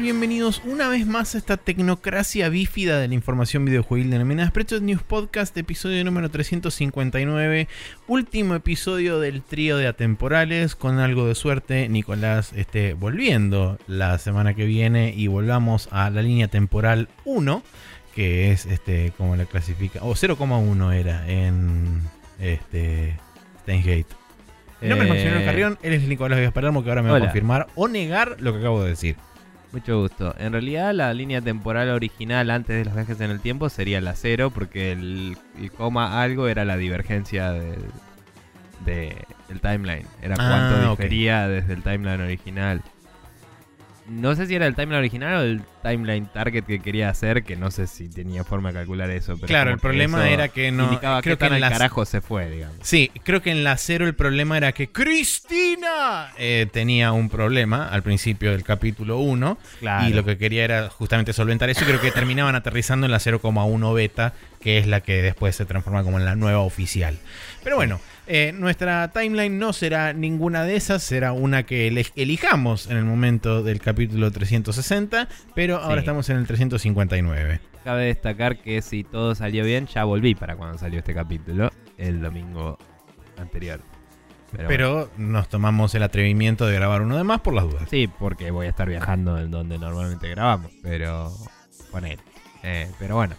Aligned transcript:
tal? 0.00 0.02
Bienvenidos 0.02 0.62
una 0.64 0.88
vez 0.88 1.06
más 1.06 1.34
a 1.34 1.38
esta 1.38 1.56
tecnocracia 1.56 2.48
bífida 2.48 2.98
de 2.98 3.08
la 3.08 3.14
información 3.14 3.64
videojuegil 3.64 4.10
denominada 4.10 4.48
Spreadshot 4.48 4.82
News 4.82 5.02
Podcast, 5.02 5.56
episodio 5.56 6.04
número 6.04 6.30
359, 6.30 7.68
último 8.08 8.54
episodio 8.54 9.20
del 9.20 9.42
trío 9.42 9.76
de 9.76 9.86
atemporales. 9.86 10.74
Con 10.74 10.98
algo 10.98 11.26
de 11.26 11.34
suerte, 11.34 11.88
Nicolás 11.88 12.52
esté 12.54 12.94
volviendo 12.94 13.78
la 13.86 14.18
semana 14.18 14.54
que 14.54 14.64
viene 14.64 15.12
y 15.16 15.26
volvamos 15.26 15.88
a 15.90 16.10
la 16.10 16.22
línea 16.22 16.48
temporal 16.48 17.08
1, 17.24 17.62
que 18.14 18.52
es 18.52 18.66
este 18.66 19.12
como 19.16 19.36
la 19.36 19.44
clasifica, 19.44 20.00
o 20.02 20.14
0,1 20.14 20.94
era 20.94 21.28
en 21.28 22.02
este 22.38 23.18
Steins 23.62 23.86
Gate. 23.86 24.06
Mi 24.80 24.88
nombre 24.88 25.06
es 25.06 25.10
Maximiliano 25.10 25.42
Eh, 25.42 25.44
Carrión, 25.44 25.78
él 25.82 25.92
es 25.92 26.02
Nicolás 26.08 26.52
Palermo, 26.52 26.82
que 26.82 26.88
ahora 26.88 27.02
me 27.02 27.10
va 27.10 27.18
a 27.18 27.20
confirmar 27.20 27.66
o 27.74 27.86
negar 27.86 28.36
lo 28.40 28.52
que 28.54 28.60
acabo 28.60 28.82
de 28.82 28.90
decir. 28.90 29.16
Mucho 29.72 30.00
gusto. 30.00 30.34
En 30.38 30.52
realidad 30.52 30.92
la 30.94 31.14
línea 31.14 31.40
temporal 31.40 31.90
original 31.90 32.50
antes 32.50 32.76
de 32.76 32.84
los 32.84 32.94
viajes 32.94 33.20
en 33.20 33.30
el 33.30 33.40
tiempo 33.40 33.68
sería 33.68 34.00
la 34.00 34.14
cero 34.16 34.50
porque 34.50 34.90
el, 34.92 35.36
el 35.60 35.70
coma 35.70 36.20
algo 36.22 36.48
era 36.48 36.64
la 36.64 36.76
divergencia 36.76 37.52
del, 37.52 37.78
de- 38.84 39.24
timeline. 39.62 40.06
Era 40.22 40.36
Ah, 40.38 40.48
cuánto 40.70 40.92
ok. 40.92 40.98
difería 40.98 41.46
desde 41.48 41.74
el 41.74 41.82
timeline 41.82 42.20
original. 42.20 42.82
No 44.10 44.34
sé 44.34 44.46
si 44.46 44.56
era 44.56 44.66
el 44.66 44.74
timeline 44.74 44.98
original 44.98 45.36
o 45.36 45.40
el 45.42 45.62
timeline 45.84 46.26
target 46.26 46.64
que 46.64 46.80
quería 46.80 47.08
hacer, 47.10 47.44
que 47.44 47.54
no 47.54 47.70
sé 47.70 47.86
si 47.86 48.08
tenía 48.08 48.42
forma 48.42 48.70
de 48.70 48.74
calcular 48.80 49.08
eso. 49.10 49.36
Pero 49.36 49.46
Claro, 49.46 49.70
el 49.70 49.78
problema 49.78 50.28
era 50.28 50.48
que 50.48 50.72
no- 50.72 50.84
Indicaba 50.84 51.22
creo 51.22 51.36
que 51.36 51.40
tan 51.40 51.48
que 51.50 51.56
en 51.58 51.62
al 51.64 51.70
las- 51.70 51.78
carajo 51.78 52.04
se 52.04 52.20
fue, 52.20 52.50
digamos. 52.50 52.76
Sí, 52.82 53.12
creo 53.22 53.40
que 53.40 53.52
en 53.52 53.62
la 53.62 53.76
cero 53.76 54.06
el 54.06 54.14
problema 54.14 54.56
era 54.56 54.72
que 54.72 54.90
Cristina 54.90 56.32
eh, 56.38 56.66
tenía 56.72 57.12
un 57.12 57.28
problema 57.28 57.88
al 57.88 58.02
principio 58.02 58.50
del 58.50 58.64
capítulo 58.64 59.18
1 59.18 59.58
Claro. 59.78 60.08
y 60.08 60.12
lo 60.12 60.24
que 60.24 60.36
quería 60.38 60.64
era 60.64 60.88
justamente 60.90 61.32
solventar 61.32 61.70
eso 61.70 61.82
y 61.84 61.86
creo 61.86 62.00
que 62.00 62.10
terminaban 62.10 62.54
aterrizando 62.56 63.06
en 63.06 63.12
la 63.12 63.18
0,1 63.20 63.94
beta, 63.94 64.32
que 64.60 64.78
es 64.78 64.86
la 64.86 65.00
que 65.02 65.22
después 65.22 65.54
se 65.56 65.64
transforma 65.66 66.02
como 66.02 66.18
en 66.18 66.24
la 66.24 66.34
nueva 66.34 66.60
oficial. 66.60 67.16
Pero 67.62 67.76
bueno, 67.76 68.00
eh, 68.32 68.52
nuestra 68.52 69.10
timeline 69.10 69.58
no 69.58 69.72
será 69.72 70.12
ninguna 70.12 70.62
de 70.64 70.76
esas, 70.76 71.02
será 71.02 71.32
una 71.32 71.64
que 71.64 71.88
elijamos 72.14 72.86
en 72.88 72.96
el 72.96 73.04
momento 73.04 73.62
del 73.62 73.80
capítulo 73.80 74.30
360, 74.30 75.28
pero 75.54 75.78
ahora 75.78 75.96
Sí. 75.96 75.98
estamos 76.00 76.30
en 76.30 76.36
el 76.38 76.46
359. 76.46 77.60
Cabe 77.84 78.04
destacar 78.04 78.58
que 78.58 78.82
si 78.82 79.04
todo 79.04 79.34
salió 79.34 79.64
bien, 79.64 79.86
ya 79.86 80.04
volví 80.04 80.34
para 80.34 80.56
cuando 80.56 80.78
salió 80.78 80.98
este 81.00 81.14
capítulo, 81.14 81.70
el 81.98 82.20
domingo 82.20 82.78
anterior. 83.38 83.80
Pero, 84.52 84.68
Pero 84.68 85.10
nos 85.16 85.48
tomamos 85.48 85.94
el 85.94 86.02
atrevimiento 86.02 86.66
de 86.66 86.74
grabar 86.74 87.02
uno 87.02 87.16
de 87.16 87.24
más 87.24 87.40
por 87.40 87.54
las 87.54 87.64
dudas. 87.64 87.88
sí, 87.90 88.08
porque 88.18 88.50
voy 88.50 88.66
a 88.66 88.70
estar 88.70 88.88
viajando 88.88 89.38
en 89.38 89.50
donde 89.50 89.78
normalmente 89.78 90.28
grabamos, 90.28 90.72
pero 90.82 91.32
poner. 91.90 92.18
pero 92.98 93.14
bueno, 93.16 93.34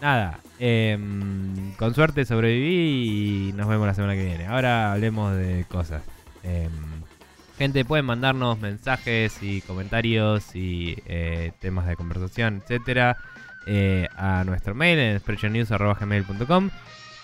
nada. 0.00 0.40
Em, 0.58 1.72
con 1.76 1.94
suerte 1.94 2.24
sobreviví 2.24 3.48
y 3.48 3.52
nos 3.54 3.68
vemos 3.68 3.86
la 3.86 3.94
semana 3.94 4.14
que 4.14 4.24
viene. 4.24 4.46
Ahora 4.46 4.92
hablemos 4.92 5.36
de 5.36 5.64
cosas. 5.68 6.02
Em, 6.42 6.70
gente, 7.58 7.84
pueden 7.84 8.06
mandarnos 8.06 8.60
mensajes 8.60 9.42
y 9.42 9.60
comentarios 9.62 10.54
y 10.54 10.96
eh, 11.06 11.52
temas 11.60 11.86
de 11.86 11.96
conversación, 11.96 12.62
etcétera, 12.62 13.16
eh, 13.66 14.08
a 14.16 14.44
nuestro 14.44 14.74
mail 14.74 14.98
en 14.98 15.18
spreadshotnews.gmail.com 15.20 16.70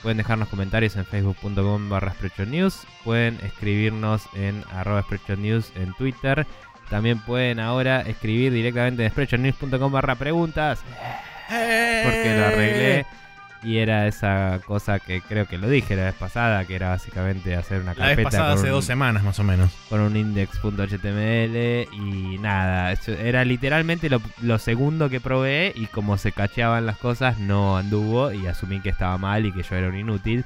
Pueden 0.03 0.17
dejarnos 0.17 0.49
comentarios 0.49 0.97
en 0.97 1.05
facebook.com 1.05 1.91
barra 1.91 2.15
News. 2.47 2.87
Pueden 3.05 3.39
escribirnos 3.45 4.23
en 4.35 4.65
arroba 4.73 5.05
News 5.37 5.73
en 5.77 5.93
Twitter. 5.95 6.47
También 6.89 7.19
pueden 7.21 7.61
ahora 7.61 8.01
escribir 8.01 8.53
directamente 8.53 9.05
en 9.05 9.11
spreadshotnews.com 9.11 9.93
barra 9.93 10.15
preguntas. 10.15 10.83
Porque 11.49 12.35
lo 12.39 12.47
arreglé. 12.47 13.07
Y 13.63 13.77
era 13.79 14.07
esa 14.07 14.59
cosa 14.65 15.01
que 15.01 15.21
creo 15.21 15.47
que 15.47 15.59
lo 15.59 15.69
dije 15.69 15.95
la 15.95 16.05
vez 16.05 16.15
pasada, 16.15 16.65
que 16.65 16.75
era 16.77 16.89
básicamente 16.89 17.55
hacer 17.57 17.83
una 17.83 17.93
La 17.95 18.07
vez 18.07 18.17
carpeta 18.17 18.31
pasada 18.31 18.53
hace 18.55 18.67
un, 18.67 18.71
dos 18.71 18.85
semanas 18.87 19.23
más 19.23 19.39
o 19.39 19.45
menos. 19.45 19.71
con 19.91 20.01
un 20.01 20.17
index.html 20.17 21.89
y 21.93 22.39
nada. 22.39 22.95
Era 23.07 23.45
literalmente 23.45 24.09
lo, 24.09 24.23
lo 24.41 24.59
segundo 24.59 25.11
que 25.11 25.21
probé 25.21 25.73
y 25.77 25.87
como 25.87 26.17
se 26.17 26.33
cacheaban 26.33 26.87
las 26.87 26.97
cosas 26.97 27.39
no 27.39 27.77
anduvo 27.77 28.33
y 28.33 28.47
asumí 28.47 28.81
que 28.81 28.89
estaba 28.89 29.19
mal 29.19 29.45
y 29.45 29.53
que 29.53 29.63
yo 29.63 29.77
era 29.77 29.89
un 29.89 29.97
inútil. 29.97 30.45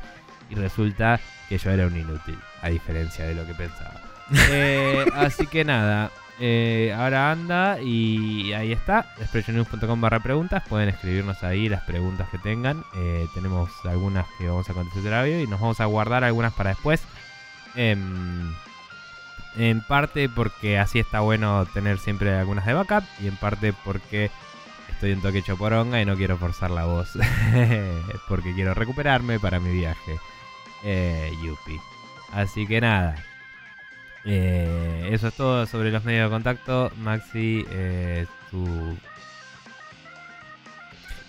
Y 0.51 0.57
resulta 0.57 1.21
que 1.49 1.59
yo 1.59 1.71
era 1.71 1.87
un 1.87 1.97
inútil, 1.97 2.39
a 2.63 2.69
diferencia 2.69 3.25
de 3.27 3.35
lo 3.35 3.47
que 3.47 3.55
pensaba. 3.55 4.01
Eh, 4.51 5.05
así 5.15 5.47
que 5.47 5.67
nada, 5.67 6.11
eh, 6.41 6.93
ahora 6.97 7.31
anda 7.31 7.81
y 7.81 8.53
ahí 8.53 8.73
está, 8.73 9.15
expressionnews.com 9.21 10.01
barra 10.01 10.21
preguntas, 10.21 10.63
pueden 10.69 10.89
escribirnos 10.89 11.45
ahí 11.45 11.69
las 11.69 11.83
preguntas 11.83 12.29
que 12.31 12.39
tengan, 12.39 12.85
Eh, 12.97 13.29
tenemos 13.35 13.71
algunas 13.85 14.27
que 14.39 14.49
vamos 14.49 14.69
a 14.69 14.75
contestar 14.75 15.25
hoy 15.25 15.33
y 15.33 15.47
nos 15.47 15.61
vamos 15.61 15.81
a 15.81 15.85
guardar 15.85 16.25
algunas 16.25 16.53
para 16.53 16.71
después. 16.71 17.03
Em, 17.77 18.53
en 19.57 19.81
parte 19.83 20.29
porque 20.29 20.79
así 20.79 20.99
está 20.99 21.21
bueno 21.21 21.67
tener 21.67 21.99
siempre 21.99 22.35
algunas 22.35 22.67
de 22.67 22.75
backup 22.75 23.05
y 23.21 23.29
en 23.29 23.37
parte 23.37 23.73
porque 23.85 24.31
estoy 24.91 25.13
un 25.13 25.23
toque 25.23 25.39
hecho 25.39 25.57
poronga 25.57 26.01
y 26.01 26.05
no 26.05 26.17
quiero 26.17 26.37
forzar 26.37 26.71
la 26.71 26.85
voz 26.85 27.13
porque 28.29 28.55
quiero 28.55 28.75
recuperarme 28.75 29.39
para 29.39 29.61
mi 29.61 29.71
viaje. 29.71 30.19
Eh, 30.83 31.33
yupi. 31.43 31.81
Así 32.33 32.67
que 32.67 32.81
nada. 32.81 33.15
Eh, 34.27 35.11
eso 35.13 35.29
es 35.29 35.35
todo 35.35 35.67
sobre 35.67 35.91
los 35.91 36.05
medios 36.05 36.31
de 36.31 36.35
contacto. 36.35 36.91
Maxi, 36.97 37.65
eh, 37.71 38.27
tu, 38.51 38.65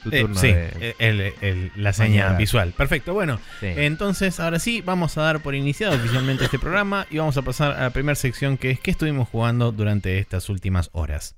tu 0.04 0.10
Eh, 0.16 0.22
turno 0.22 0.36
sí, 0.36 0.48
de... 0.52 0.96
el- 1.00 1.34
el- 1.42 1.72
la 1.76 1.92
seña 1.94 2.08
Maniobrar. 2.10 2.38
visual. 2.38 2.74
Perfecto, 2.78 3.14
bueno. 3.14 3.40
sí. 3.60 3.68
Entonces, 3.76 4.40
ahora 4.40 4.60
sí, 4.60 4.82
vamos 4.82 5.18
a 5.18 5.24
dar 5.24 5.40
por 5.42 5.56
iniciado 5.56 5.96
oficialmente 5.96 6.46
este 6.46 6.60
programa 6.60 7.06
y 7.10 7.18
vamos 7.18 7.36
a 7.38 7.42
pasar 7.42 7.72
a 7.74 7.82
la 7.84 7.90
primera 7.90 8.16
sección 8.16 8.58
que 8.58 8.72
es 8.72 8.80
qué 8.80 8.92
estuvimos 8.92 9.28
jugando 9.28 9.72
durante 9.72 10.20
estas 10.20 10.48
últimas 10.50 10.90
horas. 10.94 11.36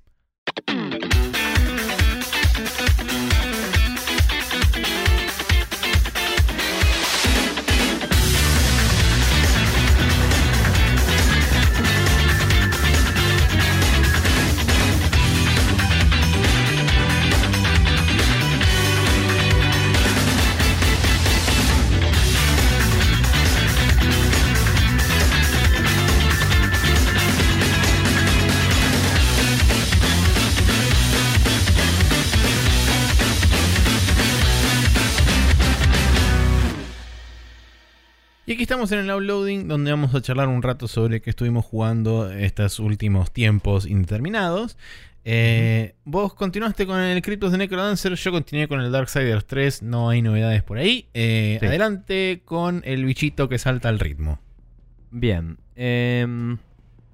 Aquí 38.57 38.63
estamos 38.63 38.91
en 38.91 38.97
el 38.97 39.11
uploading 39.11 39.67
donde 39.67 39.91
vamos 39.91 40.15
a 40.15 40.21
charlar 40.23 40.47
un 40.47 40.63
rato 40.63 40.87
sobre 40.87 41.21
qué 41.21 41.29
estuvimos 41.29 41.63
jugando 41.63 42.31
estos 42.31 42.79
últimos 42.79 43.31
tiempos 43.31 43.85
indeterminados. 43.85 44.77
Eh, 45.25 45.93
Vos 46.05 46.33
continuaste 46.33 46.87
con 46.87 46.99
el 46.99 47.21
Cryptos 47.21 47.51
de 47.51 47.59
Necrodancer, 47.59 48.15
yo 48.15 48.31
continué 48.31 48.67
con 48.67 48.81
el 48.81 48.91
Darksiders 48.91 49.45
3, 49.45 49.83
no 49.83 50.09
hay 50.09 50.23
novedades 50.23 50.63
por 50.63 50.79
ahí. 50.79 51.07
Eh, 51.13 51.57
Sí. 51.59 51.67
Adelante 51.67 52.41
con 52.45 52.81
el 52.83 53.05
bichito 53.05 53.47
que 53.47 53.59
salta 53.59 53.89
al 53.89 53.99
ritmo. 53.99 54.39
Bien. 55.11 55.59
em, 55.75 56.57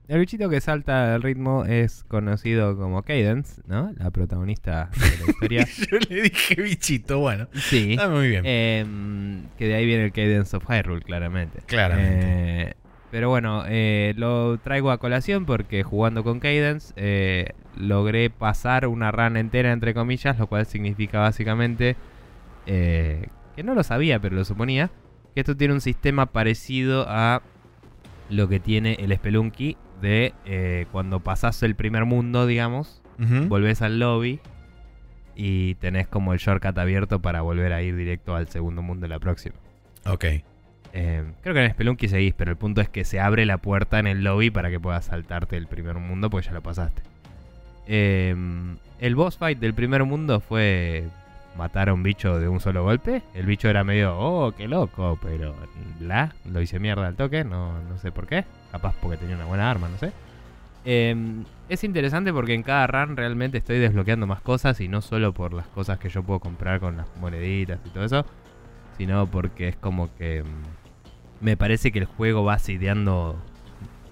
el 0.08 0.20
bichito 0.20 0.50
que 0.50 0.60
salta 0.60 1.16
al 1.16 1.22
ritmo 1.22 1.64
es 1.66 2.04
conocido 2.04 2.76
como 2.78 3.04
Cadence, 3.04 3.62
¿no? 3.68 3.94
La 3.98 4.12
protagonista 4.12 4.90
de 4.94 5.18
la 5.18 5.32
historia. 5.32 5.68
yo 5.92 5.98
le 6.10 6.22
dije 6.24 6.62
bichito, 6.62 7.20
bueno. 7.20 7.48
sí. 7.54 7.92
Está 7.94 8.10
muy 8.10 8.28
bien. 8.28 8.46
Em, 8.46 9.44
que 9.58 9.68
de 9.68 9.76
ahí 9.76 9.86
viene 9.86 10.06
el 10.06 10.12
Cadence 10.12 10.58
of 10.58 10.66
Hyrule, 10.70 11.02
claramente. 11.02 11.62
Claramente. 11.66 12.26
Eh, 12.26 12.74
pero 13.12 13.30
bueno, 13.30 13.64
eh, 13.68 14.14
lo 14.18 14.58
traigo 14.58 14.92
a 14.92 14.98
colación 14.98 15.46
porque 15.46 15.84
jugando 15.84 16.24
con 16.24 16.40
Cadence 16.40 16.94
eh, 16.98 17.52
logré 17.78 18.30
pasar 18.30 18.88
una 18.88 19.12
run 19.12 19.38
entera, 19.38 19.72
entre 19.72 19.94
comillas, 19.94 20.38
lo 20.38 20.48
cual 20.48 20.66
significa 20.66 21.20
básicamente 21.20 21.96
que 22.66 23.64
no 23.64 23.76
lo 23.76 23.84
sabía, 23.84 24.20
pero 24.20 24.36
lo 24.36 24.46
suponía, 24.46 24.90
que 25.34 25.42
esto 25.42 25.56
tiene 25.56 25.74
un 25.74 25.82
sistema 25.82 26.28
parecido 26.28 27.06
a 27.08 27.42
lo 28.30 28.48
que 28.48 28.60
tiene 28.60 28.96
el 29.00 29.14
Spelunky 29.16 29.78
de 30.04 30.34
eh, 30.46 30.86
cuando 30.92 31.20
pasás 31.22 31.64
el 31.64 31.74
primer 31.74 32.06
mundo, 32.06 32.46
digamos, 32.46 33.02
Ujú. 33.20 33.48
volvés 33.48 33.82
al 33.82 33.98
lobby 34.00 34.40
y 35.36 35.74
tenés 35.76 36.08
como 36.08 36.34
el 36.34 36.40
shortcut 36.40 36.78
abierto 36.78 37.20
para 37.20 37.42
volver 37.42 37.74
a 37.74 37.82
ir 37.82 37.96
directo 37.96 38.36
al 38.36 38.48
segundo 38.50 38.84
mundo 38.84 39.06
de 39.06 39.08
la 39.10 39.18
próxima. 39.20 39.56
Ok. 40.06 40.26
Eh, 40.96 41.24
creo 41.42 41.56
que 41.56 41.66
en 41.66 41.72
Spelunky 41.72 42.08
seguís, 42.08 42.36
pero 42.36 42.52
el 42.52 42.58
punto 42.58 42.82
es 42.82 42.90
que 42.90 43.04
se 43.04 43.20
abre 43.20 43.48
la 43.48 43.58
puerta 43.58 43.98
en 43.98 44.06
el 44.06 44.24
lobby 44.24 44.52
para 44.52 44.70
que 44.70 44.80
puedas 44.80 45.06
saltarte 45.06 45.58
el 45.58 45.66
primer 45.66 45.96
mundo 45.96 46.30
porque 46.30 46.46
ya 46.46 46.54
lo 46.54 46.62
pasaste. 46.62 47.02
Eh, 47.88 48.36
el 49.00 49.16
boss 49.16 49.38
fight 49.38 49.58
del 49.60 49.74
primer 49.74 50.04
mundo 50.04 50.40
fue 50.40 51.06
matar 51.58 51.90
a 51.90 51.94
un 51.94 52.04
bicho 52.04 52.40
de 52.40 52.48
un 52.48 52.60
solo 52.60 52.84
golpe. 52.84 53.24
El 53.34 53.46
bicho 53.46 53.70
era 53.70 53.84
medio, 53.84 54.18
oh, 54.18 54.52
qué 54.54 54.68
loco, 54.68 55.18
pero 55.22 55.56
la, 56.00 56.34
lo 56.46 56.62
hice 56.62 56.80
mierda 56.80 57.08
al 57.08 57.16
toque, 57.16 57.44
no, 57.44 57.82
no 57.84 57.98
sé 57.98 58.12
por 58.12 58.28
qué. 58.28 58.46
Capaz 58.72 58.96
porque 59.02 59.18
tenía 59.18 59.36
una 59.36 59.46
buena 59.46 59.70
arma, 59.70 59.90
no 59.90 59.98
sé. 59.98 60.12
Eh, 60.86 61.16
es 61.70 61.84
interesante 61.84 62.34
porque 62.34 62.54
en 62.54 62.64
cada 62.64 62.88
run 62.88 63.16
realmente 63.16 63.58
estoy 63.58 63.80
desbloqueando 63.80 64.28
más 64.28 64.42
cosas 64.42 64.80
y 64.82 64.88
no 64.88 65.02
solo 65.02 65.34
por 65.34 65.54
las 65.54 65.68
cosas 65.68 65.98
que 65.98 66.10
yo 66.10 66.24
puedo 66.24 66.40
comprar 66.40 66.80
con 66.80 66.98
las 66.98 67.08
moneditas 67.22 67.80
y 67.86 67.90
todo 67.90 68.04
eso, 68.04 68.26
sino 68.98 69.28
porque 69.28 69.70
es 69.70 69.76
como 69.78 70.14
que 70.16 70.44
mm, 70.44 71.46
me 71.46 71.58
parece 71.58 71.92
que 71.92 72.00
el 72.00 72.06
juego 72.06 72.44
va 72.44 72.60
sideando 72.60 73.38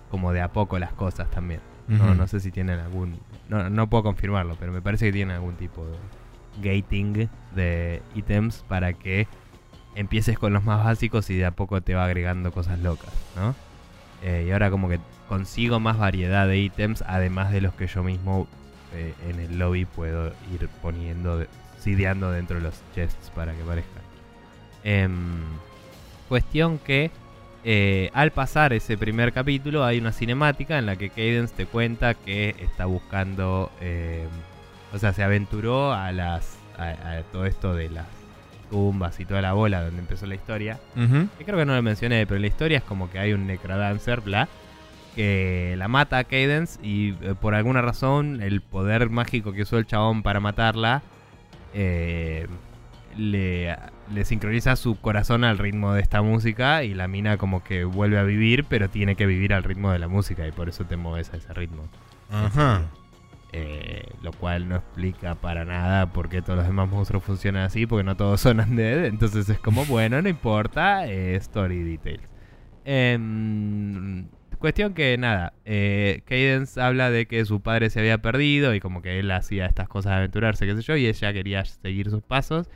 como 0.09 0.31
de 0.33 0.41
a 0.41 0.49
poco 0.49 0.79
las 0.79 0.93
cosas 0.93 1.29
también. 1.29 1.61
No, 1.87 2.15
no 2.15 2.25
sé 2.25 2.39
si 2.39 2.51
tienen 2.51 2.79
algún... 2.79 3.19
No, 3.49 3.69
no 3.69 3.89
puedo 3.89 4.03
confirmarlo, 4.03 4.55
pero 4.57 4.71
me 4.71 4.81
parece 4.81 5.07
que 5.07 5.11
tienen 5.11 5.35
algún 5.35 5.55
tipo 5.55 5.85
de 5.85 5.97
gating 6.61 7.29
de 7.55 8.01
ítems 8.15 8.63
para 8.67 8.93
que 8.93 9.27
empieces 9.95 10.37
con 10.39 10.53
los 10.53 10.63
más 10.63 10.83
básicos 10.83 11.29
y 11.29 11.35
de 11.37 11.45
a 11.45 11.51
poco 11.51 11.81
te 11.81 11.93
va 11.95 12.05
agregando 12.05 12.51
cosas 12.51 12.79
locas, 12.79 13.11
¿no? 13.35 13.55
Eh, 14.23 14.45
y 14.47 14.51
ahora 14.51 14.69
como 14.69 14.87
que 14.89 14.99
consigo 15.27 15.79
más 15.79 15.97
variedad 15.97 16.47
de 16.47 16.57
ítems, 16.59 17.03
además 17.07 17.51
de 17.51 17.61
los 17.61 17.73
que 17.73 17.87
yo 17.87 18.03
mismo 18.03 18.47
eh, 18.93 19.13
en 19.29 19.39
el 19.39 19.57
lobby 19.59 19.85
puedo 19.85 20.33
ir 20.53 20.67
poniendo, 20.81 21.37
de- 21.39 21.47
sideando 21.79 22.31
dentro 22.31 22.57
de 22.57 22.63
los 22.63 22.75
chests 22.93 23.31
para 23.33 23.53
que 23.53 23.63
parezcan. 23.63 24.01
Em, 24.83 25.41
cuestión 26.29 26.77
que 26.79 27.11
eh, 27.63 28.09
al 28.13 28.31
pasar 28.31 28.73
ese 28.73 28.97
primer 28.97 29.33
capítulo 29.33 29.83
hay 29.85 29.99
una 29.99 30.11
cinemática 30.11 30.77
en 30.79 30.85
la 30.87 30.95
que 30.95 31.09
Cadence 31.09 31.53
te 31.55 31.65
cuenta 31.67 32.13
que 32.15 32.55
está 32.59 32.85
buscando, 32.85 33.71
eh, 33.81 34.27
o 34.93 34.99
sea, 34.99 35.13
se 35.13 35.23
aventuró 35.23 35.93
a 35.93 36.11
las 36.11 36.57
a, 36.77 36.89
a 36.89 37.21
todo 37.31 37.45
esto 37.45 37.73
de 37.73 37.89
las 37.89 38.07
tumbas 38.71 39.19
y 39.19 39.25
toda 39.25 39.41
la 39.41 39.53
bola 39.53 39.83
donde 39.83 39.99
empezó 39.99 40.25
la 40.25 40.35
historia. 40.35 40.79
Que 40.95 41.45
creo 41.45 41.59
que 41.59 41.65
no 41.65 41.75
lo 41.75 41.81
mencioné, 41.83 42.25
pero 42.25 42.39
la 42.39 42.47
historia 42.47 42.77
es 42.79 42.83
como 42.83 43.11
que 43.11 43.19
hay 43.19 43.33
un 43.33 43.45
necrodancer, 43.45 44.21
bla, 44.21 44.47
que 45.15 45.75
la 45.77 45.87
mata 45.87 46.17
a 46.17 46.23
Cadence 46.23 46.79
y 46.81 47.15
eh, 47.21 47.35
por 47.39 47.53
alguna 47.53 47.81
razón 47.81 48.41
el 48.41 48.61
poder 48.61 49.09
mágico 49.09 49.51
que 49.51 49.63
usó 49.63 49.77
el 49.77 49.85
chabón 49.85 50.23
para 50.23 50.39
matarla 50.39 51.03
eh, 51.73 52.47
le, 53.17 53.75
le 54.13 54.25
sincroniza 54.25 54.77
su 54.77 54.99
corazón 54.99 55.43
al 55.43 55.57
ritmo 55.57 55.93
de 55.93 56.01
esta 56.01 56.21
música 56.21 56.83
y 56.85 56.93
la 56.93 57.09
mina 57.09 57.37
como 57.37 57.61
que 57.61 57.83
vuelve 57.83 58.17
a 58.17 58.23
vivir, 58.23 58.63
pero 58.63 58.89
tiene 58.89 59.15
que 59.15 59.25
vivir 59.25 59.53
al 59.53 59.63
ritmo 59.63 59.91
de 59.91 59.99
la 59.99 60.07
música 60.07 60.47
y 60.47 60.51
por 60.53 60.69
eso 60.69 60.85
te 60.85 60.95
mueves 60.95 61.33
a 61.33 61.37
ese 61.37 61.53
ritmo. 61.53 61.83
Ajá. 62.31 62.83
Eh, 63.53 64.05
lo 64.21 64.31
cual 64.31 64.69
no 64.69 64.77
explica 64.77 65.35
para 65.35 65.65
nada 65.65 66.13
por 66.13 66.29
qué 66.29 66.41
todos 66.41 66.55
los 66.59 66.67
demás 66.67 66.89
monstruos 66.89 67.23
funcionan 67.23 67.63
así, 67.63 67.85
porque 67.85 68.03
no 68.03 68.15
todos 68.15 68.39
son 68.41 68.59
undead. 68.61 69.05
Entonces 69.05 69.49
es 69.49 69.59
como, 69.59 69.85
bueno, 69.85 70.21
no 70.21 70.29
importa, 70.29 71.05
story 71.05 71.83
details. 71.83 72.29
Em, 72.85 74.27
cuestión 74.57 74.93
que 74.93 75.17
nada, 75.17 75.53
eh, 75.65 76.21
Cadence 76.25 76.79
habla 76.79 77.11
de 77.11 77.25
que 77.25 77.43
su 77.45 77.61
padre 77.61 77.89
se 77.89 77.99
había 77.99 78.19
perdido 78.19 78.73
y 78.73 78.79
como 78.79 79.01
que 79.01 79.19
él 79.19 79.29
hacía 79.31 79.65
estas 79.65 79.89
cosas 79.89 80.11
de 80.11 80.17
aventurarse, 80.17 80.65
qué 80.65 80.75
sé 80.75 80.81
yo, 80.83 80.95
y 80.95 81.07
ella 81.07 81.33
quería 81.33 81.65
seguir 81.65 82.09
sus 82.09 82.23
pasos. 82.23 82.69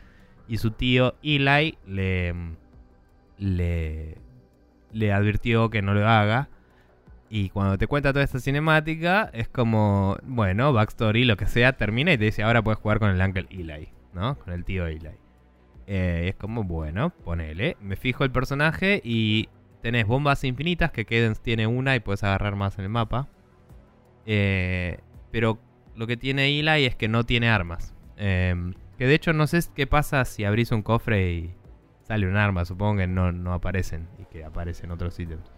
Y 0.47 0.57
su 0.57 0.71
tío 0.71 1.15
Eli 1.23 1.77
le, 1.87 2.35
le, 3.37 4.17
le 4.91 5.13
advirtió 5.13 5.69
que 5.69 5.81
no 5.81 5.93
lo 5.93 6.07
haga. 6.07 6.49
Y 7.29 7.49
cuando 7.49 7.77
te 7.77 7.87
cuenta 7.87 8.13
toda 8.13 8.23
esta 8.23 8.39
cinemática, 8.39 9.29
es 9.33 9.47
como, 9.47 10.17
bueno, 10.23 10.73
backstory, 10.73 11.25
lo 11.25 11.37
que 11.37 11.47
sea, 11.47 11.73
termina 11.73 12.13
y 12.13 12.17
te 12.17 12.25
dice, 12.25 12.43
ahora 12.43 12.61
puedes 12.61 12.79
jugar 12.79 12.99
con 12.99 13.09
el 13.09 13.19
Uncle 13.19 13.47
Eli, 13.49 13.89
¿no? 14.13 14.37
Con 14.37 14.53
el 14.53 14.63
tío 14.63 14.85
Eli. 14.85 15.09
Eh, 15.87 16.27
es 16.29 16.35
como, 16.35 16.63
bueno, 16.63 17.09
ponele. 17.09 17.77
Me 17.81 17.95
fijo 17.95 18.23
el 18.23 18.31
personaje 18.31 19.01
y 19.03 19.49
tenés 19.81 20.05
bombas 20.05 20.43
infinitas, 20.43 20.91
que 20.91 21.05
Cadence 21.05 21.41
tiene 21.41 21.67
una 21.67 21.95
y 21.95 21.99
puedes 21.99 22.23
agarrar 22.23 22.55
más 22.55 22.77
en 22.77 22.85
el 22.85 22.89
mapa. 22.89 23.27
Eh, 24.25 24.99
pero 25.31 25.59
lo 25.95 26.07
que 26.07 26.17
tiene 26.17 26.59
Eli 26.59 26.85
es 26.85 26.95
que 26.95 27.07
no 27.07 27.23
tiene 27.23 27.49
armas. 27.49 27.95
Eh, 28.17 28.73
que 28.97 29.07
de 29.07 29.15
hecho 29.15 29.33
no 29.33 29.45
sé 29.47 29.59
qué 29.75 29.87
pasa 29.87 30.23
si 30.25 30.45
abrís 30.45 30.71
un 30.71 30.81
cofre 30.81 31.31
y 31.33 31.55
sale 32.03 32.27
un 32.27 32.37
arma. 32.37 32.65
Supongo 32.65 32.99
que 32.99 33.07
no, 33.07 33.31
no 33.31 33.53
aparecen 33.53 34.07
y 34.19 34.25
que 34.25 34.43
aparecen 34.43 34.91
otros 34.91 35.19
ítems. 35.19 35.54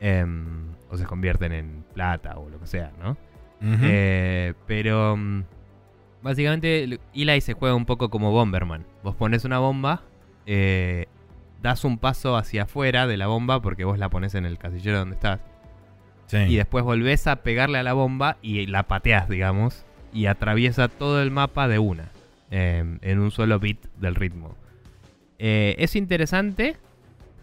Em, 0.00 0.72
o 0.88 0.96
se 0.96 1.04
convierten 1.04 1.52
en 1.52 1.84
plata 1.92 2.38
o 2.38 2.48
lo 2.48 2.58
que 2.58 2.66
sea, 2.66 2.90
¿no? 3.00 3.16
Eh, 3.62 4.54
pero 4.66 5.14
mm, 5.16 5.42
básicamente 6.22 6.98
Eli 7.14 7.40
se 7.42 7.52
juega 7.52 7.74
un 7.74 7.84
poco 7.84 8.08
como 8.08 8.32
Bomberman. 8.32 8.86
Vos 9.02 9.14
pones 9.14 9.44
una 9.44 9.58
bomba, 9.58 10.02
eh, 10.46 11.06
das 11.62 11.84
un 11.84 11.98
paso 11.98 12.36
hacia 12.36 12.62
afuera 12.62 13.06
de 13.06 13.18
la 13.18 13.26
bomba 13.26 13.60
porque 13.60 13.84
vos 13.84 13.98
la 13.98 14.08
pones 14.08 14.34
en 14.34 14.46
el 14.46 14.56
casillero 14.58 14.98
donde 14.98 15.16
estás. 15.16 15.40
Sí. 16.26 16.38
Y 16.38 16.56
después 16.56 16.82
volvés 16.84 17.26
a 17.26 17.36
pegarle 17.36 17.78
a 17.78 17.82
la 17.82 17.92
bomba 17.92 18.38
y 18.40 18.66
la 18.66 18.84
pateas, 18.84 19.28
digamos. 19.28 19.84
Y 20.12 20.26
atraviesa 20.26 20.88
todo 20.88 21.22
el 21.22 21.30
mapa 21.30 21.68
de 21.68 21.78
una. 21.78 22.10
em, 22.50 22.98
en 23.02 23.20
un 23.20 23.30
solo 23.30 23.60
bit 23.60 23.78
del 23.98 24.14
ritmo. 24.16 24.56
Eh, 25.38 25.76
es 25.78 25.94
interesante, 25.94 26.76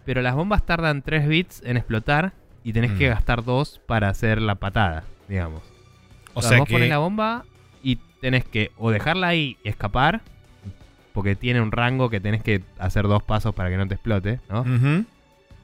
pero 0.04 0.20
las 0.22 0.34
bombas 0.34 0.66
tardan 0.66 1.02
3 1.02 1.26
bits 1.28 1.62
en 1.64 1.76
explotar. 1.78 2.32
Y 2.64 2.72
tenés 2.72 2.92
que 2.92 3.06
Mm. 3.08 3.12
gastar 3.14 3.44
2 3.44 3.80
para 3.86 4.08
hacer 4.08 4.40
la 4.42 4.56
patada, 4.56 5.04
digamos. 5.28 5.62
o 6.34 6.40
O 6.40 6.42
sea, 6.42 6.50
sea 6.50 6.58
vos 6.60 6.68
pones 6.68 6.88
la 6.88 6.98
bomba 6.98 7.44
y 7.82 7.96
tenés 8.20 8.44
que 8.44 8.70
o 8.76 8.90
dejarla 8.90 9.28
ahí 9.28 9.56
y 9.64 9.68
escapar. 9.68 10.20
Porque 11.14 11.34
tiene 11.34 11.60
un 11.60 11.72
rango 11.72 12.10
que 12.10 12.20
tenés 12.20 12.42
que 12.44 12.62
hacer 12.78 13.08
dos 13.08 13.22
pasos 13.24 13.52
para 13.54 13.70
que 13.70 13.76
no 13.76 13.88
te 13.88 13.94
explote, 13.94 14.38
¿no? 14.48 14.64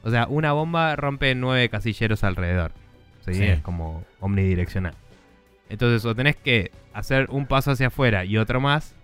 O 0.02 0.10
sea, 0.10 0.26
una 0.28 0.52
bomba 0.52 0.96
rompe 0.96 1.34
nueve 1.34 1.68
casilleros 1.68 2.24
alrededor. 2.24 2.72
¿sí? 3.24 3.34
Sí. 3.34 3.44
Es 3.44 3.60
como 3.60 4.04
omnidireccional. 4.20 4.94
Entonces, 5.70 6.04
o 6.04 6.14
tenés 6.14 6.36
que 6.36 6.72
hacer 6.92 7.28
un 7.30 7.46
paso 7.46 7.70
hacia 7.70 7.86
afuera 7.86 8.24
y 8.24 8.36
otro 8.36 8.60
más 8.60 8.94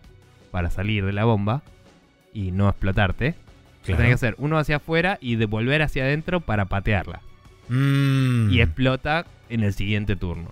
para 0.51 0.71
salir 0.71 1.07
de 1.07 1.13
la 1.13 1.25
bomba 1.25 1.63
y 2.35 2.51
no 2.51 2.69
explotarte. 2.69 3.35
O 3.83 3.85
Claro. 3.87 3.97
tenés 3.99 4.11
que 4.11 4.15
hacer 4.15 4.35
uno 4.39 4.59
hacia 4.59 4.77
afuera 4.77 5.19
y 5.23 5.37
devolver 5.37 5.81
hacia 5.83 6.03
adentro 6.05 6.41
para 6.41 6.65
patearla. 6.67 7.21
Mm. 7.71 8.51
Y 8.51 8.61
explota 8.61 9.27
en 9.49 9.63
el 9.63 9.73
siguiente 9.73 10.17
turno. 10.17 10.51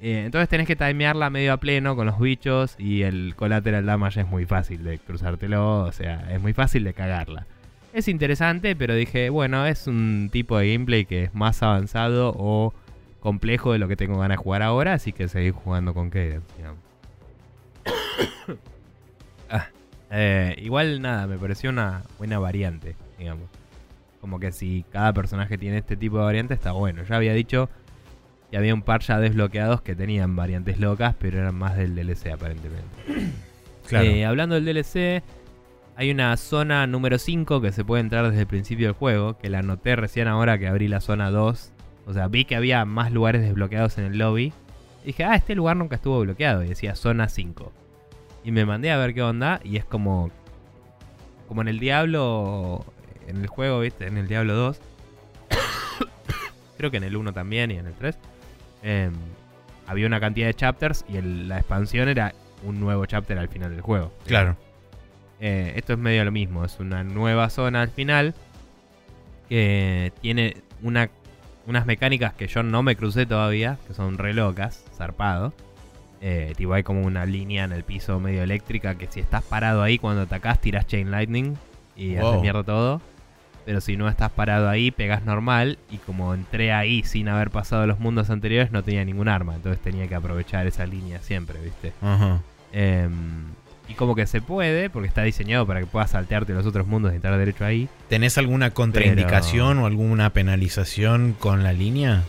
Eh, 0.00 0.24
entonces 0.24 0.48
tenés 0.48 0.66
que 0.66 0.74
timearla 0.74 1.30
medio 1.30 1.52
a 1.52 1.58
pleno 1.58 1.94
con 1.94 2.06
los 2.06 2.18
bichos 2.18 2.74
y 2.78 3.02
el 3.02 3.34
collateral 3.36 3.86
damage 3.86 4.22
es 4.22 4.26
muy 4.26 4.46
fácil 4.46 4.82
de 4.82 4.98
cruzártelo, 4.98 5.84
o 5.84 5.92
sea, 5.92 6.32
es 6.32 6.40
muy 6.40 6.54
fácil 6.54 6.82
de 6.84 6.94
cagarla. 6.94 7.46
Es 7.92 8.08
interesante, 8.08 8.74
pero 8.74 8.94
dije, 8.94 9.28
bueno, 9.28 9.66
es 9.66 9.86
un 9.86 10.30
tipo 10.32 10.58
de 10.58 10.72
gameplay 10.72 11.04
que 11.04 11.24
es 11.24 11.34
más 11.34 11.62
avanzado 11.62 12.34
o 12.36 12.74
complejo 13.20 13.72
de 13.72 13.78
lo 13.78 13.86
que 13.86 13.94
tengo 13.94 14.18
ganas 14.18 14.38
de 14.38 14.42
jugar 14.42 14.62
ahora, 14.62 14.94
así 14.94 15.12
que 15.12 15.28
seguir 15.28 15.52
jugando 15.52 15.94
con 15.94 16.10
Cadence, 16.10 16.46
digamos. 16.56 16.80
Ah, 19.54 19.68
eh, 20.10 20.56
igual 20.62 21.02
nada, 21.02 21.26
me 21.26 21.36
pareció 21.36 21.68
una 21.68 22.04
buena 22.16 22.38
variante, 22.38 22.96
digamos. 23.18 23.50
Como 24.22 24.40
que 24.40 24.52
si 24.52 24.86
cada 24.90 25.12
personaje 25.12 25.58
tiene 25.58 25.76
este 25.78 25.98
tipo 25.98 26.16
de 26.16 26.24
variante, 26.24 26.54
está 26.54 26.72
bueno. 26.72 27.02
Ya 27.02 27.16
había 27.16 27.34
dicho 27.34 27.68
que 28.50 28.56
había 28.56 28.72
un 28.72 28.82
par 28.82 29.02
ya 29.02 29.18
desbloqueados 29.18 29.82
que 29.82 29.94
tenían 29.94 30.36
variantes 30.36 30.78
locas, 30.78 31.14
pero 31.18 31.40
eran 31.40 31.54
más 31.54 31.76
del 31.76 31.94
DLC 31.94 32.28
aparentemente. 32.32 32.86
Claro. 33.88 34.06
Eh, 34.06 34.24
hablando 34.24 34.54
del 34.54 34.64
DLC, 34.64 35.24
hay 35.96 36.10
una 36.12 36.36
zona 36.36 36.86
número 36.86 37.18
5 37.18 37.60
que 37.60 37.72
se 37.72 37.84
puede 37.84 38.00
entrar 38.00 38.28
desde 38.28 38.42
el 38.42 38.46
principio 38.46 38.86
del 38.86 38.94
juego, 38.94 39.36
que 39.38 39.50
la 39.50 39.58
anoté 39.58 39.96
recién 39.96 40.28
ahora 40.28 40.56
que 40.56 40.68
abrí 40.68 40.86
la 40.86 41.00
zona 41.00 41.30
2. 41.30 41.72
O 42.06 42.12
sea, 42.12 42.28
vi 42.28 42.44
que 42.44 42.56
había 42.56 42.84
más 42.84 43.12
lugares 43.12 43.42
desbloqueados 43.42 43.98
en 43.98 44.04
el 44.04 44.18
lobby. 44.18 44.52
Y 45.02 45.06
dije, 45.06 45.24
ah, 45.24 45.34
este 45.34 45.54
lugar 45.54 45.76
nunca 45.76 45.96
estuvo 45.96 46.20
bloqueado. 46.20 46.62
Y 46.62 46.68
decía 46.68 46.94
zona 46.94 47.28
5. 47.28 47.72
Y 48.44 48.52
me 48.52 48.64
mandé 48.64 48.90
a 48.90 48.96
ver 48.96 49.14
qué 49.14 49.22
onda. 49.22 49.60
Y 49.64 49.76
es 49.76 49.84
como. 49.84 50.30
Como 51.48 51.62
en 51.62 51.68
el 51.68 51.78
Diablo. 51.78 52.84
En 53.28 53.36
el 53.38 53.46
juego, 53.46 53.80
¿viste? 53.80 54.06
En 54.06 54.16
el 54.18 54.28
Diablo 54.28 54.54
2. 54.54 54.80
Creo 56.76 56.90
que 56.90 56.96
en 56.96 57.04
el 57.04 57.16
1 57.16 57.32
también 57.32 57.70
y 57.70 57.78
en 57.78 57.86
el 57.86 57.94
3. 57.94 58.16
em, 58.82 59.12
había 59.86 60.06
una 60.06 60.18
cantidad 60.20 60.46
de 60.48 60.54
chapters 60.54 61.04
y 61.08 61.16
el- 61.16 61.48
la 61.48 61.58
expansión 61.58 62.08
era 62.08 62.34
un 62.64 62.80
nuevo 62.80 63.06
chapter 63.06 63.38
al 63.38 63.48
final 63.48 63.70
del 63.70 63.80
juego. 63.80 64.12
Claro. 64.26 64.56
Eh, 65.40 65.72
esto 65.76 65.92
es 65.92 65.98
medio 65.98 66.24
lo 66.24 66.32
mismo, 66.32 66.64
es 66.64 66.78
una 66.80 67.02
nueva 67.04 67.48
zona 67.50 67.82
al 67.82 67.90
final 67.90 68.34
que 69.48 70.12
tiene 70.20 70.56
una, 70.82 71.10
unas 71.66 71.86
mecánicas 71.86 72.32
que 72.34 72.46
yo 72.46 72.62
no 72.62 72.82
me 72.82 72.96
crucé 72.96 73.26
todavía, 73.26 73.78
que 73.86 73.94
son 73.94 74.18
re 74.18 74.34
locas, 74.34 74.84
zarpado. 74.96 75.52
Eh, 76.20 76.52
tipo 76.56 76.72
hay 76.74 76.82
como 76.84 77.02
una 77.02 77.26
línea 77.26 77.64
en 77.64 77.72
el 77.72 77.82
piso 77.84 78.20
medio 78.20 78.42
eléctrica 78.44 78.94
que 78.96 79.08
si 79.08 79.18
estás 79.20 79.42
parado 79.42 79.82
ahí 79.82 79.98
cuando 79.98 80.22
atacás 80.22 80.60
tiras 80.60 80.86
Chain 80.86 81.10
Lightning 81.10 81.56
y 81.96 82.16
Wow. 82.16 82.28
haces 82.30 82.42
mierda 82.42 82.62
todo. 82.64 83.00
Pero 83.64 83.80
si 83.80 83.96
no 83.96 84.08
estás 84.08 84.30
parado 84.30 84.68
ahí, 84.68 84.90
pegas 84.90 85.24
normal. 85.24 85.78
Y 85.90 85.98
como 85.98 86.34
entré 86.34 86.72
ahí 86.72 87.02
sin 87.04 87.28
haber 87.28 87.50
pasado 87.50 87.86
los 87.86 88.00
mundos 88.00 88.30
anteriores, 88.30 88.72
no 88.72 88.82
tenía 88.82 89.04
ningún 89.04 89.28
arma. 89.28 89.54
Entonces 89.54 89.80
tenía 89.82 90.08
que 90.08 90.14
aprovechar 90.14 90.66
esa 90.66 90.86
línea 90.86 91.20
siempre, 91.20 91.60
¿viste? 91.60 91.92
Ajá. 92.02 92.40
Em, 92.72 93.44
y 93.88 93.94
como 93.94 94.14
que 94.14 94.26
se 94.26 94.40
puede, 94.40 94.90
porque 94.90 95.08
está 95.08 95.22
diseñado 95.22 95.66
para 95.66 95.80
que 95.80 95.86
puedas 95.86 96.10
saltearte 96.10 96.52
los 96.54 96.66
otros 96.66 96.86
mundos 96.86 97.12
y 97.12 97.16
entrar 97.16 97.36
derecho 97.38 97.64
ahí. 97.64 97.88
¿Tenés 98.08 98.38
alguna 98.38 98.70
contraindicación 98.70 99.78
o 99.78 99.86
alguna 99.86 100.30
penalización 100.30 101.34
con 101.38 101.62
la 101.62 101.72
línea? 101.72 102.22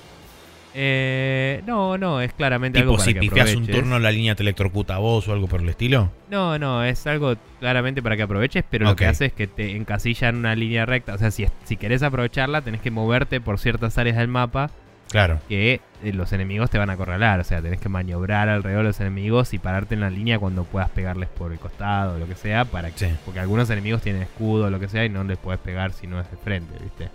Eh, 0.75 1.61
no, 1.67 1.97
no, 1.97 2.19
es 2.21 2.33
claramente 2.33 2.79
Tipo, 2.79 2.91
algo 2.91 2.97
para 2.97 3.05
si 3.05 3.13
que 3.13 3.19
pifias 3.19 3.55
un 3.55 3.67
turno, 3.67 3.99
la 3.99 4.11
línea 4.11 4.33
te 4.35 4.41
electrocuta 4.43 4.95
a 4.95 4.97
vos 4.99 5.27
o 5.27 5.33
algo 5.33 5.47
por 5.47 5.61
el 5.61 5.69
estilo. 5.69 6.11
No, 6.31 6.57
no, 6.57 6.83
es 6.83 7.05
algo 7.05 7.35
claramente 7.59 8.01
para 8.01 8.17
que 8.17 8.23
aproveches, 8.23 8.63
pero 8.69 8.85
lo 8.85 8.95
que 8.95 9.05
hace 9.05 9.25
es 9.25 9.33
que 9.33 9.47
te 9.47 9.75
encasilla 9.75 10.29
en 10.29 10.37
una 10.37 10.55
línea 10.55 10.85
recta. 10.85 11.13
O 11.13 11.17
sea, 11.17 11.29
si, 11.31 11.45
si 11.63 11.77
querés 11.77 12.01
aprovecharla, 12.03 12.61
tenés 12.61 12.81
que 12.81 12.91
moverte 12.91 13.39
por 13.39 13.59
ciertas 13.59 13.97
áreas 13.97 14.17
del 14.17 14.27
mapa 14.27 14.71
Claro. 15.11 15.39
que 15.47 15.79
eh, 16.03 16.11
los 16.13 16.33
enemigos 16.33 16.71
te 16.71 16.79
van 16.79 16.89
a 16.89 16.93
acorralar. 16.93 17.39
O 17.39 17.43
sea, 17.43 17.61
tenés 17.61 17.79
que 17.79 17.87
maniobrar 17.87 18.49
alrededor 18.49 18.81
de 18.81 18.87
los 18.89 18.99
enemigos 18.99 19.53
y 19.53 19.59
pararte 19.59 19.93
en 19.93 20.01
la 20.01 20.09
línea 20.09 20.39
cuando 20.39 20.63
puedas 20.63 20.89
pegarles 20.89 21.29
por 21.29 21.51
el 21.51 21.59
costado 21.59 22.15
o 22.15 22.17
lo 22.17 22.27
que 22.27 22.33
sea. 22.33 22.65
para 22.65 22.89
que, 22.89 22.97
Sí. 22.97 23.13
Porque 23.23 23.39
algunos 23.39 23.69
enemigos 23.69 24.01
tienen 24.01 24.23
escudo 24.23 24.65
o 24.65 24.69
lo 24.71 24.79
que 24.79 24.87
sea 24.87 25.05
y 25.05 25.09
no 25.09 25.23
les 25.23 25.37
puedes 25.37 25.61
pegar 25.61 25.91
si 25.93 26.07
no 26.07 26.19
es 26.19 26.31
de 26.31 26.37
frente, 26.37 26.73
¿viste? 26.81 27.09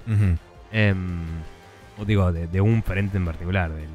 Em, 0.70 1.24
o 1.98 2.04
digo, 2.04 2.32
de, 2.32 2.46
de 2.46 2.60
un 2.60 2.82
frente 2.82 3.16
en 3.16 3.24
particular, 3.24 3.70
del- 3.72 3.88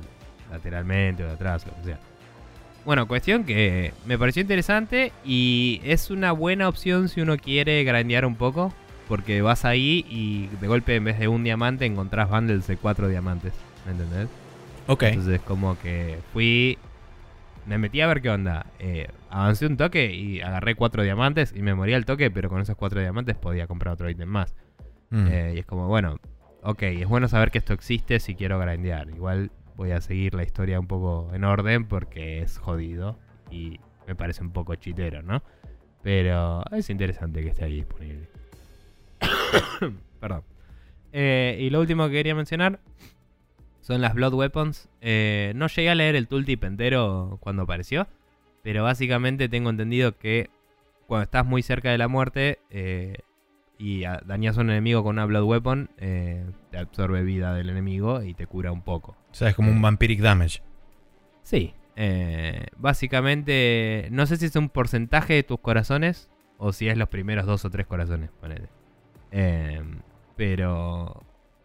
lateralmente 0.51 1.23
o 1.23 1.27
de 1.27 1.33
atrás, 1.33 1.65
lo 1.65 1.75
que 1.77 1.83
sea. 1.83 1.99
Bueno, 2.85 3.07
cuestión 3.07 3.43
que 3.45 3.93
me 4.05 4.17
pareció 4.19 4.41
interesante 4.41 5.11
y 5.23 5.79
es 5.85 6.09
una 6.11 6.31
buena 6.33 6.67
opción 6.67 7.07
si 7.09 7.21
uno 7.21 7.37
quiere 7.37 7.83
grandear 7.85 8.25
un 8.25 8.35
poco, 8.35 8.73
porque 9.07 9.41
vas 9.41 9.63
ahí 9.65 10.05
y 10.09 10.47
de 10.59 10.67
golpe 10.67 10.95
en 10.95 11.05
vez 11.05 11.17
de 11.17 11.27
un 11.27 11.43
diamante 11.43 11.85
encontrás 11.85 12.29
bundles 12.29 12.67
de 12.67 12.77
cuatro 12.77 13.07
diamantes, 13.07 13.53
¿me 13.85 13.93
entendés? 13.93 14.27
Ok. 14.87 15.03
Entonces 15.03 15.39
como 15.41 15.79
que 15.79 16.19
fui, 16.33 16.77
me 17.65 17.77
metí 17.77 18.01
a 18.01 18.07
ver 18.07 18.21
qué 18.21 18.29
onda, 18.29 18.65
eh, 18.79 19.07
avancé 19.29 19.65
un 19.65 19.77
toque 19.77 20.13
y 20.13 20.41
agarré 20.41 20.75
cuatro 20.75 21.03
diamantes 21.03 21.53
y 21.55 21.61
me 21.61 21.73
morí 21.73 21.93
al 21.93 22.03
toque, 22.05 22.29
pero 22.31 22.49
con 22.49 22.61
esos 22.61 22.75
cuatro 22.75 22.99
diamantes 22.99 23.37
podía 23.37 23.65
comprar 23.65 23.93
otro 23.93 24.09
ítem 24.09 24.27
más. 24.27 24.53
Mm. 25.09 25.27
Eh, 25.29 25.53
y 25.55 25.59
es 25.59 25.65
como, 25.65 25.87
bueno, 25.87 26.19
ok, 26.63 26.83
es 26.83 27.07
bueno 27.07 27.27
saber 27.27 27.51
que 27.51 27.57
esto 27.57 27.73
existe 27.73 28.19
si 28.19 28.35
quiero 28.35 28.59
grandear. 28.59 29.09
Igual 29.09 29.51
voy 29.75 29.91
a 29.91 30.01
seguir 30.01 30.33
la 30.33 30.43
historia 30.43 30.79
un 30.79 30.87
poco 30.87 31.29
en 31.33 31.43
orden 31.43 31.85
porque 31.85 32.41
es 32.41 32.57
jodido 32.57 33.17
y 33.51 33.79
me 34.07 34.15
parece 34.15 34.41
un 34.41 34.51
poco 34.51 34.75
chitero, 34.75 35.21
¿no? 35.21 35.43
Pero 36.01 36.63
es 36.71 36.89
interesante 36.89 37.41
que 37.41 37.49
esté 37.49 37.65
ahí 37.65 37.75
disponible. 37.75 38.27
Perdón. 40.19 40.43
Eh, 41.11 41.57
y 41.59 41.69
lo 41.69 41.79
último 41.79 42.07
que 42.07 42.13
quería 42.13 42.35
mencionar 42.35 42.79
son 43.81 44.01
las 44.01 44.13
Blood 44.13 44.33
Weapons. 44.33 44.89
Eh, 45.01 45.53
no 45.55 45.67
llegué 45.67 45.89
a 45.89 45.95
leer 45.95 46.15
el 46.15 46.27
tooltip 46.27 46.63
entero 46.63 47.37
cuando 47.41 47.63
apareció, 47.63 48.07
pero 48.63 48.83
básicamente 48.83 49.49
tengo 49.49 49.69
entendido 49.69 50.17
que 50.17 50.49
cuando 51.07 51.23
estás 51.23 51.45
muy 51.45 51.61
cerca 51.61 51.91
de 51.91 51.97
la 51.97 52.07
muerte 52.07 52.59
eh, 52.69 53.17
y 53.83 54.03
dañas 54.25 54.57
a 54.57 54.61
un 54.61 54.69
enemigo 54.69 55.03
con 55.03 55.15
una 55.15 55.25
Blood 55.25 55.43
Weapon, 55.43 55.89
eh, 55.97 56.45
te 56.71 56.77
absorbe 56.77 57.23
vida 57.23 57.53
del 57.53 57.69
enemigo 57.69 58.23
y 58.23 58.33
te 58.33 58.47
cura 58.47 58.71
un 58.71 58.81
poco. 58.81 59.11
O 59.31 59.33
sea, 59.35 59.49
es 59.49 59.55
como 59.55 59.71
un 59.71 59.81
vampiric 59.81 60.21
damage. 60.21 60.61
Sí. 61.43 61.73
eh, 61.95 62.67
básicamente, 62.77 64.07
no 64.11 64.25
sé 64.25 64.37
si 64.37 64.45
es 64.45 64.55
un 64.55 64.69
porcentaje 64.69 65.33
de 65.33 65.43
tus 65.43 65.59
corazones 65.59 66.29
o 66.57 66.71
si 66.73 66.87
es 66.87 66.97
los 66.97 67.09
primeros 67.09 67.45
dos 67.45 67.65
o 67.65 67.69
tres 67.69 67.85
corazones, 67.85 68.29
ponele. 68.39 68.69
Eh, 69.31 69.81
pero 70.35 71.23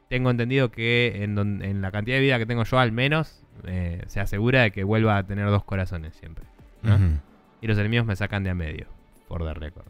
tengo 0.09 0.31
entendido 0.31 0.71
que 0.71 1.23
en, 1.23 1.35
don- 1.35 1.63
en 1.63 1.81
la 1.81 1.91
cantidad 1.93 2.17
de 2.17 2.23
vida 2.23 2.39
que 2.39 2.47
tengo 2.47 2.65
yo 2.65 2.79
al 2.79 2.93
menos, 2.93 3.45
eh, 3.65 4.03
se 4.07 4.21
asegura 4.21 4.63
de 4.63 4.71
que 4.73 4.85
vuelva 4.85 5.17
a 5.19 5.27
tener 5.27 5.47
dos 5.49 5.65
corazones 5.65 6.15
siempre. 6.17 6.45
Y 7.61 7.67
los 7.67 7.79
enemigos 7.79 8.07
me 8.07 8.17
sacan 8.17 8.43
de 8.45 8.51
a 8.51 8.55
medio, 8.55 8.87
por 9.29 9.45
de 9.45 9.53
récord. 9.55 9.87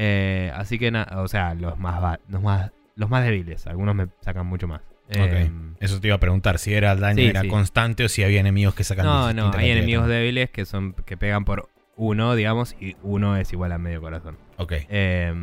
Eh, 0.00 0.52
así 0.54 0.78
que, 0.78 0.92
o 1.16 1.26
sea, 1.26 1.54
los 1.54 1.76
más, 1.76 2.20
los 2.28 2.40
más 2.40 2.70
los 2.94 3.10
más 3.10 3.24
débiles, 3.24 3.66
algunos 3.66 3.94
me 3.96 4.06
sacan 4.20 4.46
mucho 4.46 4.68
más. 4.68 4.80
Eh, 5.08 5.50
Eso 5.80 6.00
te 6.00 6.06
iba 6.08 6.16
a 6.16 6.20
preguntar, 6.20 6.58
si 6.58 6.72
era 6.74 6.92
el 6.92 7.00
daño 7.00 7.16
Sí, 7.16 7.26
era 7.26 7.40
sí. 7.42 7.48
constante 7.48 8.04
o 8.04 8.08
si 8.08 8.22
había 8.22 8.40
enemigos 8.40 8.74
que 8.74 8.84
sacan 8.84 9.06
no, 9.06 9.32
no, 9.32 9.50
hay 9.54 9.70
enemigos 9.70 10.06
débiles 10.06 10.50
que 10.50 10.66
son 10.66 10.92
que 10.92 11.16
pegan 11.16 11.44
por 11.44 11.68
uno, 11.96 12.34
digamos, 12.36 12.76
y 12.80 12.96
uno 13.02 13.36
es 13.36 13.52
igual 13.52 13.72
a 13.72 13.78
medio 13.78 14.00
corazón. 14.00 14.36
Ok. 14.56 14.72
Eh, 14.88 15.34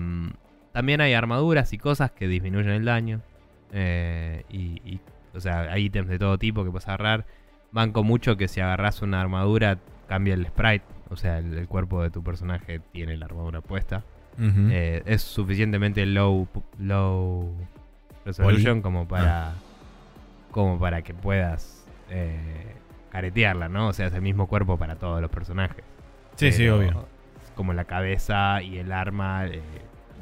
también 0.71 1.01
hay 1.01 1.13
armaduras 1.13 1.73
y 1.73 1.77
cosas 1.77 2.11
que 2.11 2.27
disminuyen 2.27 2.71
el 2.71 2.85
daño. 2.85 3.21
Eh, 3.73 4.43
y, 4.49 4.81
y, 4.85 5.01
o 5.33 5.39
sea, 5.41 5.61
hay 5.71 5.85
ítems 5.85 6.07
de 6.07 6.17
todo 6.19 6.37
tipo 6.37 6.63
que 6.63 6.71
puedes 6.71 6.87
agarrar. 6.87 7.25
Banco 7.71 8.03
mucho 8.03 8.37
que 8.37 8.47
si 8.47 8.61
agarras 8.61 9.01
una 9.01 9.19
armadura 9.19 9.79
cambia 10.07 10.33
el 10.33 10.45
sprite. 10.45 10.85
O 11.09 11.17
sea, 11.17 11.39
el, 11.39 11.57
el 11.57 11.67
cuerpo 11.67 12.01
de 12.03 12.09
tu 12.09 12.23
personaje 12.23 12.79
tiene 12.91 13.17
la 13.17 13.25
armadura 13.25 13.61
puesta. 13.61 14.03
Eh, 14.37 15.01
es 15.05 15.21
suficientemente 15.21 16.05
low, 16.05 16.47
low 16.77 17.53
resolution 18.25 18.81
como 18.81 19.07
para 19.07 19.53
como 20.51 20.79
para 20.79 21.01
que 21.01 21.13
puedas 21.13 21.85
eh, 22.09 22.75
caretearla, 23.11 23.69
¿no? 23.69 23.89
O 23.89 23.93
sea, 23.93 24.07
es 24.07 24.13
el 24.13 24.21
mismo 24.21 24.47
cuerpo 24.47 24.77
para 24.77 24.95
todos 24.95 25.21
los 25.21 25.29
personajes. 25.29 25.83
sí, 26.35 26.51
sí, 26.51 26.67
obvio. 26.67 27.07
Como 27.55 27.73
la 27.73 27.85
cabeza 27.85 28.61
y 28.61 28.77
el 28.77 28.91
arma 28.91 29.47
eh, 29.47 29.61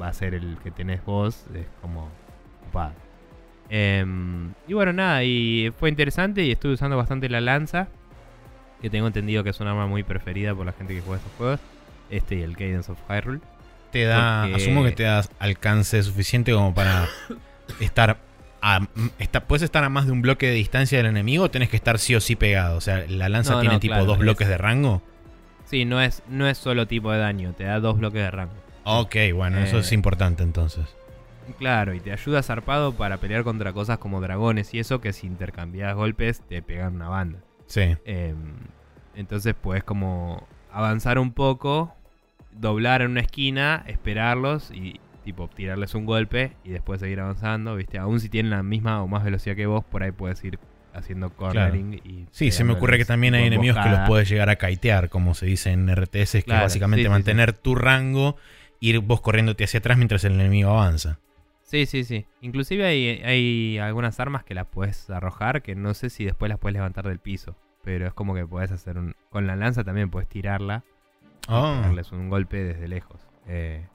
va 0.02 0.08
a 0.08 0.14
ser 0.14 0.34
el 0.36 0.58
que 0.64 0.72
tenés 0.72 1.04
vos, 1.06 1.46
es 1.54 1.66
como 1.82 2.10
ocupado. 2.62 2.94
Em, 3.70 4.54
y 4.68 4.74
bueno, 4.74 4.94
nada, 4.94 5.24
y 5.24 5.72
fue 5.80 5.90
interesante 5.90 6.44
y 6.44 6.52
estuve 6.52 6.74
usando 6.74 6.98
bastante 6.98 7.30
la 7.30 7.42
lanza, 7.42 7.88
que 8.82 8.90
tengo 8.90 9.08
entendido 9.08 9.44
que 9.44 9.52
es 9.52 9.60
un 9.60 9.68
arma 9.68 9.88
muy 9.88 10.04
preferida 10.04 10.54
por 10.54 10.66
la 10.66 10.74
gente 10.74 10.94
que 10.94 11.02
juega 11.02 11.18
estos 11.18 11.34
juegos. 11.38 11.60
Este 12.10 12.36
y 12.36 12.42
el 12.42 12.56
Cadence 12.58 12.92
of 12.92 13.00
Hyrule. 13.10 13.40
Te 13.94 14.04
da, 14.04 14.42
porque- 14.50 14.56
asumo 14.64 14.84
que 14.84 14.92
te 14.92 15.04
das 15.04 15.30
alcance 15.40 16.04
suficiente 16.04 16.52
como 16.52 16.74
para 16.74 17.08
estar 17.80 18.18
a, 18.62 18.88
está- 19.20 19.46
puedes 19.46 19.62
estar 19.64 19.84
a 19.86 19.90
más 19.90 20.06
de 20.06 20.12
un 20.12 20.22
bloque 20.22 20.48
de 20.48 20.54
distancia 20.54 20.98
del 20.98 21.08
enemigo 21.08 21.46
o 21.46 21.52
tenés 21.52 21.70
que 21.70 21.78
estar 21.78 21.98
sí 22.00 22.14
o 22.16 22.20
sí 22.20 22.36
pegado. 22.36 22.76
O 22.78 22.82
sea, 22.82 23.06
la 23.08 23.30
lanza 23.30 23.54
No, 23.54 23.60
tiene 23.62 23.76
no, 23.76 23.80
tipo 23.80 23.94
claro, 23.94 24.06
dos 24.06 24.16
es- 24.16 24.20
bloques 24.22 24.48
de 24.50 24.58
rango. 24.58 25.02
Sí, 25.66 25.86
no 25.86 26.02
es, 26.02 26.22
no 26.28 26.48
es 26.48 26.58
solo 26.58 26.88
tipo 26.88 27.12
de 27.12 27.20
daño, 27.20 27.54
te 27.54 27.64
da 27.64 27.80
dos 27.80 27.98
bloques 27.98 28.22
de 28.22 28.30
rango. 28.32 28.54
Ok, 28.84 29.16
bueno, 29.34 29.60
eso 29.60 29.78
Eh. 29.78 29.80
es 29.82 29.92
importante 29.94 30.44
entonces. 30.44 30.86
Claro, 31.58 31.94
y 31.94 32.00
te 32.00 32.12
ayuda 32.12 32.42
zarpado 32.44 32.94
para 32.94 33.18
pelear 33.18 33.44
contra 33.44 33.74
cosas 33.74 33.98
como 33.98 34.22
dragones 34.22 34.74
y 34.74 34.80
eso 34.80 35.02
que 35.02 35.14
si 35.14 35.28
intercambias 35.28 35.96
golpes 35.96 36.42
te 36.48 36.62
pegan 36.62 36.96
una 36.96 37.10
banda. 37.10 37.40
Sí. 37.66 37.96
Em, 38.06 38.38
entonces 39.16 39.54
puedes 39.60 39.84
como 39.84 40.48
avanzar 40.72 41.20
un 41.20 41.34
poco, 41.34 41.94
doblar 42.60 43.02
en 43.02 43.12
una 43.12 43.22
esquina, 43.22 43.84
esperarlos 43.88 44.72
y 44.72 45.00
tipo 45.24 45.48
tirarles 45.48 45.96
un 45.96 46.06
golpe 46.06 46.54
y 46.64 46.70
después 46.70 47.00
seguir 47.00 47.20
avanzando, 47.20 47.76
¿viste? 47.76 47.98
Aún 47.98 48.20
si 48.20 48.30
tienen 48.30 48.52
la 48.52 48.64
misma 48.64 49.02
o 49.02 49.08
más 49.08 49.24
velocidad 49.24 49.56
que 49.56 49.66
vos, 49.66 49.84
por 49.84 50.04
ahí 50.04 50.12
puedes 50.12 50.44
ir 50.44 50.60
haciendo 50.94 51.32
cornering 51.32 51.94
y 52.04 52.26
Sí, 52.32 52.52
se 52.52 52.64
me 52.64 52.74
ocurre 52.74 52.98
que 52.98 53.06
también 53.06 53.34
hay 53.34 53.48
enemigos 53.48 53.78
que 53.84 53.90
los 53.90 54.08
puedes 54.08 54.30
llegar 54.30 54.50
a 54.50 54.58
kitear, 54.58 55.10
como 55.10 55.34
se 55.34 55.46
dice 55.46 55.72
en 55.72 55.88
RTS, 55.88 56.32
que 56.32 56.38
es 56.40 56.44
Claro, 56.44 56.64
básicamente 56.64 57.04
sí, 57.04 57.08
sí, 57.08 57.12
mantener 57.12 57.54
tu 57.54 57.76
rango, 57.76 58.38
ir 58.80 59.00
vos 59.00 59.22
corriéndote 59.22 59.64
hacia 59.64 59.80
atrás 59.80 59.98
mientras 59.98 60.24
el 60.24 60.34
enemigo 60.34 60.70
avanza. 60.70 61.20
Sí, 61.64 61.88
sí, 61.88 62.04
sí. 62.04 62.28
Inclusive 62.42 62.86
hay, 62.86 63.22
hay 63.24 63.80
algunas 63.80 64.20
armas 64.20 64.44
que 64.44 64.54
las 64.54 64.68
puedes 64.68 65.10
arrojar 65.10 65.64
que 65.64 65.74
no 65.74 65.96
sé 65.96 66.12
si 66.12 66.24
después 66.24 66.50
las 66.50 66.60
puedes 66.60 66.74
levantar 66.74 67.08
del 67.08 67.18
piso. 67.18 67.56
Pero 67.84 68.06
es 68.06 68.14
como 68.14 68.36
que 68.36 68.46
puedes 68.46 68.72
hacer 68.72 68.98
un... 68.98 69.16
Con 69.30 69.48
la 69.48 69.56
lanza 69.56 69.84
también 69.84 70.10
puedes 70.10 70.30
tirarla 70.30 70.84
Oh, 71.48 71.80
darles 71.82 72.12
un 72.12 72.30
golpe 72.30 72.64
desde 72.64 72.88
lejos. 72.88 73.20
Eh, 73.48 73.86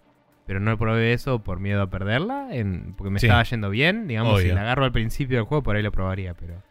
pero 0.46 0.60
no 0.60 0.76
probé 0.78 1.12
eso 1.12 1.40
por 1.40 1.60
miedo 1.60 1.82
a 1.82 1.90
perderla, 1.90 2.48
en- 2.52 2.94
porque 2.96 3.10
me 3.10 3.20
Sí. 3.20 3.26
estaba 3.26 3.42
yendo 3.42 3.70
bien. 3.70 4.06
Digamos, 4.08 4.40
si 4.42 4.48
la 4.48 4.62
agarro 4.62 4.84
al 4.84 4.92
principio 4.92 5.36
del 5.38 5.46
juego, 5.46 5.62
por 5.62 5.76
ahí 5.76 5.82
lo 5.82 5.92
probaría, 5.92 6.34
pero... 6.34 6.62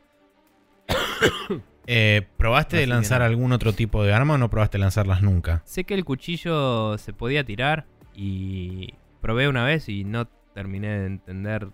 eh, 1.88 2.28
¿Probaste 2.38 2.78
de 2.78 2.88
lanzar 2.88 3.22
algún 3.22 3.52
otro 3.52 3.74
tipo 3.74 4.04
de 4.04 4.14
arma 4.14 4.36
o 4.36 4.38
no 4.38 4.50
probaste 4.50 4.78
lanzarlas 4.78 5.22
nunca? 5.22 5.62
Sé 5.66 5.84
que 5.84 5.94
el 5.94 6.06
cuchillo 6.06 6.98
se 6.98 7.14
podía 7.14 7.44
tirar 7.44 7.86
y 8.16 8.94
probé 9.22 9.48
una 9.48 9.64
vez 9.64 9.90
y 9.90 10.04
no 10.04 10.26
terminé 10.54 10.88
de 11.00 11.06
entender 11.06 11.68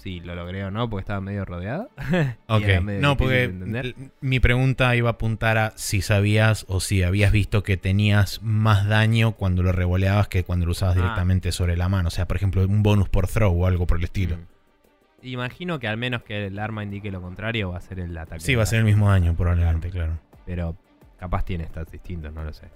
si 0.00 0.20
lo 0.20 0.34
logré 0.34 0.64
o 0.64 0.70
no, 0.70 0.88
porque 0.90 1.02
estaba 1.02 1.20
medio 1.20 1.44
rodeado. 1.44 1.90
Ok, 2.48 2.80
medio 2.82 3.00
no, 3.00 3.16
porque 3.16 3.94
mi 4.20 4.40
pregunta 4.40 4.94
iba 4.96 5.08
a 5.10 5.12
apuntar 5.12 5.58
a 5.58 5.72
si 5.76 6.02
sabías 6.02 6.64
o 6.68 6.80
si 6.80 7.02
habías 7.02 7.30
visto 7.32 7.62
que 7.62 7.76
tenías 7.76 8.42
más 8.42 8.86
daño 8.88 9.32
cuando 9.32 9.62
lo 9.62 9.72
revoleabas 9.72 10.28
que 10.28 10.42
cuando 10.44 10.66
lo 10.66 10.72
usabas 10.72 10.96
Ah. 10.96 11.00
directamente 11.00 11.52
sobre 11.52 11.76
la 11.76 11.88
mano. 11.88 12.08
O 12.08 12.10
sea, 12.10 12.26
por 12.26 12.36
ejemplo, 12.36 12.64
un 12.66 12.82
bonus 12.82 13.08
por 13.08 13.28
throw 13.28 13.52
o 13.62 13.66
algo 13.66 13.86
por 13.86 13.98
el 13.98 14.04
estilo. 14.04 14.36
Mm. 14.36 14.40
Imagino 15.22 15.78
que 15.78 15.86
al 15.86 15.98
menos 15.98 16.22
que 16.22 16.46
el 16.46 16.58
arma 16.58 16.82
indique 16.82 17.10
lo 17.10 17.20
contrario, 17.20 17.70
va 17.70 17.76
a 17.78 17.80
ser 17.82 18.00
el 18.00 18.16
ataque. 18.16 18.40
Sí, 18.40 18.54
va 18.54 18.62
a 18.62 18.66
ser 18.66 18.78
el 18.78 18.86
mismo 18.86 19.10
daño, 19.10 19.34
probablemente, 19.36 19.90
claro. 19.90 20.18
Pero 20.46 20.76
capaz 21.18 21.44
tiene 21.44 21.66
stats 21.66 21.92
distintos, 21.92 22.32
no 22.32 22.42
lo 22.42 22.52
sé. 22.54 22.68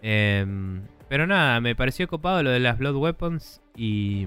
Em, 0.00 0.82
pero 1.08 1.26
nada, 1.26 1.60
me 1.60 1.74
pareció 1.74 2.08
copado 2.08 2.42
lo 2.42 2.50
de 2.50 2.60
las 2.60 2.78
Blood 2.78 2.96
Weapons 2.96 3.60
y. 3.76 4.26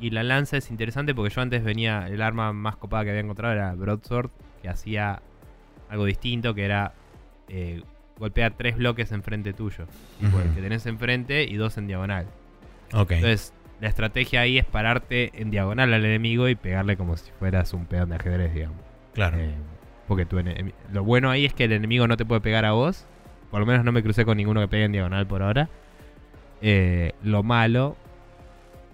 y 0.00 0.10
la 0.10 0.22
lanza 0.22 0.56
es 0.56 0.70
interesante 0.70 1.14
porque 1.14 1.34
yo 1.34 1.40
antes 1.40 1.62
venía, 1.64 2.06
el 2.08 2.22
arma 2.22 2.52
más 2.52 2.76
copada 2.76 3.04
que 3.04 3.10
había 3.10 3.22
encontrado 3.22 3.54
era 3.54 3.74
Broadsword, 3.74 4.30
que 4.62 4.68
hacía 4.68 5.20
algo 5.88 6.04
distinto, 6.04 6.54
que 6.54 6.64
era 6.64 6.92
eh, 7.48 7.82
golpear 8.18 8.52
tres 8.56 8.76
bloques 8.76 9.10
enfrente 9.12 9.52
tuyo. 9.52 9.86
Tipo, 10.20 10.36
Ujú. 10.36 10.46
el 10.48 10.54
que 10.54 10.60
tenés 10.60 10.86
enfrente 10.86 11.44
y 11.44 11.56
dos 11.56 11.78
en 11.78 11.86
diagonal. 11.86 12.26
Ok. 12.92 13.12
Entonces, 13.12 13.52
la 13.80 13.88
estrategia 13.88 14.40
ahí 14.40 14.58
es 14.58 14.64
pararte 14.64 15.30
en 15.40 15.50
diagonal 15.50 15.92
al 15.94 16.04
enemigo 16.04 16.48
y 16.48 16.54
pegarle 16.54 16.96
como 16.96 17.16
si 17.16 17.30
fueras 17.38 17.72
un 17.72 17.86
peón 17.86 18.10
de 18.10 18.16
ajedrez, 18.16 18.52
digamos. 18.54 18.78
claro. 19.14 19.38
Eh, 19.38 19.54
porque 20.06 20.24
tu 20.24 20.38
lo 20.92 21.04
bueno 21.04 21.30
ahí 21.30 21.44
es 21.44 21.52
que 21.52 21.64
el 21.64 21.72
enemigo 21.72 22.08
no 22.08 22.16
te 22.16 22.24
puede 22.24 22.40
pegar 22.40 22.64
a 22.64 22.72
vos. 22.72 23.04
Por 23.50 23.60
lo 23.60 23.66
menos 23.66 23.84
no 23.84 23.92
me 23.92 24.02
crucé 24.02 24.24
con 24.24 24.38
ninguno 24.38 24.60
que 24.60 24.68
pegue 24.68 24.84
en 24.84 24.92
diagonal 24.92 25.26
por 25.26 25.42
ahora. 25.42 25.68
Eh, 26.62 27.12
lo 27.22 27.42
malo 27.42 27.94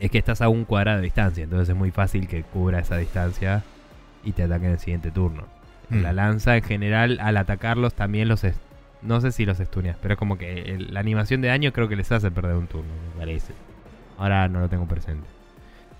es 0.07 0.11
que 0.11 0.19
estás 0.19 0.41
a 0.43 0.49
un 0.49 0.65
cuadrado 0.65 0.99
de 0.99 1.05
distancia. 1.05 1.45
Entonces 1.45 1.69
es 1.71 1.77
muy 1.77 1.91
fácil 1.91 2.29
que 2.29 2.43
cubra 2.43 2.79
esa 2.81 2.97
distancia 2.97 3.63
y 4.25 4.33
te 4.33 4.43
ataque 4.45 4.67
en 4.67 4.73
el 4.73 4.79
siguiente 4.79 5.11
turno. 5.11 5.45
Mm. 5.91 6.03
La 6.03 6.13
lanza 6.13 6.57
en 6.57 6.63
general, 6.63 7.19
al 7.21 7.37
atacarlos, 7.37 7.95
también 7.95 8.29
los. 8.29 8.43
No 9.03 9.21
sé 9.21 9.33
si 9.33 9.45
los 9.45 9.61
estuneas, 9.61 9.97
pero 10.01 10.15
es 10.15 10.19
como 10.19 10.39
que 10.39 10.63
el- 10.63 10.95
la 10.95 11.01
animación 11.01 11.41
de 11.43 11.49
daño 11.49 11.73
creo 11.73 11.89
que 11.89 11.97
les 11.97 12.11
hace 12.11 12.31
perder 12.31 12.57
un 12.57 12.67
turno, 12.67 12.91
me 13.15 13.19
parece. 13.21 13.53
Ahora 14.19 14.49
no 14.49 14.61
lo 14.61 14.69
tengo 14.69 14.87
presente. 14.87 15.27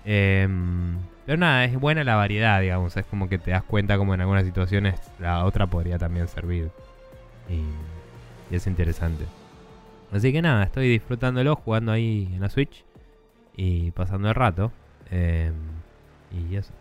Em, 0.05 0.97
pero 1.25 1.37
nada, 1.37 1.65
es 1.65 1.79
buena 1.79 2.03
la 2.03 2.15
variedad, 2.15 2.61
digamos. 2.61 2.95
Es 2.97 3.05
como 3.05 3.27
que 3.29 3.37
te 3.39 3.51
das 3.51 3.63
cuenta 3.63 3.97
como 3.97 4.13
en 4.13 4.21
algunas 4.21 4.45
situaciones 4.45 4.99
la 5.19 5.43
otra 5.45 5.67
podría 5.67 5.97
también 5.97 6.27
servir. 6.27 6.69
Y, 7.49 7.61
y 8.53 8.55
es 8.55 8.67
interesante. 8.67 9.25
Así 10.11 10.31
que 10.31 10.41
nada, 10.41 10.63
estoy 10.63 10.87
disfrutándolo, 10.89 11.55
jugando 11.55 11.91
ahí 11.91 12.29
en 12.33 12.41
la 12.41 12.49
Switch 12.49 12.84
y 13.55 13.91
pasando 13.91 14.29
el 14.29 14.35
rato. 14.35 14.71
Em, 15.11 15.53
y 16.31 16.55
eso, 16.55 16.71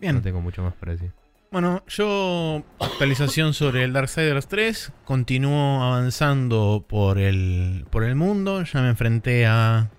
Bien. 0.00 0.16
no 0.16 0.22
tengo 0.22 0.40
mucho 0.40 0.62
más 0.62 0.74
para 0.74 0.92
decir. 0.92 1.12
Bueno, 1.50 1.82
yo 1.86 2.64
actualización 2.80 3.52
sobre 3.52 3.84
el 3.84 3.92
Darksiders 3.92 4.48
3. 4.48 4.92
Continúo 5.04 5.82
avanzando 5.82 6.84
por 6.88 7.18
el, 7.18 7.84
por 7.90 8.04
el 8.04 8.14
mundo. 8.14 8.62
Ya 8.62 8.80
me 8.80 8.88
enfrenté 8.88 9.46
a. 9.46 9.90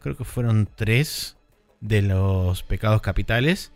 Creo 0.00 0.16
que 0.16 0.24
fueron 0.24 0.66
tres 0.74 1.36
de 1.80 2.00
los 2.00 2.62
pecados 2.62 3.02
capitales. 3.02 3.70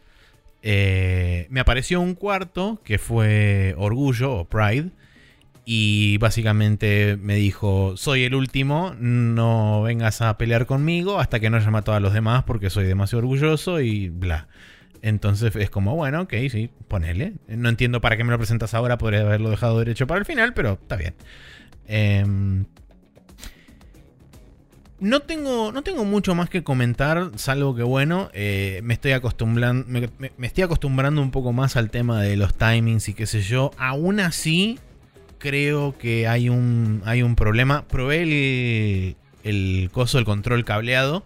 Eh, 0.63 1.47
me 1.51 1.61
apareció 1.61 2.01
un 2.01 2.15
cuarto 2.15 2.81
que 2.83 2.99
fue 2.99 3.75
Orgullo 3.77 4.33
o 4.33 4.45
Pride. 4.47 4.91
Y 5.68 6.16
básicamente 6.18 7.18
me 7.20 7.35
dijo: 7.35 7.94
Soy 7.96 8.23
el 8.23 8.37
último, 8.37 8.94
no 9.00 9.82
vengas 9.82 10.23
a 10.23 10.38
pelear 10.38 10.64
conmigo 10.66 11.18
hasta 11.18 11.40
que 11.40 11.50
no 11.50 11.56
haya 11.56 11.70
matado 11.73 11.96
a 11.96 12.00
los 12.00 12.12
demás 12.14 12.44
porque 12.44 12.70
soy 12.70 12.85
demasiado 12.87 13.18
orgulloso 13.18 13.80
y 13.80 14.08
bla. 14.08 14.46
Entonces 15.02 15.54
es 15.56 15.68
como, 15.68 15.96
bueno, 15.96 16.23
ok, 16.23 16.35
sí, 16.52 16.70
ponele. 16.87 17.32
No 17.49 17.68
entiendo 17.68 18.00
para 18.00 18.16
qué 18.16 18.23
me 18.23 18.30
lo 18.30 18.38
presentas 18.38 18.75
ahora, 18.75 18.96
podría 18.96 19.23
haberlo 19.23 19.50
dejado 19.50 19.78
derecho 19.80 20.06
para 20.06 20.20
el 20.20 20.25
final, 20.25 20.54
pero 20.54 20.75
está 20.80 20.94
bien. 20.94 21.14
Em, 21.88 22.64
no, 24.99 25.20
tengo, 25.20 25.73
no 25.73 25.82
tengo 25.82 26.04
mucho 26.04 26.35
más 26.35 26.49
que 26.49 26.62
comentar, 26.64 27.31
salvo 27.37 27.74
que, 27.74 27.83
bueno, 27.83 28.31
eh, 28.33 28.81
me, 28.83 28.94
estoy 28.94 29.12
acostumbrando, 29.12 29.85
me, 29.88 30.09
me- 30.18 30.33
me 30.38 30.46
estoy 30.46 30.64
acostumbrando 30.64 31.20
un 31.20 31.31
poco 31.31 31.52
más 31.52 31.76
al 31.76 31.90
tema 31.90 32.22
de 32.22 32.37
los 32.37 32.55
timings 32.55 33.09
y 33.09 33.14
qué 33.14 33.26
sé 33.26 33.42
yo. 33.42 33.72
Aún 33.79 34.20
así, 34.20 34.79
creo 35.38 35.96
que 35.99 36.27
hay 36.29 36.49
un, 36.49 37.03
hay 37.05 37.22
un 37.22 37.35
problema. 37.37 37.87
Probé 37.88 38.22
el, 38.22 39.16
el 39.44 39.90
coso 39.92 40.18
del 40.18 40.25
control 40.25 40.64
cableado 40.64 41.25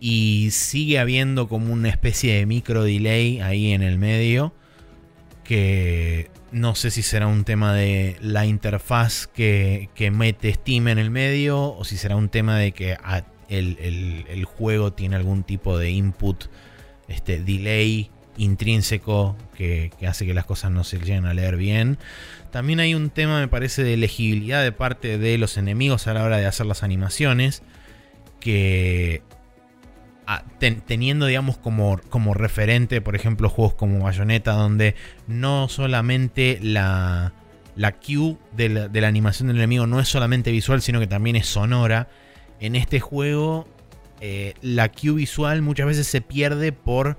y 0.00 0.48
sigue 0.52 0.98
habiendo 0.98 1.48
como 1.48 1.72
una 1.72 1.88
especie 1.88 2.34
de 2.34 2.46
micro 2.46 2.84
delay 2.84 3.40
ahí 3.40 3.72
en 3.72 3.82
el 3.82 3.98
medio 3.98 4.52
que 5.44 6.30
no 6.52 6.74
sé 6.74 6.90
si 6.90 7.02
será 7.02 7.26
un 7.26 7.44
tema 7.44 7.74
de 7.74 8.16
la 8.20 8.46
interfaz 8.46 9.26
que, 9.26 9.88
que 9.94 10.10
mete 10.10 10.52
Steam 10.52 10.88
en 10.88 10.98
el 10.98 11.10
medio 11.10 11.60
o 11.74 11.84
si 11.84 11.96
será 11.96 12.16
un 12.16 12.28
tema 12.28 12.58
de 12.58 12.72
que 12.72 12.92
a- 12.94 13.24
el, 13.48 13.78
el- 13.80 14.24
el 14.28 14.44
juego 14.44 14.92
tiene 14.92 15.16
algún 15.16 15.42
tipo 15.42 15.78
de 15.78 15.90
input, 15.90 16.44
este 17.08 17.40
delay 17.42 18.10
intrínseco 18.38 19.36
que, 19.54 19.90
hace 20.08 20.24
que 20.24 20.32
las 20.32 20.46
cosas 20.46 20.70
no 20.70 20.84
se 20.84 20.98
lleguen 20.98 21.26
a 21.26 21.34
leer 21.34 21.56
bien. 21.56 21.98
También 22.50 22.80
hay 22.80 22.94
un 22.94 23.10
tema, 23.10 23.40
me 23.40 23.48
parece, 23.48 23.84
de 23.84 23.96
legibilidad 23.98 24.62
de 24.62 24.72
parte 24.72 25.18
de 25.18 25.36
los 25.36 25.58
enemigos 25.58 26.06
a 26.06 26.14
la 26.14 26.24
hora 26.24 26.38
de 26.38 26.46
hacer 26.46 26.64
las 26.64 26.82
animaciones. 26.82 27.62
Que 28.40 29.22
teniendo, 30.58 31.26
digamos, 31.26 31.56
como, 31.56 31.98
como 32.10 32.34
referente, 32.34 33.00
por 33.00 33.16
ejemplo, 33.16 33.48
juegos 33.48 33.74
como 33.74 34.00
Bayonetta, 34.00 34.52
donde 34.52 34.94
no 35.26 35.68
solamente 35.68 36.58
la, 36.62 37.32
la 37.76 37.92
cue 37.92 38.36
de 38.52 38.68
la, 38.68 39.08
animación 39.08 39.48
del 39.48 39.56
enemigo 39.56 39.86
no 39.86 40.00
es 40.00 40.08
solamente 40.08 40.50
visual, 40.50 40.82
sino 40.82 41.00
que 41.00 41.06
también 41.06 41.36
es 41.36 41.46
sonora. 41.46 42.08
En 42.60 42.76
este 42.76 43.00
juego, 43.00 43.66
eh, 44.20 44.54
la 44.60 44.90
cue 44.90 45.12
visual 45.12 45.62
muchas 45.62 45.86
veces 45.86 46.06
se 46.06 46.20
pierde 46.20 46.72
por 46.72 47.16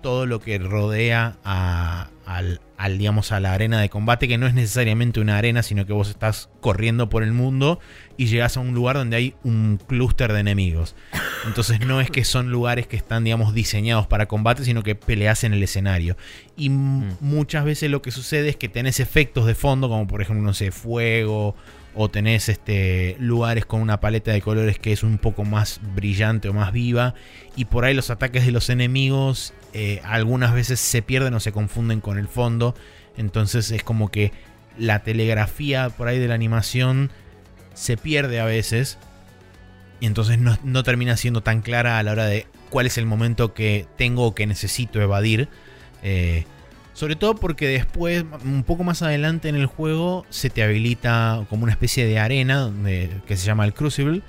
todo 0.00 0.26
lo 0.26 0.40
que 0.40 0.58
rodea 0.58 1.36
a, 1.44 2.08
al, 2.26 2.60
al, 2.76 2.98
digamos, 2.98 3.32
a 3.32 3.40
la 3.40 3.52
arena 3.52 3.80
de 3.80 3.88
combate, 3.88 4.28
que 4.28 4.38
no 4.38 4.46
es 4.46 4.54
necesariamente 4.54 5.20
una 5.20 5.36
arena, 5.38 5.62
sino 5.62 5.86
que 5.86 5.92
vos 5.92 6.08
estás 6.10 6.48
corriendo 6.60 7.08
por 7.08 7.22
el 7.22 7.32
mundo 7.32 7.78
y 8.16 8.26
llegas 8.26 8.56
a 8.56 8.60
un 8.60 8.74
lugar 8.74 8.96
donde 8.96 9.16
hay 9.16 9.34
un 9.44 9.78
clúster 9.86 10.32
de 10.32 10.40
enemigos. 10.40 10.94
Entonces 11.46 11.80
no 11.86 12.00
es 12.00 12.10
que 12.10 12.24
son 12.24 12.50
lugares 12.50 12.86
que 12.86 12.96
están, 12.96 13.24
digamos, 13.24 13.54
diseñados 13.54 14.06
para 14.06 14.26
combate, 14.26 14.64
sino 14.64 14.82
que 14.82 14.94
peleas 14.94 15.44
en 15.44 15.52
el 15.54 15.62
escenario. 15.62 16.16
Y 16.56 16.68
Mm. 16.70 17.16
muchas 17.20 17.64
veces 17.64 17.90
lo 17.90 18.02
que 18.02 18.10
sucede 18.10 18.48
es 18.50 18.56
que 18.56 18.68
tenés 18.68 19.00
efectos 19.00 19.46
de 19.46 19.54
fondo, 19.54 19.88
como 19.88 20.06
por 20.06 20.22
ejemplo, 20.22 20.42
no 20.44 20.54
sé, 20.54 20.70
fuego, 20.70 21.54
o 21.94 22.08
tenés 22.08 22.48
este, 22.48 23.16
lugares 23.18 23.66
con 23.66 23.80
una 23.80 24.00
paleta 24.00 24.30
de 24.30 24.40
colores 24.40 24.78
que 24.78 24.92
es 24.92 25.02
un 25.02 25.18
poco 25.18 25.44
más 25.44 25.80
brillante 25.94 26.48
o 26.48 26.52
más 26.52 26.72
viva, 26.72 27.14
y 27.56 27.66
por 27.66 27.84
ahí 27.84 27.94
los 27.94 28.10
ataques 28.10 28.46
de 28.46 28.52
los 28.52 28.70
enemigos 28.70 29.52
eh, 29.72 30.00
algunas 30.04 30.52
veces 30.52 30.80
se 30.80 31.02
pierden 31.02 31.34
o 31.34 31.40
se 31.40 31.52
confunden 31.52 32.00
con 32.00 32.18
el 32.18 32.28
fondo. 32.28 32.74
Entonces 33.16 33.70
es 33.70 33.82
como 33.82 34.10
que 34.10 34.32
la 34.78 35.02
telegrafía 35.02 35.90
por 35.90 36.08
ahí 36.08 36.18
de 36.18 36.28
la 36.28 36.34
animación 36.34 37.10
se 37.74 37.96
pierde 37.96 38.40
a 38.40 38.44
veces. 38.44 38.98
Y 40.00 40.06
entonces 40.06 40.38
no, 40.38 40.58
no 40.64 40.82
termina 40.82 41.16
siendo 41.16 41.42
tan 41.42 41.60
clara 41.60 41.98
a 41.98 42.02
la 42.02 42.12
hora 42.12 42.26
de 42.26 42.46
cuál 42.70 42.86
es 42.86 42.96
el 42.98 43.06
momento 43.06 43.52
que 43.52 43.86
tengo 43.96 44.26
o 44.26 44.34
que 44.34 44.46
necesito 44.46 45.00
evadir. 45.00 45.48
Eh, 46.02 46.46
sobre 47.00 47.16
todo 47.16 47.34
porque 47.34 47.66
después, 47.66 48.26
un 48.44 48.62
poco 48.62 48.84
más 48.84 49.00
adelante 49.00 49.48
en 49.48 49.54
el 49.54 49.64
juego, 49.64 50.26
se 50.28 50.50
te 50.50 50.62
habilita 50.62 51.46
como 51.48 51.62
una 51.62 51.72
especie 51.72 52.04
de 52.04 52.18
arena 52.18 52.70
que 53.26 53.38
se 53.38 53.46
llama 53.46 53.64
el 53.64 53.72
Crucible, 53.72 54.20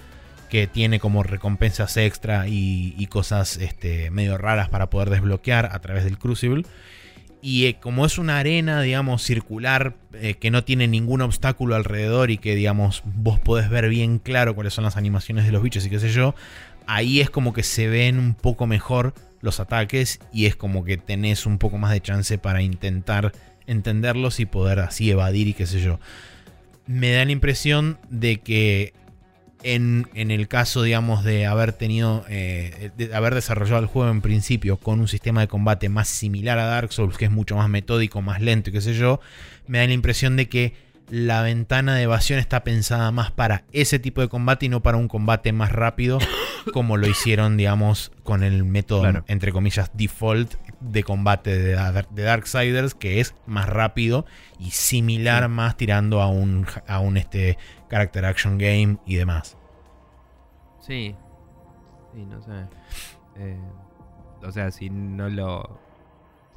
que 0.50 0.68
tiene 0.68 1.02
como 1.02 1.22
recompensas 1.22 1.98
extra 1.98 2.48
y, 2.48 2.96
y 2.98 3.08
cosas 3.08 3.58
este, 3.58 4.10
medio 4.10 4.38
raras 4.38 4.70
para 4.70 4.90
poder 4.90 5.10
desbloquear 5.10 5.66
a 5.66 5.80
través 5.80 6.06
del 6.06 6.18
Crucible. 6.18 6.64
Y 7.42 7.66
eh, 7.66 7.78
como 7.78 8.06
es 8.06 8.18
una 8.18 8.40
arena, 8.40 8.82
digamos, 8.82 9.22
circular, 9.22 9.96
eh, 10.14 10.36
que 10.36 10.50
no 10.50 10.64
tiene 10.64 10.88
ningún 10.88 11.20
obstáculo 11.20 11.76
alrededor 11.76 12.32
y 12.32 12.38
que, 12.38 12.56
digamos, 12.56 13.02
vos 13.04 13.38
podés 13.38 13.70
ver 13.70 13.90
bien 13.90 14.18
claro 14.18 14.56
cuáles 14.56 14.74
son 14.74 14.86
las 14.86 14.96
animaciones 14.96 15.46
de 15.46 15.52
los 15.52 15.62
bichos 15.62 15.86
y 15.86 15.90
qué 15.90 16.00
sé 16.00 16.12
yo, 16.12 16.36
ahí 16.92 17.22
es 17.22 17.30
como 17.30 17.54
que 17.54 17.64
se 17.64 17.88
ven 17.88 18.20
un 18.20 18.34
poco 18.34 18.68
mejor 18.68 19.14
los 19.40 19.62
ataques 19.62 20.20
y 20.34 20.46
es 20.46 20.58
como 20.58 20.84
que 20.84 20.98
tenés 20.98 21.46
un 21.46 21.58
poco 21.58 21.78
más 21.78 21.92
de 21.92 22.02
chance 22.02 22.38
para 22.38 22.62
intentar 22.62 23.32
entenderlos 23.66 24.42
y 24.42 24.46
poder 24.46 24.80
así 24.80 25.10
evadir 25.10 25.48
y 25.48 25.54
qué 25.54 25.66
sé 25.66 25.80
yo. 25.80 26.02
Me 26.88 27.14
da 27.14 27.24
la 27.24 27.32
impresión 27.32 27.98
de 28.10 28.42
que 28.42 28.94
en, 29.64 30.10
en 30.16 30.32
el 30.32 30.50
caso, 30.50 30.84
digamos, 30.84 31.24
de 31.24 31.46
haber 31.46 31.72
tenido, 31.72 32.26
eh, 32.28 32.92
de 32.98 33.16
haber 33.16 33.36
desarrollado 33.36 33.80
el 33.80 33.86
juego 33.86 34.12
en 34.12 34.22
principio 34.22 34.76
con 34.76 35.00
un 35.00 35.08
sistema 35.08 35.40
de 35.40 35.48
combate 35.48 35.88
más 35.88 36.10
similar 36.10 36.60
a 36.60 36.66
Dark 36.66 36.92
Souls, 36.92 37.18
que 37.18 37.26
es 37.26 37.32
mucho 37.32 37.56
más 37.56 37.70
metódico, 37.70 38.22
más 38.22 38.42
lento 38.42 38.70
y 38.70 38.74
qué 38.74 38.82
sé 38.82 38.96
yo, 38.96 39.22
me 39.66 39.78
da 39.78 39.88
la 39.88 39.94
impresión 39.94 40.36
de 40.36 40.50
que 40.50 40.74
la 41.12 41.42
ventana 41.42 41.94
de 41.96 42.04
evasión 42.04 42.40
está 42.40 42.64
pensada 42.64 43.12
más 43.12 43.32
para 43.32 43.66
ese 43.74 44.00
tipo 44.00 44.22
de 44.22 44.30
combate 44.30 44.66
y 44.66 44.70
no 44.70 44.82
para 44.82 44.98
un 44.98 45.10
combate 45.10 45.52
más 45.52 45.72
rápido, 45.72 46.20
como 46.74 46.96
lo 46.96 47.06
hicieron, 47.08 47.58
digamos, 47.58 48.14
con 48.24 48.44
el 48.44 48.64
método, 48.64 49.02
Claro. 49.02 49.26
entre 49.28 49.52
comillas, 49.52 49.92
default 49.94 50.54
de 50.80 51.04
combate 51.04 51.58
de, 51.58 52.04
de 52.12 52.24
Darksiders, 52.24 52.96
que 52.96 53.20
es 53.20 53.36
más 53.46 53.68
rápido 53.68 54.26
y 54.58 54.72
similar 54.72 55.44
Sí. 55.44 55.50
más 55.50 55.76
tirando 55.76 56.22
a 56.22 56.28
un, 56.30 56.66
a 56.88 57.00
un 57.02 57.18
este, 57.18 57.58
character 57.90 58.24
action 58.26 58.58
game 58.58 58.98
y 59.06 59.16
demás. 59.18 59.58
Sí. 60.80 61.14
Sí, 62.16 62.26
no 62.26 62.42
sé. 62.42 62.52
Eh, 63.38 63.60
o 64.44 64.52
sea, 64.52 64.72
si 64.72 64.90
no 64.90 65.30
lo 65.30 65.80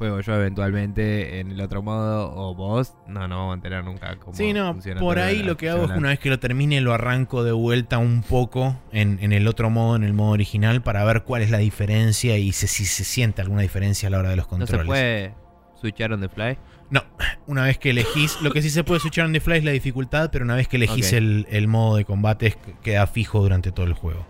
juego 0.04 0.20
yo 0.20 0.34
eventualmente 0.34 1.40
en 1.40 1.50
el 1.50 1.60
otro 1.60 1.82
modo 1.82 2.32
o 2.34 2.54
vos, 2.54 2.94
no, 3.06 3.26
no 3.26 3.36
vamos 3.38 3.52
a 3.52 3.54
enterar 3.54 3.84
nunca 3.84 4.16
cómo 4.16 4.36
Sí, 4.36 4.52
no, 4.52 4.72
funciona 4.72 5.00
por 5.00 5.18
ahí 5.18 5.38
la 5.40 5.46
lo 5.46 5.56
que 5.56 5.70
hago 5.70 5.84
es 5.84 5.92
que 5.92 5.98
una 5.98 6.08
vez 6.10 6.18
que 6.18 6.30
lo 6.30 6.38
termine 6.38 6.80
lo 6.80 6.92
arranco 6.92 7.42
de 7.44 7.52
vuelta 7.52 7.98
un 7.98 8.22
poco 8.22 8.76
en, 8.92 9.18
en 9.22 9.32
el 9.32 9.48
otro 9.48 9.70
modo, 9.70 9.96
en 9.96 10.04
el 10.04 10.12
modo 10.12 10.32
original, 10.32 10.82
para 10.82 11.04
ver 11.04 11.22
cuál 11.24 11.42
es 11.42 11.50
la 11.50 11.58
diferencia 11.58 12.36
y 12.38 12.52
si, 12.52 12.66
si 12.66 12.84
se 12.84 13.04
siente 13.04 13.42
alguna 13.42 13.62
diferencia 13.62 14.08
a 14.08 14.10
la 14.10 14.18
hora 14.18 14.30
de 14.30 14.36
los 14.36 14.46
¿No 14.46 14.50
controles. 14.50 14.82
se 14.82 14.86
puede 14.86 15.34
switchar 15.80 16.12
on 16.12 16.20
the 16.20 16.28
fly? 16.28 16.58
No, 16.90 17.02
una 17.46 17.64
vez 17.64 17.78
que 17.78 17.90
elegís, 17.90 18.40
lo 18.42 18.50
que 18.52 18.60
sí 18.62 18.70
se 18.70 18.84
puede 18.84 19.00
switchar 19.00 19.26
en 19.26 19.32
the 19.32 19.40
fly 19.40 19.58
es 19.58 19.64
la 19.64 19.70
dificultad, 19.72 20.30
pero 20.30 20.44
una 20.44 20.54
vez 20.54 20.68
que 20.68 20.76
elegís 20.76 21.08
Ok. 21.08 21.12
el, 21.14 21.46
el 21.50 21.66
modo 21.66 21.96
de 21.96 22.04
combate 22.04 22.56
queda 22.82 23.06
fijo 23.06 23.40
durante 23.40 23.72
todo 23.72 23.86
el 23.86 23.94
juego. 23.94 24.26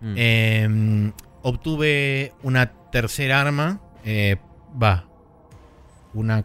Mm. 0.00 0.14
Eh, 0.16 1.12
obtuve 1.42 2.32
una 2.42 2.72
tercera 2.90 3.40
arma, 3.40 3.80
eh, 4.04 4.36
va, 4.82 5.06
una 6.14 6.44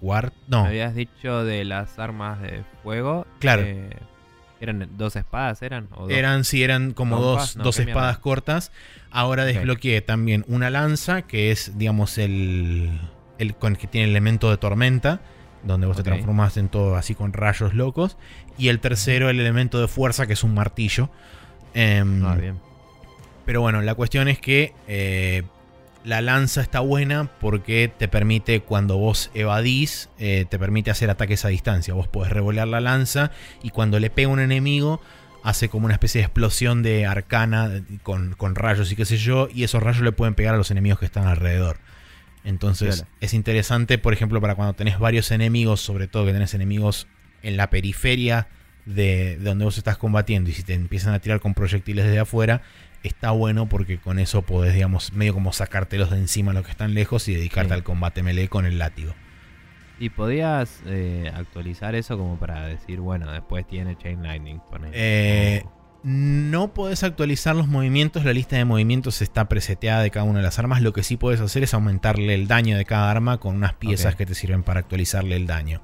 cuarta, 0.00 0.36
no, 0.48 0.62
Me 0.62 0.68
habías 0.68 0.94
dicho 0.94 1.44
de 1.44 1.64
las 1.64 1.98
armas 1.98 2.40
de 2.42 2.62
fuego. 2.82 3.26
Claro. 3.38 3.62
eh, 3.64 3.90
¿Eran 4.60 4.88
dos 4.96 5.16
espadas? 5.16 5.60
¿Eran? 5.62 5.88
¿O 5.94 6.02
dos? 6.02 6.10
Eran, 6.10 6.44
sí, 6.44 6.62
eran 6.62 6.92
como 6.92 7.20
dos, 7.20 7.56
No, 7.56 7.64
dos 7.64 7.76
mierda. 7.78 7.90
espadas 7.92 8.18
cortas. 8.18 8.72
Ahora 9.10 9.44
desbloqueé 9.44 10.00
también 10.00 10.44
una 10.48 10.70
lanza, 10.70 11.22
que 11.22 11.50
es, 11.50 11.76
digamos, 11.76 12.16
el, 12.18 12.98
el 13.38 13.54
con 13.56 13.72
el 13.72 13.78
que 13.78 13.86
tiene 13.86 14.04
el 14.06 14.10
elemento 14.12 14.50
de 14.50 14.56
tormenta, 14.56 15.20
donde 15.64 15.86
vos 15.86 15.96
te 15.96 16.02
transformas 16.02 16.56
en 16.56 16.68
todo 16.68 16.96
así 16.96 17.14
con 17.14 17.32
rayos 17.32 17.74
locos. 17.74 18.16
Y 18.56 18.68
el 18.68 18.80
tercero, 18.80 19.28
el 19.28 19.38
elemento 19.40 19.80
de 19.80 19.88
fuerza, 19.88 20.26
que 20.26 20.32
es 20.34 20.44
un 20.44 20.54
martillo. 20.54 21.10
Em, 21.74 22.24
Ah, 22.24 22.34
bien. 22.36 22.58
pero 23.44 23.60
bueno, 23.60 23.82
la 23.82 23.94
cuestión 23.94 24.28
es 24.28 24.38
que 24.38 24.72
eh, 24.88 25.42
la 26.04 26.20
lanza 26.20 26.60
está 26.60 26.80
buena 26.80 27.30
porque 27.40 27.90
te 27.96 28.08
permite, 28.08 28.60
cuando 28.60 28.98
vos 28.98 29.30
evadís, 29.34 30.10
eh, 30.18 30.44
te 30.48 30.58
permite 30.58 30.90
hacer 30.90 31.08
ataques 31.10 31.44
a 31.44 31.48
distancia. 31.48 31.94
Vos 31.94 32.08
podés 32.08 32.30
revolear 32.32 32.68
la 32.68 32.80
lanza 32.80 33.30
y 33.62 33.70
cuando 33.70 33.98
le 33.98 34.10
pega 34.10 34.28
un 34.28 34.40
enemigo, 34.40 35.00
hace 35.42 35.68
como 35.68 35.86
una 35.86 35.94
especie 35.94 36.20
de 36.20 36.26
explosión 36.26 36.82
de 36.82 37.06
arcana 37.06 37.82
con, 38.02 38.34
con 38.34 38.54
rayos 38.54 38.90
y 38.92 38.96
qué 38.96 39.04
sé 39.04 39.16
yo, 39.16 39.48
y 39.52 39.64
esos 39.64 39.82
rayos 39.82 40.02
le 40.02 40.12
pueden 40.12 40.34
pegar 40.34 40.54
a 40.54 40.58
los 40.58 40.70
enemigos 40.70 40.98
que 40.98 41.06
están 41.06 41.26
alrededor. 41.26 41.78
Entonces 42.44 42.96
Claro. 42.96 43.10
es 43.20 43.34
interesante, 43.34 43.96
por 43.98 44.12
ejemplo, 44.12 44.40
para 44.40 44.54
cuando 44.54 44.74
tenés 44.74 44.98
varios 44.98 45.30
enemigos, 45.30 45.80
sobre 45.80 46.06
todo 46.08 46.26
que 46.26 46.32
tenés 46.32 46.52
enemigos 46.54 47.06
en 47.42 47.56
la 47.56 47.70
periferia 47.70 48.48
de, 48.84 49.38
de 49.38 49.44
donde 49.44 49.64
vos 49.64 49.78
estás 49.78 49.96
combatiendo, 49.96 50.50
y 50.50 50.52
si 50.52 50.62
te 50.62 50.74
empiezan 50.74 51.14
a 51.14 51.18
tirar 51.18 51.40
con 51.40 51.54
proyectiles 51.54 52.04
desde 52.04 52.18
afuera, 52.18 52.60
está 53.04 53.30
bueno 53.30 53.68
porque 53.68 53.98
con 53.98 54.18
eso 54.18 54.42
podés, 54.42 54.74
digamos, 54.74 55.12
medio 55.12 55.34
como 55.34 55.52
sacártelos 55.52 56.10
de 56.10 56.18
encima 56.18 56.52
los 56.52 56.64
que 56.64 56.70
están 56.72 56.94
lejos 56.94 57.28
y 57.28 57.34
dedicarte 57.34 57.68
Sí. 57.68 57.74
al 57.74 57.84
combate 57.84 58.22
melee 58.22 58.48
con 58.48 58.66
el 58.66 58.78
látigo. 58.78 59.14
¿Y 60.00 60.08
podías 60.10 60.80
eh, 60.86 61.30
actualizar 61.34 61.94
eso 61.94 62.18
como 62.18 62.36
para 62.38 62.66
decir, 62.66 62.98
bueno, 63.00 63.30
después 63.30 63.64
tiene 63.66 63.96
Chain 63.96 64.22
Lightning? 64.24 64.58
Eh, 64.92 65.62
No 66.02 66.74
podés 66.74 67.02
actualizar 67.02 67.54
los 67.56 67.68
movimientos, 67.68 68.24
la 68.24 68.32
lista 68.32 68.56
de 68.56 68.64
movimientos 68.66 69.22
está 69.22 69.48
preseteada 69.48 70.02
de 70.02 70.10
cada 70.10 70.24
una 70.26 70.40
de 70.40 70.44
las 70.44 70.58
armas. 70.58 70.82
Lo 70.82 70.92
que 70.92 71.02
sí 71.02 71.16
podés 71.16 71.40
hacer 71.40 71.62
es 71.62 71.72
aumentarle 71.72 72.34
el 72.34 72.46
daño 72.48 72.76
de 72.76 72.84
cada 72.84 73.10
arma 73.10 73.38
con 73.38 73.54
unas 73.56 73.72
piezas 73.74 74.14
que 74.16 74.26
te 74.26 74.34
sirven 74.34 74.62
para 74.64 74.80
actualizarle 74.80 75.36
el 75.36 75.46
daño. 75.46 75.80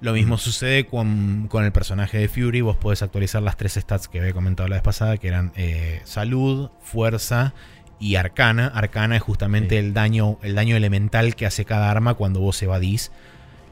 Lo 0.00 0.12
mismo 0.12 0.36
Mm. 0.36 0.38
sucede 0.38 0.86
con, 0.86 1.46
con 1.48 1.64
el 1.64 1.72
personaje 1.72 2.18
de 2.18 2.28
Fury. 2.28 2.60
Vos 2.60 2.76
podés 2.76 3.02
actualizar 3.02 3.42
las 3.42 3.56
tres 3.56 3.74
stats 3.74 4.06
que 4.08 4.20
había 4.20 4.32
comentado 4.32 4.68
la 4.68 4.76
vez 4.76 4.82
pasada, 4.82 5.16
que 5.16 5.26
eran 5.28 5.52
eh, 5.56 6.00
salud, 6.04 6.70
fuerza 6.82 7.52
y 7.98 8.14
arcana. 8.14 8.68
Arcana 8.68 9.16
es 9.16 9.22
justamente 9.22 9.70
Sí. 9.80 9.84
el, 9.86 9.94
daño, 9.94 10.38
el 10.42 10.54
daño 10.54 10.76
elemental 10.76 11.34
que 11.34 11.46
hace 11.46 11.64
cada 11.64 11.90
arma 11.90 12.14
cuando 12.14 12.38
vos 12.40 12.62
evadís 12.62 13.10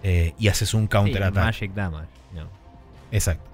eh, 0.03 0.35
y 0.39 0.49
haces 0.49 0.75
un 0.75 0.83
sí, 0.83 0.89
counter 0.89 1.23
attack. 1.23 1.45
Magic 1.45 1.75
Damage. 1.75 2.09
no. 2.35 2.49
Exacto. 3.13 3.49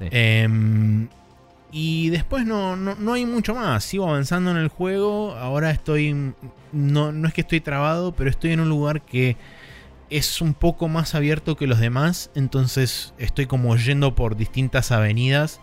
Sí. 0.00 0.08
Em, 0.10 1.08
y 1.72 2.10
después 2.10 2.44
no, 2.44 2.74
no, 2.74 2.96
no 2.96 3.12
hay 3.12 3.24
mucho 3.24 3.54
más. 3.54 3.84
Sigo 3.84 4.08
avanzando 4.08 4.50
en 4.50 4.56
el 4.56 4.66
juego. 4.68 5.36
Ahora 5.36 5.70
estoy. 5.70 6.32
No, 6.72 7.12
no 7.12 7.28
es 7.28 7.34
que 7.34 7.42
estoy 7.42 7.60
trabado, 7.60 8.10
pero 8.12 8.30
estoy 8.30 8.50
en 8.52 8.58
un 8.60 8.68
lugar 8.68 9.02
que 9.02 9.36
es 10.10 10.40
un 10.40 10.54
poco 10.54 10.88
más 10.88 11.14
abierto 11.14 11.56
que 11.56 11.66
los 11.66 11.78
demás. 11.80 12.30
Entonces 12.34 13.14
estoy 13.18 13.46
como 13.46 13.76
yendo 13.76 14.14
por 14.14 14.36
distintas 14.36 14.92
avenidas. 14.92 15.60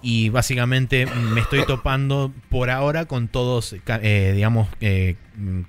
Y 0.00 0.28
básicamente 0.28 1.06
me 1.06 1.40
estoy 1.40 1.66
topando 1.66 2.32
por 2.50 2.70
ahora 2.70 3.06
con 3.06 3.26
todos, 3.26 3.74
eh, 3.84 4.32
digamos, 4.32 4.68
eh, 4.80 5.16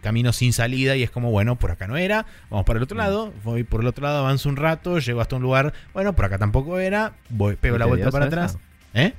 caminos 0.01 0.35
sin 0.35 0.53
salida. 0.53 0.95
Y 0.95 1.01
es 1.01 1.09
como, 1.09 1.31
bueno, 1.31 1.57
por 1.57 1.71
acá 1.71 1.87
no 1.87 1.97
era. 1.97 2.27
Vamos 2.51 2.63
para 2.65 2.77
el 2.77 2.83
otro 2.83 2.95
Mm. 2.95 2.99
lado. 2.99 3.33
Voy 3.43 3.63
por 3.63 3.81
el 3.81 3.87
otro 3.87 4.03
lado, 4.03 4.19
avanzo 4.19 4.47
un 4.49 4.55
rato. 4.55 4.99
Llego 4.99 5.19
hasta 5.21 5.35
un 5.35 5.41
lugar. 5.41 5.73
Bueno, 5.93 6.13
por 6.15 6.25
acá 6.25 6.37
tampoco 6.37 6.77
era. 6.77 7.13
Voy, 7.29 7.55
pego 7.55 7.73
¿Muy 7.73 7.79
la 7.79 7.85
vuelta 7.87 8.11
para 8.11 8.25
atrás. 8.25 8.59
¿Eh? 8.93 9.13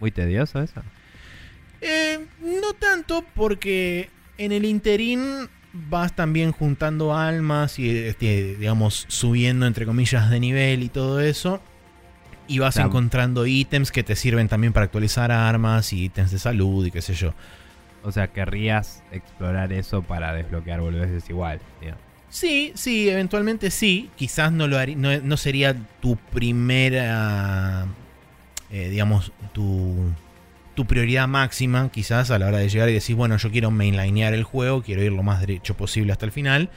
Muy 0.00 0.12
tedioso 0.12 0.62
eso. 0.62 0.80
Eh, 1.82 2.18
no 2.40 2.72
tanto 2.72 3.24
porque 3.34 4.08
en 4.38 4.52
el 4.52 4.64
interín 4.64 5.48
vas 5.72 6.14
también 6.16 6.52
juntando 6.52 7.14
almas 7.16 7.78
y 7.78 7.90
este, 7.96 8.56
digamos 8.56 9.04
subiendo 9.08 9.66
entre 9.66 9.86
comillas 9.86 10.30
de 10.30 10.40
nivel 10.40 10.82
y 10.82 10.88
todo 10.88 11.20
eso. 11.20 11.60
Y 12.46 12.60
vas 12.60 12.74
Claro. 12.76 12.88
encontrando 12.88 13.46
ítems 13.46 13.92
que 13.92 14.02
te 14.02 14.16
sirven 14.16 14.48
también 14.48 14.72
para 14.72 14.84
actualizar 14.84 15.30
armas 15.30 15.92
y 15.92 16.04
ítems 16.04 16.30
de 16.30 16.38
salud 16.38 16.86
y 16.86 16.90
qué 16.90 17.02
sé 17.02 17.12
yo. 17.14 17.34
O 18.02 18.10
sea, 18.12 18.28
querrías 18.28 19.02
explorar 19.12 19.72
eso 19.72 20.02
para 20.02 20.32
desbloquear 20.32 20.80
boludeces 20.80 21.28
igual. 21.28 21.60
Sí, 22.30 22.72
sí, 22.74 23.08
eventualmente 23.10 23.70
sí. 23.70 24.10
Quizás 24.16 24.52
no 24.52 24.66
lo 24.66 24.76
harí- 24.78 24.96
no, 24.96 25.18
no 25.20 25.36
sería 25.36 25.74
tu 26.00 26.16
primera, 26.16 27.86
eh, 28.70 28.88
digamos, 28.88 29.32
tu, 29.52 29.94
tu 30.78 30.86
prioridad 30.86 31.26
máxima, 31.26 31.90
quizás 31.90 32.30
a 32.30 32.38
la 32.38 32.46
hora 32.46 32.58
de 32.58 32.68
llegar 32.68 32.88
y 32.88 32.92
decir, 32.92 33.16
bueno, 33.16 33.36
yo 33.36 33.50
quiero 33.50 33.72
mainlinear 33.72 34.32
el 34.32 34.44
juego, 34.44 34.80
quiero 34.80 35.02
ir 35.02 35.10
lo 35.10 35.24
más 35.24 35.40
derecho 35.40 35.76
posible 35.76 36.12
hasta 36.12 36.24
el 36.24 36.30
final. 36.30 36.70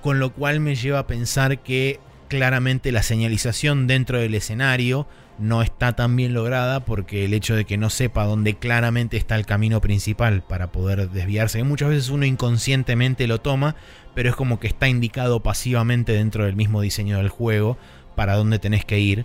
Con 0.00 0.20
lo 0.20 0.32
cual 0.32 0.60
me 0.60 0.76
lleva 0.76 1.00
a 1.00 1.06
pensar 1.08 1.64
que 1.64 1.98
claramente 2.28 2.92
la 2.92 3.02
señalización 3.02 3.88
dentro 3.88 4.20
del 4.20 4.36
escenario 4.36 5.08
no 5.36 5.62
está 5.62 5.96
tan 5.96 6.14
bien 6.14 6.32
lograda 6.32 6.84
porque 6.84 7.24
el 7.24 7.34
hecho 7.34 7.56
de 7.56 7.64
que 7.64 7.76
no 7.76 7.90
sepa 7.90 8.22
dónde 8.22 8.54
claramente 8.54 9.16
está 9.16 9.34
el 9.34 9.46
camino 9.46 9.80
principal 9.80 10.44
para 10.44 10.70
poder 10.70 11.10
desviarse, 11.10 11.64
muchas 11.64 11.88
veces 11.88 12.08
uno 12.10 12.24
inconscientemente 12.24 13.26
lo 13.26 13.40
toma, 13.40 13.74
pero 14.14 14.30
es 14.30 14.36
como 14.36 14.60
que 14.60 14.68
está 14.68 14.86
indicado 14.86 15.42
pasivamente 15.42 16.12
dentro 16.12 16.44
del 16.44 16.54
mismo 16.54 16.82
diseño 16.82 17.16
del 17.16 17.30
juego 17.30 17.78
para 18.14 18.36
dónde 18.36 18.60
tenés 18.60 18.84
que 18.84 19.00
ir. 19.00 19.24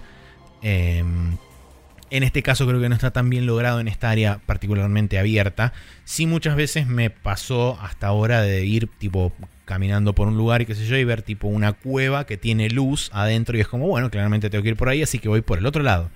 Eh, 0.63 1.03
en 2.11 2.23
este 2.23 2.43
caso 2.43 2.67
creo 2.67 2.81
que 2.81 2.89
no 2.89 2.95
está 2.95 3.11
tan 3.11 3.29
bien 3.29 3.45
logrado 3.45 3.79
en 3.79 3.87
esta 3.87 4.09
área 4.09 4.39
particularmente 4.45 5.19
abierta. 5.19 5.73
Sí 6.05 6.25
muchas 6.25 6.55
veces 6.55 6.87
me 6.87 7.09
pasó 7.09 7.79
hasta 7.81 8.07
ahora 8.07 8.41
de 8.41 8.65
ir 8.65 8.87
tipo 8.97 9.33
caminando 9.65 10.13
por 10.13 10.27
un 10.27 10.37
lugar 10.37 10.61
y 10.61 10.65
qué 10.65 10.75
sé 10.75 10.85
yo 10.85 10.97
y 10.97 11.03
ver 11.03 11.21
tipo 11.21 11.47
una 11.47 11.73
cueva 11.73 12.25
que 12.25 12.37
tiene 12.37 12.69
luz 12.69 13.11
adentro 13.13 13.55
y 13.55 13.61
es 13.61 13.67
como 13.67 13.87
bueno 13.87 14.09
claramente 14.09 14.49
tengo 14.49 14.63
que 14.63 14.69
ir 14.69 14.75
por 14.75 14.89
ahí 14.89 15.03
así 15.03 15.19
que 15.19 15.29
voy 15.29 15.41
por 15.41 15.59
el 15.59 15.65
otro 15.65 15.83
lado. 15.83 16.09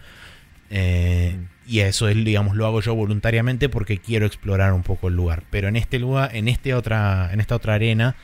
Eh, 0.75 1.37
y 1.67 1.79
eso 1.79 2.09
es, 2.09 2.15
digamos, 2.15 2.55
lo 2.55 2.65
hago 2.65 2.81
yo 2.81 2.95
voluntariamente 2.95 3.69
porque 3.69 3.99
quiero 3.99 4.25
explorar 4.25 4.73
un 4.73 4.83
poco 4.83 5.07
el 5.07 5.15
lugar. 5.15 5.43
Pero 5.49 5.67
en 5.67 5.75
este 5.75 5.99
lugar, 5.99 6.35
en 6.35 6.47
este 6.47 6.73
otra, 6.73 7.29
en 7.31 7.39
esta 7.39 7.55
otra 7.55 7.75
arena, 7.75 8.15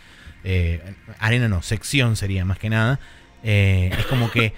eh, 0.43 0.81
arena 1.19 1.47
no, 1.47 1.61
sección 1.61 2.15
sería 2.15 2.43
más 2.45 2.59
que 2.59 2.69
nada. 2.69 2.99
Eh, 3.43 3.91
es 3.97 4.05
como 4.05 4.31
que 4.31 4.53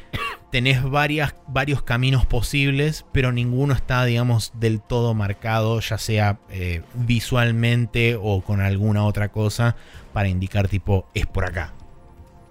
tenés 0.51 0.83
varias, 0.83 1.35
varios 1.47 1.81
caminos 1.81 2.25
posibles, 2.25 3.05
pero 3.11 3.31
ninguno 3.31 3.73
está, 3.73 4.03
digamos, 4.05 4.51
del 4.55 4.81
todo 4.81 5.13
marcado, 5.13 5.79
ya 5.79 5.97
sea 5.97 6.39
eh, 6.49 6.81
visualmente 6.93 8.17
o 8.21 8.41
con 8.41 8.61
alguna 8.61 9.05
otra 9.05 9.29
cosa, 9.29 9.75
para 10.13 10.27
indicar 10.27 10.67
tipo, 10.67 11.07
es 11.13 11.25
por 11.25 11.45
acá. 11.45 11.73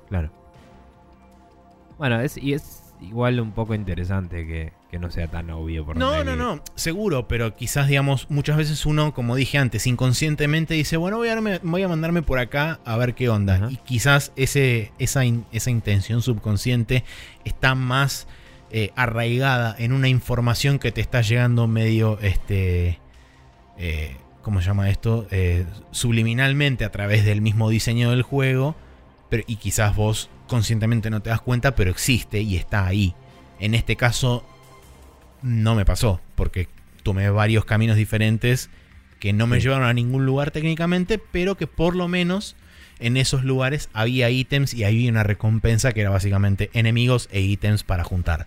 Claro. 0.09 0.31
Bueno, 1.99 2.21
es, 2.21 2.39
y 2.39 2.55
es 2.55 2.80
igual 3.03 3.41
un 3.41 3.53
poco 3.53 3.75
interesante 3.75 4.47
que, 4.47 4.73
que 4.91 4.99
no 4.99 5.11
sea 5.11 5.27
tan 5.29 5.51
obvio 5.51 5.85
por 5.87 5.97
No, 5.97 6.23
no, 6.25 6.37
no, 6.37 6.63
seguro, 6.75 7.27
pero 7.29 7.57
quizás, 7.57 7.89
digamos, 7.89 8.27
muchas 8.31 8.57
veces 8.57 8.85
uno, 8.87 9.15
como 9.15 9.37
dije 9.37 9.59
antes, 9.59 9.87
inconscientemente 9.87 10.75
dice, 10.75 10.97
bueno, 10.97 11.17
voy 11.19 11.29
a, 11.29 11.37
darme- 11.37 11.61
voy 11.63 11.83
a 11.83 11.89
mandarme 11.89 12.23
por 12.23 12.39
acá 12.39 12.81
a 12.85 12.97
ver 12.97 13.15
qué 13.15 13.29
onda. 13.29 13.55
Ajá. 13.57 13.69
Y 13.71 13.77
quizás 13.77 14.33
ese, 14.37 14.93
esa, 14.99 15.25
in- 15.25 15.45
esa 15.53 15.71
intención 15.71 16.23
subconsciente 16.23 17.05
está 17.45 17.75
más 17.75 18.27
eh, 18.71 18.91
arraigada 18.97 19.75
en 19.79 19.93
una 19.93 20.09
información 20.09 20.79
que 20.79 20.93
te 20.93 21.01
está 21.01 21.23
llegando 21.23 21.67
medio, 21.67 22.19
este, 22.21 22.99
eh, 23.79 24.17
¿cómo 24.43 24.61
se 24.61 24.67
llama 24.67 24.91
esto? 24.91 25.27
Eh, 25.31 25.65
subliminalmente 25.91 26.85
a 26.85 26.91
través 26.93 27.25
del 27.25 27.41
mismo 27.41 27.71
diseño 27.71 28.11
del 28.11 28.23
juego, 28.23 28.77
pero, 29.29 29.43
y 29.47 29.57
quizás 29.57 29.97
vos 29.97 30.29
conscientemente 30.51 31.09
no 31.09 31.23
te 31.23 31.31
das 31.31 31.41
cuenta, 31.41 31.75
pero 31.75 31.91
existe 31.91 32.41
y 32.43 32.57
está 32.57 32.87
ahí. 32.87 33.15
En 33.61 33.75
este 33.75 33.97
caso, 33.97 34.45
no 35.43 35.75
me 35.75 35.85
pasó, 35.87 36.21
porque 36.35 36.69
tomé 37.03 37.31
varios 37.31 37.65
caminos 37.65 37.97
diferentes 37.97 38.69
que 39.21 39.33
no 39.33 39.47
me 39.47 39.57
Sí. 39.59 39.63
llevaron 39.65 39.87
a 39.89 39.95
ningún 39.95 40.27
lugar 40.27 40.51
técnicamente, 40.51 41.19
pero 41.19 41.57
que 41.57 41.67
por 41.67 41.95
lo 41.97 42.09
menos 42.09 42.57
en 42.99 43.17
esos 43.17 43.45
lugares 43.45 43.89
había 43.95 44.29
ítems 44.31 44.75
y 44.75 44.85
había 44.85 45.11
una 45.11 45.23
recompensa 45.23 45.93
que 45.93 46.01
era 46.03 46.11
básicamente 46.11 46.69
enemigos 46.75 47.29
e 47.33 47.41
ítems 47.41 47.83
para 47.85 48.05
juntar. 48.05 48.47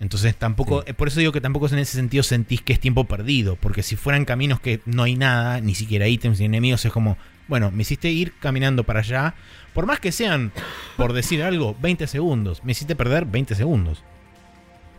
Entonces 0.00 0.34
tampoco, 0.34 0.82
Sí. 0.86 0.92
por 0.94 1.08
eso 1.08 1.20
digo 1.20 1.30
que 1.32 1.40
tampoco 1.42 1.68
en 1.68 1.78
ese 1.78 1.96
sentido 1.96 2.22
sentís 2.22 2.62
que 2.62 2.72
es 2.72 2.80
tiempo 2.80 3.04
perdido, 3.04 3.56
porque 3.56 3.82
si 3.82 3.96
fueran 3.96 4.24
caminos 4.24 4.58
que 4.60 4.80
no 4.86 5.02
hay 5.02 5.14
nada, 5.16 5.60
ni 5.60 5.74
siquiera 5.74 6.08
ítems 6.08 6.40
ni 6.40 6.46
enemigos, 6.46 6.84
es 6.84 6.92
como, 6.92 7.18
bueno, 7.50 7.70
me 7.70 7.82
hiciste 7.82 8.08
ir 8.10 8.32
caminando 8.40 8.84
para 8.84 9.00
allá, 9.00 9.34
por 9.74 9.84
más 9.84 10.00
que 10.00 10.10
sean, 10.12 10.50
por 10.96 11.12
decir 11.12 11.42
algo, 11.42 11.76
20 11.82 12.06
segundos, 12.06 12.64
me 12.64 12.72
hiciste 12.72 12.96
perder 12.96 13.26
20 13.26 13.54
segundos. 13.54 14.02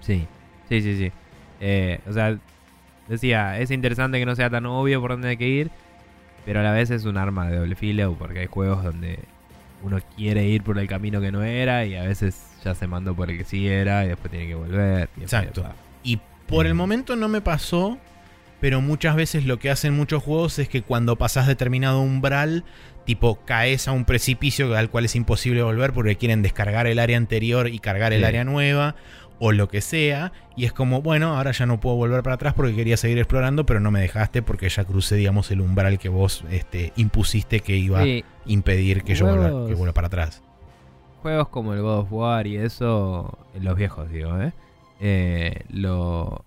Sí, 0.02 0.28
sí, 0.70 0.82
sí, 0.82 0.98
sí. 0.98 1.12
Eh, 1.60 2.00
o 2.08 2.14
sea, 2.14 2.38
decía, 3.08 3.60
es 3.60 3.72
interesante 3.72 4.20
que 4.20 4.26
no 4.26 4.36
sea 4.36 4.50
tan 4.52 4.66
obvio 4.68 5.02
por 5.02 5.12
dónde 5.12 5.30
hay 5.30 5.38
que 5.38 5.48
ir, 5.48 5.72
pero 6.46 6.60
a 6.60 6.64
la 6.64 6.72
vez 6.72 6.90
es 6.92 7.06
un 7.06 7.18
arma 7.18 7.48
de 7.50 7.58
doble 7.58 7.76
filo 7.76 8.16
porque 8.20 8.40
hay 8.42 8.48
juegos 8.48 8.84
donde 8.84 9.20
uno 9.84 10.00
quiere 10.16 10.46
ir 10.48 10.62
por 10.64 10.78
el 10.78 10.88
camino 10.88 11.22
que 11.22 11.32
no 11.32 11.44
era 11.44 11.86
y 11.86 11.96
a 11.96 12.04
veces 12.04 12.40
ya 12.64 12.76
se 12.76 12.86
mandó 12.88 13.16
por 13.16 13.32
el 13.32 13.38
que 13.38 13.44
sí 13.46 13.68
era 13.68 14.06
y 14.06 14.10
después 14.10 14.30
tiene 14.32 14.48
que 14.48 14.56
volver. 14.56 15.10
y 15.18 15.22
Exacto. 15.22 15.66
Y 16.04 16.20
por 16.48 16.66
el 16.68 16.74
Mm. 16.74 16.78
momento 16.78 17.16
no 17.16 17.28
me 17.28 17.42
pasó, 17.42 17.98
pero 18.62 18.80
muchas 18.80 19.16
veces 19.18 19.46
lo 19.46 19.60
que 19.60 19.70
hacen 19.70 19.94
muchos 19.94 20.24
juegos 20.24 20.58
es 20.60 20.70
que 20.70 20.84
cuando 20.84 21.18
pasás 21.18 21.48
determinado 21.48 22.00
umbral, 22.00 22.64
tipo 23.06 23.40
caes 23.44 23.88
a 23.90 23.92
un 23.92 24.06
precipicio 24.06 24.74
al 24.78 24.90
cual 24.90 25.06
es 25.06 25.16
imposible 25.18 25.64
volver 25.64 25.92
porque 25.92 26.16
quieren 26.16 26.42
descargar 26.44 26.88
el 26.88 27.00
área 27.00 27.18
anterior 27.18 27.68
y 27.68 27.80
cargar 27.80 28.14
el 28.14 28.24
área 28.24 28.46
nueva 28.46 28.96
o 29.40 29.52
lo 29.52 29.68
que 29.68 29.82
sea, 29.82 30.32
y 30.56 30.66
es 30.66 30.72
como, 30.74 31.02
bueno, 31.02 31.36
ahora 31.36 31.50
ya 31.52 31.66
no 31.66 31.80
puedo 31.80 31.96
volver 31.96 32.22
para 32.22 32.36
atrás 32.36 32.54
porque 32.54 32.76
quería 32.76 32.96
seguir 32.96 33.18
explorando, 33.18 33.66
pero 33.66 33.80
no 33.80 33.90
me 33.90 34.00
dejaste 34.00 34.44
porque 34.44 34.70
ya 34.70 34.86
crucé, 34.86 35.16
digamos, 35.16 35.50
el 35.50 35.62
umbral 35.62 35.98
que 35.98 36.10
vos 36.10 36.44
este, 36.52 36.94
impusiste 36.96 37.62
que 37.62 37.76
iba 37.76 38.04
Sí, 38.04 38.24
a 38.24 38.50
impedir 38.52 39.02
que 39.04 39.16
yo 39.16 39.26
vuelva, 39.26 39.68
que 39.68 39.74
vuelva 39.74 39.94
para 39.96 40.08
atrás. 40.08 40.44
juegos 41.24 41.50
como 41.50 41.74
el 41.74 41.82
God 41.82 42.00
of 42.02 42.12
War 42.14 42.46
y 42.46 42.58
eso, 42.58 43.40
los 43.60 43.76
viejos 43.76 44.12
digo, 44.12 44.40
¿eh? 44.40 44.54
Eh, 45.00 45.64
lo, 45.70 46.46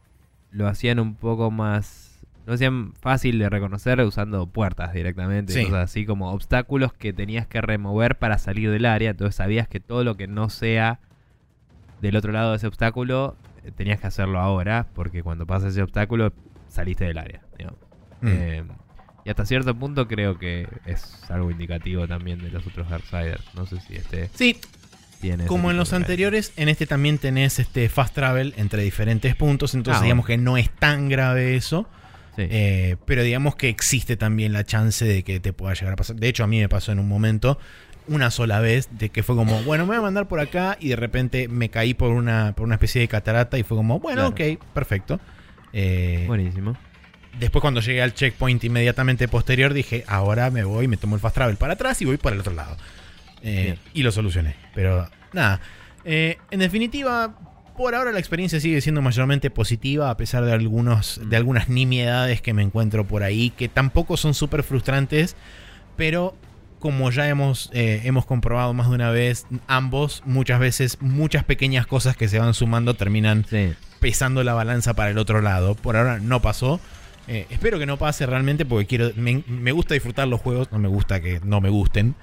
lo 0.54 0.68
hacían 0.68 0.98
un 1.00 1.14
poco 1.16 1.50
más... 1.50 2.22
Lo 2.46 2.52
hacían 2.54 2.92
fácil 3.00 3.38
de 3.38 3.48
reconocer 3.48 4.00
usando 4.02 4.46
puertas 4.46 4.92
directamente, 4.92 5.52
Sí. 5.52 5.64
cosas 5.64 5.84
así 5.84 6.04
como 6.04 6.30
obstáculos 6.30 6.92
que 6.92 7.12
tenías 7.14 7.46
que 7.46 7.60
remover 7.62 8.18
para 8.18 8.38
salir 8.38 8.70
del 8.70 8.84
área, 8.84 9.10
entonces 9.10 9.34
sabías 9.34 9.66
que 9.66 9.80
todo 9.80 10.04
lo 10.04 10.16
que 10.16 10.26
no 10.26 10.50
sea 10.50 11.00
del 12.02 12.16
otro 12.16 12.32
lado 12.32 12.50
de 12.50 12.58
ese 12.58 12.66
obstáculo 12.66 13.36
eh, 13.64 13.70
tenías 13.74 13.98
que 13.98 14.06
hacerlo 14.08 14.40
ahora, 14.40 14.86
porque 14.94 15.22
cuando 15.22 15.46
pasa 15.46 15.68
ese 15.68 15.82
obstáculo 15.82 16.34
saliste 16.68 17.04
del 17.06 17.16
área. 17.16 17.40
Mm. 18.20 18.26
Eh, 18.28 18.64
y 19.24 19.30
hasta 19.30 19.46
cierto 19.46 19.74
punto 19.74 20.06
creo 20.06 20.38
que 20.38 20.68
es 20.84 21.30
algo 21.30 21.50
indicativo 21.50 22.06
también 22.06 22.40
de 22.40 22.50
los 22.50 22.66
otros 22.66 22.90
Darksiders. 22.90 23.54
No 23.54 23.64
sé 23.64 23.80
si 23.80 23.94
este 23.96 24.28
sí, 24.34 24.60
Como 25.46 25.70
en 25.70 25.76
los 25.76 25.92
anteriores, 25.92 26.52
en 26.56 26.68
este 26.68 26.86
también 26.86 27.18
tenés 27.18 27.58
este 27.58 27.88
fast 27.88 28.14
travel 28.14 28.54
entre 28.56 28.82
diferentes 28.82 29.34
puntos, 29.36 29.74
entonces 29.74 30.00
Ah, 30.00 30.04
digamos 30.04 30.26
que 30.26 30.36
no 30.38 30.56
es 30.56 30.70
tan 30.70 31.08
grave 31.08 31.56
eso, 31.56 31.88
Sí. 32.36 32.42
eh, 32.50 32.96
pero 33.06 33.22
digamos 33.22 33.54
que 33.56 33.68
existe 33.68 34.16
también 34.16 34.52
la 34.52 34.64
chance 34.64 35.04
de 35.04 35.22
que 35.22 35.40
te 35.40 35.52
pueda 35.52 35.74
llegar 35.74 35.92
a 35.92 35.96
pasar. 35.96 36.16
De 36.16 36.28
hecho, 36.28 36.44
a 36.44 36.46
mí 36.46 36.58
me 36.60 36.68
pasó 36.68 36.90
en 36.92 36.98
un 36.98 37.08
momento, 37.08 37.58
una 38.08 38.30
sola 38.30 38.60
vez, 38.60 38.88
de 38.92 39.08
que 39.08 39.22
fue 39.22 39.34
como, 39.36 39.62
bueno, 39.62 39.84
me 39.84 39.88
voy 39.90 39.96
a 39.98 40.02
mandar 40.02 40.26
por 40.28 40.40
acá 40.40 40.76
y 40.80 40.88
de 40.88 40.96
repente 40.96 41.48
me 41.48 41.68
caí 41.70 41.94
por 41.94 42.10
una, 42.10 42.52
por 42.56 42.64
una 42.66 42.74
especie 42.74 43.00
de 43.00 43.08
catarata 43.08 43.56
y 43.58 43.62
fue 43.62 43.76
como, 43.76 44.00
bueno, 44.00 44.32
Claro. 44.34 44.52
ok, 44.54 44.64
perfecto. 44.74 45.20
Eh, 45.72 46.24
Buenísimo. 46.26 46.76
Después 47.38 47.60
cuando 47.62 47.80
llegué 47.80 48.00
al 48.02 48.14
checkpoint 48.14 48.62
inmediatamente 48.62 49.26
posterior 49.26 49.72
dije, 49.74 50.04
ahora 50.06 50.50
me 50.50 50.62
voy, 50.64 50.86
me 50.86 50.96
tomo 50.96 51.16
el 51.16 51.20
fast 51.20 51.34
travel 51.34 51.56
para 51.56 51.72
atrás 51.72 52.00
y 52.00 52.04
voy 52.04 52.16
para 52.16 52.34
el 52.34 52.40
otro 52.40 52.52
lado. 52.52 52.76
Eh, 53.44 53.76
y 53.92 54.02
lo 54.02 54.10
solucioné. 54.10 54.56
Pero 54.74 55.08
nada, 55.32 55.60
Eh, 56.06 56.36
en 56.50 56.58
definitiva, 56.60 57.38
por 57.78 57.94
ahora 57.94 58.12
la 58.12 58.18
experiencia 58.18 58.60
sigue 58.60 58.80
siendo 58.82 59.00
mayormente 59.00 59.48
positiva 59.50 60.10
a 60.10 60.16
pesar 60.18 60.44
de, 60.44 60.52
algunos, 60.52 61.18
de 61.24 61.36
algunas 61.36 61.68
nimiedades 61.70 62.42
que 62.42 62.52
me 62.52 62.62
encuentro 62.62 63.06
por 63.06 63.22
ahí 63.22 63.50
que 63.50 63.68
tampoco 63.70 64.16
son 64.18 64.34
súper 64.34 64.62
frustrantes, 64.64 65.34
pero 65.96 66.36
como 66.78 67.10
ya 67.10 67.26
hemos, 67.28 67.70
eh, 67.72 68.02
hemos 68.04 68.26
comprobado 68.26 68.74
más 68.74 68.90
de 68.90 68.94
una 68.96 69.10
vez, 69.10 69.46
ambos 69.66 70.22
muchas 70.26 70.60
veces 70.60 70.98
muchas 71.00 71.42
pequeñas 71.44 71.86
cosas 71.86 72.16
que 72.18 72.28
se 72.28 72.38
van 72.38 72.52
sumando 72.52 72.92
terminan 72.94 73.46
Sí. 73.48 73.72
pesando 74.00 74.44
la 74.44 74.52
balanza 74.52 74.92
para 74.92 75.10
el 75.10 75.16
otro 75.16 75.40
lado. 75.40 75.74
Por 75.74 75.96
ahora 75.96 76.18
no 76.20 76.42
pasó. 76.42 76.80
Eh, 77.28 77.46
espero 77.48 77.78
que 77.78 77.86
no 77.86 77.96
pase 77.96 78.26
realmente 78.26 78.66
porque 78.66 78.84
quiero 78.86 79.10
me, 79.16 79.42
me 79.48 79.72
gusta 79.72 79.94
disfrutar 79.94 80.28
los 80.28 80.42
juegos, 80.42 80.70
no 80.70 80.78
me 80.78 80.88
gusta 80.88 81.20
que 81.22 81.40
no 81.42 81.62
me 81.62 81.70
gusten. 81.70 82.14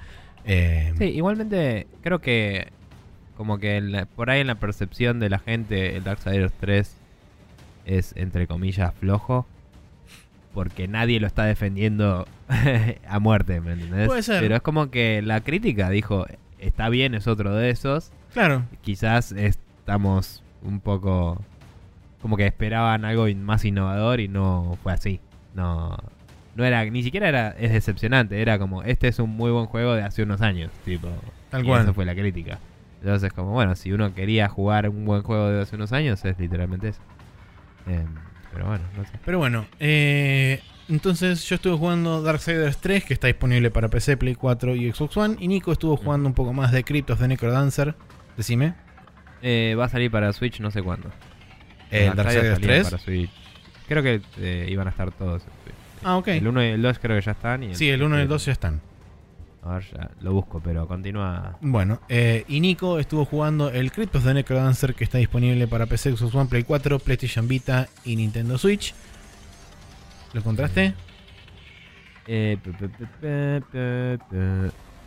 Eh, 0.44 0.92
Sí, 0.98 1.04
igualmente 1.04 1.86
creo 2.02 2.20
que 2.20 2.68
como 3.36 3.58
que 3.58 3.80
la- 3.80 4.06
por 4.06 4.30
ahí 4.30 4.40
en 4.40 4.46
la 4.48 4.56
percepción 4.56 5.20
de 5.20 5.30
la 5.30 5.38
gente 5.38 5.96
el 5.96 6.04
Darksiders 6.04 6.52
3 6.60 6.96
es 7.86 8.12
entre 8.16 8.46
comillas 8.46 8.92
flojo 8.94 9.46
porque 10.54 10.86
nadie 10.86 11.18
lo 11.18 11.26
está 11.26 11.44
defendiendo 11.44 12.26
a 13.08 13.18
muerte, 13.18 13.60
¿me 13.60 13.72
entendés? 13.72 14.06
Puede 14.06 14.22
ser. 14.22 14.40
Pero 14.42 14.56
es 14.56 14.62
como 14.62 14.90
que 14.90 15.22
la 15.22 15.40
crítica 15.40 15.88
dijo, 15.88 16.26
está 16.58 16.88
bien, 16.90 17.14
es 17.14 17.26
otro 17.26 17.54
de 17.54 17.70
esos. 17.70 18.12
Claro, 18.34 18.64
Quizás 18.82 19.32
estamos 19.32 20.42
un 20.62 20.80
poco 20.80 21.40
como 22.20 22.36
que 22.36 22.46
esperaban 22.46 23.04
algo 23.04 23.26
más 23.36 23.64
innovador 23.64 24.20
y 24.20 24.28
no 24.28 24.76
fue 24.82 24.92
así. 24.92 25.20
No 25.54 25.96
no 26.54 26.64
era 26.64 26.84
ni 26.84 27.02
siquiera 27.02 27.28
era 27.28 27.50
es 27.50 27.72
decepcionante, 27.72 28.40
era 28.40 28.58
como 28.58 28.82
este 28.82 29.08
es 29.08 29.18
un 29.18 29.30
muy 29.30 29.50
buen 29.50 29.66
juego 29.66 29.94
de 29.94 30.02
hace 30.02 30.22
unos 30.22 30.40
años, 30.42 30.70
tipo. 30.84 31.08
Tal 31.50 31.64
cual. 31.64 31.82
Esa 31.82 31.92
fue 31.92 32.04
la 32.04 32.14
crítica. 32.14 32.58
Entonces 33.00 33.32
como 33.32 33.52
bueno, 33.52 33.74
si 33.74 33.92
uno 33.92 34.14
quería 34.14 34.48
jugar 34.48 34.88
un 34.88 35.04
buen 35.04 35.22
juego 35.22 35.48
de 35.48 35.62
hace 35.62 35.76
unos 35.76 35.92
años 35.92 36.24
es 36.24 36.38
literalmente 36.38 36.88
eso. 36.88 37.00
Em, 37.86 38.06
pero 38.52 38.66
bueno, 38.66 38.84
no 38.96 39.04
sé. 39.04 39.12
pero 39.24 39.38
bueno. 39.38 39.66
eh, 39.80 40.60
entonces 40.88 41.48
yo 41.48 41.54
estuve 41.54 41.76
jugando 41.76 42.22
Darksiders 42.22 42.78
3, 42.78 43.04
que 43.04 43.14
está 43.14 43.26
disponible 43.26 43.70
para 43.70 43.88
PC, 43.88 44.16
Play 44.16 44.34
4 44.34 44.76
y 44.76 44.92
Xbox 44.92 45.16
One. 45.16 45.36
Y 45.38 45.48
Nico 45.48 45.72
estuvo 45.72 45.96
jugando 45.96 46.28
un 46.28 46.34
poco 46.34 46.52
más 46.52 46.72
de 46.72 46.84
Cryptos 46.84 47.18
de 47.18 47.28
Necrodancer. 47.28 47.94
Decime. 48.36 48.74
Eh, 49.40 49.74
va 49.78 49.86
a 49.86 49.88
salir 49.88 50.10
para 50.10 50.32
Switch 50.32 50.60
no 50.60 50.70
sé 50.70 50.82
cuándo. 50.82 51.10
¿El 51.90 52.14
Darksiders 52.14 52.54
salían 52.54 52.60
3? 52.60 52.84
Para 52.84 52.98
Switch. 52.98 53.30
Creo 53.88 54.02
que 54.02 54.20
eh, 54.38 54.66
iban 54.70 54.86
a 54.86 54.90
estar 54.90 55.12
todos. 55.12 55.42
Ah, 56.04 56.16
ok. 56.16 56.28
El 56.28 56.48
1 56.48 56.62
y 56.64 56.66
el 56.68 56.82
2 56.82 56.98
creo 56.98 57.16
que 57.18 57.24
ya 57.24 57.32
están. 57.32 57.62
Y 57.62 57.74
Sí, 57.74 57.88
el 57.88 58.02
1 58.02 58.18
y 58.18 58.22
el 58.22 58.28
2 58.28 58.44
ya 58.46 58.52
están. 58.52 58.80
A 59.64 59.74
ver, 59.74 59.84
ya 59.92 60.10
lo 60.20 60.32
busco, 60.32 60.60
pero 60.62 60.88
continúa. 60.88 61.56
Bueno, 61.60 62.00
eh, 62.08 62.44
y 62.48 62.58
Nico 62.60 62.98
estuvo 62.98 63.24
jugando 63.24 63.70
el 63.70 63.92
Cryptos 63.92 64.24
de 64.24 64.34
Necrodancer 64.34 64.94
que 64.94 65.04
está 65.04 65.18
disponible 65.18 65.68
para 65.68 65.86
PC, 65.86 66.16
Xbox 66.16 66.34
One, 66.34 66.48
Play 66.50 66.64
4, 66.64 66.98
PlayStation 66.98 67.46
Vita 67.46 67.88
y 68.04 68.16
Nintendo 68.16 68.58
Switch. 68.58 68.92
¿Lo 70.32 70.40
encontraste? 70.40 70.94
Eh, 72.26 72.56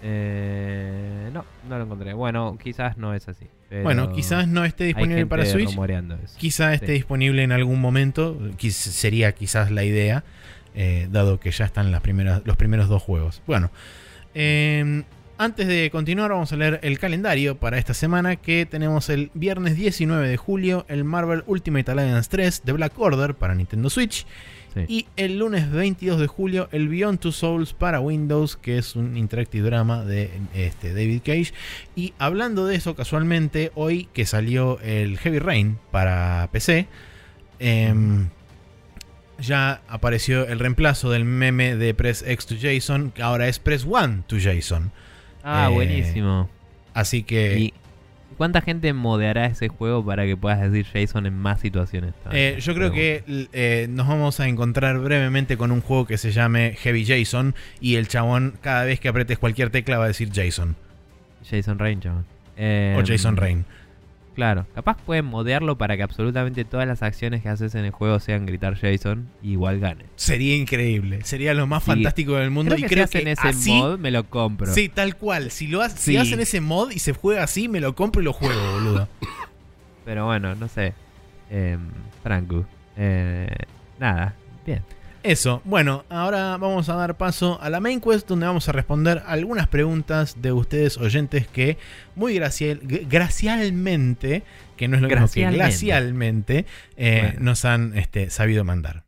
eh, 0.04 1.30
no, 1.34 1.46
no 1.68 1.78
lo 1.78 1.84
encontré. 1.84 2.14
Bueno, 2.14 2.58
quizás 2.62 2.98
no 2.98 3.14
es 3.14 3.28
así. 3.28 3.48
Bueno, 3.84 4.12
quizás 4.14 4.48
no 4.48 4.64
esté 4.64 4.86
disponible 4.86 5.26
para 5.26 5.46
Switch. 5.46 5.70
rumoreando 5.72 6.16
eso. 6.24 6.38
Quizá 6.38 6.74
esté 6.74 6.88
Sí. 6.88 6.94
disponible 6.94 7.44
en 7.44 7.52
algún 7.52 7.82
momento. 7.82 8.40
Sería 8.70 9.34
quizás 9.34 9.72
la 9.72 9.84
idea, 9.84 10.24
eh, 10.76 11.08
dado 11.12 11.40
que 11.40 11.52
ya 11.52 11.66
están 11.66 11.92
las 11.92 12.02
primeras, 12.02 12.42
los 12.46 12.58
primeros 12.58 12.88
dos 12.90 13.02
juegos. 13.02 13.42
Bueno, 13.48 13.72
eh, 14.34 15.04
antes 15.38 15.68
de 15.68 15.90
continuar, 15.92 16.32
vamos 16.32 16.54
a 16.54 16.56
leer 16.56 16.80
el 16.82 16.98
calendario 16.98 17.58
para 17.58 17.78
esta 17.78 17.94
semana. 17.94 18.38
Que 18.38 18.66
tenemos 18.66 19.10
el 19.10 19.32
viernes 19.34 19.76
19 19.76 20.30
de 20.30 20.38
julio 20.38 20.86
el 20.88 21.04
Marvel 21.04 21.44
Ultimate 21.46 21.92
Alliance 21.92 22.30
3 22.30 22.62
de 22.64 22.72
Black 22.72 22.98
Order 22.98 23.36
para 23.36 23.54
Nintendo 23.54 23.90
Switch. 23.90 24.26
Sí. 24.74 24.86
Y 24.88 25.08
el 25.18 25.40
lunes 25.40 25.70
22 25.70 26.20
de 26.22 26.28
julio, 26.28 26.70
el 26.72 26.88
Beyond 26.88 27.20
Two 27.20 27.34
Souls 27.34 27.74
para 27.74 28.00
Windows, 28.00 28.56
que 28.56 28.78
es 28.78 28.96
un 28.96 29.18
interactive 29.18 29.66
drama 29.66 30.06
de 30.06 30.30
este, 30.54 30.94
David 30.94 31.22
Cage. 31.24 31.54
Y 31.98 32.14
hablando 32.18 32.66
de 32.66 32.76
eso, 32.76 32.96
casualmente, 32.96 33.72
hoy 33.76 34.08
que 34.14 34.26
salió 34.26 34.80
el 34.82 35.18
Heavy 35.18 35.40
Rain 35.40 35.78
para 35.92 36.48
PC, 36.52 36.88
em, 37.60 38.30
ya 39.46 39.82
apareció 39.88 40.48
el 40.48 40.60
reemplazo 40.60 41.10
del 41.12 41.26
meme 41.26 41.76
de 41.76 41.94
Press 41.94 42.24
X 42.26 42.46
to 42.46 42.56
JSON, 42.56 43.12
que 43.12 43.22
ahora 43.22 43.48
es 43.48 43.60
Press 43.60 43.86
One 43.90 44.24
to 44.28 44.38
JSON. 44.38 44.92
Ah, 45.44 45.68
eh, 45.70 45.74
buenísimo. 45.74 46.50
Así 46.94 47.24
que... 47.24 47.60
¿Y 47.60 47.74
cuánta 48.38 48.62
gente 48.62 48.92
modeará 48.94 49.46
ese 49.46 49.68
juego 49.68 50.06
para 50.06 50.26
que 50.26 50.36
puedas 50.36 50.60
decir 50.60 50.86
Jason 50.92 51.26
en 51.26 51.38
más 51.38 51.60
situaciones? 51.60 52.14
Eh, 52.32 52.58
yo 52.60 52.74
creo 52.74 52.92
que 52.92 53.24
eh, 53.54 53.88
nos 53.90 54.08
vamos 54.08 54.40
a 54.40 54.48
encontrar 54.48 55.00
brevemente 55.00 55.58
con 55.58 55.72
un 55.72 55.82
juego 55.82 56.06
que 56.06 56.18
se 56.18 56.32
llame 56.32 56.76
Heavy 56.80 57.06
Jason 57.06 57.56
y 57.80 57.96
el 57.96 58.08
chabón 58.08 58.58
cada 58.62 58.84
vez 58.84 59.00
que 59.00 59.10
apretes 59.10 59.38
cualquier 59.38 59.70
tecla 59.70 59.98
va 59.98 60.06
a 60.06 60.08
decir 60.08 60.32
Jason 60.34 60.76
Jason 61.50 61.80
Rain. 61.80 62.02
Eh, 62.58 62.96
o 62.98 63.06
Jason 63.06 63.38
Rain. 63.38 63.66
Claro, 64.36 64.68
capaz 64.76 64.98
pueden 64.98 65.24
modearlo 65.26 65.78
para 65.78 65.96
que 65.96 66.04
absolutamente 66.04 66.66
todas 66.66 66.86
las 66.86 67.02
acciones 67.02 67.42
que 67.42 67.48
haces 67.50 67.74
en 67.74 67.86
el 67.86 67.92
juego 67.92 68.20
sean 68.20 68.46
gritar 68.46 68.76
Jason 68.76 69.30
y 69.42 69.52
igual 69.54 69.80
gane. 69.80 70.06
Sería 70.18 70.56
increíble, 70.58 71.22
sería 71.24 71.54
lo 71.54 71.68
más 71.68 71.84
Sí. 71.84 71.92
fantástico 71.92 72.34
del 72.36 72.52
mundo 72.52 72.76
Creo 72.76 72.80
y 72.80 72.90
que 72.90 72.94
creo 72.96 73.08
si 73.08 73.18
hacen 73.18 73.26
que 73.26 73.32
ese 73.32 73.48
así, 73.48 73.72
mod 73.72 73.98
me 73.98 74.12
lo 74.12 74.26
compro. 74.30 74.74
sí, 74.74 74.90
tal 74.90 75.16
cual. 75.16 75.52
Si 75.52 75.68
lo 75.68 75.82
ha- 75.82 75.90
si 75.90 76.12
Sí. 76.12 76.18
hacen 76.18 76.42
ese 76.42 76.60
mod 76.60 76.92
y 76.92 77.00
se 77.00 77.14
juega 77.14 77.44
así, 77.44 77.70
me 77.70 77.80
lo 77.80 77.96
compro 77.96 78.22
y 78.22 78.26
lo 78.26 78.34
juego, 78.34 78.60
boludo. 78.74 79.08
Pero 80.04 80.26
bueno, 80.26 80.54
no 80.54 80.68
sé. 80.68 80.94
Eh, 81.50 81.78
Franco. 82.22 82.66
Eh, 82.98 83.48
nada, 84.00 84.36
bien. 84.66 84.82
Eso, 85.26 85.62
bueno, 85.66 86.06
ahora 86.10 86.56
vamos 86.58 86.88
a 86.90 86.94
dar 86.96 87.18
paso 87.18 87.60
a 87.62 87.70
la 87.72 87.80
main 87.80 88.00
quest 88.00 88.28
donde 88.28 88.46
vamos 88.46 88.70
a 88.70 88.72
responder 88.72 89.24
algunas 89.26 89.68
preguntas 89.68 90.40
de 90.40 90.52
ustedes 90.52 90.98
oyentes 91.00 91.48
que 91.48 91.78
muy 92.16 92.36
gracial, 92.36 92.80
gracialmente, 92.84 94.44
que 94.78 94.88
no 94.88 94.98
es 94.98 95.02
lo 95.02 95.08
mismo 95.08 95.22
que 95.28 95.42
Gracialmente. 95.42 95.58
glacialmente, 95.58 96.66
eh, 96.98 97.22
Bueno. 97.24 97.40
nos 97.42 97.66
han 97.66 97.98
este, 97.98 98.30
sabido 98.30 98.64
mandar. 98.64 99.05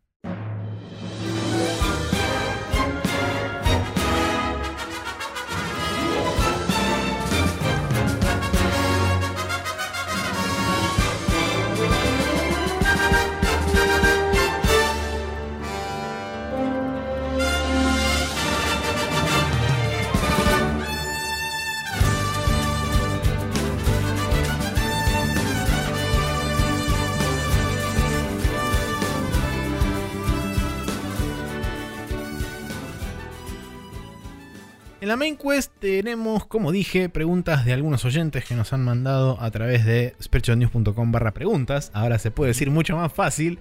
En 34.99 35.09
la 35.09 35.15
main 35.15 35.37
quest 35.37 35.71
tenemos, 35.79 36.47
como 36.47 36.71
dije, 36.71 37.07
preguntas 37.07 37.65
de 37.65 37.73
algunos 37.73 38.03
oyentes 38.03 38.45
que 38.45 38.55
nos 38.55 38.73
han 38.73 38.83
mandado 38.83 39.39
a 39.39 39.51
través 39.51 39.85
de 39.85 40.15
spreadshotnews.com 40.19 41.11
barra 41.11 41.35
preguntas. 41.35 41.91
Ahora 41.93 42.17
se 42.17 42.31
puede 42.31 42.49
decir 42.49 42.71
mucho 42.71 42.95
más 42.95 43.13
fácil. 43.13 43.59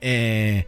Eh, 0.00 0.66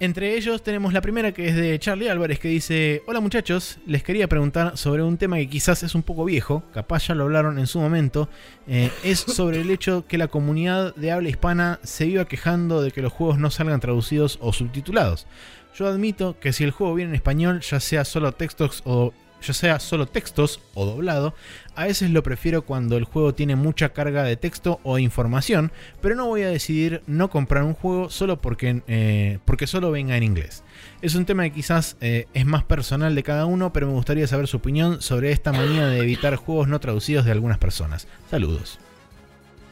entre 0.00 0.36
ellos 0.36 0.62
tenemos 0.62 0.94
la 0.94 1.02
primera 1.02 1.32
que 1.32 1.48
es 1.48 1.54
de 1.54 1.78
Charlie 1.78 2.08
Álvarez 2.08 2.38
que 2.38 2.48
dice, 2.48 3.02
hola 3.06 3.20
muchachos, 3.20 3.78
les 3.86 4.02
quería 4.02 4.26
preguntar 4.26 4.76
sobre 4.78 5.02
un 5.02 5.18
tema 5.18 5.36
que 5.36 5.48
quizás 5.48 5.82
es 5.82 5.94
un 5.94 6.02
poco 6.02 6.24
viejo, 6.24 6.62
capaz 6.72 7.08
ya 7.08 7.14
lo 7.14 7.24
hablaron 7.24 7.58
en 7.58 7.66
su 7.66 7.80
momento, 7.80 8.28
eh, 8.66 8.90
es 9.04 9.20
sobre 9.20 9.60
el 9.60 9.70
hecho 9.70 10.06
que 10.08 10.18
la 10.18 10.28
comunidad 10.28 10.94
de 10.96 11.12
habla 11.12 11.28
hispana 11.28 11.78
se 11.84 12.06
iba 12.06 12.24
quejando 12.24 12.82
de 12.82 12.90
que 12.90 13.02
los 13.02 13.12
juegos 13.12 13.38
no 13.38 13.50
salgan 13.50 13.80
traducidos 13.80 14.38
o 14.40 14.52
subtitulados. 14.52 15.26
Yo 15.74 15.88
admito 15.88 16.38
que 16.38 16.52
si 16.52 16.64
el 16.64 16.70
juego 16.70 16.94
viene 16.94 17.10
en 17.10 17.16
español, 17.16 17.60
ya 17.60 17.80
sea 17.80 18.04
solo 18.04 18.32
textos 18.32 18.82
o 18.84 19.12
ya 19.44 19.52
sea 19.52 19.78
solo 19.78 20.06
textos 20.06 20.60
o 20.74 20.86
doblado, 20.86 21.34
a 21.74 21.84
veces 21.84 22.10
lo 22.10 22.22
prefiero 22.22 22.62
cuando 22.62 22.96
el 22.96 23.04
juego 23.04 23.34
tiene 23.34 23.56
mucha 23.56 23.90
carga 23.90 24.22
de 24.22 24.36
texto 24.36 24.80
o 24.82 24.98
información, 24.98 25.70
pero 26.00 26.14
no 26.14 26.26
voy 26.26 26.42
a 26.42 26.48
decidir 26.48 27.02
no 27.06 27.28
comprar 27.28 27.62
un 27.64 27.74
juego 27.74 28.08
solo 28.08 28.40
porque, 28.40 28.82
eh, 28.86 29.38
porque 29.44 29.66
solo 29.66 29.90
venga 29.90 30.16
en 30.16 30.22
inglés. 30.22 30.64
Es 31.02 31.14
un 31.14 31.26
tema 31.26 31.44
que 31.44 31.52
quizás 31.52 31.96
eh, 32.00 32.26
es 32.32 32.46
más 32.46 32.64
personal 32.64 33.14
de 33.14 33.22
cada 33.22 33.46
uno, 33.46 33.72
pero 33.72 33.86
me 33.86 33.92
gustaría 33.92 34.26
saber 34.26 34.46
su 34.46 34.56
opinión 34.56 35.02
sobre 35.02 35.32
esta 35.32 35.52
manía 35.52 35.86
de 35.86 35.98
evitar 35.98 36.36
juegos 36.36 36.68
no 36.68 36.80
traducidos 36.80 37.24
de 37.24 37.32
algunas 37.32 37.58
personas. 37.58 38.08
Saludos. 38.30 38.78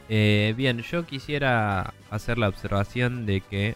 Eh, 0.09 0.53
bien, 0.55 0.81
yo 0.81 1.05
quisiera 1.05 1.93
hacer 2.11 2.37
la 2.37 2.49
observación 2.49 3.25
de 3.25 3.41
que 3.41 3.75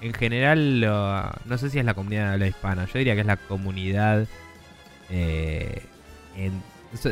en 0.00 0.12
general, 0.14 0.80
lo- 0.80 1.30
no 1.44 1.58
sé 1.58 1.70
si 1.70 1.78
es 1.78 1.84
la 1.84 1.94
comunidad 1.94 2.26
de 2.28 2.32
habla 2.34 2.46
hispana, 2.46 2.86
yo 2.86 2.98
diría 2.98 3.14
que 3.14 3.20
es 3.22 3.26
la 3.26 3.36
comunidad... 3.36 4.26
eh, 5.10 5.82
en- 6.36 6.62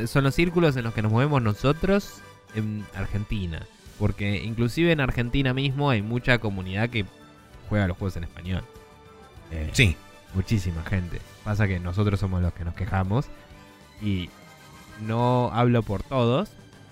son 0.07 0.25
los 0.25 0.35
círculos 0.35 0.77
en 0.77 0.85
los 0.85 0.95
que 0.95 1.03
nos 1.03 1.13
movemos 1.13 1.43
nosotros 1.43 2.23
en 2.55 2.85
Argentina. 2.95 3.61
Porque 3.99 4.43
inclusive 4.43 4.93
en 4.93 5.01
Argentina 5.01 5.53
mismo 5.55 5.91
hay 5.91 6.03
mucha 6.03 6.39
comunidad 6.39 6.89
que 6.91 7.05
juega 7.69 7.87
los 7.89 7.97
juegos 7.97 8.17
en 8.17 8.25
español. 8.25 8.63
Eh, 9.51 9.71
Sí, 9.73 9.97
muchísima 10.35 10.83
gente. 10.85 11.21
Pasa 11.45 11.67
que 11.67 11.79
nosotros 11.81 12.21
somos 12.21 12.43
los 12.43 12.53
que 12.55 12.65
nos 12.65 12.75
quejamos. 12.75 13.27
Y 14.03 14.29
no 15.01 15.51
hablo 15.53 15.83
por 15.83 16.03
todos, 16.03 16.51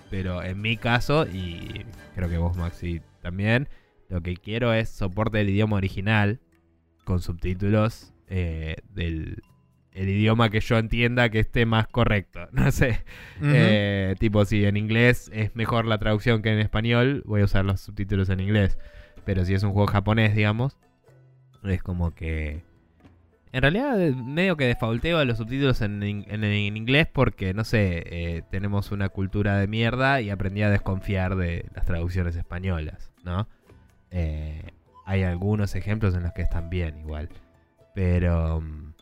pero 0.09 0.43
en 0.43 0.61
mi 0.61 0.77
caso, 0.77 1.25
y 1.25 1.85
creo 2.15 2.29
que 2.29 2.37
vos, 2.37 2.55
Maxi, 2.57 3.01
también, 3.21 3.67
lo 4.09 4.21
que 4.21 4.35
quiero 4.35 4.73
es 4.73 4.89
soporte 4.89 5.37
del 5.39 5.49
idioma 5.49 5.77
original 5.77 6.39
con 7.03 7.21
subtítulos 7.21 8.13
eh, 8.27 8.77
del 8.89 9.41
el 9.93 10.09
idioma 10.09 10.49
que 10.49 10.59
yo 10.59 10.77
entienda 10.77 11.29
que 11.29 11.39
esté 11.39 11.65
más 11.65 11.87
correcto. 11.87 12.47
No 12.51 12.69
sé. 12.71 13.05
Eh, 13.41 14.15
tipo, 14.19 14.43
si 14.43 14.65
en 14.65 14.75
inglés 14.75 15.31
es 15.33 15.55
mejor 15.55 15.85
la 15.85 15.97
traducción 15.99 16.41
que 16.41 16.51
en 16.51 16.59
español, 16.59 17.23
voy 17.25 17.41
a 17.41 17.45
usar 17.45 17.63
los 17.63 17.79
subtítulos 17.79 18.29
en 18.29 18.41
inglés. 18.41 18.77
Pero 19.23 19.45
si 19.45 19.53
es 19.53 19.63
un 19.63 19.71
juego 19.71 19.87
japonés, 19.87 20.35
digamos, 20.35 20.77
es 21.63 21.81
como 21.81 22.13
que... 22.13 22.61
En 23.53 23.61
realidad, 23.61 23.95
medio 24.15 24.57
que 24.57 24.65
defaulteo 24.65 25.17
a 25.17 25.23
los 25.23 25.37
subtítulos 25.37 25.79
en- 25.81 26.03
en 26.03 26.43
inglés 26.75 27.07
porque, 27.11 27.53
no 27.53 27.63
sé, 27.63 28.03
eh, 28.05 28.41
tenemos 28.51 28.91
una 28.91 29.07
cultura 29.07 29.57
de 29.57 29.67
mierda 29.67 30.19
y 30.19 30.29
aprendí 30.29 30.61
a 30.61 30.69
desconfiar 30.69 31.37
de 31.37 31.65
las 31.73 31.85
traducciones 31.85 32.35
españolas, 32.35 33.13
¿no? 33.23 33.47
Eh, 34.15 34.71
hay 35.05 35.23
algunos 35.23 35.75
ejemplos 35.75 36.15
en 36.15 36.23
los 36.23 36.31
que 36.33 36.41
están 36.41 36.69
bien 36.69 36.97
igual. 36.97 37.29
Pero... 37.93 38.61
mm, 38.61 38.93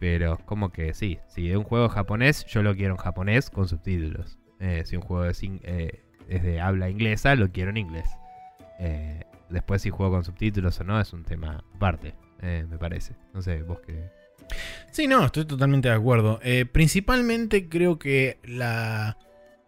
Pero 0.00 0.38
como 0.44 0.70
que 0.72 0.92
sí, 0.92 1.18
si 1.28 1.50
es 1.50 1.56
un 1.56 1.64
juego 1.64 1.88
japonés, 1.88 2.44
yo 2.46 2.62
lo 2.62 2.74
quiero 2.74 2.94
en 2.94 2.98
japonés 2.98 3.48
con 3.50 3.68
subtítulos. 3.68 4.38
Eh, 4.60 4.82
si 4.84 4.96
un 4.96 5.02
juego 5.02 5.30
eh, 5.30 6.04
es 6.28 6.42
de 6.42 6.60
habla 6.60 6.90
inglesa, 6.90 7.34
lo 7.34 7.50
quiero 7.52 7.70
en 7.70 7.76
inglés. 7.76 8.08
Después 9.48 9.80
si 9.82 9.90
juego 9.90 10.12
con 10.12 10.24
subtítulos 10.24 10.80
o 10.80 10.84
no 10.84 11.00
es 11.00 11.12
un 11.12 11.24
tema 11.24 11.62
aparte, 11.74 12.14
me 12.42 12.76
parece. 12.78 13.14
No 13.32 13.40
sé, 13.40 13.62
vos 13.62 13.78
qué... 13.86 14.10
Sí, 14.90 15.06
no, 15.06 15.24
estoy 15.24 15.46
totalmente 15.46 15.88
de 15.88 15.94
acuerdo. 15.94 16.40
Principalmente 16.72 17.68
creo 17.68 17.98
que 17.98 18.38
la, 18.44 19.16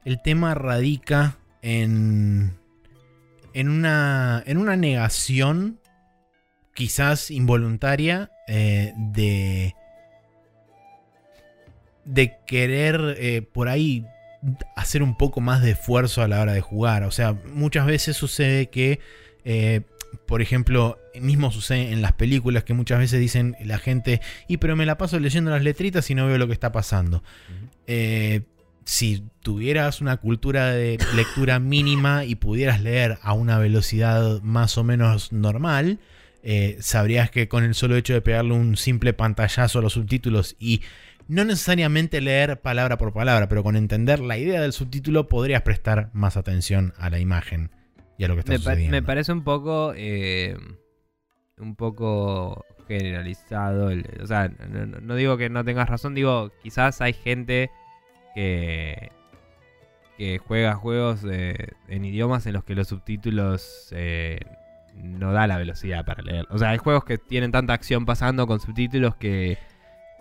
el 0.05 0.20
tema 0.20 0.55
radica 0.55 1.38
en, 1.62 2.57
en, 3.54 3.68
una, 3.68 4.42
en 4.46 4.58
una 4.58 4.76
negación, 4.76 5.80
quizás 6.74 7.30
involuntaria, 7.30 8.30
eh, 8.46 8.92
de, 8.96 9.74
de 12.04 12.37
querer 12.46 13.16
eh, 13.18 13.42
por 13.42 13.68
ahí 13.68 14.06
hacer 14.76 15.02
un 15.02 15.16
poco 15.16 15.40
más 15.40 15.62
de 15.62 15.72
esfuerzo 15.72 16.22
a 16.22 16.28
la 16.28 16.40
hora 16.40 16.52
de 16.52 16.61
jugar. 16.61 17.02
O 17.04 17.11
sea, 17.11 17.37
muchas 17.52 17.87
veces 17.87 18.16
sucede 18.16 18.68
que, 18.68 19.00
eh, 19.44 19.82
por 20.26 20.42
ejemplo, 20.42 20.98
mismo 21.20 21.50
sucede 21.50 21.92
en 21.92 22.02
las 22.02 22.12
películas 22.12 22.64
que 22.64 22.74
muchas 22.74 22.98
veces 22.98 23.20
dicen 23.20 23.56
la 23.64 23.78
gente, 23.78 24.20
y 24.46 24.58
pero 24.58 24.76
me 24.76 24.87
la 24.87 24.96
paso 24.98 25.18
leyendo 25.18 25.50
las 25.50 25.62
letritas 25.62 26.08
y 26.11 26.14
no 26.14 26.26
veo 26.26 26.38
lo 26.38 26.46
que 26.46 26.52
está 26.52 26.72
pasando. 26.72 27.22
Eh, 27.87 28.42
si 28.88 29.22
tuvieras 29.42 30.01
una 30.01 30.16
cultura 30.16 30.70
de 30.70 30.96
lectura 31.14 31.59
mínima 31.59 32.24
y 32.24 32.37
pudieras 32.37 32.81
leer 32.81 33.18
a 33.20 33.35
una 33.35 33.59
velocidad 33.59 34.40
más 34.40 34.79
o 34.79 34.83
menos 34.85 35.31
normal, 35.31 35.98
eh, 36.42 36.79
sabrías 36.81 37.31
que 37.31 37.48
con 37.48 37.64
el 37.64 37.74
solo 37.74 37.96
hecho 37.96 38.14
de 38.14 38.22
pegarle 38.22 38.55
un 38.55 38.79
simple 38.79 39.12
pantallazo 39.12 39.81
a 39.81 39.83
los 39.83 39.92
subtítulos 39.92 40.57
y 40.59 40.81
no 41.27 41.44
necesariamente 41.44 42.22
leer 42.22 42.62
palabra 42.62 42.97
por 42.97 43.12
palabra, 43.12 43.47
pero 43.47 43.62
con 43.62 43.76
entender 43.76 44.20
la 44.20 44.39
idea 44.39 44.62
del 44.62 44.72
subtítulo 44.72 45.28
podrías 45.28 45.61
prestar 45.61 46.09
más 46.14 46.39
atención 46.39 46.95
a 46.97 47.11
la 47.11 47.18
imagen 47.18 47.70
y 48.16 48.24
a 48.24 48.28
lo 48.28 48.36
que 48.36 48.41
está 48.41 48.53
Me, 48.53 48.59
pa- 48.59 48.64
sucediendo. 48.70 48.93
me 48.93 49.03
parece 49.03 49.32
un 49.32 49.45
poco... 49.45 49.93
eh, 49.95 50.57
un 51.59 51.76
poco 51.76 52.64
generalizado. 52.86 53.91
o 54.22 54.26
sea, 54.26 54.49
no- 54.49 54.86
no 55.03 55.14
digo 55.14 55.36
que 55.36 55.51
no 55.51 55.62
tengas 55.62 55.91
razón, 55.91 56.14
digo, 56.14 56.53
quizás 56.62 57.03
hay 57.03 57.12
gente 57.12 57.70
que, 58.39 59.11
que 60.16 60.39
juega 60.39 60.76
juegos 60.76 61.24
eh, 61.28 61.72
en 61.89 62.05
idiomas 62.05 62.47
en 62.47 62.53
los 62.53 62.62
que 62.62 62.76
los 62.76 62.86
subtítulos 62.86 63.89
eh, 63.91 64.39
no 64.95 65.32
da 65.32 65.49
la 65.49 65.59
velocidad 65.59 66.05
para 66.05 66.22
leer. 66.22 66.47
O 66.51 66.57
sea, 66.57 66.70
hay 66.70 66.78
juegos 66.78 67.05
que 67.05 67.18
tienen 67.18 67.51
tanta 67.51 67.72
acción 67.72 68.07
pasando 68.07 68.47
con 68.47 68.61
subtítulos 68.61 69.16
que 69.16 69.59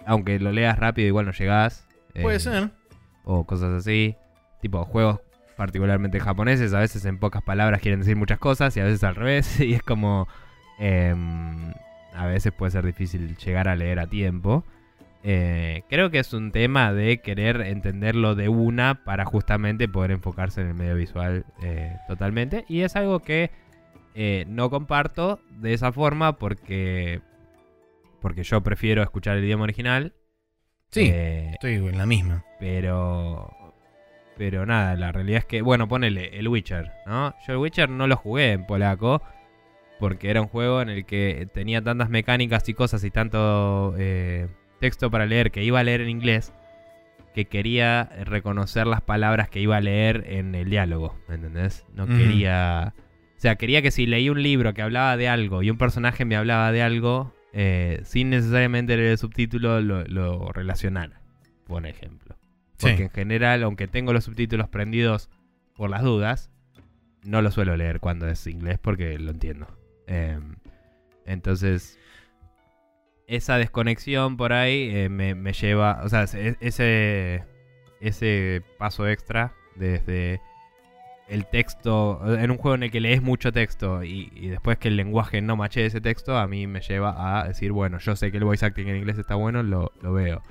aunque 0.07 0.39
lo 0.39 0.51
leas 0.51 0.79
rápido 0.79 1.07
igual 1.07 1.27
no 1.27 1.31
llegás. 1.31 1.87
Puede 2.19 2.37
eh, 2.37 2.39
ser. 2.39 2.71
o 3.23 3.45
cosas 3.45 3.71
así. 3.73 4.15
Tipo, 4.61 4.83
juegos 4.83 5.19
particularmente 5.55 6.19
japoneses, 6.19 6.73
a 6.73 6.79
veces 6.79 7.05
en 7.05 7.19
pocas 7.19 7.43
palabras 7.43 7.81
quieren 7.81 7.99
decir 7.99 8.15
muchas 8.15 8.39
cosas 8.39 8.75
y 8.77 8.79
a 8.79 8.83
veces 8.83 9.03
al 9.03 9.13
revés. 9.13 9.59
Y 9.59 9.75
es 9.75 9.83
como... 9.83 10.27
em, 10.79 11.71
a 12.15 12.25
veces 12.25 12.51
puede 12.51 12.71
ser 12.71 12.83
difícil 12.83 13.37
llegar 13.37 13.67
a 13.67 13.75
leer 13.75 13.99
a 13.99 14.07
tiempo. 14.07 14.65
Eh, 15.29 15.83
creo 15.89 16.09
que 16.09 16.19
es 16.19 16.31
un 16.31 16.53
tema 16.53 16.93
de 16.93 17.17
querer 17.17 17.59
entenderlo 17.59 18.33
de 18.33 18.47
una 18.47 19.03
para 19.03 19.25
justamente 19.25 19.89
poder 19.89 20.11
enfocarse 20.11 20.61
en 20.61 20.67
el 20.67 20.73
medio 20.73 20.95
visual 20.95 21.45
eh, 21.61 21.97
totalmente. 22.07 22.63
Y 22.69 22.83
es 22.83 22.95
algo 22.95 23.19
que 23.19 23.51
eh, 24.15 24.45
no 24.47 24.69
comparto 24.69 25.41
de 25.49 25.73
esa 25.73 25.91
forma 25.91 26.37
porque, 26.37 27.19
porque 28.21 28.43
yo 28.43 28.63
prefiero 28.63 29.03
escuchar 29.03 29.35
el 29.35 29.43
idioma 29.43 29.65
original. 29.65 30.13
Sí, 30.91 31.11
estoy 31.13 31.73
en 31.73 31.97
la 31.97 32.05
misma. 32.05 32.45
pero. 32.61 33.51
Pero 34.37 34.65
nada, 34.65 34.95
la 34.95 35.11
realidad 35.11 35.39
es 35.39 35.45
que, 35.45 35.61
bueno, 35.61 35.89
ponele 35.89 36.39
el 36.39 36.47
Witcher, 36.47 36.91
¿no? 37.05 37.33
Yo 37.45 37.53
el 37.53 37.57
Witcher 37.57 37.89
no 37.89 38.07
lo 38.07 38.15
jugué 38.15 38.53
en 38.53 38.65
polaco. 38.65 39.21
Porque 39.99 40.29
era 40.29 40.41
un 40.41 40.47
juego 40.47 40.81
en 40.81 40.89
el 40.89 41.05
que 41.05 41.49
tenía 41.53 41.81
tantas 41.81 42.09
mecánicas 42.09 42.69
y 42.69 42.75
cosas 42.75 43.03
y 43.03 43.09
tanto 43.09 43.95
texto 44.79 45.09
para 45.11 45.25
leer 45.25 45.51
que 45.51 45.63
iba 45.63 45.79
a 45.79 45.83
leer 45.83 46.01
en 46.01 46.09
inglés. 46.09 46.53
Que 47.33 47.45
quería 47.45 48.05
reconocer 48.25 48.87
las 48.87 49.01
palabras 49.01 49.49
que 49.49 49.59
iba 49.59 49.77
a 49.77 49.81
leer 49.81 50.23
en 50.27 50.55
el 50.55 50.69
diálogo. 50.69 51.15
¿Me 51.27 51.35
entendés? 51.35 51.85
No 51.93 52.07
quería. 52.07 52.93
O 53.37 53.39
sea, 53.39 53.55
quería 53.57 53.83
que 53.83 53.91
si 53.91 54.07
leí 54.07 54.29
un 54.29 54.41
libro 54.41 54.73
que 54.73 54.81
hablaba 54.81 55.15
de 55.17 55.27
algo 55.29 55.61
y 55.61 55.69
un 55.69 55.77
personaje 55.77 56.25
me 56.25 56.35
hablaba 56.35 56.71
de 56.71 56.81
algo, 56.81 57.35
eh, 57.53 58.01
sin 58.03 58.31
necesariamente 58.31 58.97
leer 58.97 59.11
el 59.11 59.17
subtítulo, 59.19 59.81
lo, 59.81 60.03
lo 60.05 60.51
relacionara. 60.51 61.21
Por 61.67 61.85
ejemplo. 61.85 62.35
Porque 62.79 62.97
Sí. 62.97 63.03
en 63.03 63.09
general, 63.11 63.61
aunque 63.63 63.87
tengo 63.87 64.13
los 64.13 64.23
subtítulos 64.23 64.67
prendidos 64.69 65.29
por 65.75 65.91
las 65.91 66.01
dudas, 66.01 66.49
no 67.23 67.43
lo 67.43 67.51
suelo 67.51 67.75
leer 67.77 67.99
cuando 67.99 68.27
es 68.27 68.47
inglés 68.47 68.79
porque 68.81 69.19
lo 69.19 69.29
entiendo. 69.31 69.67
Em, 70.07 70.55
entonces, 71.25 71.99
esa 73.27 73.57
desconexión 73.57 74.37
por 74.37 74.53
ahí 74.53 74.89
eh, 74.91 75.09
me, 75.09 75.35
me 75.35 75.53
lleva, 75.53 76.01
o 76.03 76.09
sea, 76.09 76.23
ese, 76.23 77.43
ese 77.99 78.63
paso 78.77 79.07
extra 79.07 79.53
desde 79.75 80.41
el 81.27 81.45
texto, 81.45 82.21
en 82.39 82.51
un 82.51 82.57
juego 82.57 82.75
en 82.75 82.83
el 82.83 82.91
que 82.91 83.01
lees 83.01 83.21
mucho 83.21 83.51
texto 83.51 84.01
y, 84.03 84.31
y 84.33 84.47
después 84.47 84.77
que 84.77 84.87
el 84.87 84.95
lenguaje 84.95 85.41
no 85.41 85.57
mache 85.57 85.85
ese 85.85 85.99
texto, 85.99 86.37
a 86.37 86.47
mí 86.47 86.67
me 86.67 86.79
lleva 86.79 87.41
a 87.41 87.47
decir, 87.49 87.73
bueno, 87.73 87.99
yo 87.99 88.15
sé 88.15 88.31
que 88.31 88.37
el 88.37 88.45
voice 88.45 88.65
acting 88.65 88.87
en 88.87 88.95
inglés 88.95 89.17
está 89.17 89.35
bueno, 89.35 89.61
lo, 89.61 89.91
lo 90.01 90.13
veo. 90.13 90.41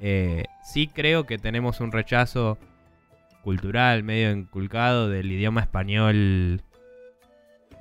Eh, 0.00 0.44
sí 0.64 0.88
creo 0.88 1.26
que 1.26 1.38
tenemos 1.38 1.80
un 1.80 1.92
rechazo 1.92 2.58
cultural 3.42 4.02
medio 4.02 4.32
inculcado 4.32 5.08
del 5.08 5.30
idioma 5.30 5.60
español 5.60 6.62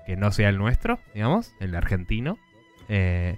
que 0.05 0.15
no 0.15 0.31
sea 0.31 0.49
el 0.49 0.59
nuestro, 0.59 0.99
digamos, 1.15 1.51
el 1.59 1.75
argentino. 1.75 2.37
Eh, 2.87 3.37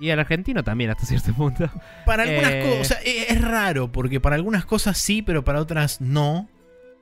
y 0.00 0.10
el 0.10 0.18
argentino 0.20 0.62
también 0.62 0.90
hasta 0.90 1.04
cierto 1.06 1.32
punto. 1.34 1.68
Para 2.06 2.22
algunas 2.24 2.50
Eh. 2.52 2.60
cosas, 2.62 2.80
o 2.80 2.84
sea, 2.84 2.98
e- 3.02 3.32
es 3.32 3.40
raro, 3.40 3.90
porque 3.92 4.20
para 4.20 4.36
algunas 4.36 4.64
cosas 4.64 4.96
sí, 4.98 5.22
pero 5.22 5.44
para 5.44 5.60
otras 5.60 6.00
no. 6.00 6.48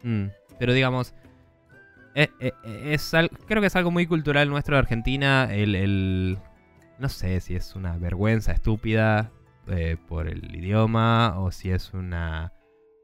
Mm, 0.02 0.26
pero 0.58 0.72
digamos, 0.72 1.14
eh, 2.14 2.28
eh, 2.40 2.52
es 2.92 3.12
creo 3.46 3.60
que 3.60 3.66
es 3.66 3.76
algo 3.76 3.90
muy 3.90 4.06
cultural 4.06 4.48
nuestro 4.48 4.76
de 4.76 4.80
Argentina. 4.80 5.48
El, 5.52 5.74
el- 5.74 6.38
no 6.98 7.08
sé 7.10 7.40
si 7.40 7.54
es 7.54 7.74
una 7.74 7.96
vergüenza 7.98 8.52
estúpida 8.52 9.30
eh, 9.68 9.96
por 10.08 10.28
el 10.28 10.54
idioma 10.54 11.38
o 11.38 11.50
si 11.50 11.70
es 11.70 11.92
una 11.92 12.52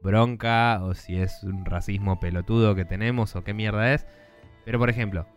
bronca 0.01 0.79
o 0.83 0.95
si 0.95 1.15
es 1.17 1.43
un 1.43 1.63
racismo 1.65 2.19
pelotudo 2.19 2.73
que 2.75 2.85
tenemos 2.85 3.35
o 3.35 3.43
qué 3.43 3.53
mierda 3.53 3.93
es. 3.93 4.07
Pero 4.65 4.79
por 4.79 4.89
ejemplo, 4.89 5.27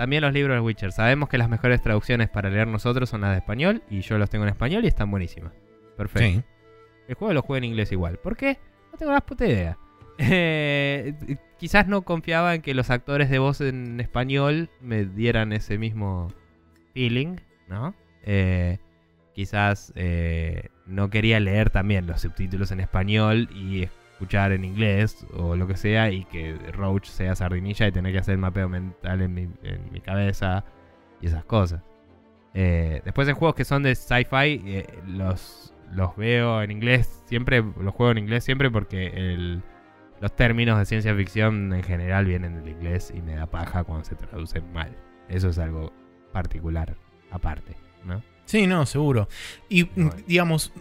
también 0.00 0.22
los 0.22 0.32
libros 0.32 0.56
de 0.56 0.62
Witcher. 0.62 0.92
Sabemos 0.92 1.28
que 1.28 1.36
las 1.36 1.50
mejores 1.50 1.82
traducciones 1.82 2.30
para 2.30 2.48
leer 2.48 2.66
nosotros 2.66 3.10
son 3.10 3.20
las 3.20 3.32
de 3.32 3.36
español 3.36 3.82
y 3.90 4.00
yo 4.00 4.16
los 4.16 4.30
tengo 4.30 4.46
en 4.46 4.48
español 4.48 4.82
y 4.86 4.88
están 4.88 5.10
buenísimas. 5.10 5.52
Perfecto. 5.94 6.40
Sí. 6.40 6.44
El 7.06 7.16
juego 7.16 7.34
lo 7.34 7.42
juego 7.42 7.58
en 7.58 7.64
inglés 7.64 7.92
igual. 7.92 8.16
¿Por 8.16 8.34
qué? 8.34 8.58
No 8.90 8.96
tengo 8.96 9.12
la 9.12 9.20
puta 9.20 9.46
idea. 9.46 9.76
Eh, 10.22 11.14
quizás 11.58 11.86
no 11.86 12.02
confiaba 12.02 12.54
en 12.54 12.60
que 12.60 12.74
los 12.74 12.90
actores 12.90 13.30
de 13.30 13.38
voz 13.38 13.62
en 13.62 14.00
español 14.00 14.68
me 14.82 15.06
dieran 15.06 15.54
ese 15.54 15.78
mismo 15.78 16.28
feeling, 16.92 17.36
¿no? 17.68 17.94
Eh, 18.22 18.76
quizás 19.32 19.94
eh, 19.96 20.68
no 20.84 21.08
quería 21.08 21.40
leer 21.40 21.70
también 21.70 22.06
los 22.06 22.20
subtítulos 22.20 22.70
en 22.70 22.80
español 22.80 23.48
y 23.54 23.88
escuchar 24.20 24.52
en 24.52 24.66
inglés 24.66 25.26
o 25.32 25.56
lo 25.56 25.66
que 25.66 25.76
sea 25.78 26.10
y 26.10 26.24
que 26.26 26.54
Roach 26.72 27.06
sea 27.06 27.34
sardinilla 27.34 27.88
y 27.88 27.92
tener 27.92 28.12
que 28.12 28.18
hacer 28.18 28.32
el 28.32 28.38
mapeo 28.38 28.68
mental 28.68 29.22
en 29.22 29.32
mi, 29.32 29.48
en 29.62 29.90
mi 29.90 30.00
cabeza 30.00 30.62
y 31.22 31.26
esas 31.26 31.42
cosas. 31.46 31.82
Eh, 32.52 33.00
después 33.02 33.26
en 33.28 33.34
juegos 33.34 33.54
que 33.54 33.64
son 33.64 33.82
de 33.82 33.94
sci-fi 33.94 34.60
eh, 34.66 34.86
los, 35.06 35.72
los 35.92 36.14
veo 36.16 36.60
en 36.62 36.70
inglés 36.70 37.22
siempre, 37.24 37.62
los 37.62 37.94
juego 37.94 38.12
en 38.12 38.18
inglés 38.18 38.44
siempre 38.44 38.70
porque 38.70 39.06
el, 39.06 39.62
los 40.20 40.36
términos 40.36 40.78
de 40.78 40.84
ciencia 40.84 41.14
ficción 41.14 41.72
en 41.72 41.82
general 41.82 42.26
vienen 42.26 42.56
del 42.56 42.68
inglés 42.68 43.10
y 43.16 43.22
me 43.22 43.36
da 43.36 43.46
paja 43.46 43.84
cuando 43.84 44.04
se 44.04 44.16
traducen 44.16 44.70
mal. 44.74 44.94
Eso 45.30 45.48
es 45.48 45.58
algo 45.58 45.92
particular 46.30 46.94
aparte, 47.30 47.74
¿no? 48.04 48.22
Sí, 48.44 48.66
no, 48.66 48.84
seguro. 48.84 49.28
Y 49.70 49.84
Bueno. 49.84 50.10
digamos, 50.26 50.72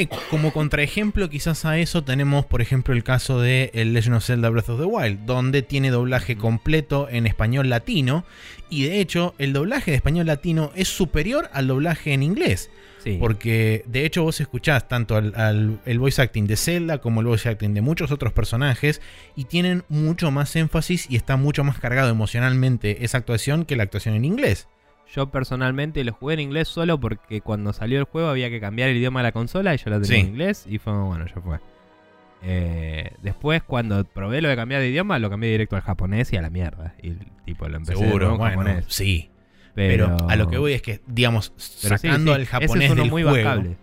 eh, 0.00 0.08
como 0.30 0.52
contraejemplo 0.52 1.28
quizás 1.30 1.64
a 1.64 1.78
eso 1.78 2.04
tenemos, 2.04 2.46
por 2.46 2.62
ejemplo, 2.62 2.94
el 2.94 3.02
caso 3.04 3.40
de 3.40 3.70
el 3.74 3.92
Legend 3.94 4.16
of 4.16 4.24
Zelda 4.24 4.48
Breath 4.50 4.68
of 4.70 4.78
the 4.80 4.86
Wild, 4.86 5.24
donde 5.26 5.62
tiene 5.62 5.90
doblaje 5.90 6.36
completo 6.36 7.08
en 7.10 7.26
español 7.26 7.68
latino, 7.68 8.24
y 8.70 8.84
de 8.84 9.00
hecho 9.00 9.34
el 9.38 9.52
doblaje 9.52 9.90
de 9.90 9.96
español 9.96 10.26
latino 10.26 10.70
es 10.74 10.88
superior 10.88 11.48
al 11.52 11.66
doblaje 11.66 12.12
en 12.12 12.22
inglés, 12.22 12.70
Sí. 13.04 13.16
porque 13.20 13.84
de 13.86 14.04
hecho 14.04 14.24
vos 14.24 14.40
escuchás 14.40 14.88
tanto 14.88 15.14
al, 15.16 15.32
al- 15.36 15.78
el 15.86 15.98
voice 16.00 16.20
acting 16.20 16.46
de 16.48 16.56
Zelda 16.56 16.98
como 16.98 17.20
el 17.20 17.26
voice 17.28 17.48
acting 17.48 17.72
de 17.72 17.80
muchos 17.80 18.10
otros 18.10 18.32
personajes, 18.32 19.00
y 19.36 19.44
tienen 19.44 19.84
mucho 19.88 20.30
más 20.30 20.54
énfasis 20.56 21.06
y 21.08 21.16
está 21.16 21.36
mucho 21.36 21.62
más 21.64 21.78
cargado 21.78 22.10
emocionalmente 22.10 23.04
esa 23.04 23.18
actuación 23.18 23.64
que 23.64 23.76
la 23.76 23.84
actuación 23.84 24.14
en 24.14 24.24
inglés. 24.24 24.66
Yo 25.14 25.30
personalmente 25.30 26.04
lo 26.04 26.12
jugué 26.12 26.34
en 26.34 26.40
inglés 26.40 26.68
solo 26.68 27.00
porque 27.00 27.40
cuando 27.40 27.72
salió 27.72 27.98
el 27.98 28.04
juego 28.04 28.28
había 28.28 28.50
que 28.50 28.60
cambiar 28.60 28.90
el 28.90 28.96
idioma 28.98 29.20
de 29.20 29.24
la 29.24 29.32
consola 29.32 29.74
y 29.74 29.78
yo 29.78 29.90
lo 29.90 30.00
tenía 30.00 30.16
Sí. 30.16 30.20
en 30.20 30.26
inglés 30.28 30.66
y 30.68 30.78
fue 30.78 30.92
bueno, 30.92 31.26
ya 31.26 31.40
fue. 31.40 31.58
Eh, 32.42 33.10
después 33.22 33.62
cuando 33.64 34.04
probé 34.04 34.40
lo 34.40 34.48
de 34.48 34.54
cambiar 34.54 34.80
de 34.80 34.88
idioma 34.90 35.18
lo 35.18 35.28
cambié 35.28 35.50
directo 35.50 35.74
al 35.76 35.82
japonés 35.82 36.32
y 36.32 36.36
a 36.36 36.42
la 36.42 36.50
mierda. 36.50 36.94
Y 37.02 37.12
tipo 37.44 37.68
lo 37.68 37.78
empecé 37.78 37.98
de 37.98 38.04
Seguro, 38.06 38.26
nuevo 38.28 38.38
bueno, 38.38 38.52
japonés. 38.62 38.84
sí. 38.88 39.30
Pero, 39.74 40.16
a 40.28 40.34
lo 40.34 40.48
que 40.48 40.58
voy 40.58 40.72
es 40.72 40.82
que, 40.82 41.00
digamos, 41.06 41.52
sí, 41.56 41.86
sacando 41.86 42.34
sí, 42.34 42.40
al 42.40 42.46
japonés 42.46 42.86
es 42.86 42.90
uno 42.90 43.02
del 43.02 43.10
muy 43.12 43.22
juego. 43.22 43.36
bancable. 43.36 43.76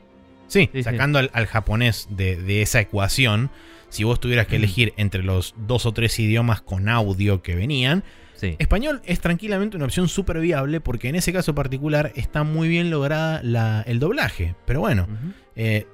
Sí, 0.47 0.69
sacando 0.83 1.19
Al, 1.19 1.31
al 1.33 1.45
japonés 1.47 2.07
de, 2.11 2.35
de 2.35 2.61
esa 2.61 2.81
ecuación. 2.81 3.49
Si 3.87 4.03
vos 4.03 4.19
tuvieras 4.19 4.45
que 4.47 4.55
Mm. 4.57 4.63
elegir 4.63 4.93
entre 4.97 5.23
los 5.23 5.55
dos 5.57 5.85
o 5.85 5.93
tres 5.93 6.19
idiomas 6.19 6.59
con 6.59 6.89
audio 6.89 7.41
que 7.41 7.55
venían, 7.55 8.03
Sí. 8.35 8.55
español 8.59 9.01
es 9.05 9.19
tranquilamente 9.21 9.77
una 9.77 9.85
opción 9.85 10.07
súper 10.09 10.39
viable 10.39 10.81
porque 10.81 11.07
en 11.09 11.15
ese 11.15 11.31
caso 11.33 11.55
particular 11.55 12.11
está 12.15 12.43
muy 12.43 12.67
bien 12.67 12.89
lograda 12.91 13.41
la- 13.43 13.81
el 13.87 13.99
doblaje. 13.99 14.55
Pero 14.65 14.81
bueno, 14.81 15.07
eh, 15.55 15.87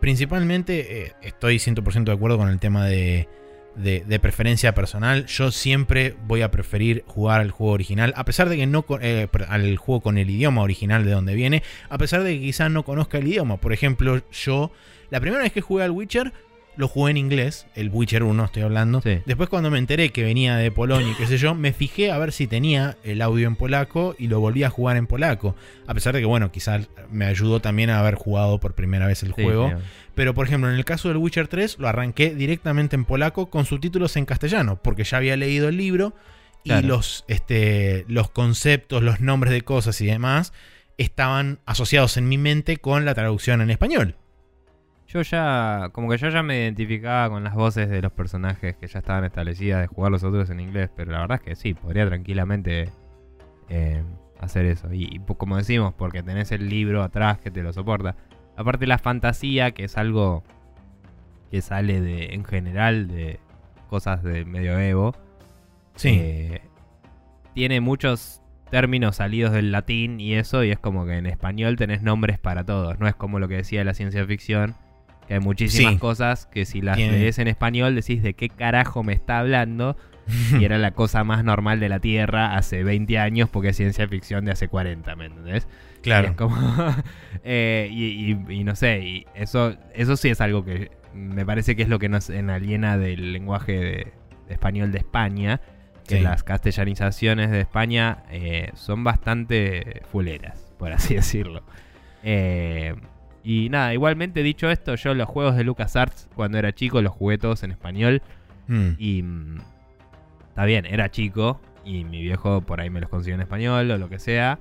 principalmente 0.00 1.06
eh, 1.06 1.12
estoy 1.22 1.58
100% 1.58 2.04
de 2.04 2.12
acuerdo 2.12 2.36
con 2.38 2.48
el 2.48 2.58
tema 2.58 2.84
de, 2.86 3.28
de- 3.76 4.04
de 4.06 4.20
preferencia 4.20 4.74
personal. 4.74 5.26
Yo 5.26 5.50
siempre 5.50 6.14
voy 6.26 6.42
a 6.42 6.50
preferir 6.50 7.04
jugar 7.06 7.40
al 7.40 7.50
juego 7.50 7.72
original, 7.72 8.12
a 8.16 8.24
pesar 8.24 8.48
de 8.48 8.56
que 8.56 8.66
no 8.66 8.84
eh, 9.00 9.28
al 9.48 9.76
juego 9.76 10.00
con 10.02 10.18
el 10.18 10.28
idioma 10.30 10.62
original 10.62 11.04
de 11.04 11.10
donde 11.12 11.34
viene, 11.34 11.62
a 11.88 11.98
pesar 11.98 12.22
de 12.22 12.34
que 12.34 12.40
quizás 12.40 12.70
no 12.70 12.82
conozca 12.84 13.18
el 13.18 13.26
idioma. 13.28 13.56
Por 13.58 13.72
ejemplo, 13.72 14.22
yo 14.30 14.72
la 15.10 15.20
primera 15.20 15.42
vez 15.42 15.52
que 15.52 15.60
jugué 15.60 15.84
al 15.84 15.90
Witcher 15.90 16.32
lo 16.76 16.88
jugué 16.88 17.12
en 17.12 17.16
inglés, 17.16 17.66
el 17.74 17.88
Witcher 17.90 18.22
1 18.22 18.44
estoy 18.44 18.62
hablando. 18.62 19.00
Sí. 19.02 19.20
Después 19.26 19.48
cuando 19.48 19.70
me 19.70 19.78
enteré 19.78 20.10
que 20.10 20.22
venía 20.24 20.56
de 20.56 20.70
Polonia 20.70 21.12
y 21.12 21.14
qué 21.14 21.26
sé 21.26 21.38
yo, 21.38 21.54
me 21.54 21.72
fijé 21.72 22.10
a 22.10 22.18
ver 22.18 22.32
si 22.32 22.46
tenía 22.46 22.96
el 23.04 23.22
audio 23.22 23.46
en 23.46 23.56
polaco 23.56 24.14
y 24.18 24.26
lo 24.28 24.40
volví 24.40 24.64
a 24.64 24.70
jugar 24.70 24.96
en 24.96 25.06
polaco. 25.06 25.54
A 25.86 25.94
pesar 25.94 26.14
de 26.14 26.20
que, 26.20 26.26
bueno, 26.26 26.50
quizás 26.52 26.88
me 27.10 27.26
ayudó 27.26 27.60
también 27.60 27.90
a 27.90 28.00
haber 28.00 28.14
jugado 28.16 28.58
por 28.60 28.74
primera 28.74 29.06
vez 29.06 29.22
el 29.22 29.34
Sí, 29.34 29.42
juego. 29.42 29.72
Pero 30.14 30.34
por 30.34 30.46
ejemplo, 30.46 30.68
en 30.70 30.76
el 30.76 30.84
caso 30.84 31.08
del 31.08 31.16
Witcher 31.16 31.48
3 31.48 31.78
lo 31.78 31.88
arranqué 31.88 32.34
directamente 32.34 32.96
en 32.96 33.04
polaco 33.04 33.50
con 33.50 33.64
subtítulos 33.66 34.16
en 34.16 34.26
castellano, 34.26 34.80
porque 34.82 35.04
ya 35.04 35.16
había 35.18 35.36
leído 35.36 35.68
el 35.68 35.76
libro 35.76 36.14
y 36.62 36.70
Claro. 36.70 36.86
los, 36.88 37.24
este, 37.28 38.04
los 38.08 38.30
conceptos, 38.30 39.02
los 39.02 39.20
nombres 39.20 39.52
de 39.52 39.62
cosas 39.62 40.00
y 40.00 40.06
demás 40.06 40.52
estaban 40.96 41.58
asociados 41.66 42.16
en 42.16 42.28
mi 42.28 42.38
mente 42.38 42.76
con 42.78 43.04
la 43.04 43.14
traducción 43.14 43.60
en 43.60 43.70
español. 43.70 44.16
Yo 45.14 45.22
ya, 45.22 45.90
como 45.92 46.10
que 46.10 46.18
yo 46.18 46.28
ya 46.28 46.42
me 46.42 46.58
identificaba 46.58 47.30
con 47.30 47.44
las 47.44 47.54
voces 47.54 47.88
de 47.88 48.02
los 48.02 48.10
personajes 48.10 48.74
que 48.76 48.88
ya 48.88 48.98
estaban 48.98 49.24
establecidas 49.24 49.80
de 49.80 49.86
jugar 49.86 50.10
los 50.10 50.24
otros 50.24 50.50
en 50.50 50.58
inglés, 50.58 50.90
pero 50.96 51.12
la 51.12 51.20
verdad 51.20 51.36
es 51.40 51.42
que 51.48 51.54
sí, 51.54 51.72
podría 51.72 52.04
tranquilamente 52.08 52.88
eh, 53.68 54.02
hacer 54.40 54.64
eso. 54.66 54.92
Y, 54.92 55.04
y 55.14 55.20
po- 55.20 55.36
como 55.38 55.56
decimos, 55.56 55.94
porque 55.96 56.24
tenés 56.24 56.50
el 56.50 56.68
libro 56.68 57.04
atrás 57.04 57.38
que 57.38 57.52
te 57.52 57.62
lo 57.62 57.72
soporta. 57.72 58.16
Aparte 58.56 58.88
la 58.88 58.98
fantasía, 58.98 59.70
que 59.70 59.84
es 59.84 59.96
algo 59.96 60.42
que 61.52 61.62
sale 61.62 62.00
de, 62.00 62.34
en 62.34 62.44
general 62.44 63.06
de 63.06 63.38
cosas 63.88 64.24
de 64.24 64.44
medioevo, 64.44 65.14
Sí. 65.94 66.08
eh, 66.10 66.60
tiene 67.54 67.80
muchos 67.80 68.42
términos 68.68 69.14
salidos 69.16 69.52
del 69.52 69.70
latín 69.70 70.18
y 70.18 70.34
eso, 70.34 70.64
y 70.64 70.72
es 70.72 70.78
como 70.80 71.06
que 71.06 71.18
en 71.18 71.26
español 71.26 71.76
tenés 71.76 72.02
nombres 72.02 72.40
para 72.40 72.64
todos. 72.64 72.98
No 72.98 73.06
es 73.06 73.14
como 73.14 73.38
lo 73.38 73.46
que 73.46 73.54
decía 73.58 73.84
la 73.84 73.94
ciencia 73.94 74.26
ficción, 74.26 74.74
que 75.28 75.34
hay 75.34 75.40
muchísimas 75.40 75.94
Sí. 75.94 75.98
cosas 75.98 76.46
que 76.46 76.64
si 76.64 76.80
las 76.80 76.98
lees 76.98 77.38
en 77.38 77.48
español 77.48 77.94
decís 77.94 78.22
de 78.22 78.34
qué 78.34 78.48
carajo 78.48 79.02
me 79.02 79.12
está 79.12 79.38
hablando. 79.38 79.96
y 80.58 80.64
era 80.64 80.78
la 80.78 80.92
cosa 80.92 81.22
más 81.22 81.44
normal 81.44 81.80
de 81.80 81.90
la 81.90 82.00
Tierra 82.00 82.56
hace 82.56 82.82
20 82.82 83.18
años 83.18 83.50
porque 83.50 83.68
es 83.68 83.76
ciencia 83.76 84.08
ficción 84.08 84.46
de 84.46 84.52
hace 84.52 84.68
40, 84.68 85.14
¿me 85.16 85.26
entendés? 85.26 85.68
Y 85.98 86.00
Claro. 86.00 86.28
es 86.28 86.34
como, 86.34 86.56
eh, 87.44 87.88
y, 87.90 88.32
y- 88.32 88.60
y 88.60 88.64
no 88.64 88.74
sé, 88.74 89.00
y 89.00 89.26
eso, 89.34 89.76
eso 89.94 90.16
sí 90.16 90.30
es 90.30 90.40
algo 90.40 90.64
que 90.64 90.90
me 91.12 91.44
parece 91.44 91.76
que 91.76 91.82
es 91.82 91.90
lo 91.90 91.98
que 91.98 92.08
nos 92.08 92.30
enaliena 92.30 92.96
del 92.96 93.34
lenguaje 93.34 93.72
de, 93.72 94.12
de 94.48 94.52
español 94.54 94.92
de 94.92 94.98
España, 94.98 95.60
que 96.08 96.16
Sí. 96.16 96.22
las 96.22 96.42
castellanizaciones 96.42 97.50
de 97.50 97.60
España 97.60 98.22
eh, 98.30 98.70
son 98.74 99.04
bastante 99.04 100.00
fuleras, 100.10 100.72
por 100.78 100.90
así 100.92 101.14
decirlo. 101.16 101.62
Eh, 102.22 102.94
y 103.44 103.68
nada, 103.68 103.92
igualmente 103.92 104.42
dicho 104.42 104.70
esto, 104.70 104.94
yo 104.96 105.14
los 105.14 105.28
juegos 105.28 105.54
de 105.56 105.64
LucasArts 105.64 106.28
cuando 106.34 106.58
era 106.58 106.72
chico 106.74 107.02
los 107.02 107.12
jugué 107.12 107.38
todos 107.38 107.62
en 107.62 107.70
español 107.70 108.22
Mm. 108.66 108.90
y 108.98 109.22
mm, 109.22 109.58
está 110.48 110.64
bien, 110.64 110.86
era 110.86 111.10
chico 111.10 111.60
y 111.84 112.04
mi 112.04 112.22
viejo 112.22 112.62
por 112.62 112.80
ahí 112.80 112.88
me 112.88 112.98
los 113.00 113.10
consiguió 113.10 113.34
en 113.34 113.42
español 113.42 113.90
o 113.90 113.98
lo 113.98 114.08
que 114.08 114.18
sea. 114.18 114.58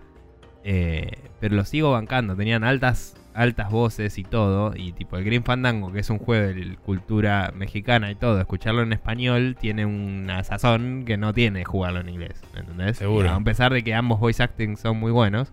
eh, 0.65 1.11
pero 1.39 1.55
los 1.55 1.69
sigo 1.69 1.91
bancando, 1.91 2.35
tenían 2.35 2.63
altas, 2.65 3.15
altas 3.33 3.69
voces 3.69 4.17
y 4.17 4.23
todo. 4.23 4.73
Y 4.75 4.91
tipo 4.93 5.17
el 5.17 5.23
Green 5.25 5.43
Fandango, 5.43 5.91
que 5.91 5.99
es 5.99 6.09
un 6.09 6.19
juego 6.19 6.47
de 6.53 6.75
cultura 6.85 7.51
mexicana 7.55 8.11
y 8.11 8.15
todo, 8.15 8.39
escucharlo 8.39 8.81
en 8.81 8.91
español 8.93 9.55
tiene 9.59 9.85
una 9.85 10.43
sazón 10.43 11.03
que 11.05 11.17
no 11.17 11.33
tiene 11.33 11.63
jugarlo 11.65 11.99
en 12.01 12.09
inglés. 12.09 12.41
¿me 12.53 12.59
¿Entendés? 12.61 12.97
Seguro. 12.97 13.29
A 13.29 13.39
pesar 13.41 13.73
de 13.73 13.83
que 13.83 13.93
ambos 13.93 14.19
voice 14.19 14.41
acting 14.43 14.75
son 14.77 14.97
muy 14.97 15.11
buenos, 15.11 15.51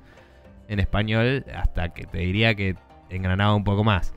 en 0.68 0.78
español, 0.80 1.44
hasta 1.54 1.88
que 1.90 2.04
te 2.04 2.18
diría 2.18 2.54
que 2.54 2.76
engranaba 3.10 3.54
un 3.54 3.64
poco 3.64 3.84
más. 3.84 4.14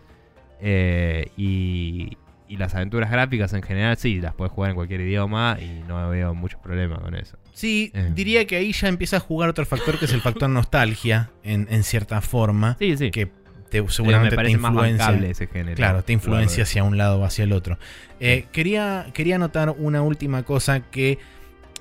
Eh, 0.62 1.28
y, 1.36 2.18
y 2.48 2.58
las 2.58 2.74
aventuras 2.76 3.10
gráficas 3.12 3.54
en 3.54 3.62
general, 3.64 3.98
sí, 3.98 4.22
las 4.22 4.34
puedes 4.34 4.52
jugar 4.54 4.72
en 4.72 4.76
cualquier 4.76 5.02
idioma 5.02 5.58
y 5.60 5.84
no 5.88 6.10
veo 6.10 6.34
muchos 6.34 6.60
problemas 6.62 7.00
con 7.00 7.16
eso. 7.16 7.38
Sí, 7.52 7.92
Eh. 7.94 8.12
diría 8.16 8.46
que 8.48 8.56
ahí 8.56 8.72
ya 8.72 8.88
empieza 8.88 9.18
a 9.18 9.20
jugar 9.20 9.50
otro 9.50 9.66
factor 9.66 10.00
que 10.00 10.06
es 10.06 10.14
el 10.14 10.22
factor 10.22 10.50
nostalgia, 10.50 11.32
en, 11.44 11.68
en 11.70 11.84
cierta 11.84 12.22
forma, 12.22 12.78
Sí, 12.80 12.96
sí. 12.98 13.12
que 13.12 13.30
te, 13.70 13.88
seguramente 13.90 14.38
me 14.38 14.44
te 14.44 14.58
más 14.58 14.72
influencia. 14.72 15.30
ese 15.30 15.48
género. 15.48 15.76
Claro, 15.76 16.04
te 16.04 16.14
influencia 16.14 16.64
hacia 16.64 16.84
un 16.84 16.98
lado 16.98 17.20
o 17.20 17.26
hacia 17.26 17.44
el 17.44 17.52
otro. 17.54 17.78
Eh, 18.20 18.46
quería, 18.52 19.08
quería 19.14 19.36
anotar 19.36 19.72
una 19.72 20.02
última 20.04 20.44
cosa 20.44 20.80
que 20.92 21.18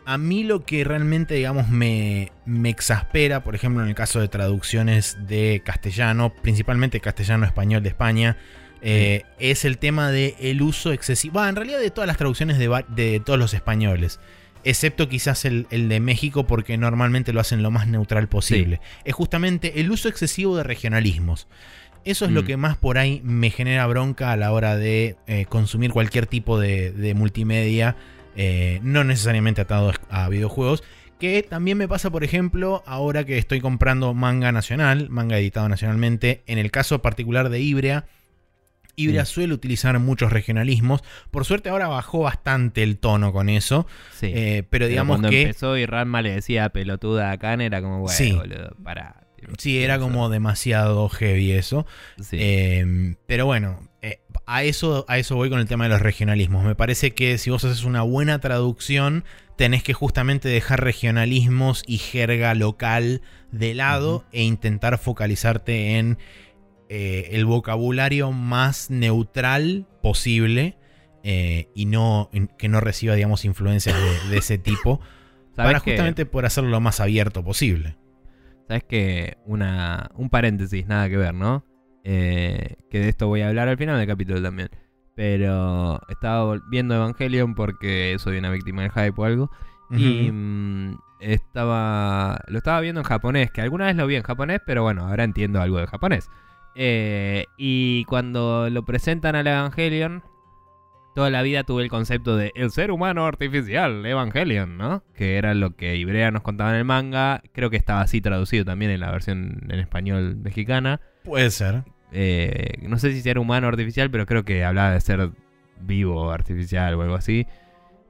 a 0.04 0.18
mí 0.18 0.44
lo 0.44 0.64
que 0.64 0.84
realmente, 0.84 1.34
digamos, 1.34 1.68
me, 1.68 2.32
me 2.44 2.68
exaspera, 2.70 3.44
por 3.44 3.54
ejemplo, 3.54 3.82
en 3.82 3.88
el 3.88 3.94
caso 3.94 4.20
de 4.20 4.28
traducciones 4.28 5.16
de 5.26 5.62
castellano, 5.64 6.32
principalmente 6.42 7.00
castellano-español 7.00 7.82
de 7.82 7.88
España, 7.88 8.36
eh, 8.82 9.22
es 9.38 9.64
el 9.64 9.78
tema 9.78 10.10
del 10.10 10.34
el 10.40 10.60
uso 10.62 10.92
excesivo, 10.92 11.34
bah, 11.34 11.48
en 11.48 11.56
realidad 11.56 11.78
de 11.78 11.90
todas 11.90 12.08
las 12.08 12.16
traducciones 12.16 12.58
de, 12.58 12.84
de 12.88 13.20
todos 13.20 13.38
los 13.38 13.54
españoles. 13.54 14.18
Excepto 14.64 15.08
quizás 15.08 15.44
el, 15.44 15.66
el 15.70 15.88
de 15.88 15.98
México 16.00 16.46
porque 16.46 16.76
normalmente 16.78 17.32
lo 17.32 17.40
hacen 17.40 17.62
lo 17.62 17.70
más 17.70 17.88
neutral 17.88 18.28
posible. 18.28 18.80
Es 19.04 19.14
justamente 19.14 19.80
el 19.80 19.90
uso 19.90 20.08
excesivo 20.08 20.56
de 20.56 20.62
regionalismos. 20.62 21.48
Eso 22.04 22.24
es 22.24 22.32
lo 22.32 22.42
Mm. 22.42 22.46
que 22.46 22.56
más 22.56 22.76
por 22.76 22.98
ahí 22.98 23.20
me 23.24 23.50
genera 23.50 23.86
bronca 23.86 24.32
a 24.32 24.36
la 24.36 24.52
hora 24.52 24.76
de 24.76 25.16
eh, 25.26 25.46
consumir 25.48 25.92
cualquier 25.92 26.26
tipo 26.26 26.58
de, 26.58 26.90
de 26.92 27.14
multimedia, 27.14 27.96
eh, 28.36 28.80
no 28.82 29.04
necesariamente 29.04 29.60
atado 29.60 29.92
a 30.10 30.28
videojuegos. 30.28 30.82
Que 31.18 31.42
también 31.44 31.78
me 31.78 31.86
pasa, 31.86 32.10
por 32.10 32.24
ejemplo, 32.24 32.82
ahora 32.84 33.24
que 33.24 33.38
estoy 33.38 33.60
comprando 33.60 34.12
manga 34.12 34.50
nacional, 34.50 35.08
manga 35.08 35.38
editado 35.38 35.68
nacionalmente. 35.68 36.42
En 36.46 36.58
el 36.58 36.70
caso 36.72 37.00
particular 37.00 37.48
de 37.48 37.60
Ibrea, 37.60 38.06
Ibrea 38.96 39.22
Mm. 39.22 39.26
suele 39.26 39.54
utilizar 39.54 39.98
muchos 40.00 40.32
regionalismos. 40.32 41.02
Por 41.30 41.44
suerte 41.44 41.68
ahora 41.70 41.88
bajó 41.88 42.20
bastante 42.20 42.82
el 42.82 42.98
tono 42.98 43.32
con 43.32 43.48
eso. 43.48 43.86
Sí. 44.18 44.26
eh, 44.34 44.64
pero 44.68 44.68
Pero 44.70 44.86
digamos 44.88 45.14
cuando 45.16 45.30
que... 45.30 45.42
empezó 45.42 45.76
y 45.78 45.86
Ranma 45.86 46.22
le 46.22 46.32
decía 46.32 46.68
pelotuda 46.70 47.30
a 47.30 47.38
Khan, 47.38 47.60
era 47.60 47.80
como, 47.80 48.00
bueno, 48.00 48.14
Sí. 48.16 48.32
boludo, 48.32 48.76
pará. 48.82 49.16
Sí, 49.58 49.82
era 49.82 49.98
como 49.98 50.28
demasiado 50.28 51.08
heavy 51.08 51.52
eso. 51.52 51.86
Sí. 52.20 52.36
Eh, 52.38 53.14
pero 53.26 53.46
bueno, 53.46 53.88
a, 54.46 54.64
eso, 54.64 55.04
a 55.08 55.18
eso 55.18 55.36
voy 55.36 55.50
con 55.50 55.58
el 55.60 55.66
tema 55.68 55.84
de 55.84 55.90
los 55.90 56.02
regionalismos. 56.02 56.64
Me 56.64 56.74
parece 56.74 57.12
que 57.12 57.38
si 57.38 57.50
vos 57.50 57.64
haces 57.64 57.84
una 57.84 58.02
buena 58.02 58.38
traducción, 58.40 59.24
tenés 59.56 59.82
que 59.82 59.92
justamente 59.92 60.48
dejar 60.48 60.82
regionalismos 60.82 61.82
y 61.86 61.98
jerga 61.98 62.54
local 62.54 63.22
de 63.50 63.74
lado 63.74 64.24
e 64.32 64.42
intentar 64.42 64.98
focalizarte 64.98 65.98
en 65.98 66.18
eh, 66.88 67.28
el 67.32 67.44
vocabulario 67.46 68.32
más 68.32 68.90
neutral 68.90 69.86
posible. 70.02 70.76
eh, 71.24 71.68
y 71.74 71.86
no 71.86 72.30
que 72.58 72.68
no 72.68 72.80
reciba, 72.80 73.14
digamos, 73.14 73.44
influencias 73.44 73.96
de, 73.96 74.30
de 74.30 74.38
ese 74.38 74.58
tipo. 74.58 75.00
¿Sabes 75.54 75.72
Para 75.74 75.80
que- 75.80 75.90
justamente 75.92 76.26
poder 76.26 76.46
hacerlo 76.46 76.70
lo 76.70 76.80
más 76.80 76.98
abierto 77.00 77.44
posible. 77.44 77.96
Sabes 78.66 78.84
que 78.84 79.36
una, 79.44 80.10
un 80.14 80.30
paréntesis, 80.30 80.86
nada 80.86 81.08
que 81.08 81.16
ver, 81.16 81.34
¿no? 81.34 81.64
Eh, 82.04 82.76
que 82.90 83.00
de 83.00 83.08
esto 83.08 83.28
voy 83.28 83.42
a 83.42 83.48
hablar 83.48 83.68
al 83.68 83.76
final 83.76 83.98
del 83.98 84.06
capítulo 84.06 84.42
también. 84.42 84.70
Pero 85.14 86.00
estaba 86.08 86.60
viendo 86.70 86.94
Evangelion 86.94 87.54
porque 87.54 88.16
soy 88.18 88.38
una 88.38 88.50
víctima 88.50 88.82
del 88.82 88.92
hype 88.92 89.14
o 89.16 89.24
algo. 89.24 89.50
Y 89.90 90.30
mm, 90.32 90.96
estaba. 91.20 92.40
Lo 92.48 92.58
estaba 92.58 92.80
viendo 92.80 93.00
en 93.02 93.06
japonés, 93.06 93.50
que 93.50 93.60
alguna 93.60 93.86
vez 93.86 93.96
lo 93.96 94.06
vi 94.06 94.16
en 94.16 94.22
japonés, 94.22 94.60
pero 94.64 94.82
bueno, 94.82 95.06
ahora 95.06 95.24
entiendo 95.24 95.60
algo 95.60 95.78
de 95.78 95.86
japonés. 95.86 96.28
Eh, 96.74 97.46
y 97.58 98.04
cuando 98.06 98.70
lo 98.70 98.84
presentan 98.84 99.36
al 99.36 99.46
Evangelion, 99.46 100.22
toda 101.14 101.30
la 101.30 101.42
vida 101.42 101.64
tuve 101.64 101.82
el 101.82 101.90
concepto 101.90 102.36
de 102.36 102.52
el 102.54 102.70
ser 102.70 102.90
humano 102.90 103.26
artificial, 103.26 104.04
Evangelion, 104.06 104.78
¿no? 104.78 105.04
Que 105.14 105.36
era 105.36 105.54
lo 105.54 105.76
que 105.76 105.96
Ibrea 105.96 106.30
nos 106.30 106.42
contaba 106.42 106.70
en 106.70 106.76
el 106.76 106.84
manga. 106.84 107.42
Creo 107.52 107.70
que 107.70 107.76
estaba 107.76 108.00
así 108.00 108.20
traducido 108.20 108.64
también 108.64 108.90
en 108.90 109.00
la 109.00 109.10
versión 109.10 109.66
en 109.68 109.78
español 109.78 110.36
mexicana. 110.36 111.00
Puede 111.24 111.50
ser. 111.50 111.84
Eh, 112.12 112.78
no 112.82 112.98
sé 112.98 113.12
si 113.12 113.28
era 113.28 113.40
humano 113.40 113.68
artificial, 113.68 114.10
pero 114.10 114.26
creo 114.26 114.44
que 114.44 114.64
hablaba 114.64 114.92
de 114.92 115.00
ser 115.00 115.30
vivo 115.80 116.30
artificial 116.30 116.94
o 116.94 117.02
algo 117.02 117.14
así. 117.14 117.46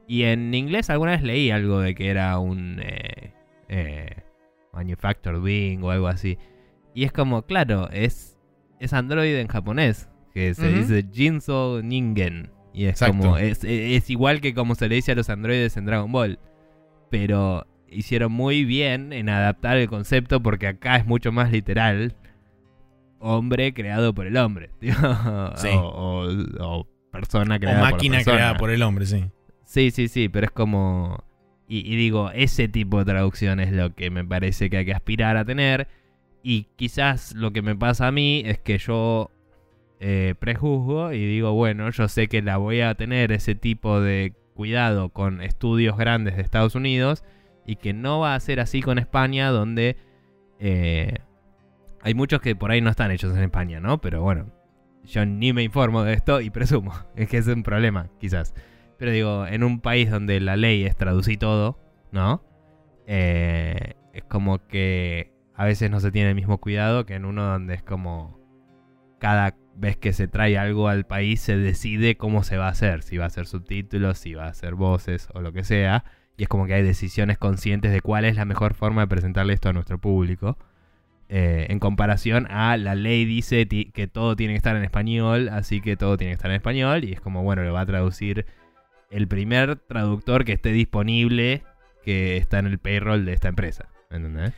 Y 0.06 0.24
en 0.24 0.52
inglés 0.54 0.90
alguna 0.90 1.12
vez 1.12 1.22
leí 1.22 1.50
algo 1.50 1.80
de 1.80 1.94
que 1.94 2.08
era 2.08 2.38
un 2.38 2.80
eh, 2.82 3.32
eh, 3.68 4.16
manufactured 4.72 5.40
being 5.40 5.82
o 5.82 5.90
algo 5.90 6.08
así. 6.08 6.38
Y 6.94 7.04
es 7.04 7.12
como, 7.12 7.42
claro, 7.42 7.88
es, 7.90 8.36
es 8.80 8.92
android 8.92 9.36
en 9.36 9.48
japonés, 9.48 10.08
que 10.34 10.54
se 10.54 10.68
dice 10.68 11.06
Jinso 11.12 11.80
Ningen. 11.82 12.50
Y 12.74 12.84
es 12.86 12.90
Exacto. 12.90 13.18
como, 13.18 13.38
es, 13.38 13.64
es 13.64 14.10
igual 14.10 14.40
que 14.40 14.54
como 14.54 14.74
se 14.74 14.88
le 14.88 14.96
dice 14.96 15.12
a 15.12 15.14
los 15.14 15.30
androides 15.30 15.76
en 15.76 15.86
Dragon 15.86 16.10
Ball. 16.10 16.38
Pero 17.10 17.66
hicieron 17.88 18.32
muy 18.32 18.64
bien 18.64 19.12
en 19.12 19.28
adaptar 19.28 19.76
el 19.76 19.88
concepto 19.88 20.42
porque 20.42 20.66
acá 20.66 20.96
es 20.96 21.06
mucho 21.06 21.32
más 21.32 21.52
literal. 21.52 22.14
Hombre 23.24 23.72
creado 23.72 24.12
por 24.14 24.26
el 24.26 24.36
hombre. 24.36 24.70
tío. 24.80 24.94
Sí. 25.56 25.68
O, 25.74 26.26
o- 26.26 26.80
o 26.80 26.86
persona 27.10 27.56
O 27.56 27.58
creada 27.60 27.78
por 27.80 27.84
la 27.88 27.90
máquina 27.92 28.16
persona. 28.18 28.36
creada 28.36 28.56
por 28.56 28.70
el 28.70 28.82
hombre, 28.82 29.06
sí. 29.06 29.24
Sí, 29.64 29.90
sí, 29.90 30.08
sí, 30.08 30.28
pero 30.28 30.46
es 30.46 30.52
como... 30.52 31.22
Y, 31.68 31.78
y 31.90 31.96
digo, 31.96 32.30
ese 32.34 32.68
tipo 32.68 32.98
de 32.98 33.04
traducción 33.06 33.60
es 33.60 33.72
lo 33.72 33.94
que 33.94 34.10
me 34.10 34.24
parece 34.24 34.68
que 34.68 34.78
hay 34.78 34.84
que 34.84 34.92
aspirar 34.92 35.36
a 35.36 35.44
tener. 35.44 35.88
Y 36.42 36.64
quizás 36.76 37.34
lo 37.34 37.52
que 37.52 37.62
me 37.62 37.74
pasa 37.76 38.08
a 38.08 38.12
mí 38.12 38.42
es 38.44 38.58
que 38.58 38.76
yo 38.78 39.30
eh, 40.00 40.34
prejuzgo 40.38 41.12
y 41.12 41.24
digo, 41.24 41.52
bueno, 41.52 41.88
yo 41.90 42.08
sé 42.08 42.26
que 42.28 42.42
la 42.42 42.56
voy 42.56 42.80
a 42.80 42.94
tener 42.96 43.30
ese 43.32 43.54
tipo 43.54 44.00
de 44.00 44.34
cuidado 44.54 45.08
con 45.10 45.40
estudios 45.40 45.96
grandes 45.96 46.36
de 46.36 46.42
Estados 46.42 46.74
Unidos 46.74 47.24
y 47.66 47.76
que 47.76 47.92
no 47.94 48.18
va 48.20 48.34
a 48.34 48.40
ser 48.40 48.58
así 48.60 48.82
con 48.82 48.98
España, 48.98 49.48
donde 49.50 49.96
eh, 50.58 51.18
hay 52.02 52.14
muchos 52.14 52.40
que 52.40 52.56
por 52.56 52.70
ahí 52.70 52.80
no 52.80 52.90
están 52.90 53.10
hechos 53.10 53.36
en 53.36 53.42
España, 53.42 53.80
¿no? 53.80 54.00
Pero 54.00 54.22
bueno, 54.22 54.46
yo 55.04 55.24
ni 55.24 55.52
me 55.52 55.62
informo 55.62 56.02
de 56.02 56.14
esto 56.14 56.40
y 56.40 56.50
presumo. 56.50 56.92
Es 57.16 57.28
que 57.28 57.38
es 57.38 57.46
un 57.46 57.62
problema, 57.62 58.10
quizás. 58.18 58.54
Pero 58.98 59.10
digo, 59.10 59.46
en 59.46 59.64
un 59.64 59.80
país 59.80 60.10
donde 60.10 60.40
la 60.40 60.56
ley 60.56 60.84
es 60.84 60.96
traducir 60.96 61.38
todo, 61.38 61.78
¿no? 62.12 62.44
Eh, 63.06 63.94
es 64.12 64.24
como 64.24 64.66
que 64.66 65.32
a 65.54 65.64
veces 65.64 65.90
no 65.90 66.00
se 66.00 66.12
tiene 66.12 66.30
el 66.30 66.34
mismo 66.34 66.58
cuidado 66.58 67.04
que 67.04 67.14
en 67.14 67.24
uno 67.24 67.44
donde 67.44 67.74
es 67.74 67.82
como 67.82 68.40
cada 69.18 69.56
vez 69.74 69.96
que 69.96 70.12
se 70.12 70.28
trae 70.28 70.58
algo 70.58 70.88
al 70.88 71.06
país 71.06 71.40
se 71.40 71.56
decide 71.56 72.16
cómo 72.16 72.42
se 72.42 72.56
va 72.56 72.66
a 72.66 72.70
hacer, 72.70 73.02
si 73.02 73.16
va 73.16 73.26
a 73.26 73.30
ser 73.30 73.46
subtítulos, 73.46 74.18
si 74.18 74.34
va 74.34 74.46
a 74.46 74.54
ser 74.54 74.74
voces 74.74 75.28
o 75.34 75.40
lo 75.40 75.52
que 75.52 75.64
sea. 75.64 76.04
Y 76.36 76.44
es 76.44 76.48
como 76.48 76.66
que 76.66 76.74
hay 76.74 76.82
decisiones 76.82 77.38
conscientes 77.38 77.92
de 77.92 78.00
cuál 78.00 78.24
es 78.24 78.36
la 78.36 78.44
mejor 78.44 78.74
forma 78.74 79.02
de 79.02 79.08
presentarle 79.08 79.52
esto 79.54 79.68
a 79.68 79.72
nuestro 79.72 79.98
público. 79.98 80.58
Eh, 81.34 81.68
en 81.70 81.78
comparación 81.78 82.46
a 82.50 82.76
la 82.76 82.94
ley 82.94 83.24
dice 83.24 83.66
que 83.66 84.06
todo 84.06 84.36
tiene 84.36 84.52
que 84.52 84.58
estar 84.58 84.76
en 84.76 84.84
español, 84.84 85.48
así 85.48 85.80
que 85.80 85.96
todo 85.96 86.18
tiene 86.18 86.32
que 86.32 86.34
estar 86.34 86.50
en 86.50 86.56
español. 86.56 87.04
Y 87.04 87.12
es 87.14 87.22
como, 87.22 87.42
bueno, 87.42 87.62
lo 87.62 87.72
va 87.72 87.80
a 87.80 87.86
traducir 87.86 88.44
el 89.10 89.26
primer 89.28 89.76
traductor 89.76 90.44
que 90.44 90.52
esté 90.52 90.72
disponible 90.72 91.62
que 92.04 92.36
está 92.36 92.58
en 92.58 92.66
el 92.66 92.78
payroll 92.78 93.24
de 93.24 93.32
esta 93.32 93.48
empresa. 93.48 93.88
¿Entendés? 94.10 94.52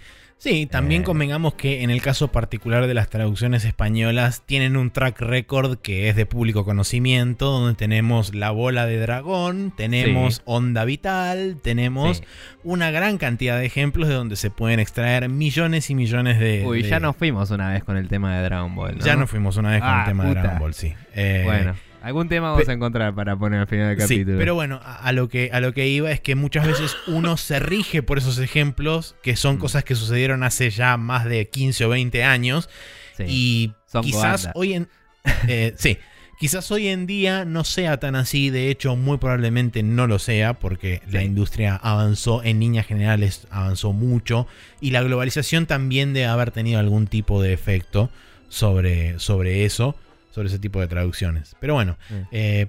Sí, 0.45 0.67
también 0.67 1.01
Eh. 1.01 1.05
convengamos 1.07 1.55
que 1.55 1.83
en 1.85 1.89
el 1.89 2.03
caso 2.03 2.29
particular 2.29 2.87
de 2.87 2.93
las 2.93 3.09
traducciones 3.09 3.65
españolas 3.65 4.43
tienen 4.45 4.77
un 4.77 4.91
track 4.91 5.19
record 5.23 5.79
que 5.79 6.11
es 6.11 6.17
de 6.17 6.27
público 6.27 6.67
conocimiento, 6.67 7.51
donde 7.51 7.75
tenemos 7.77 8.35
La 8.35 8.51
Bola 8.51 8.85
de 8.85 8.99
Dragón, 8.99 9.73
tenemos 9.75 10.35
Sí. 10.37 10.43
Onda 10.45 10.85
Vital, 10.85 11.57
tenemos 11.63 12.19
Sí. 12.19 12.25
una 12.63 12.91
gran 12.91 13.17
cantidad 13.17 13.59
de 13.59 13.65
ejemplos 13.65 14.07
de 14.07 14.15
donde 14.17 14.37
se 14.37 14.51
pueden 14.51 14.81
extraer 14.81 15.31
millones 15.31 15.89
y 15.89 15.95
millones 15.95 16.39
de... 16.39 16.63
Uy, 16.67 16.83
de- 16.83 16.91
ya 16.91 17.01
nos 17.01 17.17
fuimos 17.17 17.51
una 17.51 17.71
vez 17.71 17.83
con 17.83 17.97
el 17.97 18.09
tema 18.09 18.37
de 18.37 18.43
Dragon 18.43 18.75
Ball, 18.75 18.99
¿no? 18.99 19.05
Ya 19.05 19.17
nos 19.17 19.31
fuimos 19.31 19.57
una 19.57 19.71
vez 19.71 19.81
con 19.81 19.89
el 19.89 19.95
Ah, 19.95 20.05
tema 20.07 20.25
de. 20.27 20.35
Dragon 20.35 20.59
Ball, 20.59 20.75
sí. 20.75 20.93
Eh, 21.15 21.41
Bueno, 21.47 21.75
algún 22.07 22.29
tema 22.29 22.51
vamos 22.51 22.65
pe- 22.65 22.71
a 22.71 22.75
encontrar 22.75 23.15
para 23.15 23.37
poner 23.37 23.61
al 23.61 23.67
final 23.67 23.97
del 23.97 24.07
Sí, 24.07 24.17
capítulo. 24.17 24.39
pero 24.39 24.55
bueno, 24.55 24.81
a, 24.85 24.97
a 24.97 25.13
lo 25.13 25.29
que, 25.29 25.51
a 25.53 25.61
lo 25.61 25.73
que 25.73 25.89
iba 25.89 26.11
es 26.11 26.21
que 26.21 26.35
muchas 26.35 26.67
veces 26.67 26.97
uno 27.07 27.37
se 27.37 27.59
rige 27.61 28.03
por 28.03 28.19
esos 28.19 28.39
ejemplos, 28.39 29.17
que 29.23 29.37
son 29.37 29.57
Mm. 29.57 29.59
cosas 29.59 29.85
que 29.85 29.95
sucedieron 29.95 30.43
hace 30.43 30.71
ya 30.71 30.97
más 30.97 31.25
de 31.25 31.49
15 31.49 31.85
o 31.85 31.89
20 31.91 32.23
años, 32.25 32.69
Sí. 33.17 33.25
y 33.29 33.73
Son 33.87 34.03
quizás 34.05 34.43
coanda. 34.43 34.53
hoy 34.55 34.73
en... 34.75 34.89
eh, 35.49 35.75
sí, 35.79 35.99
quizás 36.39 36.71
hoy 36.73 36.89
en 36.89 37.07
día 37.07 37.45
no 37.45 37.63
sea 37.65 37.99
tan 38.01 38.17
así, 38.17 38.51
de 38.51 38.69
hecho 38.71 38.97
muy 38.97 39.19
probablemente 39.19 39.83
no 39.83 40.07
lo 40.07 40.19
sea, 40.19 40.55
porque 40.55 41.01
la 41.11 41.21
Sí. 41.21 41.27
industria 41.27 41.77
avanzó, 41.77 42.43
en 42.43 42.61
líneas 42.61 42.87
generales 42.87 43.47
avanzó 43.51 43.93
mucho, 43.93 44.47
y 44.81 44.91
la 44.91 45.03
globalización 45.03 45.67
también 45.67 46.13
debe 46.13 46.27
haber 46.27 46.51
tenido 46.51 46.81
algún 46.81 47.07
tipo 47.07 47.41
de 47.41 47.53
efecto 47.53 48.11
sobre, 48.49 49.19
sobre 49.21 49.65
eso, 49.65 49.97
sobre 50.35 50.49
ese 50.49 50.59
tipo 50.59 50.81
de 50.81 50.89
traducciones. 50.89 51.55
Pero 51.61 51.75
bueno, 51.75 51.97
Sí. 52.09 52.15
eh, 52.33 52.67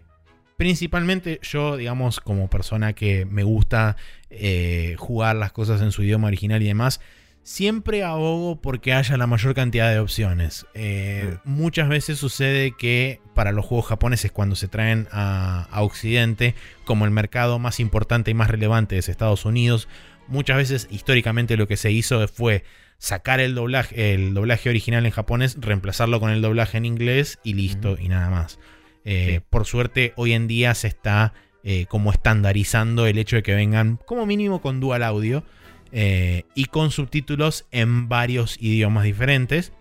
principalmente 0.57 1.39
yo, 1.41 1.76
digamos, 1.78 2.20
como 2.20 2.49
persona 2.49 2.93
que 2.93 3.26
me 3.26 3.43
gusta 3.43 3.97
eh, 4.30 4.95
jugar 4.97 5.36
las 5.36 5.51
cosas 5.51 5.82
en 5.82 5.91
su 5.91 6.03
idioma 6.03 6.28
original 6.28 6.61
y 6.61 6.68
demás, 6.68 7.01
siempre 7.43 8.03
abogo 8.03 8.59
porque 8.61 8.93
haya 8.93 9.18
la 9.18 9.28
mayor 9.28 9.53
cantidad 9.53 9.91
de 9.91 9.99
opciones. 9.99 10.66
Eh, 10.74 11.38
Muchas 11.43 11.89
veces 11.89 12.18
sucede 12.18 12.72
que 12.78 13.20
para 13.34 13.51
los 13.51 13.66
juegos 13.66 13.86
japoneses 13.88 14.32
cuando 14.32 14.55
se 14.55 14.68
traen 14.68 15.07
a, 15.11 15.68
a 15.72 15.82
Occidente, 15.84 16.55
como 16.86 17.05
el 17.05 17.11
mercado 17.11 17.59
más 17.59 17.80
importante 17.80 18.32
y 18.32 18.34
más 18.34 18.49
relevante 18.49 18.97
es 18.97 19.09
Estados 19.09 19.45
Unidos, 19.45 19.88
muchas 20.28 20.57
veces 20.57 20.88
históricamente 20.89 21.55
lo 21.57 21.68
que 21.68 21.78
se 21.78 21.91
hizo 21.91 22.28
fue 22.28 22.63
sacar 22.97 23.39
el 23.39 23.55
doblaje, 23.55 24.13
el 24.13 24.33
doblaje 24.33 24.69
original 24.69 25.05
en 25.05 25.11
japonés, 25.11 25.57
reemplazarlo 25.59 26.19
con 26.19 26.31
el 26.31 26.41
doblaje 26.41 26.77
en 26.77 26.85
inglés 26.85 27.39
y 27.43 27.53
listo, 27.53 27.97
y 27.99 28.07
nada 28.09 28.29
más. 28.29 28.59
Eh, 29.03 29.39
Sí. 29.39 29.45
Por 29.49 29.65
suerte, 29.65 30.13
hoy 30.15 30.33
en 30.33 30.47
día 30.47 30.73
se 30.73 30.87
está 30.87 31.33
eh, 31.63 31.85
como 31.87 32.11
estandarizando 32.11 33.05
el 33.07 33.17
hecho 33.17 33.35
de 33.35 33.43
que 33.43 33.53
vengan 33.55 33.97
como 34.05 34.25
mínimo 34.25 34.61
con 34.61 34.79
dual 34.79 35.03
audio 35.03 35.43
eh, 35.91 36.43
y 36.55 36.65
con 36.65 36.91
subtítulos 36.91 37.65
en 37.71 38.07
varios 38.09 38.57
idiomas 38.61 39.03
diferentes. 39.03 39.71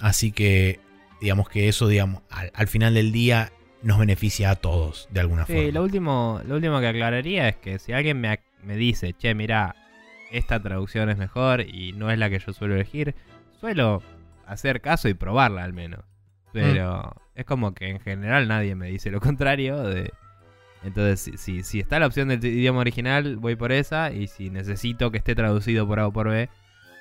Así 0.00 0.32
que, 0.32 0.80
digamos 1.20 1.48
que 1.48 1.68
eso, 1.68 1.86
digamos, 1.88 2.22
al, 2.30 2.50
al 2.54 2.68
final 2.68 2.94
del 2.94 3.12
día 3.12 3.52
nos 3.82 3.98
beneficia 3.98 4.50
a 4.50 4.56
todos 4.56 5.08
de 5.10 5.20
alguna 5.20 5.44
Sí, 5.46 5.52
forma. 5.54 5.70
lo 5.72 5.82
último, 5.82 6.40
lo 6.46 6.54
último 6.54 6.80
que 6.80 6.86
aclararía 6.86 7.48
es 7.48 7.56
que 7.56 7.78
si 7.78 7.92
alguien 7.92 8.20
me, 8.20 8.38
me 8.64 8.76
dice, 8.76 9.12
che, 9.18 9.34
mira, 9.34 9.74
esta 10.32 10.60
traducción 10.60 11.10
es 11.10 11.18
mejor 11.18 11.60
y 11.60 11.92
no 11.92 12.10
es 12.10 12.18
la 12.18 12.30
que 12.30 12.38
yo 12.38 12.52
suelo 12.52 12.74
elegir, 12.74 13.14
suelo 13.60 14.02
hacer 14.46 14.80
caso 14.80 15.08
y 15.08 15.14
probarla 15.14 15.62
al 15.62 15.72
menos. 15.72 16.00
Pero 16.52 17.14
es 17.34 17.44
como 17.44 17.74
que 17.74 17.88
en 17.88 18.00
general 18.00 18.48
nadie 18.48 18.74
me 18.74 18.88
dice 18.88 19.10
lo 19.10 19.20
contrario. 19.20 19.82
De... 19.82 20.12
Entonces, 20.84 21.20
si, 21.20 21.36
si, 21.38 21.62
si 21.62 21.80
está 21.80 21.98
la 21.98 22.06
opción 22.06 22.28
del 22.28 22.44
idioma 22.44 22.80
original, 22.80 23.36
voy 23.36 23.56
por 23.56 23.72
esa. 23.72 24.12
Y 24.12 24.26
si 24.26 24.50
necesito 24.50 25.10
que 25.10 25.18
esté 25.18 25.34
traducido 25.34 25.86
por 25.86 26.00
A 26.00 26.08
o 26.08 26.12
por 26.12 26.28
B, 26.28 26.48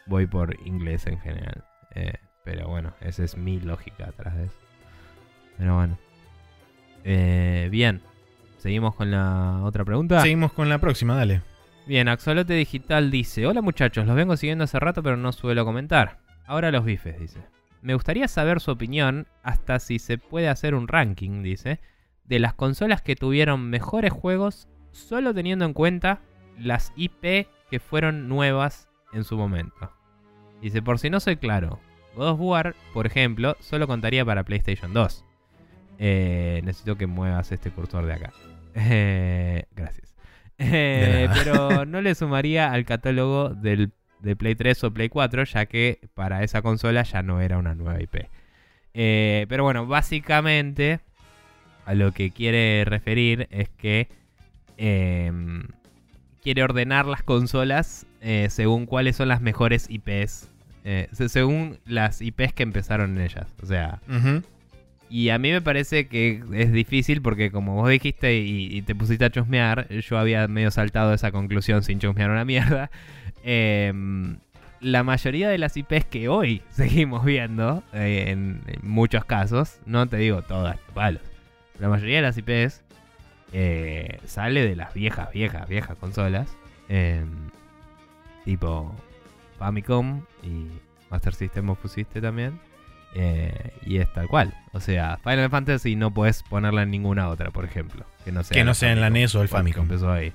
voy 0.06 0.28
por 0.28 0.56
inglés 0.66 1.08
en 1.08 1.20
general. 1.20 1.64
Eh, 1.96 2.14
pero 2.44 2.68
bueno, 2.68 2.94
esa 3.02 3.24
es 3.24 3.38
mi 3.38 3.60
lógica 3.60 4.06
atrás 4.06 4.36
de 4.36 4.46
eso. 4.46 4.60
Pero 5.58 5.76
bueno. 5.76 5.98
Eh, 7.04 7.68
bien. 7.72 8.02
Seguimos 8.58 8.96
con 8.96 9.10
la 9.10 9.62
otra 9.64 9.84
pregunta. 9.84 10.22
Seguimos 10.22 10.54
con 10.54 10.70
la 10.70 10.78
próxima, 10.78 11.16
dale. 11.16 11.42
Bien, 11.92 12.08
Axolote 12.08 12.54
Digital 12.54 13.12
dice: 13.12 13.46
Hola 13.46 13.62
muchachos, 13.62 14.08
los 14.08 14.16
vengo 14.16 14.38
siguiendo 14.38 14.64
hace 14.64 14.80
rato, 14.80 15.04
pero 15.04 15.18
no 15.18 15.34
suelo 15.34 15.66
comentar. 15.66 16.20
Ahora 16.46 16.72
los 16.72 16.86
bifes, 16.86 17.20
dice. 17.20 17.42
Me 17.82 17.96
gustaría 17.96 18.30
saber 18.30 18.62
su 18.62 18.72
opinión, 18.72 19.28
hasta 19.44 19.78
si 19.78 20.00
se 20.00 20.18
puede 20.18 20.48
hacer 20.48 20.74
un 20.74 20.88
ranking, 20.88 21.44
dice, 21.44 21.82
de 22.24 22.40
las 22.40 22.54
consolas 22.54 23.02
que 23.02 23.18
tuvieron 23.18 23.70
mejores 23.70 24.14
juegos, 24.14 24.70
solo 24.92 25.34
teniendo 25.34 25.66
en 25.66 25.74
cuenta 25.74 26.22
las 26.58 26.94
IP 26.96 27.50
que 27.70 27.80
fueron 27.82 28.30
nuevas 28.30 28.88
en 29.12 29.26
su 29.26 29.36
momento. 29.36 29.92
Dice: 30.62 30.82
Por 30.82 30.98
si 30.98 31.10
no 31.10 31.20
soy 31.20 31.36
claro, 31.36 31.82
God 32.16 32.30
of 32.30 32.40
War, 32.40 32.76
por 32.94 33.06
ejemplo, 33.06 33.58
solo 33.60 33.86
contaría 33.86 34.24
para 34.24 34.46
PlayStation 34.46 34.94
2. 34.94 35.26
Eh, 36.00 36.62
necesito 36.64 36.96
que 36.96 37.08
muevas 37.08 37.52
este 37.52 37.70
cursor 37.70 38.06
de 38.06 38.14
acá. 38.14 38.32
Eh, 38.74 39.66
gracias. 39.76 40.11
Eh, 40.62 41.28
pero 41.34 41.86
no 41.86 42.02
le 42.02 42.14
sumaría 42.16 42.72
al 42.72 42.86
catálogo 42.86 43.50
del, 43.50 43.92
de 44.20 44.36
Play 44.36 44.56
3 44.56 44.84
o 44.86 44.92
Play 44.94 45.10
4, 45.10 45.44
ya 45.46 45.66
que 45.66 46.00
para 46.14 46.44
esa 46.44 46.62
consola 46.62 47.04
ya 47.04 47.22
no 47.24 47.42
era 47.42 47.58
una 47.58 47.76
nueva 47.76 48.02
IP. 48.02 48.28
Eh, 48.94 49.46
pero 49.50 49.64
bueno, 49.64 49.86
básicamente 49.88 51.00
a 51.86 51.94
lo 51.96 52.12
que 52.12 52.32
quiere 52.32 52.84
referir 52.86 53.48
es 53.52 53.70
que 53.70 54.08
em, 54.78 55.64
quiere 56.44 56.64
ordenar 56.64 57.06
las 57.06 57.24
consolas 57.24 58.06
eh, 58.22 58.48
según 58.50 58.86
cuáles 58.86 59.16
son 59.16 59.28
las 59.30 59.42
mejores 59.42 59.88
IPs. 59.90 60.50
se- 60.84 61.30
según 61.30 61.80
las 61.86 62.22
IPs 62.22 62.54
que 62.54 62.64
empezaron 62.64 63.18
en 63.18 63.24
ellas. 63.24 63.48
O 63.62 63.66
sea. 63.66 64.02
Y 65.12 65.30
a 65.30 65.38
mí 65.38 65.52
me 65.52 65.62
parece 65.62 66.08
que 66.08 66.42
es 66.54 66.72
difícil 66.72 67.22
porque 67.22 67.52
como 67.52 67.76
vos 67.76 67.90
dijiste 67.90 68.38
y, 68.38 68.82
te 68.84 68.96
pusiste 68.96 69.26
a 69.26 69.30
chusmear, 69.30 69.90
yo 69.90 70.18
había 70.18 70.48
medio 70.48 70.72
saltado 70.72 71.14
esa 71.14 71.32
conclusión 71.32 71.84
sin 71.84 72.00
chusmear 72.00 72.30
una 72.32 72.46
mierda. 72.46 72.90
Em, 73.44 74.38
la 74.82 75.02
mayoría 75.02 75.50
de 75.50 75.58
las 75.58 75.76
IPs 75.76 76.06
que 76.06 76.30
hoy 76.30 76.62
seguimos 76.70 77.26
viendo, 77.26 77.84
eh, 77.92 78.26
en, 78.28 78.62
en 78.68 78.88
muchos 78.88 79.26
casos, 79.26 79.80
no 79.88 80.08
te 80.08 80.18
digo 80.18 80.44
todas, 80.44 80.78
palos, 80.94 81.24
la 81.80 81.90
mayoría 81.90 82.18
de 82.18 82.22
las 82.22 82.38
IPs 82.38 82.84
eh, 83.54 84.20
sale 84.26 84.66
de 84.66 84.76
las 84.76 84.94
viejas, 84.94 85.32
viejas, 85.34 85.68
viejas 85.68 85.98
consolas. 85.98 86.56
em, 86.88 87.50
tipo 88.46 88.94
Famicom 89.58 90.22
y 90.44 90.68
Master 91.10 91.34
System 91.34 91.68
vos 91.68 91.78
pusiste 91.78 92.22
también. 92.22 92.60
Eh, 93.14 93.74
y 93.86 93.98
es 93.98 94.12
tal 94.14 94.28
cual. 94.28 94.54
O 94.72 94.80
sea, 94.80 95.18
Final 95.24 95.50
Fantasy 95.50 95.96
no 95.96 96.14
puedes 96.14 96.44
ponerla 96.44 96.84
en 96.84 96.92
ninguna 96.92 97.28
otra, 97.30 97.52
por 97.52 97.66
ejemplo. 97.66 98.06
Que 98.24 98.32
no 98.32 98.44
sea, 98.44 98.56
Que 98.56 98.64
no 98.64 98.74
sea 98.74 98.92
en 98.92 99.02
la 99.02 99.10
NES 99.10 99.36
o 99.36 99.42
el 99.42 99.48
Famicom. 99.50 99.84
Empezó 99.84 100.12
ahí. 100.12 100.32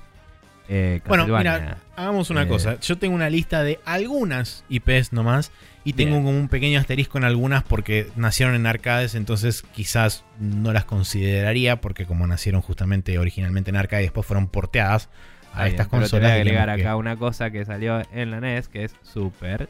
Eh, 0.68 1.00
Bueno, 1.06 1.26
mira, 1.26 1.78
hagamos 1.96 2.28
una 2.30 2.42
Eh, 2.42 2.48
cosa. 2.48 2.78
Yo 2.80 2.98
tengo 2.98 3.14
una 3.14 3.30
lista 3.30 3.62
de 3.62 3.78
algunas 3.84 4.64
IPs 4.68 5.12
nomás. 5.12 5.52
Y 5.84 5.92
tengo 5.92 6.14
Bien. 6.16 6.24
como 6.24 6.36
un 6.38 6.48
pequeño 6.48 6.80
asterisco 6.80 7.16
en 7.16 7.22
algunas 7.24 7.62
porque 7.62 8.08
nacieron 8.16 8.56
en 8.56 8.66
arcades, 8.66 9.14
entonces 9.14 9.62
quizás 9.62 10.24
no 10.40 10.72
las 10.72 10.84
consideraría 10.84 11.80
porque 11.80 12.04
como 12.06 12.26
nacieron 12.26 12.60
justamente 12.60 13.16
originalmente 13.20 13.70
en 13.70 13.76
arcade 13.76 14.02
y 14.02 14.06
después 14.06 14.26
fueron 14.26 14.48
porteadas 14.48 15.08
a 15.54 15.68
estas 15.68 15.86
pero 15.86 16.00
consolas. 16.00 16.10
Te 16.10 16.26
voy 16.26 16.38
a 16.38 16.40
agregar 16.40 16.74
que 16.76 16.82
acá 16.82 16.96
una 16.96 17.14
cosa 17.16 17.52
que 17.52 17.64
salió 17.64 18.02
en 18.12 18.32
la 18.32 18.40
NES 18.40 18.66
que 18.66 18.82
es 18.82 18.96
Super. 19.02 19.68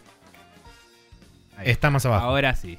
Ahí. 1.58 1.68
Está 1.70 1.90
más 1.90 2.06
abajo. 2.06 2.24
Ahora 2.24 2.54
sí. 2.56 2.78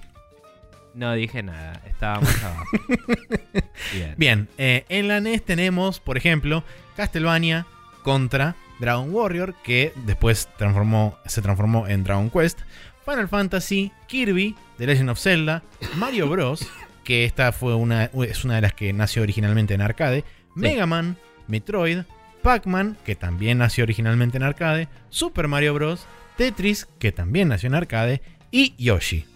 No 0.97 1.13
dije 1.13 1.43
nada, 1.43 1.79
estaba 1.85 2.21
más 2.21 2.43
abajo. 2.43 2.65
Bien. 3.93 4.15
Bien, 4.17 4.47
eh, 4.57 4.83
en 4.89 5.07
la 5.07 5.21
NES 5.21 5.45
tenemos, 5.45 5.99
por 5.99 6.17
ejemplo, 6.17 6.63
Castlevania 6.95 7.67
contra 8.01 8.55
Dragon 8.79 9.13
Warrior, 9.13 9.53
que 9.63 9.93
después 10.05 10.49
transformó, 10.57 11.15
se 11.27 11.43
transformó 11.43 11.87
en 11.87 12.03
Dragon 12.03 12.31
Quest, 12.31 12.61
Final 13.05 13.27
Fantasy, 13.27 13.91
Kirby, 14.07 14.55
The 14.79 14.87
Legend 14.87 15.11
of 15.11 15.19
Zelda, 15.19 15.61
Mario 15.97 16.27
Bros., 16.31 16.67
que 17.03 17.25
esta 17.25 17.51
fue 17.51 17.75
una, 17.75 18.05
es 18.05 18.43
una 18.43 18.55
de 18.55 18.61
las 18.61 18.73
que 18.73 18.91
nació 18.91 19.21
originalmente 19.21 19.75
en 19.75 19.81
arcade, 19.81 20.23
Mega 20.55 20.87
Man, 20.87 21.15
Metroid, 21.45 21.99
Pac-Man, 22.41 22.97
que 23.05 23.15
también 23.15 23.59
nació 23.59 23.83
originalmente 23.83 24.37
en 24.37 24.43
arcade, 24.43 24.87
Super 25.11 25.47
Mario 25.47 25.75
Bros., 25.75 26.07
Tetris, 26.37 26.87
que 26.97 27.11
también 27.11 27.49
nació 27.49 27.67
en 27.67 27.75
arcade, 27.75 28.23
y 28.49 28.73
Yoshi. 28.83 29.27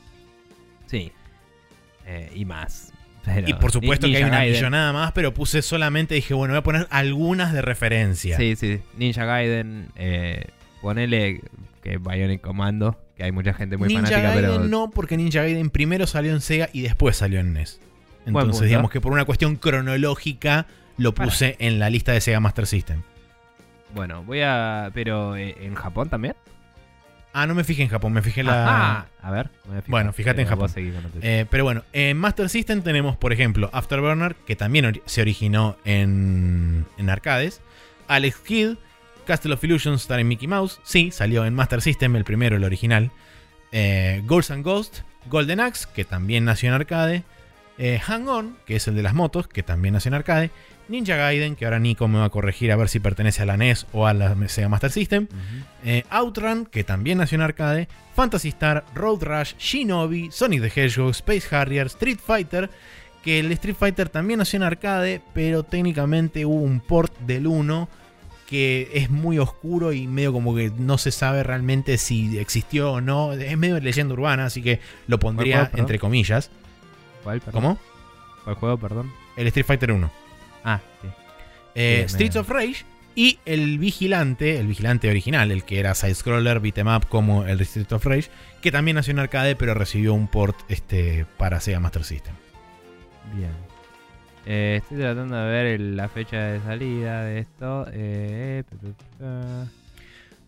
Sí. 0.88 1.12
Eh, 2.14 2.30
y 2.36 2.46
más. 2.46 2.92
Pero- 3.24 3.48
Y 3.48 3.54
por 3.54 3.72
supuesto 3.72 4.08
que 4.08 4.18
hay 4.18 4.24
una 4.24 4.38
Gaiden. 4.38 4.56
millonada 4.56 4.92
más, 4.94 5.12
pero 5.12 5.34
puse 5.34 5.62
solamente, 5.62 6.16
dije, 6.16 6.34
bueno, 6.34 6.54
voy 6.54 6.60
a 6.60 6.64
poner 6.64 6.88
algunas 6.90 7.54
de 7.54 7.62
referencia. 7.62 8.36
Sí, 8.38 8.56
sí. 8.56 8.80
Ninja 8.98 9.26
Gaiden. 9.26 9.90
Eh, 9.96 10.46
ponele 10.82 11.42
que 11.84 11.98
Bionic 11.98 12.42
Commando. 12.42 13.00
Que 13.16 13.24
hay 13.26 13.32
mucha 13.32 13.54
gente 13.54 13.78
muy 13.78 13.88
Ninja 13.90 14.04
fanática, 14.08 14.30
Gaiden 14.34 14.52
pero. 14.52 14.64
no, 14.66 14.90
porque 14.90 15.16
Ninja 15.18 15.42
Gaiden 15.44 15.70
primero 15.70 16.08
salió 16.08 16.32
en 16.34 16.42
Sega 16.42 16.70
y 16.74 16.82
después 16.82 17.16
salió 17.16 17.40
en 17.40 17.54
NES. 17.54 17.80
Entonces, 18.26 18.68
digamos 18.68 18.90
que 18.92 19.00
por 19.02 19.12
una 19.14 19.26
cuestión 19.26 19.56
cronológica 19.56 20.66
lo 20.98 21.14
Para. 21.14 21.30
puse 21.30 21.56
en 21.60 21.80
la 21.80 21.90
lista 21.90 22.12
de 22.12 22.22
Sega 22.22 22.40
Master 22.40 22.66
System. 22.68 23.02
Bueno, 23.94 24.24
voy 24.24 24.42
a. 24.42 24.90
Pero 24.94 25.36
eh, 25.36 25.56
en 25.62 25.76
Japón 25.76 26.10
también. 26.10 26.36
Ah, 27.34 27.48
no 27.48 27.56
me 27.56 27.64
fijé 27.64 27.82
en 27.84 27.88
Japón, 27.90 28.12
me 28.14 28.22
fijé 28.22 28.42
en 28.42 28.48
la. 28.48 28.64
Ajá. 28.64 29.08
A 29.22 29.32
ver. 29.32 29.50
me 29.66 29.70
voy 29.70 29.78
a 29.78 29.82
fijar. 29.82 29.90
Bueno, 29.92 30.14
fíjate 30.14 30.42
en 30.42 30.48
Japón. 30.48 30.72
Eh, 31.22 31.46
pero 31.50 31.64
bueno, 31.64 31.84
en 31.94 32.18
Master 32.18 32.50
System 32.50 32.82
tenemos, 32.82 33.16
por 33.16 33.32
ejemplo, 33.32 33.70
Afterburner, 33.72 34.36
que 34.46 34.56
también 34.56 34.86
ori- 34.86 35.02
se 35.06 35.22
originó 35.22 35.78
en, 35.86 36.86
en 36.98 37.10
arcades. 37.10 37.62
Alex 38.08 38.38
Kidd, 38.40 38.76
Castle 39.26 39.54
of 39.54 39.64
Illusions 39.64 40.02
starring 40.02 40.28
Mickey 40.28 40.48
Mouse. 40.48 40.80
Sí, 40.84 41.12
salió 41.12 41.46
en 41.46 41.54
Master 41.54 41.82
System, 41.82 42.16
el 42.18 42.26
primero, 42.26 42.58
el 42.58 42.64
original. 42.66 43.12
Eh, 43.72 44.22
Ghosts 44.26 44.52
and 44.52 44.66
Ghosts, 44.66 45.04
Golden 45.28 45.62
Axe, 45.62 45.88
que 45.96 46.04
también 46.04 46.44
nació 46.44 46.68
en 46.70 46.76
arcade. 46.76 47.24
Eh, 47.78 48.00
Hang 48.06 48.28
On, 48.28 48.58
que 48.66 48.76
es 48.76 48.88
el 48.90 48.96
de 48.96 49.04
las 49.04 49.14
motos, 49.14 49.48
que 49.48 49.64
también 49.64 49.94
nació 49.94 50.10
en 50.10 50.16
arcade. 50.16 50.52
Ninja 50.92 51.16
Gaiden, 51.16 51.56
que 51.56 51.66
ahora 51.66 51.80
Nico 51.80 52.08
me 52.08 52.20
va 52.20 52.26
a 52.26 52.30
corregir 52.30 52.72
a 52.72 52.76
ver 52.76 52.90
si 52.90 53.00
pertenece 53.00 53.42
a 53.42 53.46
la 53.46 53.58
NES 53.58 53.88
o 53.94 54.06
a 54.06 54.14
la 54.14 54.36
Sega 54.48 54.70
Master 54.70 54.92
System. 54.92 55.28
Eh, 55.84 56.04
Outrun, 56.10 56.66
que 56.66 56.84
también 56.84 57.18
nació 57.18 57.38
en 57.38 57.42
arcade, 57.42 57.88
Phantasy 58.16 58.50
Star, 58.50 58.86
Road 58.94 59.24
Rush, 59.24 59.56
Shinobi, 59.58 60.30
Sonic 60.32 60.62
the 60.62 60.82
Hedgehog, 60.82 61.12
Space 61.12 61.56
Harrier, 61.56 61.88
Street 61.88 62.20
Fighter, 62.24 62.70
que 63.24 63.40
el 63.40 63.52
Street 63.54 63.76
Fighter 63.80 64.10
también 64.10 64.40
nació 64.40 64.58
en 64.58 64.64
arcade, 64.64 65.22
pero 65.34 65.64
técnicamente 65.64 66.46
hubo 66.46 66.62
un 66.62 66.80
port 66.82 67.18
del 67.20 67.48
1 67.48 67.88
que 68.52 68.90
es 68.94 69.10
muy 69.10 69.40
oscuro 69.40 69.94
y 69.94 70.08
medio 70.08 70.34
como 70.34 70.54
que 70.54 70.72
no 70.78 70.98
se 70.98 71.12
sabe 71.12 71.42
realmente 71.42 71.98
si 71.98 72.38
existió 72.38 72.92
o 72.92 73.00
no. 73.00 73.32
Es 73.32 73.58
medio 73.58 73.80
leyenda 73.80 74.14
urbana, 74.14 74.44
así 74.44 74.62
que 74.62 74.82
lo 75.08 75.20
pondría 75.20 75.72
entre 75.74 75.98
comillas. 76.00 76.52
¿Cuál? 77.24 77.42
¿Cómo? 77.42 77.80
¿Cuál 78.44 78.56
juego, 78.58 78.78
perdón? 78.78 79.14
El 79.38 79.48
Street 79.48 79.66
Fighter 79.66 79.94
1. 79.94 80.21
Ah, 80.64 80.80
sí. 81.02 81.08
Eh, 81.76 82.06
Streets 82.08 82.36
of 82.36 82.50
Rage 82.50 82.86
y 83.16 83.40
el 83.46 83.78
Vigilante, 83.80 84.60
el 84.60 84.68
Vigilante 84.68 85.10
original, 85.10 85.52
el 85.52 85.64
que 85.64 85.80
era 85.80 85.94
side-scroller, 85.96 86.60
beat'em 86.60 86.88
up 86.88 87.08
como 87.08 87.46
el 87.46 87.66
Streets 87.66 87.92
of 87.94 88.06
Rage, 88.06 88.30
que 88.62 88.72
también 88.72 88.96
nació 88.96 89.12
en 89.12 89.20
arcade 89.20 89.56
pero 89.56 89.74
recibió 89.74 90.14
un 90.14 90.28
port 90.28 90.56
este, 90.70 91.26
para 91.38 91.60
Sega 91.60 91.80
Master 91.80 92.04
System. 92.04 92.34
Bien. 93.36 93.52
Eh, 94.46 94.80
estoy 94.82 94.98
tratando 94.98 95.36
de 95.36 95.52
ver 95.52 95.66
el- 95.68 95.96
la 95.96 96.10
fecha 96.10 96.38
de 96.38 96.60
salida 96.62 97.24
de 97.26 97.40
esto. 97.40 97.86
Eh, 97.94 98.64
pe, 98.70 98.76
pe, 98.78 98.88
pe. 99.20 99.26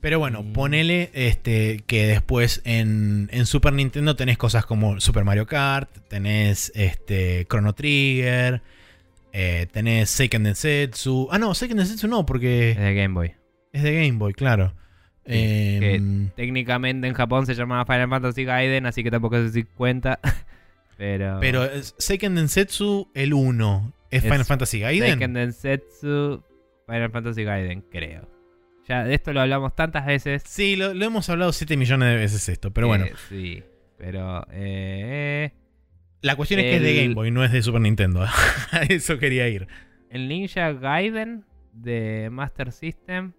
Pero 0.01 0.19
bueno, 0.19 0.43
ponele 0.43 1.11
este, 1.13 1.81
que 1.87 2.05
después 2.07 2.61
en, 2.65 3.29
en 3.31 3.45
Super 3.45 3.71
Nintendo 3.71 4.15
tenés 4.17 4.37
cosas 4.37 4.65
como 4.65 4.99
Super 4.99 5.23
Mario 5.23 5.45
Kart, 5.45 5.89
tenés 6.09 6.73
este, 6.75 7.45
Chrono 7.49 7.73
Trigger, 7.73 8.61
eh, 9.33 9.67
tenés 9.71 10.09
Seiken 10.11 10.43
Densetsu. 10.43 11.27
Ah, 11.31 11.39
no, 11.39 11.53
Seiken 11.53 11.77
Densetsu 11.77 12.07
no, 12.07 12.19
Es 12.21 12.25
porque 12.25 12.75
de 12.79 12.93
Game 12.95 13.13
Boy. 13.13 13.33
es 13.73 13.83
de 13.83 13.93
Game 13.93 14.17
Boy, 14.17 14.33
claro. 14.33 14.73
Sí, 15.25 15.31
que 15.31 15.95
Em, 15.95 16.29
Técnicamente 16.35 17.07
en 17.07 17.13
Japón 17.13 17.45
se 17.45 17.55
llamaba 17.55 17.85
Final 17.85 18.09
Fantasy 18.09 18.45
Gaiden, 18.45 18.85
así 18.85 19.03
que 19.03 19.11
tampoco 19.11 19.37
sé 19.37 19.49
si 19.51 19.63
cuenta. 19.63 20.19
Pero. 20.97 21.39
Pero 21.41 21.63
es 21.65 21.95
Seiken 21.97 22.35
Densetsu, 22.35 23.09
el 23.13 23.33
1, 23.33 23.93
¿es, 24.11 24.23
Es 24.23 24.29
Final 24.29 24.45
Fantasy 24.45 24.79
Gaiden? 24.79 25.09
Seiken 25.09 25.33
Densetsu 25.33 26.43
Final 26.85 27.11
Fantasy 27.11 27.43
Gaiden, 27.43 27.81
creo. 27.89 28.29
Ya 28.87 29.03
de 29.05 29.15
esto 29.15 29.31
lo 29.33 29.41
hablamos 29.41 29.75
tantas 29.75 30.05
veces. 30.05 30.43
Sí, 30.45 30.75
lo, 30.75 30.93
lo 30.93 31.05
hemos 31.05 31.29
hablado 31.29 31.53
7 31.53 31.77
millones 31.77 32.09
de 32.09 32.15
veces 32.17 32.47
esto, 32.49 32.71
pero 32.71 32.87
bueno. 32.87 33.05
Eh, 33.05 33.13
sí. 33.29 33.63
Pero. 33.97 34.45
Eh, 34.51 35.51
La 36.23 36.37
cuestión 36.37 36.61
es 36.61 36.67
que 36.67 36.75
es 36.77 36.81
de 36.81 37.03
Game 37.03 37.13
Boy, 37.13 37.31
no 37.31 37.43
es 37.43 37.51
de 37.51 37.61
Super 37.61 37.81
Nintendo. 37.81 38.23
A 38.71 38.83
eso 38.87 39.19
quería 39.19 39.49
ir. 39.49 39.67
el 40.09 40.29
Ninja 40.29 40.71
Gaiden 40.71 41.43
de 41.73 42.29
Master 42.31 42.71
System 42.71 43.33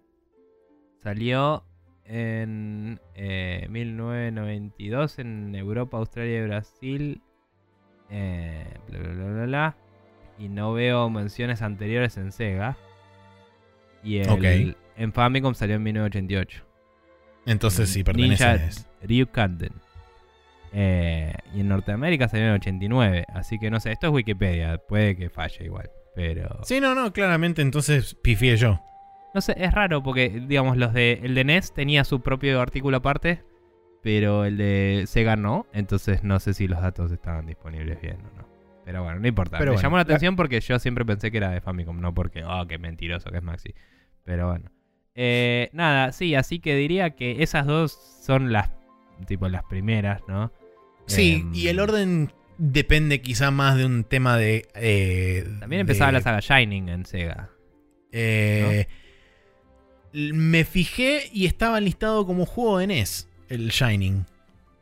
salió 1.01 1.65
en 2.03 2.99
eh, 3.15 3.65
1992 3.71 5.17
en 5.17 5.55
Europa, 5.55 5.97
Australia 5.97 6.37
y 6.37 6.45
Brasil. 6.45 7.21
Eh, 8.11 8.67
bla, 8.87 8.99
bla, 8.99 9.13
bla, 9.13 9.25
bla, 9.25 9.45
bla. 9.45 9.77
Y 10.37 10.49
no 10.49 10.73
veo 10.73 11.09
menciones 11.09 11.63
anteriores 11.63 12.17
en 12.17 12.31
Sega. 12.31 12.77
Y 14.03 14.17
el, 14.17 14.77
en 14.95 15.11
Famicom 15.11 15.55
salió 15.55 15.77
en 15.77 15.83
1988. 15.83 16.63
Entonces 17.47 17.89
sí, 17.89 18.03
pertenece 18.03 18.45
Ninja 18.45 18.67
a. 19.01 19.05
Ryukanden. 19.07 19.84
Eh, 20.77 21.33
y 21.53 21.61
en 21.61 21.69
Norteamérica 21.69 22.27
salió 22.27 22.45
en 22.47 22.51
el 22.51 22.55
89. 22.57 23.25
Así 23.33 23.57
que 23.59 23.71
no 23.71 23.79
sé, 23.79 23.93
esto 23.93 24.07
es 24.07 24.13
Wikipedia. 24.13 24.77
Puede 24.77 25.15
que 25.15 25.29
falle 25.29 25.63
igual. 25.63 25.89
Pero. 26.15 26.59
Sí, 26.63 26.81
no, 26.81 26.93
no, 26.95 27.13
claramente 27.13 27.61
entonces 27.61 28.15
pifié 28.21 28.57
yo. 28.57 28.81
No 29.33 29.39
sé, 29.41 29.55
es 29.57 29.73
raro 29.73 30.03
porque, 30.03 30.29
digamos, 30.47 30.75
los 30.77 30.93
de. 30.93 31.21
El 31.23 31.33
de 31.33 31.43
NES 31.45 31.73
tenía 31.73 32.03
su 32.03 32.21
propio 32.21 32.59
artículo 32.59 32.97
aparte. 32.97 33.41
Pero 34.03 34.43
el 34.45 34.57
de 34.57 35.05
Sega 35.07 35.35
no. 35.37 35.65
Entonces 35.73 36.23
no 36.23 36.39
sé 36.39 36.53
si 36.53 36.67
los 36.67 36.81
datos 36.81 37.11
estaban 37.11 37.45
disponibles 37.45 37.99
bien 38.01 38.17
o 38.21 38.37
no. 38.37 38.47
Pero 38.83 39.01
bueno, 39.03 39.19
no 39.19 39.27
importa. 39.27 39.57
Pero 39.57 39.71
Me 39.71 39.75
bueno, 39.77 39.81
llamó 39.81 39.95
la 39.97 40.01
la- 40.03 40.03
atención 40.03 40.35
porque 40.35 40.59
yo 40.59 40.77
siempre 40.77 41.05
pensé 41.05 41.31
que 41.31 41.37
era 41.37 41.49
de 41.51 41.61
Famicom. 41.61 41.99
No 42.01 42.13
porque, 42.13 42.43
oh, 42.43 42.67
qué 42.67 42.77
mentiroso 42.77 43.31
que 43.31 43.37
es 43.37 43.43
Maxi. 43.43 43.73
Pero 44.25 44.49
bueno. 44.49 44.69
Eh, 45.15 45.69
nada, 45.73 46.11
sí, 46.11 46.35
así 46.35 46.59
que 46.59 46.75
diría 46.75 47.11
que 47.11 47.41
esas 47.41 47.65
dos 47.65 47.93
son 48.21 48.51
las. 48.51 48.69
Tipo, 49.27 49.47
las 49.47 49.63
primeras, 49.63 50.21
¿no? 50.27 50.51
Sí, 51.07 51.33
Em, 51.41 51.53
y 51.53 51.67
el 51.67 51.79
orden 51.79 52.31
depende 52.57 53.21
quizá 53.21 53.51
más 53.51 53.77
de 53.77 53.85
un 53.85 54.03
tema 54.05 54.37
de... 54.37 54.67
eh, 54.75 55.45
También 55.59 55.81
empezaba 55.81 56.07
de- 56.11 56.17
la 56.19 56.21
saga 56.21 56.39
Shining 56.39 56.89
en 56.89 57.05
Sega. 57.05 57.49
eh, 58.11 58.87
Me 60.13 60.63
fijé 60.63 61.29
y 61.33 61.45
estaba 61.45 61.79
listado 61.81 62.25
como 62.25 62.45
juego 62.45 62.77
de 62.79 62.87
NES, 62.87 63.27
el 63.49 63.69
Shining. 63.69 64.25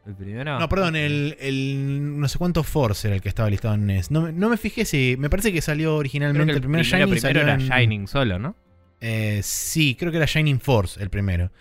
¿El 0.06 0.16
primero? 0.16 0.60
No, 0.60 0.68
perdón, 0.70 0.96
el, 0.98 1.38
el 1.40 2.20
no 2.20 2.28
sé 2.28 2.38
cuánto 2.38 2.62
Force 2.64 3.08
era 3.08 3.16
el 3.16 3.22
que 3.22 3.30
estaba 3.30 3.50
listado 3.50 3.74
en 3.74 3.86
NES. 3.88 4.12
No, 4.12 4.22
me- 4.22 4.32
no 4.34 4.50
me 4.50 4.58
fijé 4.58 4.84
si. 4.86 5.16
Me 5.18 5.30
parece 5.30 5.52
que 5.54 5.62
salió 5.62 5.96
originalmente 5.96 6.46
que 6.46 6.52
el, 6.52 6.58
el 6.58 6.62
primer 6.62 6.82
primero, 6.82 7.06
Shining. 7.08 7.22
primero 7.22 7.42
era 7.42 7.54
en- 7.54 7.60
Shining 7.70 8.08
solo, 8.08 8.38
¿no? 8.38 8.56
Eh, 9.00 9.40
sí, 9.44 9.96
creo 9.98 10.12
que 10.12 10.18
era 10.18 10.26
Shining 10.28 10.60
Force 10.60 11.02
el 11.02 11.10
primero. 11.10 11.52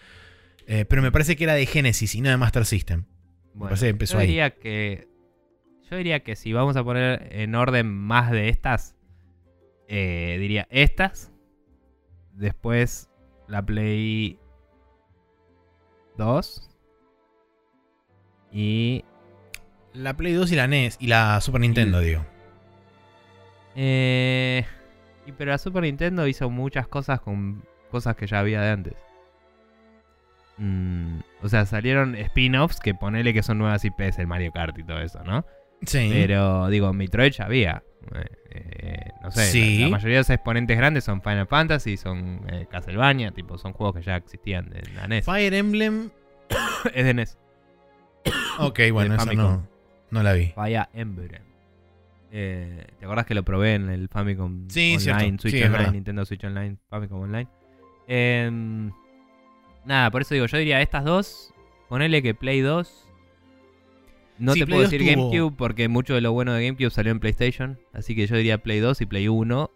Eh, 0.67 0.85
pero 0.85 1.03
me 1.03 1.11
parece 1.13 1.37
que 1.37 1.45
era 1.45 1.55
de 1.55 1.67
Genesis 1.67 2.15
y 2.15 2.21
no 2.21 2.31
de 2.31 2.37
Master 2.37 2.67
System. 2.67 3.05
Bueno, 3.55 3.77
empezó 3.81 4.15
yo 4.15 4.21
ahí. 4.21 4.27
diría 4.29 4.51
que. 4.55 5.09
Yo 5.91 5.97
diría 5.97 6.21
que 6.23 6.37
si 6.37 6.53
vamos 6.53 6.77
a 6.77 6.85
poner 6.85 7.29
en 7.33 7.55
orden 7.55 7.87
más 7.93 8.31
de 8.31 8.49
estas, 8.49 8.97
eh, 9.89 10.37
diría 10.41 10.67
estas. 10.71 11.31
Después 12.33 13.11
la 13.47 13.61
Play 13.65 14.39
2. 16.17 16.71
Y. 18.53 19.05
La 19.93 20.17
Play 20.17 20.33
2 20.33 20.51
y 20.53 20.57
la 20.57 20.67
NES 20.67 20.97
y 21.01 21.07
la 21.09 21.39
Super 21.43 21.61
Nintendo, 21.61 22.01
Y- 22.03 22.07
digo. 22.07 22.25
Eh, 23.75 24.65
y 25.27 25.33
pero 25.33 25.51
la 25.51 25.59
Super 25.59 25.83
Nintendo 25.83 26.27
hizo 26.27 26.49
muchas 26.51 26.89
cosas 26.89 27.21
con 27.21 27.65
cosas 27.91 28.17
que 28.17 28.27
ya 28.27 28.41
había 28.41 28.61
de 28.63 28.71
antes. 28.71 28.95
Mm, 30.65 31.19
o 31.43 31.49
sea, 31.49 31.67
salieron 31.67 32.15
spin-offs 32.15 32.79
que 32.79 32.95
ponele 32.95 33.35
que 33.35 33.43
son 33.43 33.59
nuevas 33.59 33.85
IPs, 33.85 34.19
el 34.21 34.29
Mario 34.29 34.53
Kart 34.53 34.79
y 34.79 34.85
todo 34.85 35.01
eso, 35.01 35.23
¿no? 35.25 35.45
Sí. 35.85 36.09
Pero 36.13 36.69
digo, 36.69 36.93
Metroid 36.93 37.33
ya 37.33 37.47
había. 37.47 37.83
Eh, 38.15 38.25
eh, 38.51 39.11
no 39.23 39.31
sé, 39.33 39.47
Sí. 39.47 39.79
la, 39.79 39.85
la 39.87 39.91
mayoría 39.91 40.17
de 40.19 40.21
los 40.21 40.31
exponentes 40.31 40.77
grandes 40.77 41.03
son 41.03 41.21
Final 41.21 41.49
Fantasy, 41.49 41.97
son 41.97 42.43
eh, 42.49 42.67
Castlevania, 42.71 43.33
tipo, 43.33 43.59
son 43.59 43.73
juegos 43.73 43.97
que 43.97 44.03
ya 44.03 44.17
existían 44.17 44.71
de 44.71 44.83
la 44.95 45.09
NES. 45.09 45.25
Fire 45.25 45.53
Emblem. 45.55 46.11
es 46.95 47.05
de 47.05 47.15
NES. 47.15 47.39
Ok, 48.59 48.81
bueno, 48.93 49.15
esa 49.17 49.33
no, 49.33 49.67
no 50.11 50.23
la 50.23 50.33
vi. 50.35 50.53
Fire 50.55 50.87
Emblem. 50.93 51.43
Eh, 52.31 52.87
¿Te 52.99 53.05
acordás 53.05 53.27
que 53.27 53.35
lo 53.35 53.43
probé 53.43 53.75
en 53.75 53.89
el 53.91 54.09
Famicom 54.09 54.69
Sí, 54.69 54.97
Online, 54.97 55.01
cierto. 55.01 55.43
Switch 55.43 55.55
Sí, 55.55 55.63
Online. 55.65 55.91
Nintendo 55.91 56.25
Switch 56.25 56.45
Online, 56.45 56.77
Famicom 56.89 57.21
Online? 57.23 57.49
Em, 58.07 58.93
nada, 59.85 60.11
por 60.11 60.23
eso 60.23 60.35
digo, 60.35 60.47
yo 60.47 60.59
diría 60.59 60.81
estas 60.81 61.05
dos, 61.05 61.53
ponele 61.89 62.23
que 62.23 62.35
Play 62.35 62.61
2. 62.61 63.09
No 64.39 64.55
Sí, 64.55 64.61
te 64.61 64.67
Play 64.67 64.77
puedo 64.77 64.83
2 64.85 64.91
decir 64.91 65.07
tuvo- 65.15 65.31
GameCube 65.31 65.57
porque 65.57 65.89
mucho 65.89 66.15
de 66.15 66.21
lo 66.21 66.33
bueno 66.33 66.53
de 66.53 66.65
GameCube 66.67 66.91
salió 66.91 67.13
en 67.13 67.21
PlayStation. 67.21 67.79
Así 67.93 68.17
que 68.17 68.27
yo 68.27 68.37
diría 68.37 68.59
Play 68.59 68.81
2 68.81 69.01
y 69.01 69.07
Play 69.07 69.29
1. 69.29 69.71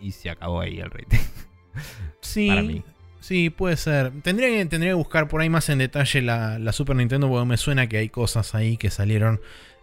Y 0.00 0.12
se 0.12 0.30
acabó 0.30 0.60
ahí 0.60 0.78
el 0.78 0.90
rating. 0.90 1.18
Sí. 2.20 2.48
Para 2.48 2.62
mí. 2.62 2.82
Sí, 3.20 3.50
puede 3.50 3.76
ser. 3.76 4.12
Tendría 4.22 4.48
que, 4.48 4.66
tendría 4.66 4.90
que 4.92 4.96
buscar 4.96 5.26
por 5.28 5.40
ahí 5.40 5.48
más 5.48 5.68
en 5.68 5.78
detalle 5.78 6.20
la, 6.22 6.58
la 6.58 6.72
Super 6.72 6.96
Nintendo 6.96 7.28
porque 7.28 7.46
me 7.46 7.56
suena 7.56 7.86
que 7.88 7.96
hay 7.98 8.08
cosas 8.08 8.54
ahí 8.54 8.76
que 8.76 8.90
salieron. 8.90 9.40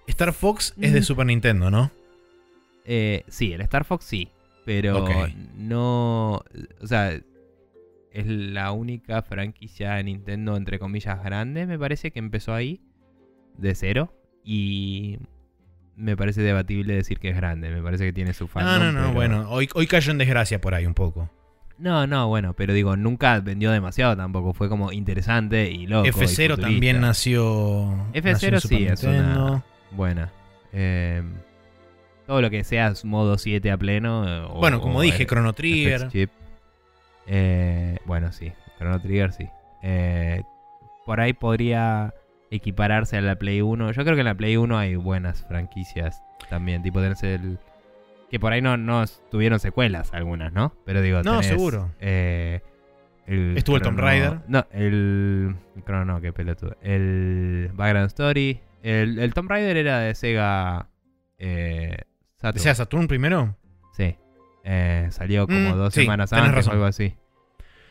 Star 0.08 0.34
Fox 0.34 0.74
es 0.80 0.94
de 0.94 1.00
Mm. 1.00 1.04
Super 1.04 1.26
Nintendo, 1.26 1.72
¿no? 1.72 1.92
Eh, 2.86 3.24
sí, 3.28 3.54
el 3.54 3.62
Star 3.62 3.86
Fox 3.86 4.06
sí. 4.06 4.30
Pero 4.66 5.06
no. 5.56 6.44
O 6.82 6.88
sea, 6.88 7.20
es 8.12 8.26
la 8.28 8.72
única 8.72 9.22
franquicia 9.22 9.94
de 9.96 10.04
Nintendo, 10.06 10.56
entre 10.58 10.80
comillas, 10.80 11.24
grande, 11.24 11.66
me 11.66 11.78
parece, 11.78 12.12
que 12.12 12.20
empezó 12.20 12.54
ahí. 12.54 12.82
De 13.58 13.76
cero. 13.76 14.14
Y. 14.44 15.20
Me 15.96 16.16
parece 16.16 16.42
debatible 16.42 16.94
decir 16.96 17.20
que 17.20 17.30
es 17.30 17.36
grande. 17.36 17.70
Me 17.72 17.82
parece 17.82 18.06
que 18.06 18.14
tiene 18.14 18.34
su 18.34 18.48
fan. 18.48 18.64
No, 18.64 18.80
no, 18.80 18.92
no, 18.94 19.12
bueno. 19.14 19.50
Hoy, 19.50 19.68
hoy 19.76 19.86
cayó 19.86 20.12
en 20.12 20.18
desgracia 20.18 20.62
por 20.62 20.74
ahí 20.74 20.86
un 20.86 20.94
poco. 20.94 21.30
No, 21.78 22.08
no, 22.08 22.28
bueno, 22.30 22.54
pero 22.54 22.74
digo, 22.74 22.96
nunca 22.96 23.40
vendió 23.42 23.72
demasiado 23.72 24.16
tampoco. 24.16 24.54
Fue 24.54 24.70
como 24.70 24.92
interesante 24.94 25.70
y 25.70 25.88
loco. 25.88 26.08
y 26.08 26.12
F0 26.12 26.16
futurista. 26.52 26.56
también 26.58 27.02
nació. 27.02 27.90
F0 28.14 28.32
nació 28.32 28.50
en 28.50 28.60
sí, 28.62 28.86
es 28.86 29.04
una-. 29.04 29.64
Buena. 29.92 30.32
Eh, 30.72 31.22
todo 32.28 32.42
lo 32.42 32.50
que 32.50 32.64
sea 32.64 32.94
modo 33.04 33.38
7 33.38 33.70
a 33.72 33.78
pleno. 33.78 34.26
eh, 34.28 34.46
o- 34.50 34.60
Bueno, 34.60 34.80
como 34.82 35.00
o 35.00 35.02
dije, 35.02 35.26
Chrono 35.26 35.52
Trigger. 35.54 36.10
Eh, 37.32 37.98
bueno, 38.06 38.32
sí. 38.32 38.52
Chrono 38.78 39.00
Trigger 39.00 39.32
sí. 39.32 39.48
Eh, 39.84 40.44
por 41.06 41.20
ahí 41.22 41.34
podría 41.34 42.14
equipararse 42.52 43.18
a 43.18 43.22
la 43.22 43.36
Play 43.36 43.62
1. 43.62 43.92
Yo 43.92 44.04
creo 44.04 44.16
que 44.16 44.22
en 44.22 44.26
la 44.26 44.36
Play 44.36 44.58
1 44.58 44.78
hay 44.78 44.96
buenas 44.96 45.46
franquicias 45.48 46.22
también. 46.50 46.82
Tipo, 46.82 47.00
tenés 47.02 47.22
el. 47.24 47.60
Que 48.32 48.40
por 48.40 48.52
ahí 48.54 48.62
no, 48.62 48.78
no 48.78 49.04
tuvieron 49.32 49.60
secuelas 49.60 50.14
algunas, 50.14 50.52
¿no? 50.54 50.74
Pero 50.86 51.02
digo, 51.02 51.22
No, 51.24 51.40
tenés, 51.40 51.48
seguro. 51.48 51.92
eh, 52.00 52.62
el 53.28 53.58
Estuvo 53.58 53.76
el 53.78 53.82
Tomb 53.84 54.00
Raider. 54.00 54.40
No, 54.48 54.66
el. 54.72 55.56
Chrono 55.86 56.06
no, 56.06 56.22
qué 56.22 56.34
pelotudo. 56.34 56.76
El 56.82 57.70
Background 57.74 58.08
Story. 58.08 58.60
El, 58.82 59.20
el 59.20 59.34
Tomb 59.34 59.50
Raider 59.50 59.78
era 59.78 60.00
de 60.00 60.16
Sega. 60.16 60.88
Eh, 61.38 61.98
Saturn. 62.38 62.54
¿Desea 62.56 62.76
Saturn 62.76 63.08
primero? 63.08 63.56
Eh, 64.64 65.08
salió 65.12 65.48
como 65.48 65.74
Mm, 65.74 65.78
dos 65.78 65.94
sí, 65.94 66.02
semanas 66.02 66.32
antes 66.34 66.54
razón. 66.54 66.72
o 66.72 66.74
algo 66.74 66.86
así. 66.86 67.16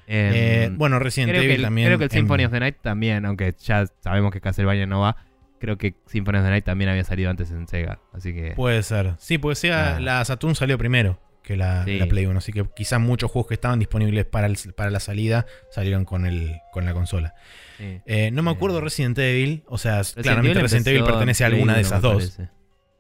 Em, 0.07 0.33
Eh, 0.35 0.71
bueno, 0.75 0.99
Resident 0.99 1.31
creo, 1.31 1.41
que 1.43 1.47
Evil 1.47 1.57
el, 1.57 1.62
también. 1.62 1.89
creo 1.89 1.99
que 1.99 2.05
el 2.05 2.11
en- 2.11 2.16
Symphony 2.19 2.45
of 2.45 2.53
the 2.53 2.61
Night 2.61 2.77
también, 2.81 3.27
aunque 3.27 3.55
ya 3.59 3.85
sabemos 4.01 4.33
que 4.33 4.41
Castlevania 4.41 4.87
no 4.87 5.01
va. 5.01 5.16
Creo 5.61 5.77
que 5.77 5.95
Symphony 6.07 6.39
of 6.39 6.45
the 6.45 6.51
Night 6.51 6.64
también 6.64 6.89
había 6.89 7.05
salido 7.05 7.31
antes 7.31 7.51
en 7.51 7.66
Sega. 7.69 7.99
Así 8.12 8.33
que. 8.33 8.53
Puede 8.53 8.83
ser. 8.83 9.14
Sí, 9.19 9.39
porque 9.39 9.57
sea 9.57 9.97
Ah. 9.97 10.01
la 10.01 10.25
Saturn 10.25 10.55
salió 10.55 10.79
primero 10.79 11.21
que 11.43 11.57
la, 11.57 11.85
Sí. 11.85 11.99
la 11.99 12.07
Play 12.07 12.27
1. 12.27 12.39
Así 12.39 12.53
que 12.53 12.64
quizás 12.77 13.01
muchos 13.01 13.31
juegos 13.31 13.49
que 13.49 13.55
estaban 13.55 13.79
disponibles 13.79 14.25
para, 14.25 14.47
el- 14.47 14.57
para 14.77 14.91
la 14.91 15.01
salida 15.01 15.47
salieron 15.71 16.05
con, 16.05 16.27
el, 16.27 16.61
con 16.73 16.85
la 16.85 16.93
consola. 16.95 17.35
sí. 17.77 18.01
Eh, 18.07 18.31
no 18.33 18.43
me 18.43 18.51
acuerdo 18.51 18.79
Eh, 18.79 18.83
Resident 18.83 19.19
Evil. 19.19 19.62
O 19.66 19.79
sea, 19.79 19.99
Resident 19.99 20.23
claramente 20.23 20.53
Evil 20.53 20.62
Resident 20.62 20.87
Evil 20.87 21.05
pertenece 21.05 21.45
a 21.45 21.49
alguna 21.49 21.73
de 21.75 21.81
1, 21.81 21.87
esas 21.87 22.01
dos. 22.03 22.39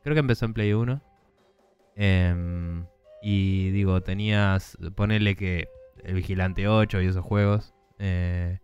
Creo 0.02 0.14
que 0.14 0.20
empezó 0.20 0.44
en 0.46 0.52
Play 0.54 0.72
1. 0.72 1.00
Em, 1.96 2.84
y 3.22 3.70
digo, 3.70 4.00
tenías. 4.02 4.76
Ponele 4.94 5.34
que 5.36 5.68
el 6.04 6.14
Vigilante 6.14 6.68
8 6.68 7.00
y 7.02 7.06
esos 7.06 7.24
juegos. 7.24 7.74
eh, 7.98 8.58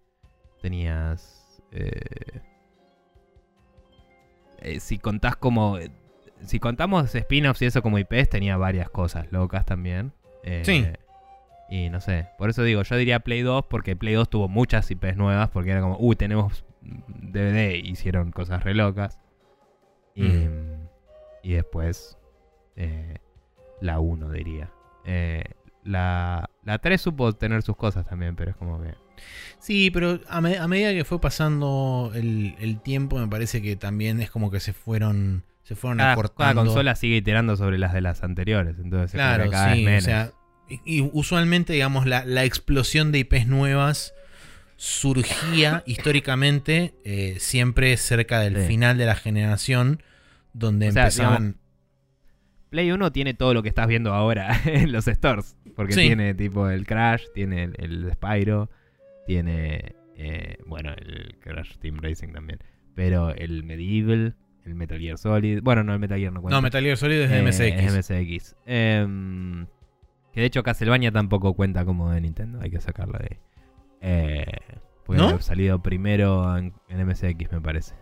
tenías. 0.62 1.62
eh, 1.72 2.00
eh, 4.58 4.80
si 4.80 4.98
contás 4.98 5.36
como. 5.36 5.78
Si 6.42 6.58
contamos 6.60 7.14
spin-offs 7.14 7.62
y 7.62 7.66
eso 7.66 7.80
como 7.82 7.98
IPs, 7.98 8.28
tenía 8.28 8.56
varias 8.56 8.90
cosas 8.90 9.30
locas 9.32 9.64
también. 9.64 10.12
Eh, 10.42 10.62
Sí. 10.64 10.86
Y 11.70 11.88
no 11.88 12.00
sé. 12.00 12.28
Por 12.38 12.50
eso 12.50 12.62
digo, 12.62 12.82
yo 12.82 12.96
diría 12.96 13.20
Play 13.20 13.40
2 13.40 13.64
porque 13.70 13.96
Play 13.96 14.14
2 14.14 14.28
tuvo 14.28 14.48
muchas 14.48 14.90
IPs 14.90 15.16
nuevas. 15.16 15.48
Porque 15.50 15.70
era 15.70 15.80
como, 15.80 15.96
uy, 15.98 16.14
tenemos 16.16 16.64
DVD. 16.82 17.74
Hicieron 17.76 18.30
cosas 18.32 18.62
re 18.64 18.74
locas. 18.74 19.18
Y, 20.14 20.22
Mm. 20.22 20.88
y 21.42 21.52
después 21.54 22.18
eh, 22.76 23.16
la 23.80 24.00
1 24.00 24.30
diría. 24.30 24.70
Eh, 25.04 25.44
la, 25.84 26.48
la 26.64 26.78
3 26.78 27.00
supo 27.00 27.32
tener 27.34 27.62
sus 27.62 27.76
cosas 27.76 28.06
también, 28.06 28.36
pero 28.36 28.50
es 28.52 28.56
como 28.56 28.80
que... 28.82 28.94
Sí, 29.58 29.90
pero 29.90 30.20
a, 30.28 30.40
me- 30.40 30.58
a 30.58 30.66
medida 30.68 30.92
que 30.92 31.04
fue 31.04 31.20
pasando 31.20 32.10
el, 32.14 32.54
el 32.58 32.80
tiempo, 32.80 33.18
me 33.18 33.28
parece 33.28 33.62
que 33.62 33.76
también 33.76 34.20
es 34.20 34.30
como 34.30 34.50
que 34.50 34.60
se 34.60 34.72
fueron, 34.72 35.44
se 35.62 35.74
fueron 35.76 35.98
Cada, 35.98 36.12
acortando. 36.12 36.38
cada 36.38 36.54
consola 36.54 36.94
sigue 36.96 37.16
iterando 37.16 37.56
sobre 37.56 37.78
las 37.78 37.92
de 37.92 38.00
las 38.00 38.22
anteriores. 38.22 38.76
Entonces 38.82 39.12
Claro, 39.12 39.50
cada 39.50 39.68
vez 39.68 39.76
sí. 39.76 39.82
O 39.82 39.86
menos. 39.86 40.04
sea, 40.04 40.32
y, 40.68 40.80
y 40.84 41.10
usualmente, 41.12 41.72
digamos, 41.74 42.06
la, 42.06 42.24
la 42.24 42.44
explosión 42.44 43.12
de 43.12 43.18
IPs 43.20 43.46
nuevas 43.46 44.14
surgía 44.76 45.82
históricamente 45.86 46.94
eh, 47.04 47.36
siempre 47.38 47.96
cerca 47.96 48.40
del 48.40 48.56
Sí. 48.62 48.66
final 48.66 48.98
de 48.98 49.06
la 49.06 49.14
generación, 49.14 50.02
donde 50.52 50.88
O 50.88 50.92
sea, 50.92 51.02
empezaban. 51.04 51.56
Play 52.74 52.90
1 52.90 53.12
tiene 53.12 53.34
todo 53.34 53.54
lo 53.54 53.62
que 53.62 53.68
estás 53.68 53.86
viendo 53.86 54.12
ahora 54.12 54.48
en 54.66 54.90
los 54.90 55.04
stores. 55.06 55.56
Porque 55.76 55.92
Sí. 55.92 56.00
tiene 56.00 56.34
tipo 56.34 56.68
el 56.68 56.86
Crash, 56.86 57.22
tiene 57.32 57.62
el, 57.62 57.74
el 57.78 58.12
Spyro, 58.12 58.68
tiene, 59.26 59.94
eh, 60.16 60.56
bueno, 60.66 60.90
el 60.92 61.36
Crash 61.40 61.76
Team 61.78 61.98
Racing 62.02 62.32
también. 62.32 62.58
Pero 62.96 63.30
el 63.34 63.62
Medieval, 63.62 64.34
el 64.64 64.74
Metal 64.74 64.98
Gear 64.98 65.18
Solid. 65.18 65.60
Bueno, 65.62 65.84
no, 65.84 65.92
el 65.94 66.00
Metal 66.00 66.18
Gear 66.18 66.32
no 66.32 66.42
cuenta. 66.42 66.56
no, 66.56 66.62
Metal 66.62 66.82
Gear 66.82 66.96
Solid 66.96 67.20
es 67.20 67.30
de 67.30 67.38
Eh, 67.38 67.42
MSX. 67.42 67.60
es 67.60 67.92
MSX. 68.10 68.56
Em, 68.66 69.66
que 70.32 70.40
de 70.40 70.46
hecho 70.46 70.62
Castlevania 70.64 71.12
tampoco 71.12 71.54
cuenta 71.54 71.84
como 71.84 72.10
de 72.10 72.20
Nintendo. 72.20 72.58
Hay 72.60 72.70
que 72.70 72.80
sacarla 72.80 73.18
de 73.20 73.28
ahí. 73.30 73.38
Eh, 74.00 74.46
porque 75.06 75.22
¿No? 75.22 75.40
salido 75.40 75.80
primero 75.82 76.56
en, 76.58 76.72
en 76.88 77.06
MSX, 77.06 77.52
me 77.52 77.60
parece. 77.60 77.94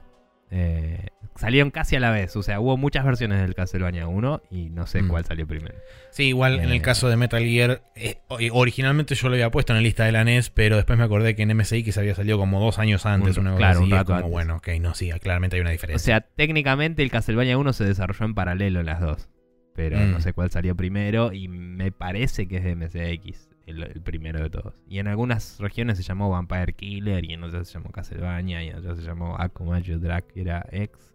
Eh, 0.54 1.06
salieron 1.36 1.70
casi 1.70 1.96
a 1.96 2.00
la 2.00 2.10
vez. 2.10 2.36
O 2.36 2.42
sea, 2.42 2.60
hubo 2.60 2.76
muchas 2.76 3.06
versiones 3.06 3.40
del 3.40 3.54
Castlevania 3.54 4.06
1 4.06 4.42
y 4.50 4.68
no 4.68 4.86
sé 4.86 5.00
Mm. 5.02 5.08
cuál 5.08 5.24
salió 5.24 5.46
primero. 5.46 5.74
Sí, 6.10 6.24
igual 6.24 6.60
en 6.60 6.68
Eh. 6.68 6.74
el 6.74 6.82
caso 6.82 7.08
de 7.08 7.16
Metal 7.16 7.42
Gear, 7.42 7.82
eh, 7.96 8.18
o- 8.28 8.36
originalmente 8.52 9.14
yo 9.14 9.28
lo 9.28 9.34
había 9.34 9.50
puesto 9.50 9.72
en 9.72 9.78
la 9.78 9.82
lista 9.82 10.04
de 10.04 10.12
la 10.12 10.24
NES, 10.24 10.50
pero 10.50 10.76
después 10.76 10.98
me 10.98 11.04
acordé 11.06 11.34
que 11.34 11.42
en 11.42 11.50
MSX 11.52 11.96
había 11.96 12.14
salido 12.14 12.36
como 12.36 12.60
dos 12.60 12.78
años 12.78 13.06
antes, 13.06 13.38
Un- 13.38 13.46
una 13.46 13.56
claro, 13.56 13.78
así, 13.80 13.84
un 13.84 13.90
rato 13.90 14.04
como, 14.12 14.16
antes. 14.18 14.30
bueno, 14.30 14.56
ok, 14.56 14.68
no, 14.78 14.94
sí, 14.94 15.10
claramente 15.22 15.56
hay 15.56 15.62
una 15.62 15.70
O 15.70 15.72
diferencia. 15.72 16.04
sea, 16.04 16.20
técnicamente 16.20 17.02
el 17.02 17.10
Castlevania 17.10 17.56
1 17.56 17.72
se 17.72 17.84
desarrolló 17.84 18.26
en 18.26 18.34
paralelo 18.34 18.80
en 18.80 18.86
las 18.86 19.00
dos. 19.00 19.28
Pero 19.74 19.96
Mm. 19.98 20.10
no 20.10 20.20
sé 20.20 20.34
cuál 20.34 20.50
salió 20.50 20.76
primero 20.76 21.32
y 21.32 21.48
me 21.48 21.92
parece 21.92 22.46
que 22.46 22.58
es 22.58 22.64
de 22.64 22.72
MSX, 22.76 23.48
el, 23.72 23.82
el 23.82 24.00
primero 24.02 24.40
de 24.42 24.50
todos. 24.50 24.74
Y 24.88 24.98
en 24.98 25.08
algunas 25.08 25.58
regiones 25.58 25.96
se 25.98 26.02
llamó 26.04 26.30
Vampire 26.30 26.72
Killer 26.74 27.24
y 27.24 27.32
en 27.34 27.42
otras 27.44 27.68
se 27.68 27.74
llamó 27.74 27.90
Castlevania 27.90 28.62
y 28.64 28.68
en 28.68 28.76
otras 28.76 28.98
se 28.98 29.04
llamó 29.04 29.36
Akumajo 29.38 29.98
Dracula 29.98 30.66
X 30.70 31.12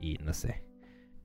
y 0.00 0.18
no 0.24 0.32
sé, 0.32 0.62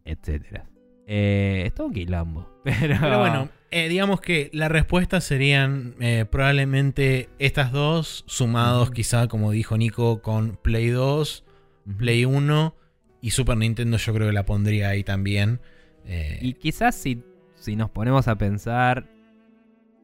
etcétera. 0.03 0.65
Eh, 1.07 1.63
es 1.67 1.73
todo 1.73 1.87
un 1.87 1.93
quilombo. 1.93 2.49
Pero, 2.63 2.97
Pero 2.99 3.19
bueno, 3.19 3.49
eh, 3.71 3.87
digamos 3.89 4.19
que 4.21 4.49
la 4.53 4.69
respuesta 4.69 5.21
serían 5.21 5.95
eh, 5.99 6.25
probablemente 6.29 7.29
estas 7.39 7.71
dos, 7.71 8.23
sumados 8.27 8.91
quizá, 8.91 9.27
como 9.27 9.51
dijo 9.51 9.77
Nico, 9.77 10.21
con 10.21 10.57
Play 10.61 10.89
2, 10.89 11.43
Ujú. 11.87 11.97
Play 11.97 12.25
1 12.25 12.75
y 13.21 13.31
Super 13.31 13.57
Nintendo 13.57 13.97
yo 13.97 14.13
creo 14.13 14.27
que 14.27 14.33
la 14.33 14.45
pondría 14.45 14.89
ahí 14.89 15.03
también. 15.03 15.59
Eh, 16.05 16.39
Y 16.41 16.53
quizás 16.53 16.95
si, 16.95 17.23
si 17.55 17.75
nos 17.75 17.89
ponemos 17.91 18.27
a 18.27 18.35
pensar, 18.37 19.07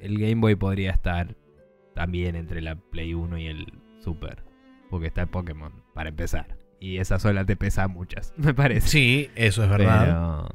el 0.01 0.17
Game 0.19 0.35
Boy 0.41 0.55
podría 0.55 0.91
estar 0.91 1.35
también 1.95 2.35
entre 2.35 2.61
la 2.61 2.75
Play 2.75 3.13
1 3.13 3.37
y 3.37 3.47
el 3.47 3.65
Super. 3.99 4.43
Porque 4.89 5.07
está 5.07 5.21
el 5.21 5.27
Pokémon, 5.27 5.71
para 5.93 6.09
empezar. 6.09 6.57
Y 6.79 6.97
esa 6.97 7.19
sola 7.19 7.45
te 7.45 7.55
pesa 7.55 7.87
muchas, 7.87 8.33
me 8.37 8.53
parece. 8.53 8.87
sí, 8.87 9.29
eso 9.35 9.63
es 9.63 9.69
verdad. 9.69 10.05
Pero, 10.05 10.49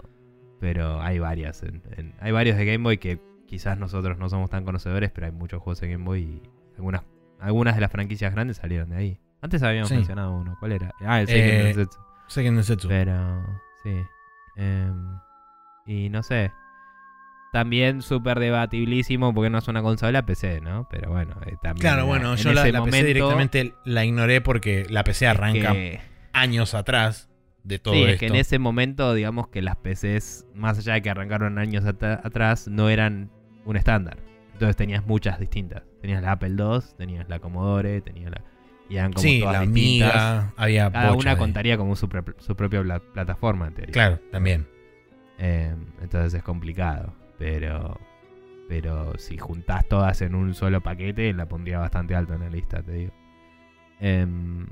pero 0.60 1.00
hay 1.02 1.18
varias. 1.18 1.62
en- 1.62 1.82
en- 1.96 2.14
hay 2.20 2.32
varios 2.32 2.56
de 2.56 2.64
Game 2.66 2.82
Boy 2.82 2.98
que 2.98 3.20
quizás 3.46 3.78
nosotros 3.78 4.18
no 4.18 4.28
somos 4.28 4.50
tan 4.50 4.64
conocedores, 4.64 5.10
pero 5.12 5.26
hay 5.26 5.32
muchos 5.32 5.62
juegos 5.62 5.80
de 5.80 5.88
Game 5.88 6.04
Boy 6.04 6.22
y 6.22 6.42
algunas, 6.76 7.02
algunas 7.38 7.74
de 7.76 7.80
las 7.80 7.92
franquicias 7.92 8.32
grandes 8.34 8.56
salieron 8.56 8.90
de 8.90 8.96
ahí. 8.96 9.20
Antes 9.40 9.62
habíamos 9.62 9.88
Sí. 9.90 9.94
mencionado 9.96 10.32
uno. 10.36 10.56
¿Cuál 10.58 10.72
era? 10.72 10.90
Ah, 11.00 11.20
el 11.20 11.28
Eh, 11.28 11.32
Seiken 11.32 11.62
Densetsu. 11.64 11.98
Seiken 12.26 12.54
Densetsu. 12.56 12.88
Pero, 12.88 13.44
sí. 13.84 14.02
Em, 14.56 15.06
y 15.86 16.08
no 16.08 16.22
sé. 16.22 16.50
También 17.56 18.02
súper 18.02 18.38
debatibilísimo 18.38 19.32
porque 19.32 19.48
no 19.48 19.56
es 19.56 19.66
una 19.68 19.80
consola 19.80 20.26
PC, 20.26 20.60
¿no? 20.60 20.86
Pero 20.90 21.10
bueno, 21.10 21.36
eh, 21.46 21.54
también. 21.62 21.80
Claro, 21.80 22.00
era- 22.02 22.04
bueno, 22.04 22.32
en 22.32 22.36
yo 22.36 22.52
la, 22.52 22.62
PC 22.84 23.04
directamente 23.04 23.72
la 23.86 24.04
ignoré 24.04 24.42
porque 24.42 24.84
la 24.90 25.02
PC 25.04 25.26
arranca 25.26 25.72
que- 25.72 26.00
años 26.34 26.74
atrás 26.74 27.30
de 27.64 27.78
todo 27.78 27.94
sí, 27.94 28.00
esto. 28.00 28.12
es 28.12 28.18
que 28.20 28.26
en 28.26 28.36
ese 28.36 28.58
momento, 28.58 29.14
digamos 29.14 29.48
que 29.48 29.62
las 29.62 29.76
PCs, 29.76 30.44
más 30.54 30.76
allá 30.78 30.92
de 30.94 31.00
que 31.02 31.08
arrancaron 31.08 31.58
años 31.58 31.86
ata- 31.86 32.20
atrás, 32.22 32.68
no 32.68 32.90
eran 32.90 33.30
un 33.64 33.76
estándar. 33.78 34.18
Entonces 34.52 34.76
tenías 34.76 35.06
muchas 35.06 35.40
distintas. 35.40 35.82
Tenías 36.02 36.22
la 36.22 36.32
Apple 36.32 36.56
II, 36.58 36.80
tenías 36.98 37.26
la 37.30 37.38
Commodore, 37.38 38.02
tenías 38.02 38.30
la. 38.32 38.42
Y 38.90 38.96
eran 38.98 39.12
como 39.14 39.22
sí, 39.22 39.40
todas 39.40 39.54
la 39.54 39.60
distintas. 39.62 40.14
Amiga, 40.14 40.52
había 40.58 40.90
Cada 40.92 41.14
una 41.14 41.30
de- 41.32 41.36
contaría 41.38 41.78
como 41.78 41.96
su, 41.96 42.06
su 42.38 42.54
propia 42.54 42.82
pla- 42.82 43.00
plataforma 43.00 43.66
en 43.68 43.74
teoría. 43.74 43.92
Claro, 43.94 44.20
también. 44.30 44.66
Eh, 45.38 45.74
entonces 46.02 46.34
es 46.34 46.42
complicado. 46.42 47.12
Pero. 47.38 47.98
Pero 48.68 49.12
si 49.18 49.38
juntás 49.38 49.86
todas 49.86 50.20
en 50.22 50.34
un 50.34 50.52
solo 50.54 50.80
paquete, 50.80 51.32
la 51.32 51.46
pondría 51.46 51.78
bastante 51.78 52.16
alto 52.16 52.34
en 52.34 52.40
la 52.40 52.50
lista, 52.50 52.82
te 52.82 52.92
digo. 52.92 53.12
Em, 54.00 54.66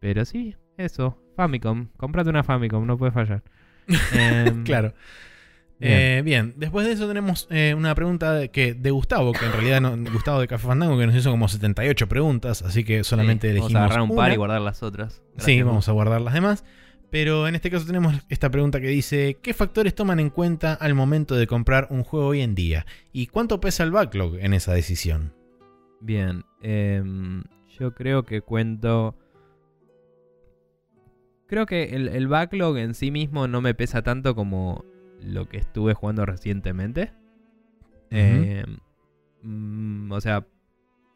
pero 0.00 0.24
sí, 0.24 0.56
eso. 0.78 1.18
Famicom. 1.36 1.88
Comprate 1.96 2.30
una 2.30 2.42
Famicom, 2.42 2.86
no 2.86 2.96
puede 2.96 3.12
fallar. 3.12 3.42
Em, 4.14 4.64
Claro. 4.64 4.94
Bien. 5.80 5.92
Eh, 5.92 6.22
bien, 6.24 6.54
después 6.56 6.86
de 6.86 6.92
eso 6.94 7.06
tenemos 7.06 7.46
eh, 7.50 7.72
una 7.76 7.94
pregunta 7.94 8.32
de, 8.32 8.48
que, 8.50 8.74
de 8.74 8.90
Gustavo, 8.90 9.32
que 9.32 9.44
en 9.46 9.52
realidad 9.52 9.80
no, 9.80 9.96
Gustavo 10.10 10.40
de 10.40 10.48
Café 10.48 10.66
Fandango, 10.66 10.98
que 10.98 11.06
nos 11.06 11.14
hizo 11.14 11.30
como 11.30 11.46
78 11.46 12.08
preguntas, 12.08 12.62
así 12.62 12.82
que 12.82 13.04
solamente 13.04 13.46
sí, 13.46 13.50
elegimos 13.52 13.74
Vamos 13.74 13.82
a 13.82 13.84
agarrar 13.84 14.02
un 14.02 14.16
par 14.16 14.24
una. 14.26 14.34
y 14.34 14.36
guardar 14.38 14.60
las 14.60 14.82
otras. 14.82 15.22
Sí, 15.36 15.62
vamos 15.62 15.88
a 15.88 15.92
guardar 15.92 16.20
las 16.20 16.34
demás. 16.34 16.64
Pero 17.10 17.48
en 17.48 17.54
este 17.54 17.70
caso 17.70 17.86
tenemos 17.86 18.14
esta 18.28 18.50
pregunta 18.50 18.80
que 18.80 18.88
dice, 18.88 19.38
¿qué 19.42 19.54
factores 19.54 19.94
toman 19.94 20.20
en 20.20 20.28
cuenta 20.30 20.74
al 20.74 20.94
momento 20.94 21.36
de 21.36 21.46
comprar 21.46 21.88
un 21.90 22.04
juego 22.04 22.26
hoy 22.28 22.42
en 22.42 22.54
día? 22.54 22.84
¿Y 23.12 23.28
cuánto 23.28 23.60
pesa 23.60 23.82
el 23.82 23.90
backlog 23.90 24.36
en 24.38 24.52
esa 24.52 24.74
decisión? 24.74 25.32
Bien, 26.00 26.44
em, 26.60 27.44
yo 27.78 27.94
creo 27.94 28.24
que 28.24 28.42
cuento... 28.42 29.16
Creo 31.46 31.64
que 31.64 31.96
el, 31.96 32.08
el 32.08 32.28
backlog 32.28 32.76
en 32.76 32.94
sí 32.94 33.10
mismo 33.10 33.48
no 33.48 33.62
me 33.62 33.72
pesa 33.72 34.02
tanto 34.02 34.34
como 34.34 34.84
lo 35.22 35.48
que 35.48 35.56
estuve 35.56 35.94
jugando 35.94 36.26
recientemente. 36.26 37.12
Em, 38.10 38.78
mm, 39.42 40.12
o 40.12 40.20
sea, 40.20 40.46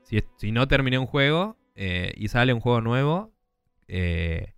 si, 0.05 0.22
si 0.36 0.53
no 0.53 0.68
terminé 0.68 0.99
un 0.99 1.07
juego 1.07 1.59
eh, 1.74 2.12
y 2.16 2.28
sale 2.28 2.53
un 2.53 2.61
juego 2.61 2.80
nuevo 2.80 3.32
eh, 3.88 4.51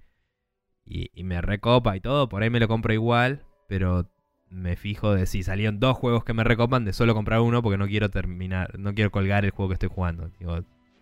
y, 0.86 1.10
y 1.14 1.24
me 1.24 1.40
recopa 1.40 1.96
y 1.96 2.00
todo, 2.00 2.28
por 2.28 2.42
ahí 2.42 2.50
me 2.50 2.60
lo 2.60 2.68
compro 2.68 2.92
igual, 2.92 3.42
pero 3.68 4.08
me 4.54 4.76
fijo 4.76 5.14
de 5.14 5.26
si 5.26 5.42
salieron 5.42 5.80
dos 5.80 5.96
juegos 5.96 6.24
que 6.24 6.32
me 6.32 6.44
recopan, 6.44 6.84
de 6.84 6.92
solo 6.92 7.14
comprar 7.14 7.40
uno 7.40 7.62
porque 7.62 7.76
no 7.76 7.86
quiero 7.86 8.10
terminar, 8.10 8.78
no 8.78 8.94
quiero 8.94 9.10
colgar 9.10 9.44
el 9.44 9.50
juego 9.50 9.70
que 9.70 9.74
estoy 9.74 9.88
jugando. 9.92 10.30
Digo, 10.38 10.60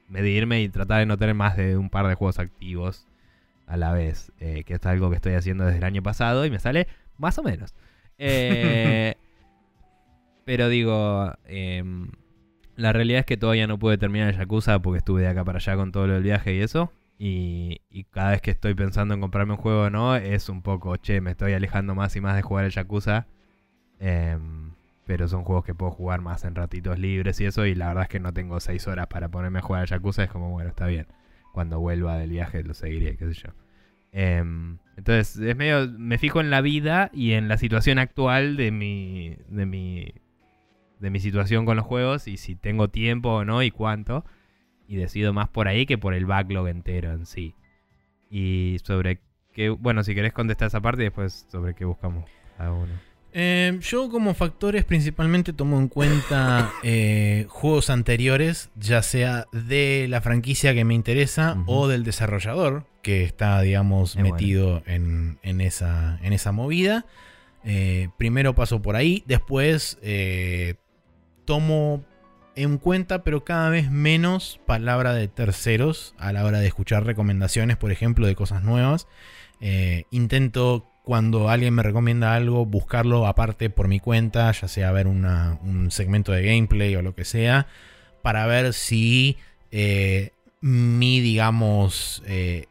medirme 0.09 0.63
y 0.63 0.69
tratar 0.69 1.01
de 1.01 1.07
no 1.07 1.19
tener 1.19 1.35
más 1.35 1.57
de 1.57 1.77
un 1.77 1.91
par 1.91 2.07
de 2.07 2.15
juegos 2.15 2.39
activos 2.39 3.07
a 3.67 3.77
la 3.77 3.93
vez, 3.93 4.33
eh, 4.41 4.65
que 4.65 4.75
es 4.75 4.87
algo 4.87 5.11
que 5.11 5.17
estoy 5.17 5.35
haciendo 5.35 5.65
desde 5.65 5.79
el 5.79 5.85
año 5.85 6.03
pasado 6.03 6.45
y 6.47 6.51
me 6.51 6.59
sale 6.59 6.89
más 7.19 7.39
o 7.39 7.43
menos. 7.43 7.75
Eh, 8.19 9.15
pero 10.45 10.69
digo, 10.69 11.33
em, 11.47 12.11
la 12.77 12.93
realidad 12.93 13.21
es 13.21 13.27
que 13.27 13.37
todavía 13.37 13.67
no 13.67 13.79
pude 13.79 13.99
terminar 13.99 14.31
el 14.31 14.37
Yakuza 14.37 14.81
porque 14.81 14.99
estuve 14.99 15.23
de 15.23 15.29
acá 15.29 15.45
para 15.45 15.59
allá 15.59 15.77
con 15.77 15.93
todo 15.93 16.07
lo 16.07 16.15
del 16.15 16.23
viaje 16.23 16.55
y 16.55 16.61
eso. 16.61 16.93
Y, 17.25 18.05
cada 18.11 18.33
vez 18.33 18.41
que 18.41 18.51
estoy 18.51 18.75
pensando 18.75 19.15
en 19.15 19.21
comprarme 19.21 19.53
un 19.53 19.59
juego 19.59 19.83
o 19.83 19.91
no, 19.91 20.17
es 20.17 20.49
un 20.49 20.61
poco, 20.61 20.97
che, 20.97 21.21
me 21.21 21.31
estoy 21.31 21.53
alejando 21.53 21.95
más 21.95 22.17
y 22.17 22.21
más 22.21 22.35
de 22.35 22.43
jugar 22.43 22.65
el 22.65 22.73
Yakuza. 22.73 23.29
Em, 24.01 24.73
pero 25.07 25.29
son 25.29 25.45
juegos 25.45 25.65
que 25.65 25.73
puedo 25.73 25.93
jugar 25.93 26.21
más 26.21 26.45
en 26.45 26.57
ratitos 26.57 26.99
libres 26.99 27.41
y 27.41 27.45
eso. 27.45 27.65
Y 27.65 27.77
la 27.77 27.87
verdad 27.89 28.03
es 28.05 28.09
que 28.09 28.19
no 28.19 28.33
tengo 28.33 28.59
6 28.59 28.89
horas 28.89 29.07
para 29.07 29.29
ponerme 29.29 29.61
a 29.61 29.63
jugar 29.63 29.83
al 29.83 29.87
Yakuza. 29.87 30.25
Es 30.25 30.31
como, 30.31 30.51
bueno, 30.51 30.69
está 30.71 30.87
bien. 30.89 31.07
Cuando 31.53 31.79
vuelva 31.79 32.19
del 32.19 32.31
viaje 32.31 32.65
lo 32.65 32.75
seguiré, 32.75 33.17
qué 33.17 33.33
sé 33.33 33.35
yo. 33.35 33.51
Em, 34.11 34.79
entonces, 34.97 35.37
es 35.39 35.57
medio. 35.57 35.89
Me 35.97 36.19
fijo 36.19 36.41
en 36.41 36.51
la 36.51 36.61
vida 36.61 37.09
y 37.13 37.35
en 37.35 37.47
la 37.47 37.57
situación 37.57 38.01
actual 38.01 38.57
de 38.57 38.73
mi. 38.73 39.37
de 39.49 39.65
mi. 39.65 40.13
de 40.99 41.11
mi 41.11 41.21
situación 41.21 41.67
con 41.67 41.77
los 41.77 41.87
juegos. 41.87 42.27
Y 42.27 42.37
si 42.37 42.57
tengo 42.57 42.89
tiempo 42.89 43.31
o 43.31 43.45
no 43.45 43.63
y 43.63 43.71
cuánto. 43.71 44.25
Y 44.93 44.97
decido 44.97 45.33
más 45.33 45.49
por 45.49 45.69
ahí 45.69 45.87
que 45.87 45.97
por 45.97 46.13
el 46.13 46.27
backlog 46.27 46.69
entero 46.69 47.13
en 47.13 47.25
sí. 47.25 47.55
Y 48.31 48.77
sobre 48.85 49.21
qué. 49.55 49.71
Bueno, 49.71 50.05
si 50.05 50.15
querés 50.15 50.35
contestar 50.35 50.69
esa 50.69 50.83
parte 50.83 51.01
y 51.01 51.05
después 51.05 51.47
sobre 51.51 51.75
qué 51.75 51.87
buscamos 51.87 52.29
cada 52.59 52.73
uno. 52.73 52.93
Eh, 53.33 53.79
yo 53.81 54.11
como 54.11 54.35
factores 54.35 54.85
principalmente 54.85 55.55
tomo 55.55 55.79
en 55.79 55.89
cuenta 55.89 56.71
eh, 56.83 57.47
juegos 57.49 57.89
anteriores, 57.89 58.71
ya 58.77 59.01
sea 59.01 59.47
de 59.53 60.07
la 60.11 60.21
franquicia 60.21 60.75
que 60.75 60.85
me 60.85 60.93
interesa 60.93 61.57
o 61.65 61.89
del 61.89 62.05
desarrollador 62.05 62.85
que 63.01 63.25
está, 63.25 63.63
digamos, 63.63 64.17
Es 64.17 64.23
metido 64.23 64.83
en, 64.85 65.39
en 65.43 65.63
esa, 65.63 66.19
en 66.23 66.35
esa 66.35 66.53
movida. 66.53 67.07
Eh, 67.65 68.11
primero 68.19 68.55
paso 68.55 68.83
por 68.83 68.97
ahí, 68.97 69.25
después 69.27 69.99
eh, 70.03 70.75
tomo 71.45 72.05
en 72.55 72.79
cuenta, 72.79 73.25
pero 73.25 73.45
cada 73.45 73.71
vez 73.71 73.91
menos 73.91 74.61
palabra 74.67 75.15
de 75.15 75.29
terceros 75.29 76.15
a 76.19 76.33
la 76.33 76.45
hora 76.45 76.61
de 76.61 76.67
escuchar 76.67 77.05
recomendaciones, 77.05 77.77
por 77.77 77.93
ejemplo, 77.93 78.27
de 78.27 78.35
cosas 78.35 78.63
nuevas. 78.63 79.07
Eh, 79.61 80.05
intento 80.11 80.89
cuando 81.05 81.49
alguien 81.49 81.75
me 81.75 81.83
recomienda 81.83 82.35
algo, 82.35 82.65
buscarlo 82.65 83.27
aparte 83.27 83.71
por 83.71 83.89
mi 83.89 84.01
cuenta, 84.01 84.51
ya 84.53 84.69
sea 84.69 84.93
ver 84.93 85.07
un 85.09 85.89
segmento 85.91 86.33
de 86.33 86.45
gameplay 86.45 86.95
o 86.95 87.03
lo 87.03 87.15
que 87.15 87.25
sea, 87.25 87.67
para 88.23 88.47
ver 88.47 88.73
si 88.73 89.37
eh, 89.73 90.31
mi, 90.61 91.21
digamos, 91.21 92.23
eh, 92.27 92.67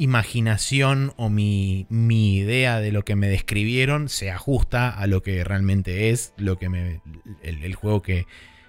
imaginación 0.00 1.12
o 1.16 1.28
mi, 1.30 1.86
mi 1.90 2.36
idea 2.36 2.80
de 2.80 2.92
lo 2.92 3.04
que 3.04 3.16
me 3.16 3.28
describieron 3.28 4.08
se 4.08 4.30
ajusta 4.30 4.88
a 4.90 5.06
lo 5.06 5.22
que 5.22 5.44
realmente 5.44 6.10
es 6.10 6.32
lo 6.36 6.56
que 6.58 6.68
me, 6.68 7.00
el, 7.42 7.62
el 7.64 7.74
juego 7.74 8.02
que, 8.02 8.26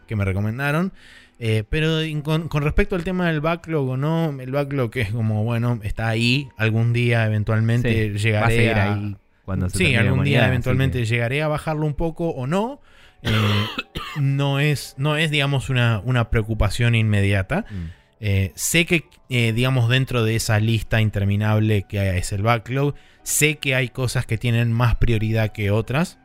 que 0.08 0.16
me 0.16 0.26
recomendaron. 0.26 0.94
Eh, 1.40 1.64
pero 1.70 1.98
con, 2.24 2.48
con 2.50 2.62
respecto 2.64 2.96
al 2.96 3.04
tema 3.04 3.28
del 3.28 3.42
backlog 3.42 3.90
o 3.90 3.98
no, 3.98 4.36
el 4.40 4.52
backlog 4.52 4.92
es 4.98 5.12
como, 5.12 5.44
bueno, 5.44 5.80
está 5.84 6.08
ahí, 6.08 6.50
algún 6.58 6.94
día 6.94 7.26
eventualmente 7.26 8.14
Sí, 8.14 8.20
llegaré 8.20 8.70
a 8.74 8.84
a- 8.84 8.94
ahí 8.94 9.16
cuando 9.44 9.68
se 9.70 9.78
sí, 9.80 9.96
algún 9.96 10.24
día 10.24 10.48
eventualmente 10.48 11.04
llegaré 11.06 11.42
a 11.42 11.48
bajarlo 11.48 11.86
un 11.86 11.96
poco 11.96 12.30
o 12.30 12.46
no. 12.46 12.80
Eh, 13.24 13.32
no, 14.20 14.60
es, 14.60 14.94
no 14.98 15.18
es, 15.18 15.32
digamos, 15.32 15.70
una, 15.70 16.00
una 16.06 16.30
preocupación 16.30 16.94
inmediata. 16.96 17.66
Mm. 17.72 18.01
Eh, 18.24 18.52
sé 18.56 18.86
que, 18.86 19.06
eh, 19.30 19.52
digamos, 19.52 19.90
dentro 19.90 20.24
de 20.24 20.36
esa 20.36 20.60
lista 20.60 21.02
interminable 21.02 21.84
que 21.90 22.18
es 22.18 22.32
el 22.32 22.44
backlog, 22.44 22.94
sé 23.24 23.56
que 23.58 23.74
hay 23.76 23.90
cosas 23.90 24.26
que 24.28 24.38
tienen 24.38 24.72
más 24.72 24.96
prioridad 24.96 25.52
que 25.52 25.72
otras. 25.72 26.20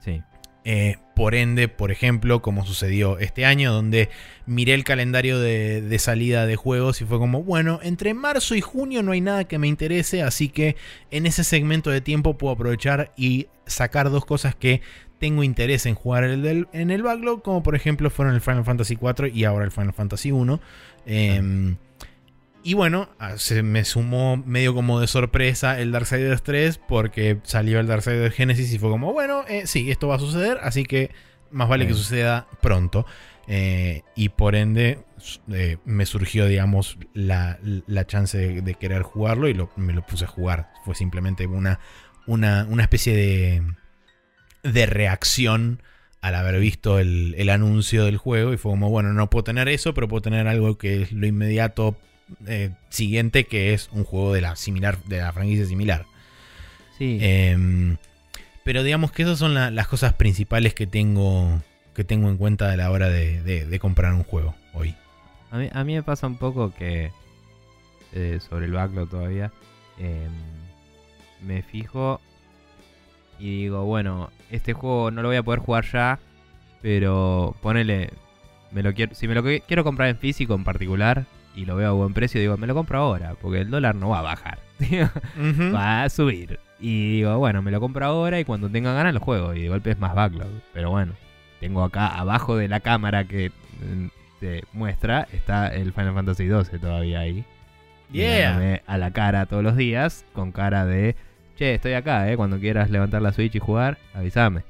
Sí. 0.00 0.22
Eh, 0.64 0.96
por 1.14 1.34
ende, 1.34 1.68
por 1.68 1.90
ejemplo, 1.90 2.40
como 2.40 2.64
sucedió 2.64 3.18
este 3.18 3.44
año, 3.44 3.72
donde 3.72 4.08
miré 4.46 4.72
el 4.74 4.84
calendario 4.84 5.38
de, 5.40 5.82
de 5.82 5.98
salida 5.98 6.46
de 6.46 6.56
juegos 6.56 7.02
y 7.02 7.04
fue 7.04 7.18
como, 7.18 7.42
bueno, 7.42 7.80
entre 7.82 8.14
marzo 8.14 8.54
y 8.54 8.60
junio 8.62 9.02
no 9.02 9.12
hay 9.12 9.20
nada 9.20 9.44
que 9.44 9.58
me 9.58 9.66
interese, 9.68 10.22
así 10.22 10.48
que 10.48 10.76
en 11.10 11.26
ese 11.26 11.44
segmento 11.44 11.90
de 11.90 12.00
tiempo 12.00 12.38
puedo 12.38 12.54
aprovechar 12.54 13.12
y 13.16 13.48
sacar 13.66 14.08
dos 14.10 14.24
cosas 14.24 14.54
que 14.54 14.80
tengo 15.18 15.44
interés 15.44 15.84
en 15.86 15.94
jugar 15.94 16.24
el 16.24 16.42
del- 16.42 16.68
en 16.72 16.90
el 16.90 17.02
backlog, 17.02 17.42
como 17.42 17.62
por 17.62 17.76
ejemplo 17.76 18.08
fueron 18.10 18.34
el 18.34 18.40
Final 18.40 18.64
Fantasy 18.64 18.96
IV 19.00 19.28
y 19.32 19.44
ahora 19.44 19.64
el 19.64 19.70
Final 19.70 19.92
Fantasy 19.92 20.32
1. 20.32 20.60
Em, 21.06 21.76
y 22.64 22.74
bueno, 22.74 23.08
ah, 23.18 23.38
se 23.38 23.62
me 23.62 23.84
sumó 23.84 24.36
medio 24.36 24.74
como 24.74 25.00
de 25.00 25.06
sorpresa 25.08 25.80
el 25.80 25.90
Darksiders 25.92 26.42
3 26.42 26.78
porque 26.78 27.38
salió 27.42 27.80
el 27.80 27.86
Darksiders 27.88 28.34
Genesis 28.34 28.72
y 28.72 28.78
fue 28.78 28.90
como, 28.90 29.12
bueno, 29.12 29.44
eh, 29.48 29.66
sí, 29.66 29.90
esto 29.90 30.08
va 30.08 30.16
a 30.16 30.20
suceder, 30.20 30.58
así 30.62 30.84
que 30.84 31.10
más 31.50 31.68
vale 31.68 31.86
que 31.86 31.94
suceda 31.94 32.46
pronto. 32.60 33.04
Eh, 33.48 34.02
y 34.14 34.28
por 34.28 34.54
ende 34.54 35.00
eh, 35.52 35.76
me 35.84 36.06
surgió, 36.06 36.46
digamos, 36.46 36.96
la, 37.12 37.58
la 37.88 38.06
chance 38.06 38.38
de, 38.38 38.62
de 38.62 38.74
querer 38.74 39.02
jugarlo 39.02 39.48
y 39.48 39.54
lo- 39.54 39.70
me 39.76 39.92
lo 39.92 40.06
puse 40.06 40.24
a 40.24 40.28
jugar. 40.28 40.70
Fue 40.84 40.94
simplemente 40.94 41.46
una, 41.48 41.80
una, 42.28 42.64
una 42.70 42.84
especie 42.84 43.16
de, 43.16 43.62
de 44.62 44.86
reacción 44.86 45.82
al 46.22 46.34
haber 46.36 46.58
visto 46.60 46.98
el, 46.98 47.34
el 47.36 47.50
anuncio 47.50 48.04
del 48.06 48.16
juego 48.16 48.52
y 48.54 48.56
fue 48.56 48.72
como, 48.72 48.88
bueno, 48.90 49.12
no 49.12 49.28
puedo 49.28 49.44
tener 49.44 49.68
eso, 49.68 49.92
pero 49.92 50.08
puedo 50.08 50.22
tener 50.22 50.48
algo 50.48 50.78
que 50.78 51.02
es 51.02 51.12
lo 51.12 51.26
inmediato 51.26 51.96
eh, 52.46 52.70
siguiente, 52.88 53.44
que 53.44 53.74
es 53.74 53.90
un 53.92 54.04
juego 54.04 54.32
de 54.32 54.40
la 54.40 54.56
similar, 54.56 55.02
de 55.04 55.18
la 55.18 55.32
franquicia 55.32 55.66
similar. 55.66 56.06
Sí. 56.96 57.18
Em, 57.20 57.96
pero 58.64 58.82
digamos 58.84 59.10
que 59.12 59.22
esas 59.22 59.38
son 59.38 59.52
la- 59.54 59.70
las 59.70 59.88
cosas 59.88 60.14
principales 60.14 60.72
que 60.74 60.86
tengo, 60.86 61.60
que 61.94 62.04
tengo 62.04 62.28
en 62.30 62.36
cuenta 62.38 62.70
a 62.72 62.76
la 62.76 62.90
hora 62.90 63.08
de, 63.08 63.42
de- 63.42 63.66
de 63.66 63.78
comprar 63.80 64.14
un 64.14 64.22
juego 64.22 64.54
hoy. 64.72 64.94
A 65.50 65.58
mí, 65.58 65.68
a 65.72 65.84
mí 65.84 65.94
me 65.94 66.02
pasa 66.02 66.26
un 66.28 66.36
poco 66.38 66.72
que 66.72 67.10
eh, 68.14 68.38
sobre 68.48 68.66
el 68.66 68.72
backlog 68.72 69.10
todavía 69.10 69.50
em, 69.98 70.30
me 71.44 71.62
fijo 71.62 72.20
y 73.40 73.62
digo, 73.62 73.84
bueno, 73.84 74.30
este 74.52 74.72
juego 74.72 75.10
no 75.10 75.22
lo 75.22 75.28
voy 75.28 75.36
a 75.38 75.42
poder 75.42 75.60
jugar 75.60 75.84
ya, 75.92 76.18
pero 76.80 77.54
ponele, 77.60 78.10
me 78.70 78.82
lo 78.82 78.92
quiero, 78.94 79.14
si 79.14 79.26
me 79.28 79.34
lo 79.34 79.42
que- 79.42 79.62
quiero 79.66 79.84
comprar 79.84 80.08
en 80.08 80.16
físico 80.18 80.54
en 80.54 80.64
particular 80.64 81.24
y 81.54 81.64
lo 81.64 81.76
veo 81.76 81.88
a 81.88 81.92
buen 81.92 82.14
precio, 82.14 82.40
digo, 82.40 82.56
me 82.56 82.66
lo 82.66 82.74
compro 82.74 82.98
ahora, 82.98 83.34
porque 83.40 83.60
el 83.60 83.70
dólar 83.70 83.94
no 83.94 84.08
va 84.10 84.20
a 84.20 84.22
bajar, 84.22 84.58
va 85.74 86.04
a 86.04 86.08
subir. 86.08 86.58
Y 86.80 87.16
digo, 87.18 87.38
bueno, 87.38 87.62
me 87.62 87.70
lo 87.70 87.80
compro 87.80 88.04
ahora 88.06 88.40
y 88.40 88.44
cuando 88.44 88.68
tenga 88.68 88.92
ganas 88.92 89.14
lo 89.14 89.20
juego 89.20 89.54
y 89.54 89.62
de 89.62 89.68
golpe 89.68 89.90
es 89.92 89.98
más 90.00 90.14
backlog. 90.14 90.48
Pero 90.72 90.90
bueno, 90.90 91.12
tengo 91.60 91.84
acá 91.84 92.08
abajo 92.08 92.56
de 92.56 92.66
la 92.68 92.80
cámara 92.80 93.24
que 93.24 93.50
mm, 93.50 94.06
te 94.40 94.64
muestra, 94.72 95.28
está 95.32 95.68
el 95.68 95.92
Final 95.92 96.14
Fantasy 96.14 96.48
XII 96.48 96.78
todavía 96.80 97.20
ahí. 97.20 97.44
Yeah. 98.10 98.80
A 98.86 98.98
la 98.98 99.10
cara 99.12 99.46
todos 99.46 99.62
los 99.62 99.76
días, 99.76 100.26
con 100.32 100.50
cara 100.52 100.84
de, 100.84 101.14
che, 101.56 101.74
estoy 101.74 101.94
acá, 101.94 102.30
¿eh? 102.30 102.36
Cuando 102.36 102.58
quieras 102.58 102.90
levantar 102.90 103.22
la 103.22 103.32
Switch 103.32 103.54
y 103.54 103.58
jugar, 103.58 103.98
avísame. 104.14 104.62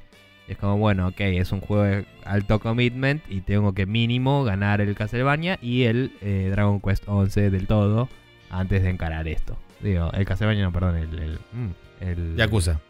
Y 0.48 0.52
es 0.52 0.58
como, 0.58 0.76
bueno, 0.78 1.08
ok, 1.08 1.20
es 1.20 1.52
un 1.52 1.60
juego 1.60 1.82
de 1.84 2.04
alto 2.24 2.58
commitment 2.58 3.22
y 3.28 3.40
tengo 3.40 3.72
que 3.74 3.86
mínimo 3.86 4.44
ganar 4.44 4.80
el 4.80 4.94
Castlevania 4.94 5.58
y 5.62 5.84
el 5.84 6.12
eh, 6.20 6.48
Dragon 6.50 6.80
Quest 6.80 7.04
11 7.06 7.50
del 7.50 7.66
todo 7.66 8.08
antes 8.50 8.82
de 8.82 8.90
encarar 8.90 9.28
esto. 9.28 9.56
Digo, 9.80 10.10
el 10.12 10.24
Castlevania, 10.24 10.64
no, 10.64 10.72
perdón, 10.72 10.96
el... 10.96 11.18
el, 11.18 11.38
mm, 11.52 11.70
el 12.00 12.36
Yakuza. 12.36 12.80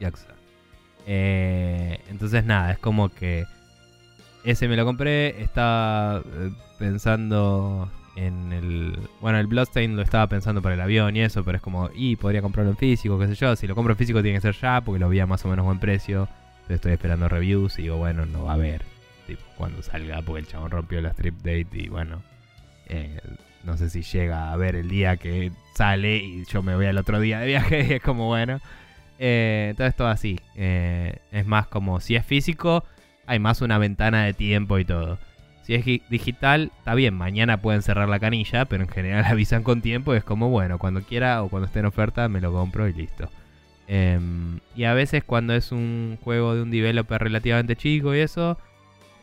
Yakuza. 0.00 0.26
Eh, 1.06 1.98
entonces 2.10 2.44
nada, 2.44 2.72
es 2.72 2.78
como 2.78 3.08
que 3.08 3.44
ese 4.44 4.68
me 4.68 4.76
lo 4.76 4.84
compré, 4.84 5.42
estaba 5.42 6.18
eh, 6.20 6.50
pensando 6.78 7.90
en 8.16 8.52
el. 8.52 8.98
Bueno, 9.20 9.38
el 9.38 9.46
Bloodstain 9.46 9.96
lo 9.96 10.02
estaba 10.02 10.26
pensando 10.28 10.62
para 10.62 10.74
el 10.74 10.80
avión 10.80 11.16
y 11.16 11.20
eso, 11.22 11.44
pero 11.44 11.56
es 11.56 11.62
como, 11.62 11.90
y 11.94 12.16
podría 12.16 12.42
comprarlo 12.42 12.72
en 12.72 12.76
físico, 12.76 13.18
qué 13.18 13.26
sé 13.28 13.34
yo. 13.34 13.56
Si 13.56 13.66
lo 13.66 13.74
compro 13.74 13.92
en 13.92 13.98
físico 13.98 14.22
tiene 14.22 14.38
que 14.38 14.42
ser 14.42 14.54
ya, 14.60 14.80
porque 14.80 14.98
lo 14.98 15.08
vi 15.08 15.20
a 15.20 15.26
más 15.26 15.44
o 15.44 15.48
menos 15.48 15.64
buen 15.64 15.78
precio. 15.78 16.28
Entonces 16.62 16.76
estoy 16.76 16.92
esperando 16.92 17.28
reviews 17.28 17.78
y 17.78 17.82
digo, 17.82 17.96
bueno, 17.96 18.26
no 18.26 18.44
va 18.44 18.52
a 18.52 18.54
haber. 18.54 18.82
Tipo, 19.26 19.42
cuando 19.56 19.82
salga, 19.82 20.22
porque 20.22 20.40
el 20.40 20.46
chabón 20.46 20.70
rompió 20.70 21.00
la 21.00 21.10
strip 21.10 21.36
date 21.36 21.68
y 21.72 21.88
bueno. 21.88 22.22
eh, 22.88 23.20
no 23.64 23.76
sé 23.76 23.90
si 23.90 24.02
llega 24.02 24.52
a 24.52 24.56
ver 24.56 24.74
el 24.74 24.88
día 24.88 25.16
que 25.16 25.52
sale 25.74 26.16
y 26.16 26.44
yo 26.46 26.62
me 26.62 26.74
voy 26.74 26.86
al 26.86 26.98
otro 26.98 27.20
día 27.20 27.40
de 27.40 27.46
viaje 27.46 27.86
y 27.90 27.92
es 27.94 28.02
como, 28.02 28.26
bueno. 28.26 28.60
Eh, 29.18 29.68
entonces 29.70 29.94
todo 29.96 30.08
así. 30.08 30.40
Eh, 30.56 31.18
es 31.30 31.46
más 31.46 31.66
como 31.66 32.00
si 32.00 32.16
es 32.16 32.24
físico, 32.24 32.84
hay 33.26 33.38
más 33.38 33.60
una 33.60 33.78
ventana 33.78 34.24
de 34.24 34.32
tiempo 34.32 34.78
y 34.78 34.84
todo. 34.84 35.18
Si 35.62 35.74
es 35.74 35.84
gi- 35.84 36.02
digital, 36.10 36.72
está 36.78 36.94
bien, 36.94 37.14
mañana 37.14 37.60
pueden 37.60 37.82
cerrar 37.82 38.08
la 38.08 38.18
canilla, 38.18 38.64
pero 38.64 38.82
en 38.84 38.88
general 38.88 39.24
avisan 39.28 39.62
con 39.62 39.82
tiempo. 39.82 40.14
y 40.14 40.18
Es 40.18 40.24
como, 40.24 40.48
bueno, 40.48 40.78
cuando 40.78 41.02
quiera 41.02 41.42
o 41.42 41.48
cuando 41.48 41.66
esté 41.66 41.80
en 41.80 41.86
oferta 41.86 42.28
me 42.28 42.40
lo 42.40 42.52
compro 42.52 42.88
y 42.88 42.92
listo. 42.92 43.28
Em, 43.88 44.60
y 44.76 44.84
a 44.84 44.94
veces 44.94 45.24
cuando 45.24 45.54
es 45.54 45.72
un 45.72 46.16
juego 46.22 46.54
de 46.54 46.62
un 46.62 46.70
developer 46.70 47.20
relativamente 47.20 47.74
chico 47.76 48.14
y 48.14 48.20
eso, 48.20 48.56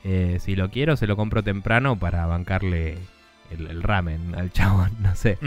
eh, 0.04 0.38
si 0.42 0.56
lo 0.56 0.70
quiero 0.70 0.98
se 0.98 1.08
lo 1.08 1.16
compro 1.16 1.42
temprano 1.44 1.98
para 1.98 2.26
bancarle 2.26 2.98
el, 3.50 3.68
el 3.68 3.82
ramen 3.82 4.36
al 4.36 4.52
chabón, 4.54 4.92
no 5.00 5.16
sé. 5.16 5.38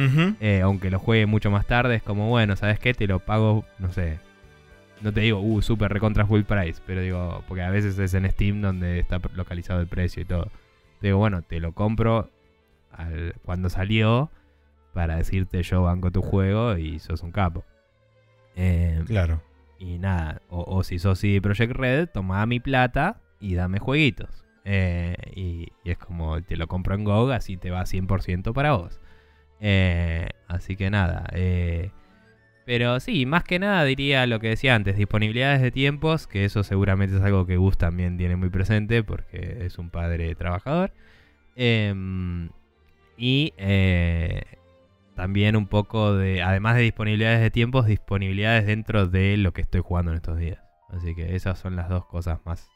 Eh, 0.40 0.60
aunque 0.62 0.90
lo 0.90 0.98
juegue 0.98 1.26
mucho 1.26 1.50
más 1.50 1.66
tarde, 1.66 1.96
es 1.96 2.02
como, 2.02 2.28
bueno, 2.28 2.56
¿sabes 2.56 2.78
qué? 2.78 2.94
Te 2.94 3.06
lo 3.06 3.18
pago, 3.20 3.64
no 3.78 3.92
sé. 3.92 4.18
No 5.02 5.12
te 5.12 5.20
digo, 5.20 5.40
uh, 5.40 5.62
super 5.62 5.90
recontra 5.92 6.26
full 6.26 6.42
price, 6.42 6.80
pero 6.86 7.00
digo, 7.00 7.42
porque 7.48 7.62
a 7.62 7.70
veces 7.70 7.98
es 7.98 8.12
en 8.14 8.30
Steam 8.30 8.60
donde 8.60 8.98
está 8.98 9.18
localizado 9.34 9.80
el 9.80 9.86
precio 9.86 10.22
y 10.22 10.26
todo. 10.26 10.50
Digo, 11.00 11.18
bueno, 11.18 11.42
te 11.42 11.60
lo 11.60 11.72
compro 11.72 12.30
al- 12.92 13.34
cuando 13.44 13.68
salió 13.70 14.30
para 14.92 15.16
decirte 15.16 15.62
yo 15.62 15.82
banco 15.82 16.10
tu 16.10 16.22
juego 16.22 16.76
y 16.76 16.98
sos 16.98 17.22
un 17.22 17.32
capo. 17.32 17.64
Eh, 18.56 19.02
Claro. 19.06 19.40
y 19.78 19.98
nada, 19.98 20.42
o, 20.48 20.62
o 20.62 20.82
si 20.82 20.98
sos 20.98 21.18
CD 21.18 21.40
Projekt 21.40 21.72
Red, 21.74 22.08
toma 22.12 22.44
mi 22.46 22.60
plata 22.60 23.20
y 23.40 23.54
dame 23.54 23.78
jueguitos. 23.78 24.44
Eh, 24.64 25.16
y, 25.34 25.68
y 25.84 25.90
es 25.90 25.96
como, 25.98 26.42
te 26.42 26.56
lo 26.56 26.66
compro 26.66 26.94
en 26.94 27.04
GOG, 27.04 27.32
así 27.32 27.56
te 27.56 27.70
va 27.70 27.86
100% 27.86 28.52
para 28.52 28.72
vos. 28.72 29.00
Eh, 29.60 30.28
así 30.48 30.76
que 30.76 30.90
nada. 30.90 31.26
eh, 31.32 31.90
pero 32.64 33.00
sí, 33.00 33.26
más 33.26 33.44
que 33.44 33.58
nada 33.58 33.84
diría 33.84 34.26
lo 34.26 34.40
que 34.40 34.48
decía 34.48 34.74
antes, 34.74 34.96
disponibilidades 34.96 35.62
de 35.62 35.70
tiempos, 35.70 36.26
que 36.26 36.44
eso 36.44 36.62
seguramente 36.62 37.16
es 37.16 37.22
algo 37.22 37.46
que 37.46 37.56
Gus 37.56 37.78
también 37.78 38.16
tiene 38.16 38.36
muy 38.36 38.50
presente 38.50 39.02
porque 39.02 39.64
es 39.64 39.78
un 39.78 39.90
padre 39.90 40.34
trabajador. 40.34 40.92
Em, 41.56 42.50
y 43.16 43.52
eh, 43.58 44.42
también 45.14 45.56
un 45.56 45.66
poco 45.66 46.14
de, 46.14 46.42
además 46.42 46.76
de 46.76 46.82
disponibilidades 46.82 47.40
de 47.40 47.50
tiempos, 47.50 47.86
disponibilidades 47.86 48.66
dentro 48.66 49.06
de 49.06 49.36
lo 49.36 49.52
que 49.52 49.62
estoy 49.62 49.80
jugando 49.82 50.12
en 50.12 50.16
estos 50.16 50.38
días. 50.38 50.58
Así 50.88 51.14
que 51.14 51.36
esas 51.36 51.58
son 51.58 51.76
las 51.76 51.88
dos 51.88 52.06
cosas 52.06 52.40
más 52.44 52.68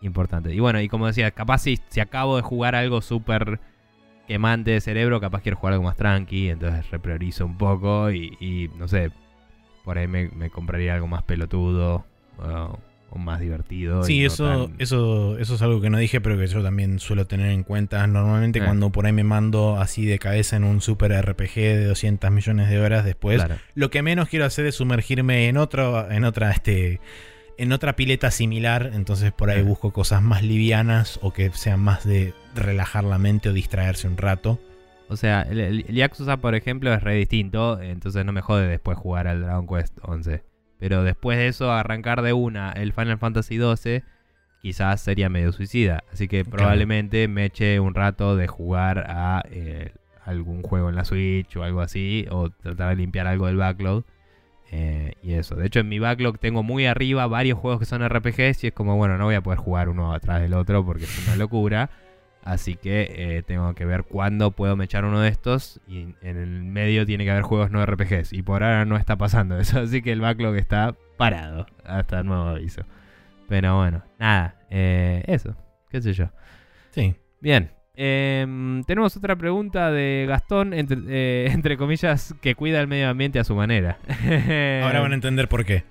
importantes. 0.00 0.52
Y 0.54 0.60
bueno, 0.60 0.80
y 0.80 0.88
como 0.88 1.06
decía, 1.06 1.30
capaz 1.30 1.58
si, 1.58 1.78
si 1.88 2.00
acabo 2.00 2.36
de 2.36 2.42
jugar 2.42 2.74
algo 2.74 3.00
súper 3.00 3.60
quemante 4.28 4.70
de 4.70 4.80
cerebro, 4.80 5.20
capaz 5.20 5.42
quiero 5.42 5.56
jugar 5.56 5.72
algo 5.72 5.84
más 5.86 5.96
tranqui, 5.96 6.50
entonces 6.50 6.88
repriorizo 6.90 7.44
un 7.46 7.56
poco 7.58 8.10
y, 8.12 8.36
y, 8.40 8.70
no 8.78 8.86
sé, 8.86 9.10
por 9.84 9.98
ahí 9.98 10.06
me, 10.06 10.28
me 10.28 10.50
compraría 10.50 10.94
algo 10.94 11.06
más 11.08 11.22
pelotudo 11.24 12.04
o, 12.38 12.78
o 13.10 13.18
más 13.18 13.40
divertido. 13.40 14.02
Sí, 14.04 14.20
no 14.20 14.26
eso, 14.26 14.66
tan- 14.66 14.74
eso, 14.78 15.38
eso 15.38 15.54
es 15.54 15.62
algo 15.62 15.80
que 15.80 15.88
no 15.88 15.96
dije, 15.98 16.20
pero 16.20 16.36
que 16.36 16.46
yo 16.46 16.62
también 16.62 16.98
suelo 16.98 17.26
tener 17.26 17.50
en 17.52 17.62
cuenta. 17.62 18.06
Normalmente 18.06 18.58
Eh. 18.58 18.62
cuando 18.64 18.90
por 18.90 19.06
ahí 19.06 19.12
me 19.12 19.24
mando 19.24 19.78
así 19.80 20.04
de 20.04 20.18
cabeza 20.18 20.56
en 20.56 20.64
un 20.64 20.82
super 20.82 21.10
RPG 21.12 21.54
de 21.54 21.84
200 21.86 22.30
millones 22.30 22.68
de 22.68 22.78
horas 22.80 23.06
después, 23.06 23.38
Claro. 23.38 23.56
lo 23.74 23.90
que 23.90 24.02
menos 24.02 24.28
quiero 24.28 24.44
hacer 24.44 24.66
es 24.66 24.74
sumergirme 24.74 25.48
en 25.48 25.56
otro, 25.56 26.10
en 26.10 26.24
otra, 26.24 26.50
este, 26.50 27.00
en 27.56 27.72
otra 27.72 27.96
pileta 27.96 28.30
similar. 28.30 28.90
Entonces 28.92 29.32
por 29.32 29.48
ahí 29.48 29.62
busco 29.62 29.90
cosas 29.90 30.20
más 30.20 30.42
livianas 30.42 31.18
o 31.22 31.32
que 31.32 31.48
sean 31.52 31.80
más 31.80 32.04
de 32.06 32.34
relajar 32.58 33.04
la 33.04 33.18
mente 33.18 33.48
o 33.48 33.52
distraerse 33.52 34.08
un 34.08 34.16
rato. 34.16 34.58
O 35.08 35.16
sea, 35.16 35.42
el, 35.42 35.60
el- 35.60 35.84
Yakuza, 35.86 36.36
por 36.38 36.54
ejemplo, 36.54 36.92
es 36.92 37.02
re 37.02 37.14
distinto, 37.14 37.80
entonces 37.80 38.24
no 38.24 38.32
me 38.32 38.40
jode 38.42 38.66
después 38.68 38.98
jugar 38.98 39.26
al 39.26 39.40
Dragon 39.42 39.66
Quest 39.66 39.96
11. 40.02 40.42
Pero 40.78 41.02
después 41.02 41.38
de 41.38 41.48
eso, 41.48 41.72
arrancar 41.72 42.22
de 42.22 42.32
una 42.34 42.72
el 42.72 42.92
Final 42.92 43.18
Fantasy 43.18 43.56
12, 43.56 44.04
quizás 44.62 45.00
sería 45.00 45.28
medio 45.28 45.50
suicida. 45.52 46.04
Así 46.12 46.28
que 46.28 46.44
Claro. 46.44 46.56
probablemente 46.58 47.26
me 47.26 47.46
eche 47.46 47.80
un 47.80 47.94
rato 47.94 48.36
de 48.36 48.46
jugar 48.48 49.06
a 49.08 49.42
eh, 49.50 49.92
algún 50.24 50.62
juego 50.62 50.88
en 50.90 50.94
la 50.96 51.04
Switch 51.04 51.56
o 51.56 51.64
algo 51.64 51.80
así, 51.80 52.26
o 52.30 52.50
tratar 52.50 52.90
de 52.90 52.96
limpiar 52.96 53.26
algo 53.26 53.46
del 53.46 53.56
backlog. 53.56 54.04
Eh, 54.70 55.14
y 55.22 55.32
eso. 55.32 55.54
De 55.56 55.66
hecho, 55.66 55.80
en 55.80 55.88
mi 55.88 55.98
backlog 55.98 56.38
tengo 56.38 56.62
muy 56.62 56.84
arriba 56.84 57.26
varios 57.26 57.58
juegos 57.58 57.80
que 57.80 57.86
son 57.86 58.02
RPGs 58.06 58.64
y 58.64 58.66
es 58.66 58.72
como, 58.74 58.96
bueno, 58.96 59.16
no 59.16 59.24
voy 59.24 59.34
a 59.36 59.40
poder 59.40 59.58
jugar 59.58 59.88
uno 59.88 60.12
atrás 60.12 60.42
del 60.42 60.52
otro 60.52 60.84
porque 60.84 61.04
es 61.04 61.26
una 61.26 61.36
locura. 61.36 61.88
Así 62.44 62.76
que 62.76 63.08
eh, 63.10 63.42
tengo 63.42 63.74
que 63.74 63.84
ver 63.84 64.04
cuándo 64.04 64.52
puedo 64.52 64.76
me 64.76 64.84
echar 64.84 65.04
uno 65.04 65.20
de 65.20 65.28
estos. 65.28 65.80
Y 65.86 66.14
en 66.22 66.36
el 66.36 66.62
medio 66.64 67.04
tiene 67.04 67.24
que 67.24 67.30
haber 67.30 67.42
juegos 67.42 67.70
no 67.70 67.84
RPGs. 67.84 68.32
Y 68.32 68.42
por 68.42 68.62
ahora 68.62 68.84
no 68.84 68.96
está 68.96 69.16
pasando 69.16 69.58
eso. 69.58 69.80
Así 69.82 70.02
que 70.02 70.12
el 70.12 70.20
backlog 70.20 70.56
está 70.56 70.94
parado. 71.16 71.66
Hasta 71.84 72.22
nuevo 72.22 72.44
aviso. 72.44 72.82
Pero 73.48 73.76
bueno, 73.76 74.02
nada. 74.18 74.56
eh, 74.70 75.22
eso. 75.26 75.56
¿Qué 75.90 76.00
sé 76.02 76.12
yo? 76.12 76.30
Sí. 76.90 77.14
Bien. 77.40 77.70
em, 77.94 78.82
tenemos 78.84 79.16
otra 79.16 79.36
pregunta 79.36 79.90
de 79.90 80.26
Gastón, 80.28 80.72
entre, 80.74 80.98
eh, 81.08 81.48
entre 81.52 81.76
comillas, 81.76 82.34
que 82.40 82.54
cuida 82.54 82.80
el 82.80 82.88
medio 82.88 83.08
ambiente 83.08 83.38
a 83.38 83.44
su 83.44 83.54
manera. 83.54 83.98
Ahora 84.84 85.00
van 85.00 85.12
a 85.12 85.14
entender 85.16 85.48
por 85.48 85.64
qué. 85.64 85.84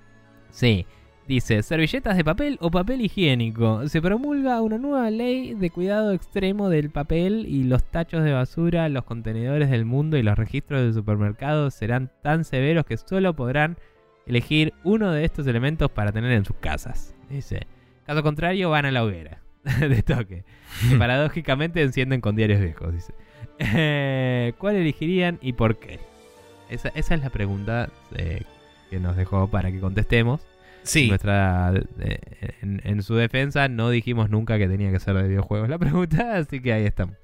Sí. 0.50 0.86
Dice, 1.28 1.62
servilletas 1.62 2.16
de 2.16 2.24
papel 2.24 2.58
o 2.62 2.72
papel 2.72 3.02
higiénico. 3.02 3.88
Se 3.90 4.02
promulga 4.02 4.62
una 4.62 4.78
nueva 4.78 5.10
ley 5.10 5.54
de 5.56 5.70
cuidado 5.70 6.14
extremo 6.14 6.70
del 6.70 6.90
papel 6.90 7.46
y 7.50 7.64
los 7.64 7.84
tachos 7.84 8.24
de 8.24 8.32
basura, 8.32 8.88
los 8.88 9.04
contenedores 9.04 9.70
del 9.70 9.84
mundo 9.84 10.16
y 10.18 10.24
los 10.24 10.38
registros 10.38 10.82
de 10.82 10.94
supermercados 10.94 11.74
serán 11.74 12.10
tan 12.24 12.46
severos 12.46 12.86
que 12.86 12.96
solo 12.96 13.36
podrán 13.36 13.78
elegir 14.26 14.74
uno 14.86 15.12
de 15.12 15.26
estos 15.26 15.46
elementos 15.48 15.92
para 15.92 16.14
tener 16.14 16.32
en 16.32 16.46
sus 16.46 16.56
casas. 16.58 17.14
Dice, 17.30 17.68
caso 18.06 18.24
contrario 18.24 18.70
van 18.70 18.86
a 18.86 18.92
la 18.92 19.04
hoguera. 19.04 19.42
de 19.80 20.02
toque. 20.04 20.46
Que 20.90 20.96
paradójicamente 21.00 21.82
encienden 21.82 22.22
con 22.22 22.36
diarios 22.36 22.62
viejos, 22.62 22.94
dice. 22.94 23.14
Eh, 23.60 24.54
¿Cuál 24.58 24.76
elegirían 24.76 25.40
y 25.42 25.54
por 25.54 25.78
qué? 25.78 26.00
Esa, 26.70 26.90
esa 26.90 27.16
es 27.16 27.22
la 27.22 27.30
pregunta 27.30 27.90
eh, 28.16 28.44
que 28.90 29.00
nos 29.00 29.16
dejó 29.16 29.50
para 29.50 29.72
que 29.72 29.80
contestemos. 29.80 30.46
Sí. 30.88 31.08
Nuestra, 31.10 31.74
eh, 32.00 32.20
en, 32.62 32.82
en 32.84 33.04
su 33.04 33.16
defensa 33.16 33.68
no 33.68 33.90
dijimos 33.90 34.30
nunca 34.30 34.58
que 34.58 34.68
tenía 34.68 34.92
que 34.92 35.00
ser 35.00 35.16
de 35.16 35.28
videojuegos 35.28 35.70
la 35.70 35.78
pregunta, 35.78 36.36
así 36.38 36.60
que 36.60 36.74
ahí 36.74 36.86
estamos. 36.86 37.16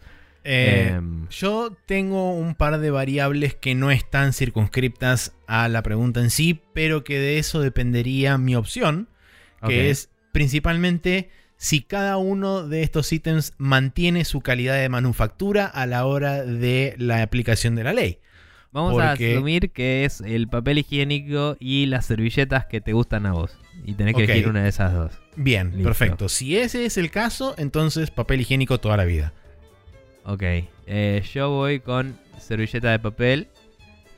Eh, 0.44 0.92
Em, 0.94 1.28
Yo 1.30 1.76
tengo 1.86 2.34
un 2.34 2.56
par 2.56 2.80
de 2.80 2.92
variables 2.92 3.56
que 3.56 3.76
no 3.76 3.92
están 3.92 4.34
circunscriptas 4.34 5.34
a 5.48 5.70
la 5.70 5.82
pregunta 5.84 6.20
en 6.20 6.30
sí, 6.30 6.62
pero 6.74 7.04
que 7.04 7.18
de 7.18 7.40
eso 7.40 7.62
dependería 7.62 8.38
mi 8.38 8.56
opción, 8.56 9.08
que 9.66 9.90
es 9.90 10.10
principalmente 10.34 11.30
si 11.56 11.82
cada 11.82 12.18
uno 12.18 12.68
de 12.68 12.84
estos 12.84 13.14
ítems 13.14 13.54
mantiene 13.58 14.26
su 14.26 14.42
calidad 14.42 14.76
de 14.76 14.90
manufactura 14.90 15.66
a 15.66 15.86
la 15.86 16.06
hora 16.06 16.44
de 16.44 16.96
la 16.98 17.22
aplicación 17.22 17.76
de 17.76 17.86
la 17.86 17.94
ley. 17.94 18.20
Vamos 18.74 19.00
a 19.00 19.12
asumir 19.14 19.72
que 19.72 20.04
es 20.04 20.20
el 20.22 20.48
papel 20.48 20.80
higiénico 20.80 21.56
y 21.60 21.86
las 21.86 22.08
servilletas 22.08 22.66
que 22.66 22.82
te 22.82 22.92
gustan 22.94 23.26
a 23.28 23.32
vos. 23.34 23.56
Y 23.86 23.94
tenés 23.94 24.16
que 24.16 24.24
elegir 24.24 24.48
una 24.50 24.64
de 24.64 24.70
esas 24.70 24.94
dos. 24.94 25.12
Bien, 25.36 25.70
Listo. 25.72 25.84
perfecto. 25.84 26.28
Si 26.30 26.58
ese 26.58 26.86
es 26.86 26.98
el 26.98 27.12
caso, 27.12 27.54
entonces 27.58 28.10
papel 28.12 28.42
higiénico 28.42 28.80
toda 28.80 28.98
la 28.98 29.06
vida. 29.06 29.32
Ok. 30.26 30.42
eh, 30.88 31.24
yo 31.34 31.50
voy 31.50 31.80
con 31.80 32.18
servilleta 32.40 32.92
de 32.92 33.00
papel. 33.00 33.48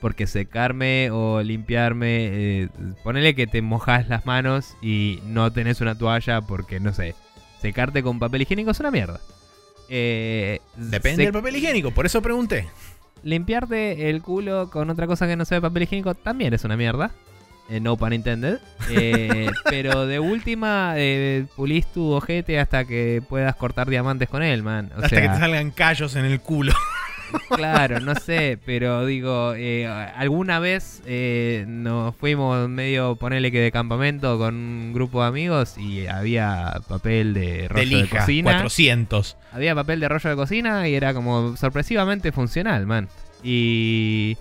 Porque 0.01 0.27
secarme 0.27 1.09
o 1.11 1.41
limpiarme. 1.41 2.27
eh, 2.63 2.69
ponele 3.03 3.33
que 3.33 3.47
te 3.47 3.61
mojas 3.61 4.07
las 4.07 4.25
manos 4.25 4.75
y 4.81 5.19
no 5.25 5.51
tenés 5.51 5.81
una 5.81 5.97
toalla 5.97 6.41
porque, 6.41 6.79
no 6.79 6.93
sé. 6.93 7.15
Secarte 7.61 8.03
con 8.03 8.19
papel 8.19 8.43
higiénico 8.43 8.69
es 8.71 8.79
una 8.79 8.91
mierda. 8.91 9.19
Eh, 9.89 10.59
Depende 10.75 11.23
del 11.23 11.33
papel 11.33 11.55
higiénico, 11.55 11.91
por 11.91 12.05
eso 12.05 12.21
pregunté. 12.21 12.67
Limpiarte 13.25 14.11
el 14.11 14.21
culo 14.21 14.69
con 14.69 14.87
otra 14.91 15.07
cosa 15.07 15.25
que 15.25 15.35
no 15.35 15.45
sea 15.45 15.59
papel 15.59 15.83
higiénico 15.83 16.13
también 16.13 16.53
es 16.53 16.63
una 16.63 16.77
mierda. 16.77 17.09
Eh, 17.69 17.79
no 17.79 17.97
pun 17.97 18.13
intended. 18.13 18.59
Eh, 18.91 19.49
pero 19.65 20.05
de 20.05 20.19
última, 20.19 20.93
eh, 20.97 21.47
pulís 21.55 21.87
tu 21.87 22.11
ojete 22.11 22.59
hasta 22.59 22.85
que 22.85 23.23
puedas 23.27 23.55
cortar 23.55 23.89
diamantes 23.89 24.29
con 24.29 24.43
él, 24.43 24.61
man. 24.61 24.91
O 24.93 24.97
Hasta 24.97 25.09
sea, 25.09 25.21
que 25.21 25.29
te 25.29 25.39
salgan 25.39 25.71
callos 25.71 26.15
en 26.15 26.25
el 26.25 26.39
culo. 26.39 26.73
Claro, 27.49 27.99
no 27.99 28.15
sé, 28.15 28.57
pero 28.65 29.05
digo, 29.05 29.53
eh, 29.55 29.87
alguna 29.87 30.59
vez 30.59 31.01
eh, 31.05 31.65
nos 31.67 32.15
fuimos 32.15 32.67
medio, 32.69 33.15
ponele 33.15 33.51
que 33.51 33.59
de 33.59 33.71
campamento 33.71 34.37
con 34.37 34.55
un 34.55 34.93
grupo 34.93 35.21
de 35.21 35.27
amigos 35.27 35.77
y 35.77 36.07
había 36.07 36.81
papel 36.87 37.33
de 37.33 37.67
rollo 37.67 37.79
de, 37.81 37.85
lija, 37.85 38.19
cocina. 38.19 38.51
400. 38.51 39.37
Había 39.51 39.75
papel 39.75 39.99
de 39.99 40.09
rollo 40.09 40.29
de 40.29 40.35
cocina 40.35 40.87
y 40.87 40.95
era 40.95 41.13
como 41.13 41.55
sorpresivamente 41.57 42.31
funcional, 42.31 42.85
man. 42.85 43.07
Y 43.43 44.37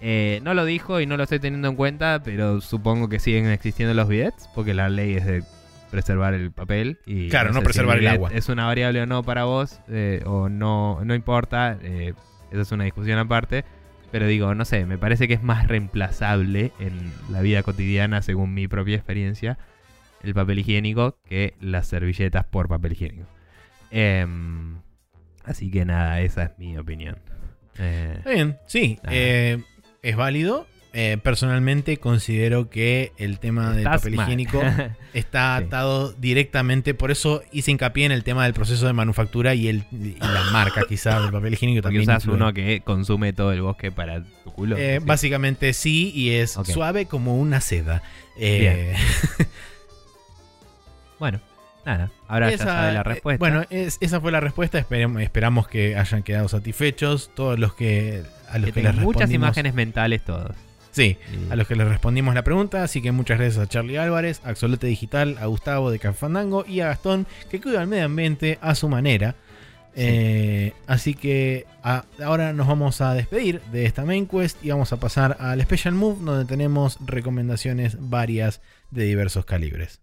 eh, 0.00 0.40
no 0.42 0.52
lo 0.52 0.64
dijo 0.64 1.00
y 1.00 1.06
no 1.06 1.16
lo 1.16 1.22
estoy 1.22 1.38
teniendo 1.38 1.68
en 1.68 1.76
cuenta, 1.76 2.20
pero 2.24 2.60
supongo 2.60 3.08
que 3.08 3.20
siguen 3.20 3.46
existiendo 3.46 3.94
los 3.94 4.08
bidets, 4.08 4.48
porque 4.54 4.74
la 4.74 4.88
ley 4.88 5.14
es 5.14 5.24
de 5.24 5.44
preservar 5.92 6.32
el 6.34 6.50
papel. 6.50 6.98
Y 7.06 7.28
Claro, 7.28 7.52
no 7.52 7.60
sé 7.60 7.64
preservar 7.64 7.98
el 7.98 8.08
agua. 8.08 8.30
Es 8.32 8.48
una 8.48 8.64
variable 8.66 9.02
o 9.02 9.06
no 9.06 9.22
para 9.22 9.44
vos, 9.44 9.78
eh, 9.88 10.22
o 10.26 10.48
no, 10.48 10.98
no 11.04 11.14
importa, 11.14 11.78
eh, 11.82 12.14
esa 12.50 12.62
es 12.62 12.72
una 12.72 12.84
discusión 12.84 13.18
aparte. 13.18 13.64
Pero 14.10 14.26
digo, 14.26 14.54
no 14.54 14.64
sé, 14.64 14.84
me 14.86 14.98
parece 14.98 15.28
que 15.28 15.34
es 15.34 15.42
más 15.42 15.68
reemplazable 15.68 16.72
en 16.80 17.12
la 17.30 17.40
vida 17.42 17.62
cotidiana, 17.62 18.22
según 18.22 18.52
mi 18.54 18.68
propia 18.68 18.96
experiencia, 18.96 19.58
el 20.22 20.34
papel 20.34 20.58
higiénico 20.58 21.18
que 21.24 21.54
las 21.60 21.86
servilletas 21.88 22.44
por 22.44 22.68
papel 22.68 22.92
higiénico. 22.92 23.28
Em, 23.90 24.78
así 25.44 25.70
que 25.70 25.84
nada, 25.84 26.20
esa 26.20 26.44
es 26.44 26.58
mi 26.58 26.76
opinión. 26.76 27.18
Eh, 27.78 28.18
bien, 28.24 28.58
sí, 28.66 28.98
es 29.04 30.16
válido. 30.16 30.66
Eh, 30.94 31.16
personalmente 31.22 31.96
considero 31.96 32.68
que 32.68 33.12
el 33.16 33.38
tema 33.38 33.72
del 33.72 33.84
papel 33.84 34.14
mal. 34.14 34.26
higiénico 34.26 34.60
está 35.14 35.56
Sí. 35.58 35.64
atado 35.64 36.12
directamente, 36.12 36.92
por 36.92 37.10
eso 37.10 37.42
hice 37.50 37.70
hincapié 37.70 38.04
en 38.04 38.12
el 38.12 38.24
tema 38.24 38.44
del 38.44 38.52
proceso 38.52 38.86
de 38.86 38.92
manufactura 38.92 39.54
y, 39.54 39.68
el, 39.68 39.84
y 39.90 40.16
la 40.20 40.44
marca 40.52 40.82
quizá 40.88 41.18
del 41.20 41.32
papel 41.32 41.54
higiénico 41.54 41.80
Porque 41.82 41.98
también. 42.00 42.10
usas 42.16 42.26
uno 42.26 42.52
que 42.52 42.82
consume 42.84 43.32
todo 43.32 43.52
el 43.52 43.62
bosque 43.62 43.90
para 43.90 44.22
tu 44.44 44.52
culo. 44.52 44.76
Eh, 44.76 44.98
Sí. 45.00 45.06
Básicamente 45.06 45.72
sí, 45.72 46.12
y 46.14 46.32
es 46.32 46.52
suave 46.64 47.06
como 47.06 47.36
una 47.38 47.60
seda. 47.62 48.02
Eh, 48.36 48.94
Bueno, 51.18 51.40
nada. 51.86 52.10
Ahora 52.28 52.50
esa- 52.50 52.64
ya 52.64 52.70
sabe 52.72 52.92
la 52.92 53.02
respuesta. 53.02 53.38
bueno, 53.38 53.64
es- 53.70 53.98
esa 54.00 54.20
fue 54.20 54.32
la 54.32 54.40
respuesta. 54.40 54.78
Esperem- 54.84 55.20
esperamos 55.22 55.68
que 55.68 55.96
hayan 55.96 56.22
quedado 56.22 56.48
satisfechos. 56.48 57.30
Todos 57.34 57.58
los 57.58 57.74
que 57.74 58.22
a 58.50 58.58
los 58.58 58.66
que 58.66 58.72
que, 58.72 58.82
les 58.82 58.92
tengo 58.96 59.04
muchas 59.06 59.30
imágenes 59.30 59.72
mentales 59.74 60.24
todos. 60.24 60.54
Sí, 60.92 61.16
Y- 61.48 61.50
a 61.50 61.56
los 61.56 61.66
que 61.66 61.74
les 61.74 61.88
respondimos 61.88 62.34
la 62.34 62.44
pregunta. 62.44 62.82
Así 62.84 63.02
que 63.02 63.10
muchas 63.12 63.38
gracias 63.38 63.64
a 63.64 63.68
Charlie 63.68 63.96
Álvarez, 63.98 64.40
a 64.44 64.50
Axolote 64.50 64.86
Digital, 64.86 65.36
a 65.40 65.46
Gustavo 65.46 65.90
de 65.90 65.98
Cafandango 65.98 66.64
y 66.68 66.80
a 66.80 66.86
Gastón, 66.86 67.26
que 67.50 67.60
cuida 67.60 67.80
el 67.82 67.88
medio 67.88 68.04
ambiente 68.04 68.58
a 68.60 68.74
su 68.74 68.88
manera. 68.88 69.34
Eh, 69.94 70.72
así 70.86 71.12
que 71.14 71.66
a- 71.82 72.04
ahora 72.24 72.52
nos 72.54 72.66
vamos 72.66 73.00
a 73.02 73.12
despedir 73.14 73.60
de 73.72 73.84
esta 73.84 74.04
main 74.06 74.26
quest 74.26 74.62
y 74.64 74.70
vamos 74.70 74.92
a 74.92 74.96
pasar 74.98 75.36
al 75.40 75.60
Special 75.62 75.94
Move, 75.94 76.24
donde 76.24 76.44
tenemos 76.46 76.96
recomendaciones 77.04 77.96
varias 77.98 78.60
de 78.90 79.04
diversos 79.04 79.44
calibres. 79.44 80.00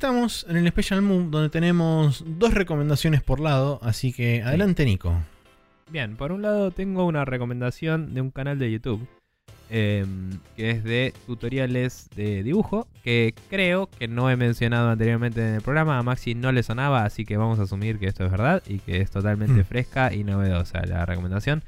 Estamos 0.00 0.46
en 0.48 0.56
el 0.56 0.66
Special 0.66 1.02
Move, 1.02 1.26
donde 1.28 1.50
tenemos 1.50 2.24
dos 2.26 2.54
recomendaciones 2.54 3.22
por 3.22 3.38
lado. 3.38 3.78
Así 3.82 4.14
que 4.14 4.42
adelante, 4.42 4.86
Nico. 4.86 5.12
Bien, 5.90 6.16
por 6.16 6.32
un 6.32 6.40
lado 6.40 6.70
tengo 6.70 7.04
una 7.04 7.26
recomendación 7.26 8.14
de 8.14 8.22
un 8.22 8.30
canal 8.30 8.58
de 8.58 8.72
YouTube 8.72 9.06
em, 9.68 10.38
que 10.56 10.70
es 10.70 10.84
de 10.84 11.12
tutoriales 11.26 12.08
de 12.16 12.42
dibujo 12.42 12.88
que 13.04 13.34
creo 13.50 13.90
que 13.90 14.08
no 14.08 14.30
he 14.30 14.36
mencionado 14.36 14.88
anteriormente 14.88 15.46
en 15.46 15.56
el 15.56 15.60
programa. 15.60 15.98
A 15.98 16.02
Maxi 16.02 16.34
no 16.34 16.50
le 16.50 16.62
sonaba, 16.62 17.04
así 17.04 17.26
que 17.26 17.36
vamos 17.36 17.58
a 17.58 17.64
asumir 17.64 17.98
que 17.98 18.06
esto 18.06 18.24
es 18.24 18.30
verdad 18.30 18.62
y 18.66 18.78
que 18.78 19.02
es 19.02 19.10
totalmente 19.10 19.60
Hmm. 19.60 19.66
fresca 19.66 20.14
y 20.14 20.24
novedosa 20.24 20.80
la 20.86 21.04
recomendación. 21.04 21.62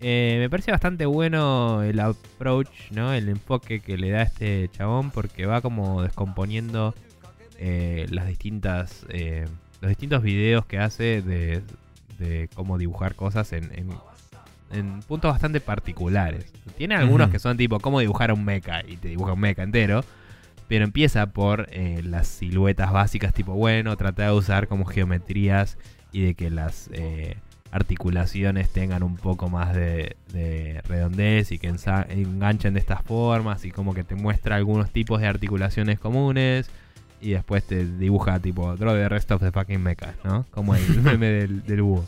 Eh, 0.00 0.36
me 0.38 0.48
parece 0.48 0.70
bastante 0.70 1.04
bueno 1.04 1.82
el 1.82 2.00
approach, 2.00 2.90
¿no? 2.90 3.12
El 3.12 3.28
enfoque 3.28 3.80
que 3.80 3.98
le 3.98 4.10
da 4.10 4.22
este 4.22 4.70
chabón 4.72 5.10
porque 5.10 5.44
va 5.44 5.60
como 5.60 6.02
descomponiendo 6.02 6.94
eh, 7.58 8.06
las 8.10 8.26
distintas 8.26 9.06
eh, 9.08 9.46
los 9.80 9.88
distintos 9.90 10.22
videos 10.22 10.64
que 10.66 10.78
hace 10.78 11.22
de, 11.22 11.62
de 12.18 12.48
cómo 12.54 12.78
dibujar 12.78 13.14
cosas 13.14 13.52
en, 13.52 13.64
en- 13.74 13.90
en 14.72 15.00
puntos 15.02 15.30
bastante 15.32 15.60
particulares. 15.60 16.52
Tiene 16.76 16.94
algunos 16.96 17.28
que 17.30 17.38
son 17.38 17.56
tipo 17.56 17.78
cómo 17.78 18.00
dibujar 18.00 18.32
un 18.32 18.44
mecha 18.44 18.82
y 18.86 18.96
te 18.96 19.08
dibuja 19.08 19.34
un 19.34 19.40
mecha 19.40 19.62
entero. 19.62 20.04
Pero 20.68 20.84
empieza 20.84 21.26
por 21.26 21.68
eh, 21.70 22.00
las 22.02 22.26
siluetas 22.26 22.90
básicas, 22.90 23.32
tipo, 23.32 23.52
bueno, 23.54 23.96
trata 23.96 24.24
de 24.24 24.32
usar 24.32 24.66
como 24.66 24.84
geometrías 24.84 25.78
y 26.10 26.22
de 26.22 26.34
que 26.34 26.50
las 26.50 26.90
articulaciones 27.70 28.70
tengan 28.70 29.02
un 29.02 29.16
poco 29.16 29.48
más 29.48 29.74
de, 29.74 30.16
de 30.32 30.80
redondez 30.88 31.52
y 31.52 31.58
que 31.58 31.68
enganchen 32.08 32.74
de 32.74 32.80
estas 32.80 33.02
formas 33.02 33.64
y 33.64 33.70
como 33.70 33.94
que 33.94 34.02
te 34.04 34.14
muestra 34.14 34.56
algunos 34.56 34.90
tipos 34.90 35.20
de 35.20 35.26
articulaciones 35.28 35.98
comunes 36.00 36.68
y 37.26 37.32
después 37.32 37.64
te 37.64 37.84
dibuja 37.84 38.38
tipo 38.38 38.76
draw 38.76 38.94
the 38.94 39.08
rest 39.08 39.30
of 39.32 39.42
the 39.42 39.50
fucking 39.50 39.82
mechas, 39.82 40.14
¿no? 40.22 40.46
Como 40.52 40.74
el 40.76 41.00
meme 41.02 41.26
del, 41.26 41.62
del 41.64 41.82
búho. 41.82 42.04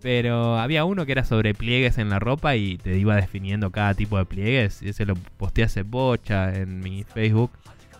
Pero 0.00 0.58
había 0.58 0.84
uno 0.84 1.04
que 1.04 1.12
era 1.12 1.24
sobre 1.24 1.54
pliegues 1.54 1.98
en 1.98 2.10
la 2.10 2.18
ropa 2.18 2.54
y 2.56 2.78
te 2.78 2.96
iba 2.96 3.16
definiendo 3.16 3.70
cada 3.70 3.94
tipo 3.94 4.18
de 4.18 4.24
pliegues. 4.24 4.82
Y 4.82 4.90
ese 4.90 5.04
lo 5.04 5.14
posteé 5.14 5.64
hace 5.64 5.82
bocha 5.82 6.54
en 6.54 6.80
mi 6.80 7.04
Facebook. 7.04 7.50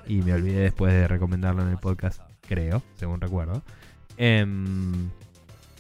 Y 0.07 0.23
me 0.23 0.33
olvidé 0.33 0.61
después 0.63 0.93
de 0.93 1.07
recomendarlo 1.07 1.63
en 1.63 1.69
el 1.69 1.79
podcast, 1.79 2.21
creo, 2.49 2.83
según 2.97 3.21
recuerdo. 3.21 3.63
Em, 4.17 5.11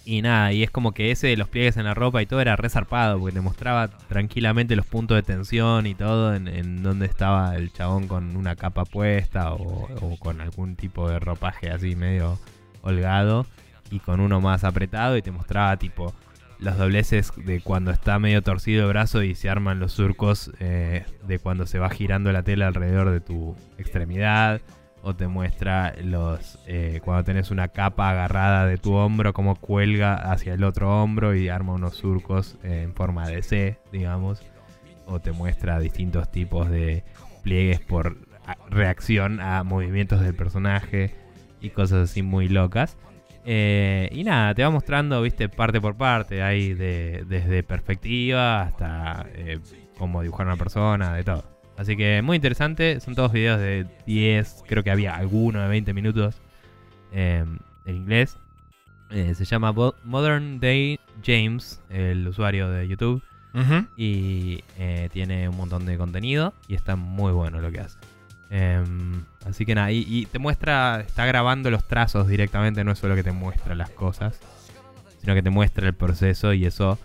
y 0.05 0.23
nada, 0.23 0.53
y 0.53 0.63
es 0.63 0.71
como 0.71 0.93
que 0.93 1.11
ese 1.11 1.29
de 1.29 1.37
los 1.37 1.49
pliegues 1.49 1.77
en 1.77 1.85
la 1.85 1.95
ropa 1.95 2.23
y 2.23 2.27
todo 2.27 2.41
era 2.41 2.57
resarpado, 2.57 3.19
porque 3.19 3.35
te 3.35 3.41
mostraba 3.41 3.89
tranquilamente 3.89 4.77
los 4.77 4.87
puntos 4.87 5.17
de 5.17 5.23
tensión 5.23 5.87
y 5.87 5.95
todo, 5.95 6.35
en, 6.35 6.49
en 6.49 6.83
donde 6.83 7.07
estaba 7.07 7.57
el 7.57 7.73
chabón 7.73 8.09
con 8.09 8.37
una 8.37 8.57
capa 8.57 8.85
puesta 8.85 9.53
o, 9.53 9.89
o 10.01 10.17
con 10.19 10.41
algún 10.41 10.77
tipo 10.77 11.09
de 11.09 11.19
ropaje 11.19 11.71
así 11.71 11.95
medio 11.95 12.39
holgado 12.83 13.47
y 13.91 14.01
con 14.01 14.21
uno 14.21 14.41
más 14.41 14.65
apretado 14.65 15.17
y 15.17 15.23
te 15.23 15.31
mostraba 15.31 15.77
tipo 15.77 16.15
los 16.59 16.79
dobleces 16.79 17.33
de 17.37 17.61
cuando 17.61 17.91
está 17.91 18.19
medio 18.19 18.43
torcido 18.43 18.85
el 18.85 18.89
brazo 18.89 19.23
y 19.23 19.35
se 19.35 19.51
arman 19.51 19.81
los 19.81 19.93
surcos 19.93 20.53
eh, 20.61 21.05
de 21.27 21.39
cuando 21.39 21.67
se 21.67 21.79
va 21.79 21.91
girando 21.91 22.33
la 22.33 22.43
tela 22.43 22.69
alrededor 22.69 23.11
de 23.11 23.21
tu 23.21 23.57
extremidad 23.79 24.61
o 25.03 25.15
te 25.15 25.27
muestra 25.27 25.95
los 26.03 26.59
eh, 26.67 27.01
cuando 27.05 27.25
tenés 27.25 27.51
una 27.51 27.69
capa 27.69 28.11
agarrada 28.11 28.67
de 28.67 28.79
tu 28.79 28.95
hombro 28.95 29.33
como 29.33 29.57
cuelga 29.57 30.15
hacia 30.15 30.55
el 30.55 30.65
otro 30.65 31.03
hombro 31.03 31.35
y 31.35 31.49
arma 31.49 31.75
unos 31.75 31.97
surcos 31.97 32.57
en 32.63 32.95
forma 32.95 33.29
de 33.29 33.43
C 33.43 33.79
digamos 33.91 34.43
o 35.07 35.19
te 35.19 35.33
muestra 35.33 35.81
distintos 35.81 36.31
tipos 36.31 36.71
de 36.71 37.05
pliegues 37.43 37.81
por 37.81 38.17
reacción 38.71 39.41
a 39.41 39.65
movimientos 39.65 40.21
del 40.21 40.35
personaje 40.35 41.15
y 41.61 41.71
cosas 41.71 42.11
así 42.11 42.23
muy 42.23 42.49
locas 42.49 42.97
eh, 43.45 44.09
y 44.13 44.23
nada, 44.25 44.55
te 44.55 44.63
va 44.63 44.71
mostrando, 44.71 45.21
viste, 45.23 45.49
parte 45.49 45.81
por 45.81 45.97
parte, 45.97 46.43
hay 46.43 46.75
de, 46.75 47.25
desde 47.27 47.63
perspectiva 47.63 48.63
hasta 48.63 49.27
eh, 49.35 49.59
cómo 49.99 50.23
dibujar 50.23 50.47
una 50.47 50.57
persona, 50.57 51.15
de 51.15 51.25
todo. 51.25 51.52
Así 51.83 51.97
que 51.97 52.23
muy 52.23 52.37
interesante, 52.37 53.01
son 53.01 53.17
todos 53.17 53.33
videos 53.33 53.59
de 53.59 53.89
10, 54.07 54.63
creo 54.69 54.85
que 54.85 54.93
había 54.93 55.17
alguno 55.17 55.61
de 55.61 55.67
20 55.67 55.93
minutos 55.95 56.37
eh, 57.11 57.45
en 57.85 57.97
inglés. 57.97 58.39
Eh, 59.11 59.35
se 59.35 59.45
llama 59.45 59.73
Modern 60.05 60.61
Day 60.61 61.01
James, 61.27 61.83
el 61.91 62.29
usuario 62.29 62.71
de 62.71 62.87
YouTube, 62.87 63.21
y 63.97 64.63
eh, 64.79 65.09
tiene 65.13 65.49
un 65.49 65.57
montón 65.57 65.85
de 65.85 65.99
contenido 65.99 66.55
y 66.69 66.77
está 66.77 66.95
muy 66.95 67.33
bueno 67.33 67.61
lo 67.61 67.73
que 67.73 67.81
hace. 67.81 67.99
Em, 68.51 69.25
así 69.45 69.67
que 69.67 69.75
nada, 69.75 69.91
y, 69.91 70.07
y 70.09 70.27
te 70.27 70.39
muestra, 70.39 71.01
está 71.01 71.27
grabando 71.27 71.69
los 71.73 71.89
trazos 71.89 72.29
directamente, 72.29 72.85
no 72.85 72.93
es 72.93 73.01
solo 73.01 73.17
que 73.17 73.25
te 73.25 73.33
muestra 73.33 73.75
las 73.75 73.91
cosas, 73.91 74.39
sino 75.21 75.35
que 75.35 75.43
te 75.43 75.51
muestra 75.51 75.89
el 75.89 75.95
proceso 75.95 76.53
y 76.53 76.65
eso 76.65 76.97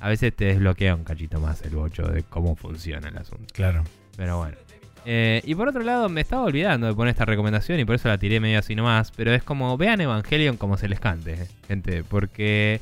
a 0.00 0.08
veces 0.08 0.34
te 0.34 0.46
desbloquea 0.46 0.94
un 0.94 1.04
cachito 1.04 1.38
más 1.38 1.60
el 1.60 1.76
bocho 1.76 2.08
de 2.08 2.22
cómo 2.22 2.56
funciona 2.56 3.08
el 3.08 3.18
asunto. 3.18 3.52
Claro. 3.52 3.84
Pero 4.16 4.38
bueno, 4.38 4.56
Eh, 5.04 5.42
y 5.44 5.54
por 5.56 5.68
otro 5.68 5.82
lado, 5.82 6.08
me 6.08 6.20
estaba 6.20 6.42
olvidando 6.42 6.86
de 6.86 6.94
poner 6.94 7.10
esta 7.10 7.24
recomendación 7.24 7.80
y 7.80 7.84
por 7.84 7.96
eso 7.96 8.06
la 8.08 8.18
tiré 8.18 8.38
medio 8.38 8.58
así 8.60 8.76
nomás. 8.76 9.10
Pero 9.10 9.32
es 9.34 9.42
como, 9.42 9.76
vean 9.76 10.00
Evangelion 10.00 10.56
como 10.56 10.76
se 10.76 10.88
les 10.88 11.00
cante, 11.00 11.48
gente. 11.66 12.04
Porque 12.04 12.80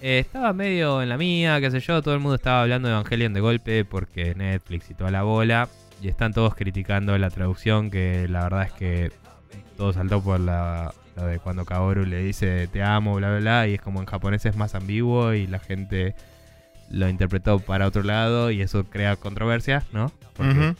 eh, 0.00 0.18
estaba 0.18 0.52
medio 0.54 1.02
en 1.02 1.08
la 1.10 1.18
mía, 1.18 1.60
qué 1.60 1.70
sé 1.70 1.80
yo. 1.80 2.00
Todo 2.02 2.14
el 2.14 2.20
mundo 2.20 2.36
estaba 2.36 2.62
hablando 2.62 2.88
de 2.88 2.94
Evangelion 2.94 3.34
de 3.34 3.40
golpe 3.40 3.84
porque 3.84 4.34
Netflix 4.34 4.90
y 4.90 4.94
toda 4.94 5.10
la 5.10 5.24
bola. 5.24 5.68
Y 6.00 6.08
están 6.08 6.32
todos 6.32 6.54
criticando 6.54 7.16
la 7.18 7.30
traducción, 7.30 7.90
que 7.90 8.26
la 8.28 8.44
verdad 8.44 8.62
es 8.62 8.72
que 8.72 9.12
todo 9.76 9.92
saltó 9.92 10.22
por 10.22 10.40
la, 10.40 10.92
lo 11.16 11.26
de 11.26 11.38
cuando 11.38 11.64
Kaoru 11.64 12.04
le 12.06 12.22
dice 12.22 12.66
te 12.66 12.82
amo, 12.82 13.14
bla, 13.16 13.28
bla, 13.28 13.38
bla. 13.38 13.68
Y 13.68 13.74
es 13.74 13.80
como 13.80 14.00
en 14.00 14.06
japonés 14.06 14.44
es 14.46 14.56
más 14.56 14.74
ambiguo 14.74 15.34
y 15.34 15.46
la 15.46 15.58
gente 15.58 16.14
lo 16.92 17.08
interpretó 17.08 17.58
para 17.58 17.86
otro 17.88 18.02
lado 18.04 18.50
y 18.50 18.60
eso 18.62 18.84
crea 18.84 19.16
controversia, 19.16 19.84
¿no? 19.92 20.12
Porque. 20.36 20.74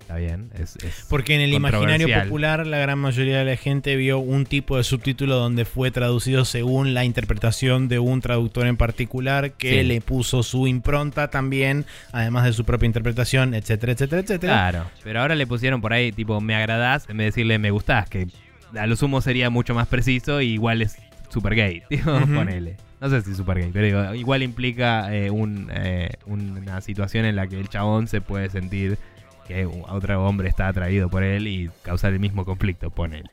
Está 0.00 0.18
bien, 0.18 0.50
es, 0.56 0.76
es 0.84 1.04
Porque 1.10 1.34
en 1.34 1.40
el 1.40 1.52
imaginario 1.52 2.06
popular 2.22 2.64
la 2.64 2.78
gran 2.78 2.96
mayoría 3.00 3.40
de 3.40 3.44
la 3.44 3.56
gente 3.56 3.96
vio 3.96 4.20
un 4.20 4.46
tipo 4.46 4.76
de 4.76 4.84
subtítulo 4.84 5.34
donde 5.34 5.64
fue 5.64 5.90
traducido 5.90 6.44
según 6.44 6.94
la 6.94 7.04
interpretación 7.04 7.88
de 7.88 7.98
un 7.98 8.20
traductor 8.20 8.68
en 8.68 8.76
particular 8.76 9.54
que 9.54 9.80
Sí. 9.80 9.82
le 9.84 10.00
puso 10.00 10.44
su 10.44 10.68
impronta 10.68 11.28
también, 11.28 11.86
además 12.12 12.44
de 12.44 12.52
su 12.52 12.64
propia 12.64 12.86
interpretación, 12.86 13.52
etcétera, 13.54 13.94
etcétera, 13.94 14.22
etcétera. 14.22 14.52
Claro, 14.52 14.90
pero 15.02 15.22
ahora 15.22 15.34
le 15.34 15.44
pusieron 15.44 15.80
por 15.80 15.92
ahí 15.92 16.12
tipo 16.12 16.40
me 16.40 16.54
agradás 16.54 17.10
en 17.10 17.16
vez 17.16 17.24
de 17.24 17.30
decirle 17.30 17.58
me 17.58 17.72
gustás, 17.72 18.08
que 18.08 18.28
a 18.78 18.86
lo 18.86 18.94
sumo 18.94 19.20
sería 19.20 19.50
mucho 19.50 19.74
más 19.74 19.88
preciso 19.88 20.40
y 20.40 20.52
igual 20.52 20.82
es 20.82 20.98
super 21.30 21.56
gay, 21.56 21.82
ponele. 22.04 22.76
No 23.00 23.10
sé 23.10 23.20
si 23.22 23.34
super 23.34 23.58
gay, 23.58 23.70
pero 23.72 23.86
digo, 23.86 24.14
igual 24.14 24.42
implica 24.42 25.14
eh, 25.14 25.30
eh, 25.30 26.10
una 26.26 26.80
situación 26.80 27.26
en 27.26 27.36
la 27.36 27.46
que 27.46 27.60
el 27.60 27.68
chabón 27.68 28.08
se 28.08 28.20
puede 28.20 28.48
sentir 28.48 28.98
que 29.46 29.66
otro 29.66 30.26
hombre 30.26 30.48
está 30.48 30.68
atraído 30.68 31.08
por 31.08 31.22
él 31.22 31.46
y 31.46 31.70
causar 31.82 32.12
el 32.12 32.20
mismo 32.20 32.44
conflicto, 32.44 32.90
ponele. 32.90 33.30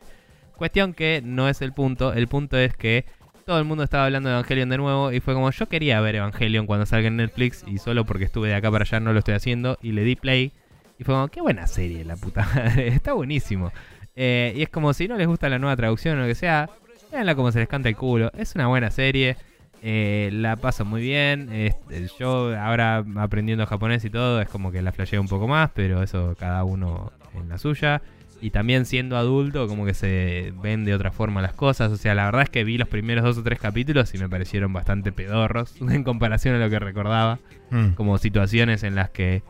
Cuestión 0.57 0.94
que 0.94 1.22
no 1.23 1.49
es 1.49 1.61
el 1.61 1.73
punto, 1.73 2.14
el 2.14 2.27
punto 2.27 2.57
es 2.57 2.76
que 2.76 3.06
todo 3.45 3.57
el 3.57 3.65
mundo 3.65 3.84
estaba 3.84 4.06
hablando 4.06 4.30
de 4.30 4.35
Evangelion 4.35 4.69
de 4.69 4.77
nuevo 4.77 5.11
y 5.11 5.19
fue 5.19 5.34
como 5.34 5.49
yo 5.52 5.68
quería 5.68 5.99
ver 6.02 6.15
Evangelion 6.15 6.65
cuando 6.65 6.85
salga 6.85 7.07
en 7.07 7.18
Netflix 7.18 7.64
y 7.68 7.77
solo 7.77 8.06
porque 8.06 8.26
estuve 8.26 8.49
de 8.49 8.56
acá 8.56 8.72
para 8.72 8.84
allá 8.84 8.99
no 8.99 9.11
lo 9.11 9.19
estoy 9.19 9.34
haciendo 9.34 9.77
y 9.81 9.91
le 9.91 10.03
di 10.03 10.15
play 10.15 10.52
y 10.99 11.03
fue 11.03 11.15
como 11.15 11.27
qué 11.27 11.41
buena 11.41 11.68
serie 11.68 12.06
la 12.06 12.15
puta 12.15 12.45
madre, 12.56 12.88
está 12.90 13.14
buenísimo. 13.14 13.72
Eh, 14.15 14.53
y 14.56 14.61
es 14.61 14.69
como 14.69 14.94
si 14.94 15.07
no 15.07 15.18
les 15.18 15.27
gusta 15.27 15.49
la 15.49 15.60
nueva 15.60 15.76
traducción 15.76 16.18
o 16.18 16.22
lo 16.22 16.27
que 16.27 16.35
sea, 16.35 16.69
véanla 17.11 17.35
como 17.35 17.52
se 17.52 17.60
les 17.60 17.68
canta 17.68 17.90
el 17.90 17.95
culo, 17.95 18.31
es 18.38 18.56
una 18.56 18.68
buena 18.68 18.91
serie. 18.91 19.38
Eh, 19.85 20.30
la 20.31 20.55
paso 20.55 20.85
muy 20.85 21.01
bien. 21.01 21.49
este, 21.51 22.07
yo 22.18 22.57
ahora 22.57 23.03
aprendiendo 23.18 23.65
japonés 23.65 24.05
y 24.05 24.10
todo, 24.10 24.39
es 24.41 24.47
como 24.47 24.72
que 24.72 24.81
la 24.81 24.93
flasheo 24.93 25.19
un 25.19 25.27
poco 25.27 25.47
más, 25.47 25.72
pero 25.73 26.01
eso 26.01 26.35
cada 26.39 26.64
uno 26.64 27.11
en 27.35 27.49
la 27.49 27.57
suya. 27.57 28.01
Y 28.39 28.51
también 28.51 28.85
siendo 28.85 29.18
adulto, 29.18 29.68
como 29.68 29.85
que 29.85 29.93
se 29.93 30.53
ven 30.61 30.85
de 30.85 30.93
otra 30.93 31.11
forma 31.11 31.41
las 31.41 31.53
cosas. 31.53 31.91
O 31.91 31.97
sea, 31.97 32.15
la 32.15 32.26
verdad 32.26 32.43
es 32.43 32.49
que 32.49 32.64
vi 32.64 32.77
los 32.77 32.88
primeros 32.88 33.26
dos 33.26 33.38
o 33.38 33.43
tres 33.43 33.60
capítulos 33.60 34.14
y 34.15 34.18
me 34.18 34.30
parecieron 34.30 34.72
bastante 34.72 35.11
pedorros 35.11 35.76
en 35.81 36.03
comparación 36.03 36.55
a 36.55 36.60
lo 36.60 36.69
que 36.69 36.80
recordaba. 36.80 37.39
Mm. 37.69 37.89
Como 37.91 38.18
situaciones 38.18 38.84
en 38.84 38.95
las 38.95 39.10
que 39.10 39.43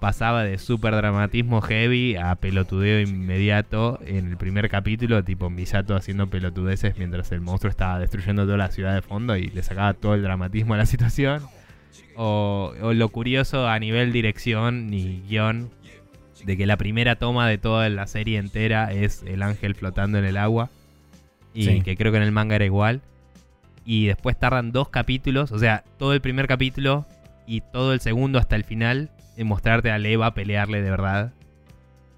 pasaba 0.00 0.44
de 0.44 0.58
super 0.58 0.94
dramatismo 0.94 1.60
heavy 1.62 2.16
a 2.16 2.34
pelotudeo 2.34 3.00
inmediato 3.00 3.98
en 4.04 4.28
el 4.28 4.36
primer 4.36 4.68
capítulo, 4.68 5.24
tipo 5.24 5.48
Misato 5.50 5.94
haciendo 5.96 6.28
pelotudeces 6.28 6.98
mientras 6.98 7.32
el 7.32 7.40
monstruo 7.40 7.70
estaba 7.70 7.98
destruyendo 7.98 8.44
toda 8.44 8.58
la 8.58 8.70
ciudad 8.70 8.94
de 8.94 9.02
fondo 9.02 9.36
y 9.36 9.48
le 9.48 9.62
sacaba 9.62 9.94
todo 9.94 10.14
el 10.14 10.22
dramatismo 10.22 10.74
a 10.74 10.76
la 10.78 10.86
situación. 10.86 11.42
O, 12.16 12.72
o 12.80 12.92
lo 12.92 13.08
curioso 13.08 13.68
a 13.68 13.78
nivel 13.78 14.12
dirección 14.12 14.92
y 14.92 15.22
guion 15.28 15.70
de 16.44 16.56
que 16.56 16.66
la 16.66 16.76
primera 16.76 17.16
toma 17.16 17.48
de 17.48 17.58
toda 17.58 17.88
la 17.88 18.06
serie 18.06 18.38
entera 18.38 18.92
es 18.92 19.22
el 19.26 19.42
ángel 19.42 19.74
flotando 19.74 20.18
en 20.18 20.24
el 20.24 20.36
agua. 20.36 20.70
Y 21.54 21.64
Sí. 21.64 21.80
que 21.82 21.96
creo 21.96 22.10
que 22.12 22.18
en 22.18 22.24
el 22.24 22.32
manga 22.32 22.56
era 22.56 22.64
igual. 22.64 23.00
Y 23.86 24.06
después 24.06 24.38
tardan 24.38 24.72
dos 24.72 24.88
capítulos, 24.88 25.52
o 25.52 25.58
sea, 25.58 25.84
todo 25.98 26.12
el 26.14 26.20
primer 26.20 26.46
capítulo 26.48 27.06
y 27.46 27.60
todo 27.60 27.92
el 27.92 28.00
segundo 28.00 28.38
hasta 28.38 28.56
el 28.56 28.64
final 28.64 29.10
mostrarte 29.42 29.90
a 29.90 29.98
Leva 29.98 30.34
pelearle 30.34 30.82
de 30.82 30.90
verdad. 30.90 31.32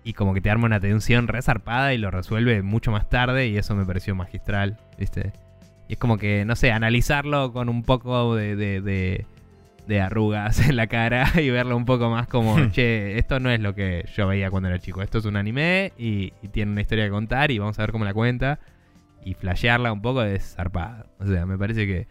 Y 0.04 0.12
como 0.12 0.34
que 0.34 0.40
te 0.40 0.50
arma 0.50 0.66
una 0.66 0.78
tensión 0.80 1.26
resarpada 1.28 1.94
y 1.94 1.98
lo 1.98 2.10
resuelve 2.10 2.62
mucho 2.62 2.90
más 2.92 3.08
tarde 3.08 3.48
y 3.48 3.56
eso 3.56 3.74
me 3.74 3.84
pareció 3.84 4.14
magistral, 4.14 4.76
¿viste? 4.98 5.32
Y 5.88 5.94
es 5.94 5.98
como 5.98 6.18
que, 6.18 6.44
no 6.44 6.54
sé, 6.56 6.70
analizarlo 6.72 7.52
con 7.52 7.68
un 7.68 7.82
poco 7.82 8.34
de, 8.36 8.54
de, 8.56 8.80
de- 8.80 9.26
de 9.86 10.00
arrugas 10.00 10.60
en 10.68 10.74
la 10.76 10.88
cara 10.88 11.26
y 11.40 11.48
verlo 11.50 11.76
un 11.76 11.84
poco 11.84 12.10
más 12.10 12.26
como, 12.28 12.56
che, 12.70 13.18
esto 13.18 13.38
no 13.40 13.50
es 13.50 13.60
lo 13.60 13.74
que 13.74 14.04
yo 14.16 14.26
veía 14.26 14.50
cuando 14.50 14.68
era 14.68 14.78
chico. 14.80 15.00
Esto 15.02 15.18
es 15.18 15.24
un 15.24 15.36
anime 15.36 15.92
y, 15.96 16.32
y 16.42 16.48
tiene 16.48 16.72
una 16.72 16.80
historia 16.80 17.04
que 17.04 17.10
contar 17.10 17.50
y 17.52 17.58
vamos 17.58 17.78
a 17.78 17.82
ver 17.82 17.92
cómo 17.92 18.04
la 18.04 18.12
cuenta. 18.14 18.58
Y 19.24 19.34
flashearla 19.34 19.92
un 19.92 20.02
poco 20.02 20.22
es 20.22 20.54
zarpada. 20.54 21.06
O 21.18 21.26
sea, 21.26 21.46
me 21.46 21.56
parece 21.58 21.84
que, 21.86 22.06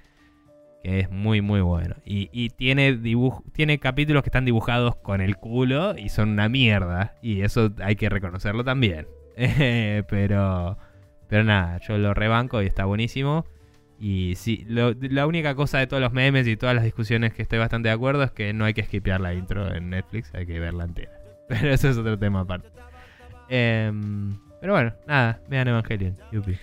es 0.86 1.10
muy, 1.12 1.41
muy 1.41 1.62
bueno. 1.62 1.95
Y, 2.06 2.30
y 2.32 2.49
tiene, 2.49 2.99
tiene 3.53 3.80
capítulos 3.80 4.24
que 4.24 4.30
están 4.30 4.45
dibujados 4.45 4.95
con 4.98 5.22
el 5.22 5.36
culo 5.38 5.98
y 5.98 6.10
son 6.10 6.30
una 6.30 6.48
mierda. 6.49 7.16
Y 7.22 7.41
eso 7.41 7.72
hay 7.84 7.95
que 7.95 8.10
reconocerlo 8.10 8.64
también. 8.64 9.07
Pero, 10.10 10.78
pero 11.28 11.44
nada, 11.44 11.80
yo 11.80 11.98
lo 11.98 12.14
rebanco 12.14 12.62
y 12.62 12.68
está 12.68 12.86
buenísimo. 12.86 13.45
Y 13.99 14.34
sí, 14.36 14.66
lo- 14.68 14.94
la 14.94 15.26
única 15.28 15.56
cosa 15.56 15.80
de 15.80 15.88
todos 15.88 16.02
los 16.02 16.12
memes 16.14 16.48
y 16.48 16.57
todas 16.57 16.76
las 16.76 16.84
discusiones 16.84 17.34
que 17.34 17.41
estoy 17.41 17.60
bastante 17.60 17.90
de 17.90 17.94
acuerdo 17.95 18.24
es 18.24 18.32
que 18.32 18.53
no 18.53 18.66
hay 18.66 18.74
que 18.74 18.84
skipear 18.84 19.20
la 19.22 19.34
intro 19.34 19.74
en 19.74 19.90
Netflix, 19.90 20.34
hay 20.36 20.45
que 20.45 20.60
verla 20.60 20.84
entera. 20.86 21.12
Pero 21.48 21.70
eso 21.72 21.90
es 21.90 21.98
otro 21.98 22.18
tema 22.20 22.41
aparte. 22.41 22.70
Em, 23.49 24.38
pero 24.62 24.74
bueno, 24.74 24.94
nada, 25.07 25.40
vean 25.48 25.68
Evangelion. 25.68 26.18
Yupi. 26.32 26.57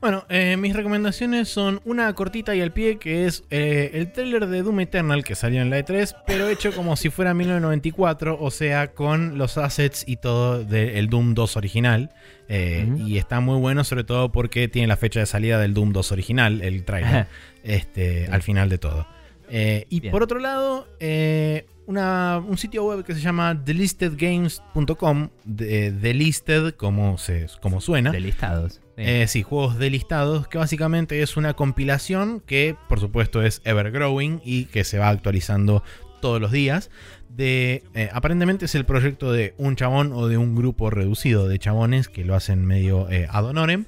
Bueno, 0.00 0.24
eh, 0.30 0.56
mis 0.56 0.74
recomendaciones 0.74 1.48
son 1.50 1.82
una 1.84 2.10
cortita 2.14 2.54
y 2.56 2.62
al 2.62 2.72
pie, 2.72 2.96
que 2.98 3.26
es 3.26 3.44
eh, 3.50 3.90
el 3.92 4.10
tráiler 4.12 4.46
de 4.46 4.62
Doom 4.62 4.80
Eternal 4.80 5.22
que 5.24 5.34
salió 5.34 5.60
en 5.60 5.68
la 5.68 5.78
E3, 5.78 6.16
pero 6.26 6.48
hecho 6.48 6.72
como 6.72 6.96
si 6.96 7.10
fuera 7.10 7.34
1994, 7.34 8.38
o 8.40 8.50
sea, 8.50 8.92
con 8.94 9.36
los 9.36 9.58
assets 9.58 10.04
y 10.08 10.16
todo 10.16 10.64
del 10.64 11.08
Doom 11.10 11.34
2 11.34 11.56
original. 11.58 12.10
Eh. 12.48 12.88
Y 13.06 13.18
está 13.18 13.40
muy 13.40 13.58
bueno, 13.60 13.84
sobre 13.84 14.04
todo 14.04 14.32
porque 14.32 14.68
tiene 14.68 14.88
la 14.88 14.96
fecha 14.96 15.20
de 15.20 15.26
salida 15.26 15.58
del 15.60 15.74
Doom 15.74 15.92
2 15.92 16.12
original, 16.12 16.62
el 16.62 16.82
tráiler, 16.84 17.26
este, 17.62 18.24
Sí. 18.24 18.32
al 18.32 18.42
final 18.42 18.70
de 18.70 18.78
todo. 18.78 19.06
Eh, 19.50 19.84
y 19.90 20.00
Bien. 20.00 20.12
por 20.12 20.22
otro 20.22 20.38
lado, 20.38 20.88
eh, 21.00 21.66
una- 21.86 22.38
un 22.38 22.56
sitio 22.56 22.84
web 22.84 23.04
que 23.04 23.14
se 23.14 23.20
llama 23.20 23.62
thelistedgames.com, 23.64 25.28
de, 25.44 25.90
delisted 25.92 26.72
como, 26.74 27.18
se, 27.18 27.46
como 27.60 27.80
suena. 27.80 28.12
De 28.12 28.20
listados. 28.20 28.80
Sí. 29.00 29.10
Eh, 29.10 29.26
sí, 29.28 29.42
juegos 29.42 29.78
delistados, 29.78 30.46
que 30.46 30.58
básicamente 30.58 31.22
es 31.22 31.38
una 31.38 31.54
compilación 31.54 32.40
que 32.40 32.76
por 32.88 33.00
supuesto 33.00 33.42
es 33.42 33.62
ever-growing 33.64 34.42
y 34.44 34.66
que 34.66 34.84
se 34.84 34.98
va 34.98 35.08
actualizando 35.08 35.82
todos 36.20 36.40
los 36.40 36.52
días. 36.52 36.90
De, 37.30 37.82
eh, 37.94 38.10
aparentemente 38.12 38.66
es 38.66 38.74
el 38.74 38.84
proyecto 38.84 39.32
de 39.32 39.54
un 39.56 39.74
chabón 39.76 40.12
o 40.12 40.28
de 40.28 40.36
un 40.36 40.54
grupo 40.54 40.90
reducido 40.90 41.48
de 41.48 41.58
chabones 41.58 42.08
que 42.08 42.24
lo 42.24 42.34
hacen 42.34 42.66
medio 42.66 43.08
eh, 43.10 43.26
ad 43.30 43.46
honorem. 43.46 43.86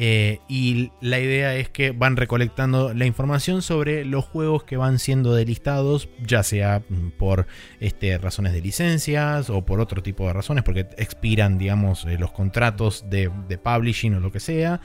Eh, 0.00 0.38
y 0.46 0.92
la 1.00 1.18
idea 1.18 1.56
es 1.56 1.68
que 1.70 1.90
van 1.90 2.16
recolectando 2.16 2.94
la 2.94 3.04
información 3.04 3.62
sobre 3.62 4.04
los 4.04 4.24
juegos 4.24 4.62
que 4.62 4.76
van 4.76 5.00
siendo 5.00 5.34
delistados, 5.34 6.08
ya 6.24 6.44
sea 6.44 6.82
mm, 6.88 7.08
por 7.18 7.48
este, 7.80 8.16
razones 8.16 8.52
de 8.52 8.60
licencias 8.60 9.50
o 9.50 9.66
por 9.66 9.80
otro 9.80 10.00
tipo 10.00 10.28
de 10.28 10.34
razones, 10.34 10.62
porque 10.62 10.86
expiran, 10.98 11.58
digamos, 11.58 12.04
eh, 12.04 12.16
los 12.16 12.30
contratos 12.30 13.10
de, 13.10 13.28
de 13.48 13.58
publishing 13.58 14.14
o 14.14 14.20
lo 14.20 14.30
que 14.30 14.38
sea. 14.38 14.80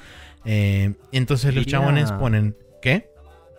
Eh, 0.46 0.94
entonces 1.12 1.54
los 1.54 1.68
chabones 1.68 2.12
ponen. 2.14 2.58
¿Qué? 2.82 3.12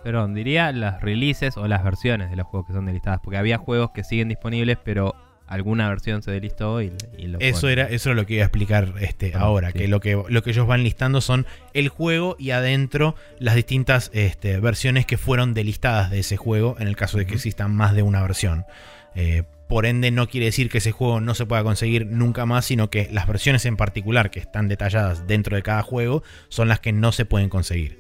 Perdón, 0.03 0.35
diría 0.35 0.73
las 0.73 1.01
releases 1.01 1.57
o 1.57 1.69
las 1.69 1.83
versiones 1.85 2.31
de 2.31 2.37
los 2.37 2.47
juegos 2.47 2.67
que 2.67 2.75
son 2.75 2.87
delistadas. 2.87 3.21
Porque 3.23 3.39
había 3.39 3.59
juegos 3.59 3.93
que 3.93 4.03
siguen 4.03 4.29
disponibles, 4.29 4.77
pero 4.85 5.15
alguna 5.47 5.89
versión 5.89 6.23
se 6.23 6.31
delistó 6.31 6.81
y, 6.83 6.93
y 7.19 7.27
lo 7.27 7.39
Eso 7.41 7.63
ponen. 7.63 7.79
era, 7.79 7.89
eso 7.91 8.11
era 8.11 8.17
lo 8.21 8.27
que 8.27 8.35
iba 8.35 8.43
a 8.43 8.47
explicar 8.47 8.95
este, 9.01 9.33
Ah, 9.35 9.41
ahora, 9.41 9.71
sí. 9.73 9.79
que, 9.81 9.89
lo 9.89 10.01
que 10.01 10.21
lo 10.29 10.43
que 10.43 10.51
ellos 10.51 10.67
van 10.67 10.83
listando 10.83 11.21
son 11.21 11.47
el 11.75 11.89
juego 11.89 12.37
y 12.39 12.51
adentro 12.51 13.15
las 13.39 13.55
distintas 13.55 14.11
este, 14.15 14.59
versiones 14.61 15.07
que 15.07 15.19
fueron 15.19 15.53
delistadas 15.55 16.11
de 16.11 16.21
ese 16.21 16.37
juego, 16.37 16.77
en 16.79 16.89
el 16.89 16.97
caso 16.97 17.19
de 17.19 17.27
que 17.27 17.35
existan 17.35 17.75
más 17.75 17.95
de 17.95 18.03
una 18.03 18.23
versión. 18.23 18.65
Eh, 19.15 19.43
por 19.69 19.87
ende, 19.87 20.11
no 20.11 20.29
quiere 20.29 20.47
decir 20.47 20.69
que 20.69 20.79
ese 20.79 20.93
juego 20.93 21.21
no 21.21 21.35
se 21.35 21.47
pueda 21.47 21.63
conseguir 21.65 22.07
nunca 22.07 22.45
más, 22.47 22.65
sino 22.67 22.91
que 22.91 23.09
las 23.13 23.27
versiones 23.27 23.65
en 23.65 23.77
particular 23.77 24.31
que 24.31 24.39
están 24.41 24.69
detalladas 24.69 25.27
dentro 25.27 25.57
de 25.57 25.63
cada 25.63 25.83
juego 25.83 26.23
son 26.49 26.69
las 26.69 26.81
que 26.81 26.93
no 26.93 27.13
se 27.13 27.25
pueden 27.25 27.49
conseguir. 27.49 27.99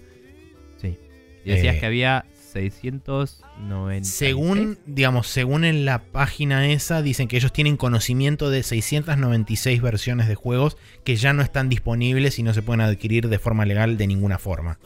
Sí. 0.80 0.98
Y 1.44 1.50
decías 1.50 1.76
Eh, 1.76 1.80
que 1.80 1.86
había 1.86 2.24
690. 2.54 4.08
Según, 4.08 4.78
digamos, 4.86 5.26
según 5.26 5.64
en 5.64 5.84
la 5.84 5.98
página 5.98 6.68
esa, 6.68 7.02
dicen 7.02 7.26
que 7.28 7.36
ellos 7.36 7.52
tienen 7.52 7.76
conocimiento 7.76 8.48
de 8.48 8.62
696 8.62 9.82
versiones 9.82 10.28
de 10.28 10.36
juegos 10.36 10.76
que 11.02 11.16
ya 11.16 11.32
no 11.32 11.42
están 11.42 11.68
disponibles 11.68 12.38
y 12.38 12.44
no 12.44 12.54
se 12.54 12.62
pueden 12.62 12.80
adquirir 12.80 13.28
de 13.28 13.38
forma 13.38 13.64
legal 13.66 13.96
de 13.96 14.06
ninguna 14.06 14.38
forma. 14.38 14.78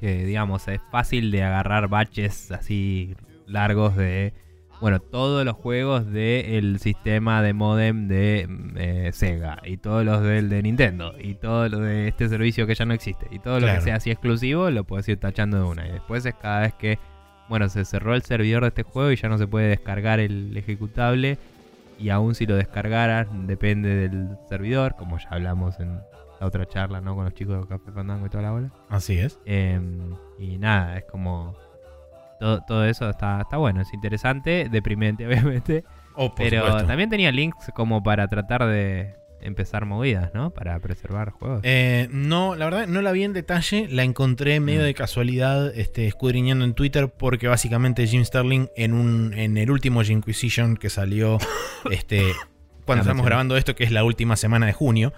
que 0.00 0.24
digamos 0.24 0.66
es 0.68 0.80
fácil 0.90 1.30
de 1.30 1.42
agarrar 1.42 1.88
baches 1.88 2.50
así 2.52 3.14
largos 3.46 3.96
de 3.96 4.32
bueno, 4.80 5.00
todos 5.00 5.44
los 5.44 5.56
juegos 5.56 6.06
del 6.10 6.78
sistema 6.78 7.42
de 7.42 7.52
modem 7.52 8.08
de 8.08 8.46
mm, 8.48 8.76
eh, 8.76 9.10
Sega 9.12 9.60
y 9.64 9.78
todos 9.78 10.04
los 10.04 10.22
del 10.22 10.48
de 10.48 10.62
Nintendo 10.62 11.14
y 11.18 11.34
todo 11.34 11.68
lo 11.68 11.80
de 11.80 12.08
este 12.08 12.28
servicio 12.28 12.66
que 12.66 12.74
ya 12.74 12.84
no 12.84 12.94
existe 12.94 13.26
y 13.30 13.38
todo 13.38 13.60
lo 13.60 13.66
que 13.66 13.80
sea 13.80 13.96
así 13.96 14.10
exclusivo 14.10 14.70
lo 14.70 14.84
puedes 14.84 15.08
ir 15.08 15.18
tachando 15.18 15.58
de 15.58 15.64
una 15.64 15.86
y 15.86 15.92
después 15.92 16.24
es 16.26 16.34
cada 16.34 16.60
vez 16.60 16.74
que 16.74 16.98
bueno 17.48 17.68
se 17.68 17.84
cerró 17.84 18.14
el 18.14 18.22
servidor 18.22 18.62
de 18.62 18.68
este 18.68 18.82
juego 18.82 19.10
y 19.10 19.16
ya 19.16 19.28
no 19.28 19.38
se 19.38 19.46
puede 19.46 19.68
descargar 19.68 20.20
el 20.20 20.56
ejecutable 20.56 21.38
y 21.98 22.10
aún 22.10 22.34
si 22.34 22.46
lo 22.46 22.54
descargaras 22.56 23.26
depende 23.46 23.94
del 23.94 24.36
servidor 24.48 24.94
como 24.96 25.18
ya 25.18 25.28
hablamos 25.30 25.80
en 25.80 25.98
la 26.40 26.46
otra 26.46 26.66
charla 26.66 27.00
no 27.00 27.16
con 27.16 27.24
los 27.24 27.34
chicos 27.34 27.60
de 27.60 27.66
Café 27.66 27.90
Fandango 27.90 28.26
y 28.26 28.30
toda 28.30 28.42
la 28.44 28.50
bola 28.52 28.70
Así 28.88 29.18
es. 29.18 29.38
Em, 29.44 30.14
y 30.38 30.58
nada, 30.58 30.98
es 30.98 31.04
como. 31.04 31.54
Todo, 32.40 32.60
todo 32.66 32.84
eso 32.84 33.08
está, 33.10 33.40
está 33.42 33.56
bueno, 33.56 33.80
es 33.80 33.92
interesante, 33.92 34.68
deprimente, 34.70 35.26
obviamente. 35.28 35.84
Oh, 36.14 36.34
pero 36.34 36.64
supuesto. 36.64 36.86
también 36.88 37.10
tenía 37.10 37.30
links 37.32 37.70
como 37.74 38.02
para 38.02 38.26
tratar 38.28 38.66
de 38.66 39.14
empezar 39.40 39.84
movidas, 39.86 40.32
¿no? 40.34 40.50
Para 40.50 40.78
preservar 40.80 41.30
juegos. 41.30 41.60
Eh, 41.62 42.08
no, 42.10 42.56
la 42.56 42.64
verdad 42.64 42.86
no 42.88 43.02
la 43.02 43.12
vi 43.12 43.22
en 43.22 43.32
detalle, 43.32 43.86
la 43.88 44.02
encontré 44.02 44.58
medio 44.58 44.80
Mm. 44.80 44.84
de 44.84 44.94
casualidad 44.94 45.72
este, 45.78 46.08
escudriñando 46.08 46.64
en 46.64 46.74
Twitter 46.74 47.08
porque 47.08 47.46
básicamente 47.46 48.04
Jim 48.08 48.24
Sterling 48.24 48.66
en, 48.76 48.94
un, 48.94 49.34
en 49.34 49.56
el 49.56 49.70
último 49.70 50.02
Inquisition 50.02 50.76
que 50.76 50.90
salió 50.90 51.38
este, 51.92 52.24
cuando 52.84 53.02
estamos 53.02 53.24
grabando 53.24 53.56
esto, 53.56 53.76
que 53.76 53.84
es 53.84 53.92
la 53.92 54.02
última 54.02 54.34
semana 54.34 54.66
de 54.66 54.72
junio, 54.72 55.12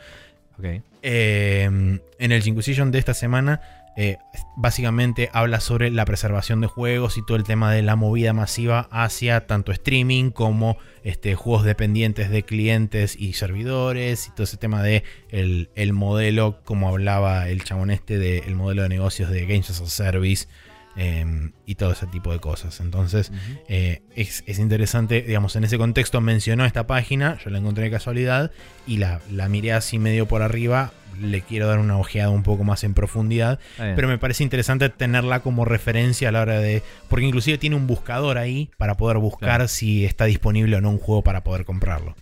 Ok. 0.59 0.67
eh, 1.03 1.65
en 1.65 2.33
el 2.33 2.47
Inquisition 2.47 2.91
de 2.91 2.99
esta 2.99 3.15
semana 3.15 3.63
eh, 3.97 4.19
básicamente 4.57 5.31
habla 5.33 5.61
sobre 5.61 5.91
la 5.91 6.05
preservación 6.05 6.61
de 6.61 6.69
juegos 6.69 7.19
y 7.19 7.25
todo 7.25 7.37
el 7.37 7.45
tema 7.45 7.73
de 7.73 7.83
la 7.83 7.97
movida 7.97 8.33
masiva 8.33 8.89
hacia 8.91 9.47
tanto 9.47 9.73
streaming 9.73 10.31
como 10.31 10.79
este, 11.03 11.35
juegos 11.35 11.65
dependientes 11.65 12.31
de 12.31 12.43
clientes 12.43 13.17
y 13.17 13.33
servidores 13.33 14.29
y 14.29 14.31
todo 14.31 14.45
ese 14.45 14.57
tema 14.57 14.83
de 14.83 15.03
el, 15.29 15.71
el 15.75 15.93
modelo, 15.93 16.61
como 16.65 16.89
hablaba 16.89 17.49
el 17.49 17.65
chabón 17.65 17.91
este, 17.91 18.19
del 18.19 18.55
modelo 18.55 18.83
de 18.83 18.89
negocios 18.89 19.31
de 19.31 19.47
Games 19.47 19.71
as 19.71 19.81
a 19.81 19.87
Service 19.87 20.47
eh, 20.97 21.51
y 21.67 21.77
todo 21.77 21.93
ese 21.93 22.07
tipo 22.07 22.33
de 22.33 22.41
cosas. 22.41 22.81
Entonces 22.81 23.33
eh, 23.69 24.03
es, 24.15 24.45
es 24.47 24.59
interesante, 24.59 25.23
digamos, 25.23 25.57
en 25.57 25.65
ese 25.65 25.79
contexto 25.79 26.21
mencionó 26.21 26.65
esta 26.65 26.87
página, 26.87 27.39
yo 27.45 27.51
la 27.51 27.59
encontré 27.59 27.85
de 27.85 27.91
casualidad 27.91 28.51
y 28.87 28.99
la, 28.99 29.21
la 29.31 29.49
miré 29.49 29.73
así 29.73 29.99
medio 29.99 30.27
por 30.27 30.43
arriba, 30.43 30.93
le 31.19 31.41
quiero 31.43 31.67
dar 31.67 31.79
una 31.79 31.97
ojeada 31.99 32.31
un 32.31 32.43
poco 32.43 32.65
más 32.65 32.85
en 32.85 32.95
profundidad, 32.95 33.59
pero 33.77 34.09
me 34.09 34.19
parece 34.19 34.43
interesante 34.43 34.89
tenerla 34.89 35.41
como 35.41 35.65
referencia 35.65 36.29
a 36.29 36.33
la 36.33 36.43
hora 36.43 36.59
de... 36.61 36.83
Porque 37.09 37.27
inclusive 37.27 37.59
tiene 37.59 37.77
un 37.77 37.87
buscador 37.87 38.39
ahí 38.39 38.71
para 38.77 38.97
poder 38.97 39.19
buscar 39.19 39.49
Claro. 39.49 39.69
si 39.69 40.05
está 40.05 40.25
disponible 40.27 40.77
o 40.77 40.81
no 40.81 40.91
un 40.91 40.99
juego 40.99 41.23
para 41.23 41.43
poder 41.43 41.65
comprarlo. 41.65 42.15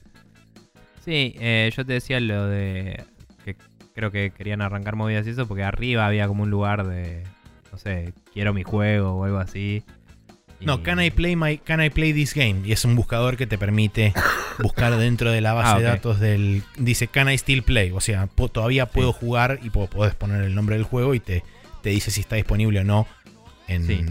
Sí, 1.04 1.34
eh, 1.40 1.70
yo 1.76 1.84
te 1.86 1.94
decía 1.94 2.20
lo 2.20 2.46
de 2.46 3.02
que 3.44 3.56
creo 3.94 4.10
que 4.10 4.30
querían 4.30 4.60
arrancar 4.62 4.94
movidas 4.96 5.26
y 5.26 5.30
eso, 5.30 5.46
porque 5.48 5.62
arriba 5.64 6.06
había 6.06 6.28
como 6.28 6.42
un 6.42 6.50
lugar 6.50 6.86
de, 6.86 7.24
no 7.72 7.78
sé, 7.78 8.12
quiero 8.32 8.52
mi 8.52 8.62
juego 8.62 9.12
o 9.12 9.24
algo 9.24 9.38
así. 9.38 9.82
No, 10.60 10.82
can 10.82 11.00
I 11.00 11.10
play 11.10 11.36
my 11.36 11.58
can 11.58 11.80
I 11.82 11.88
play 11.90 12.12
this 12.12 12.34
game? 12.34 12.62
Y 12.66 12.72
es 12.72 12.84
un 12.84 12.96
buscador 12.96 13.36
que 13.36 13.46
te 13.46 13.58
permite 13.58 14.12
buscar 14.62 14.96
dentro 14.96 15.30
de 15.30 15.40
la 15.40 15.52
base 15.52 15.70
Ah, 15.74 15.78
de 15.78 15.84
datos 15.84 16.18
del 16.20 16.62
dice 16.76 17.06
can 17.08 17.30
I 17.30 17.34
still 17.34 17.62
play, 17.62 17.90
o 17.92 18.00
sea, 18.00 18.26
po- 18.26 18.48
todavía 18.48 18.86
puedo 18.86 19.12
jugar 19.12 19.60
y 19.62 19.70
po- 19.70 19.86
podés 19.88 20.14
poner 20.14 20.42
el 20.42 20.54
nombre 20.54 20.74
del 20.76 20.84
juego 20.84 21.14
y 21.14 21.20
te, 21.20 21.44
te 21.82 21.90
dice 21.90 22.10
si 22.10 22.20
está 22.22 22.36
disponible 22.36 22.80
o 22.80 22.84
no 22.84 23.06
en, 23.68 23.86
Sí. 23.86 24.04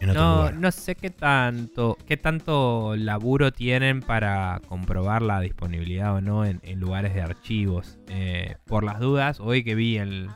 en 0.00 0.10
otro 0.10 0.22
No, 0.22 0.36
lugar. 0.36 0.54
no 0.54 0.70
sé 0.70 0.94
qué 0.94 1.10
tanto, 1.10 1.98
qué 2.06 2.16
tanto 2.16 2.94
laburo 2.96 3.52
tienen 3.52 4.02
para 4.02 4.60
comprobar 4.68 5.22
la 5.22 5.40
disponibilidad 5.40 6.14
o 6.14 6.20
no 6.20 6.44
en, 6.44 6.60
en 6.62 6.78
lugares 6.78 7.12
de 7.14 7.22
archivos. 7.22 7.98
Eh, 8.08 8.54
por 8.66 8.84
las 8.84 9.00
dudas, 9.00 9.40
hoy 9.40 9.64
que 9.64 9.74
vi 9.74 9.96
el, 9.98 10.28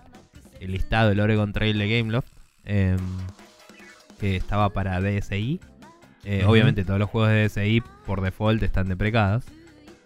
el 0.61 0.73
listado 0.73 1.11
del 1.11 1.20
Oregon 1.20 1.52
Trail 1.52 1.78
de 1.78 1.98
Gameloft, 1.98 2.28
em, 2.65 2.97
que 4.21 4.37
estaba 4.37 4.71
para 4.71 5.01
DSI, 5.01 5.61
eh, 6.25 6.45
obviamente 6.47 6.85
todos 6.85 6.99
los 6.99 7.09
juegos 7.09 7.31
de 7.31 7.49
DSI 7.49 7.83
por 8.05 8.21
default 8.21 8.63
están 8.63 8.89
deprecados. 8.89 9.45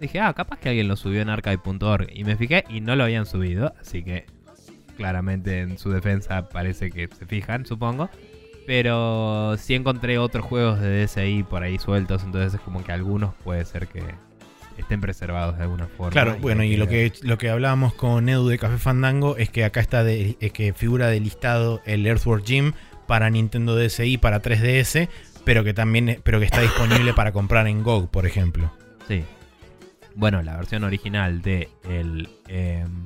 Dije, 0.00 0.20
ah, 0.20 0.32
capaz 0.32 0.58
que 0.58 0.68
alguien 0.68 0.88
lo 0.88 0.96
subió 0.96 1.22
en 1.22 1.28
archive.org. 1.28 2.08
Y 2.12 2.24
me 2.24 2.36
fijé 2.36 2.64
y 2.68 2.80
no 2.80 2.96
lo 2.96 3.04
habían 3.04 3.26
subido, 3.26 3.74
así 3.80 4.02
que 4.02 4.26
claramente 4.96 5.60
en 5.60 5.78
su 5.78 5.90
defensa 5.90 6.48
parece 6.48 6.90
que 6.90 7.08
se 7.08 7.26
fijan, 7.26 7.66
supongo. 7.66 8.10
Pero 8.66 9.56
sí 9.58 9.74
encontré 9.74 10.18
otros 10.18 10.44
juegos 10.44 10.80
de 10.80 11.04
DSI 11.04 11.42
por 11.42 11.62
ahí 11.62 11.78
sueltos, 11.78 12.22
entonces 12.22 12.54
es 12.54 12.60
como 12.60 12.82
que 12.82 12.92
algunos 12.92 13.34
puede 13.44 13.64
ser 13.64 13.88
que 13.88 14.02
estén 14.78 15.00
preservados 15.00 15.56
de 15.56 15.64
alguna 15.64 15.86
forma. 15.86 16.10
Claro, 16.10 16.36
bueno, 16.40 16.64
y 16.64 16.76
lo 16.76 16.88
que, 16.88 17.12
lo 17.22 17.38
que 17.38 17.50
hablábamos 17.50 17.94
con 17.94 18.28
Edu 18.28 18.48
de 18.48 18.58
Café 18.58 18.78
Fandango 18.78 19.36
es 19.36 19.50
que 19.50 19.64
acá 19.64 19.80
está 19.80 20.02
de, 20.02 20.36
es 20.40 20.52
que 20.52 20.72
figura 20.72 21.08
de 21.08 21.20
listado 21.20 21.82
el 21.84 22.06
Earthworm 22.06 22.44
Jim 22.44 22.72
para 23.06 23.30
Nintendo 23.30 23.76
DSi, 23.76 24.18
para 24.18 24.42
3DS, 24.42 25.08
pero 25.44 25.64
que 25.64 25.74
también 25.74 26.20
pero 26.22 26.38
que 26.38 26.46
está 26.46 26.60
disponible 26.60 27.14
para 27.14 27.32
comprar 27.32 27.66
en 27.66 27.82
GOG, 27.82 28.10
por 28.10 28.26
ejemplo. 28.26 28.72
Sí. 29.08 29.24
Bueno, 30.14 30.42
la 30.42 30.56
versión 30.56 30.84
original 30.84 31.42
de 31.42 31.68
el 31.88 32.28
em, 32.48 33.04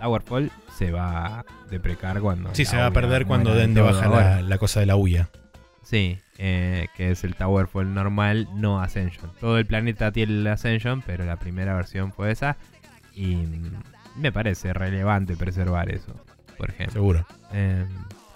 Towerfall 0.00 0.50
se 0.76 0.90
va 0.92 1.40
a 1.40 1.44
deprecar 1.70 2.20
cuando. 2.20 2.54
Sí, 2.54 2.64
se 2.64 2.76
va 2.76 2.86
a 2.86 2.90
perder 2.92 3.26
cuando 3.26 3.54
den 3.54 3.74
de 3.74 3.80
baja 3.80 4.08
la, 4.08 4.42
la 4.42 4.58
cosa 4.58 4.80
de 4.80 4.86
la 4.86 4.96
UIA. 4.96 5.28
Sí, 5.82 6.18
eh, 6.38 6.88
que 6.96 7.10
es 7.10 7.24
el 7.24 7.36
Towerfall 7.36 7.92
normal, 7.92 8.48
no 8.54 8.80
Ascension. 8.80 9.30
Todo 9.40 9.58
el 9.58 9.66
planeta 9.66 10.10
tiene 10.12 10.32
el 10.32 10.46
Ascension, 10.46 11.02
pero 11.02 11.24
la 11.24 11.36
primera 11.36 11.74
versión 11.74 12.12
fue 12.12 12.30
esa. 12.30 12.56
Y 13.14 13.36
me 14.16 14.32
parece 14.32 14.72
relevante 14.72 15.36
preservar 15.36 15.90
eso, 15.90 16.12
por 16.56 16.70
ejemplo. 16.70 16.94
Seguro. 16.94 17.26
Em, 17.52 17.88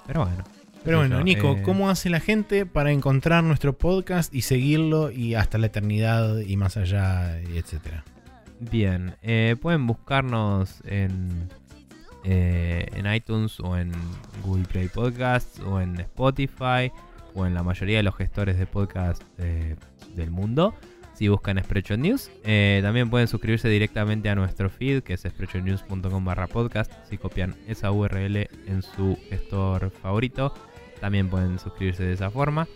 pero 0.06 0.24
bueno. 0.24 0.44
Pero 0.89 1.01
bueno, 1.01 1.23
Nico, 1.23 1.52
eh, 1.52 1.62
¿cómo 1.62 1.90
hace 1.90 2.09
la 2.09 2.19
gente 2.19 2.65
para 2.65 2.93
encontrar 2.93 3.44
nuestro 3.44 3.77
podcast 3.77 4.35
y 4.35 4.40
seguirlo 4.40 5.10
y 5.10 5.35
hasta 5.35 5.59
la 5.59 5.66
eternidad 5.66 6.39
y 6.39 6.56
más 6.56 6.78
allá, 6.78 7.39
y 7.43 7.59
etcétera? 7.59 8.05
Bien, 8.59 9.15
eh, 9.20 9.55
pueden 9.60 9.86
buscarnos 9.86 10.81
en, 10.86 11.51
eh, 12.24 12.86
en 12.94 13.12
iTunes 13.12 13.60
o 13.60 13.77
en 13.77 13.93
Google 14.43 14.65
Play 14.65 14.89
Podcasts 14.89 15.60
o 15.60 15.78
en 15.78 16.01
Spotify 16.01 16.90
o 17.35 17.44
en 17.44 17.52
la 17.52 17.62
mayoría 17.62 17.98
de 17.98 18.05
los 18.05 18.16
gestores 18.16 18.59
de 18.59 18.65
podcast 18.65 19.23
eh, 19.36 19.77
del 20.16 20.31
mundo. 20.31 20.74
Si 21.12 21.28
buscan 21.28 21.62
Spreadshot 21.62 21.98
News, 21.98 22.31
también 22.81 23.10
pueden 23.10 23.27
suscribirse 23.28 23.69
directamente 23.69 24.31
a 24.31 24.36
nuestro 24.36 24.70
feed 24.70 25.02
que 25.02 25.15
es 25.15 25.20
spreadshotnews.com 25.23 26.24
barra 26.24 26.47
podcast. 26.47 26.93
Si 27.10 27.19
copian 27.19 27.56
esa 27.66 27.90
URL 27.90 28.48
en 28.66 28.82
su 28.82 29.19
gestor 29.28 29.90
favorito, 29.90 30.55
también 30.98 31.28
pueden 31.30 31.58
suscribirse 31.58 32.04
de 32.04 32.12
esa 32.12 32.30
forma. 32.30 32.66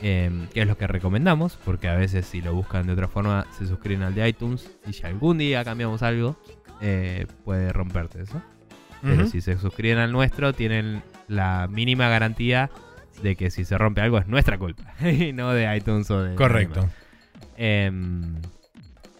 eh, 0.00 0.30
que 0.54 0.60
es 0.62 0.66
lo 0.68 0.78
que 0.78 0.86
recomendamos, 0.86 1.58
porque 1.64 1.88
a 1.88 1.96
veces 1.96 2.24
si 2.26 2.40
lo 2.40 2.54
buscan 2.54 2.86
de 2.86 2.92
otra 2.92 3.08
forma 3.08 3.46
se 3.58 3.66
suscriben 3.66 4.02
al 4.04 4.14
de 4.14 4.28
iTunes 4.28 4.70
y 4.86 4.92
si 4.92 5.04
algún 5.04 5.38
día 5.38 5.64
cambiamos 5.64 6.02
algo, 6.04 6.36
eh, 6.80 7.26
puede 7.44 7.72
romperte 7.72 8.22
eso. 8.22 8.40
Pero 9.02 9.26
si 9.26 9.40
se 9.40 9.56
suscriben 9.58 9.98
al 9.98 10.10
nuestro, 10.12 10.52
tienen 10.52 11.02
la 11.28 11.68
mínima 11.68 12.08
garantía 12.08 12.70
de 13.22 13.34
que 13.36 13.50
si 13.50 13.64
se 13.64 13.76
rompe 13.78 14.00
algo 14.00 14.18
es 14.18 14.26
nuestra 14.28 14.56
culpa 14.58 14.92
y 15.08 15.32
no 15.32 15.52
de 15.52 15.76
iTunes 15.76 16.08
o 16.10 16.22
de. 16.22 16.34
Correcto. 16.36 16.88
Em, 17.56 18.36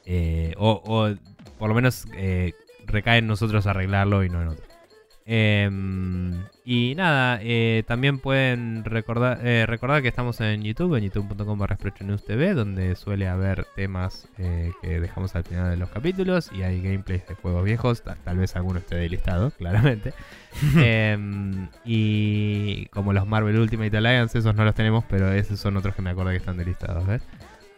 eh, 0.05 0.55
o, 0.59 0.81
o 0.85 1.15
por 1.59 1.69
lo 1.69 1.75
menos 1.75 2.07
eh, 2.15 2.53
recae 2.87 3.19
en 3.19 3.27
nosotros 3.27 3.67
arreglarlo 3.67 4.23
y 4.25 4.29
no 4.29 4.43
en 4.43 4.49
otro. 4.49 4.65
Em, 5.31 6.33
y 6.65 6.95
nada, 6.97 7.39
eh, 7.43 7.83
también 7.87 8.19
pueden 8.19 8.83
recordar, 8.87 9.41
eh, 9.47 9.67
recordar 9.67 10.01
que 10.01 10.09
estamos 10.09 10.41
en 10.41 10.63
YouTube, 10.63 10.95
en 10.97 11.05
youtube.com 11.05 11.59
TV, 12.27 12.55
donde 12.55 12.97
suele 12.97 13.29
haber 13.29 13.67
temas 13.77 14.27
eh, 14.39 14.73
que 14.81 15.01
dejamos 15.01 15.37
al 15.37 15.45
final 15.45 15.69
de 15.69 15.77
los 15.77 15.91
capítulos 15.91 16.51
y 16.51 16.63
hay 16.63 16.81
gameplays 16.81 17.29
de 17.29 17.35
juegos 17.35 17.63
viejos, 17.63 18.01
ta- 18.03 18.17
tal 18.25 18.39
vez 18.39 18.57
alguno 18.57 18.79
esté 18.79 18.97
delistado, 18.97 19.51
claramente. 19.59 20.15
Em, 20.77 21.69
y 21.85 22.87
como 22.87 23.13
los 23.13 23.27
Marvel 23.27 23.59
Ultimate 23.59 23.95
Alliance, 23.99 24.39
esos 24.39 24.55
no 24.55 24.65
los 24.65 24.75
tenemos, 24.75 25.05
pero 25.11 25.31
esos 25.31 25.61
son 25.61 25.77
otros 25.77 25.95
que 25.95 26.01
me 26.01 26.09
acuerdo 26.09 26.31
que 26.31 26.39
están 26.39 26.57
delistados, 26.57 27.07
¿ves? 27.07 27.21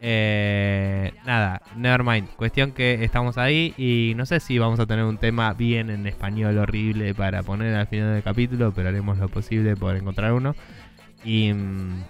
Eh, 0.03 1.13
nada, 1.27 1.63
nevermind. 1.77 2.29
Cuestión 2.31 2.73
que 2.73 3.05
estamos 3.05 3.37
ahí 3.37 3.75
y 3.77 4.15
no 4.17 4.25
sé 4.25 4.41
si 4.41 4.59
vamos 4.59 4.81
a 4.81 4.87
tener 4.87 5.05
un 5.05 5.19
tema 5.19 5.53
bien 5.53 5.91
en 5.91 6.07
español 6.07 6.57
horrible 6.59 7.15
para 7.15 7.43
poner 7.43 7.75
al 7.75 7.87
final 7.87 8.15
del 8.15 8.23
capítulo, 8.23 8.73
pero 8.73 8.89
haremos 8.89 9.19
lo 9.19 9.29
posible 9.29 9.77
por 9.77 9.97
encontrar 9.97 10.33
uno. 10.33 10.55
Y, 11.23 11.53
mm, 11.53 12.05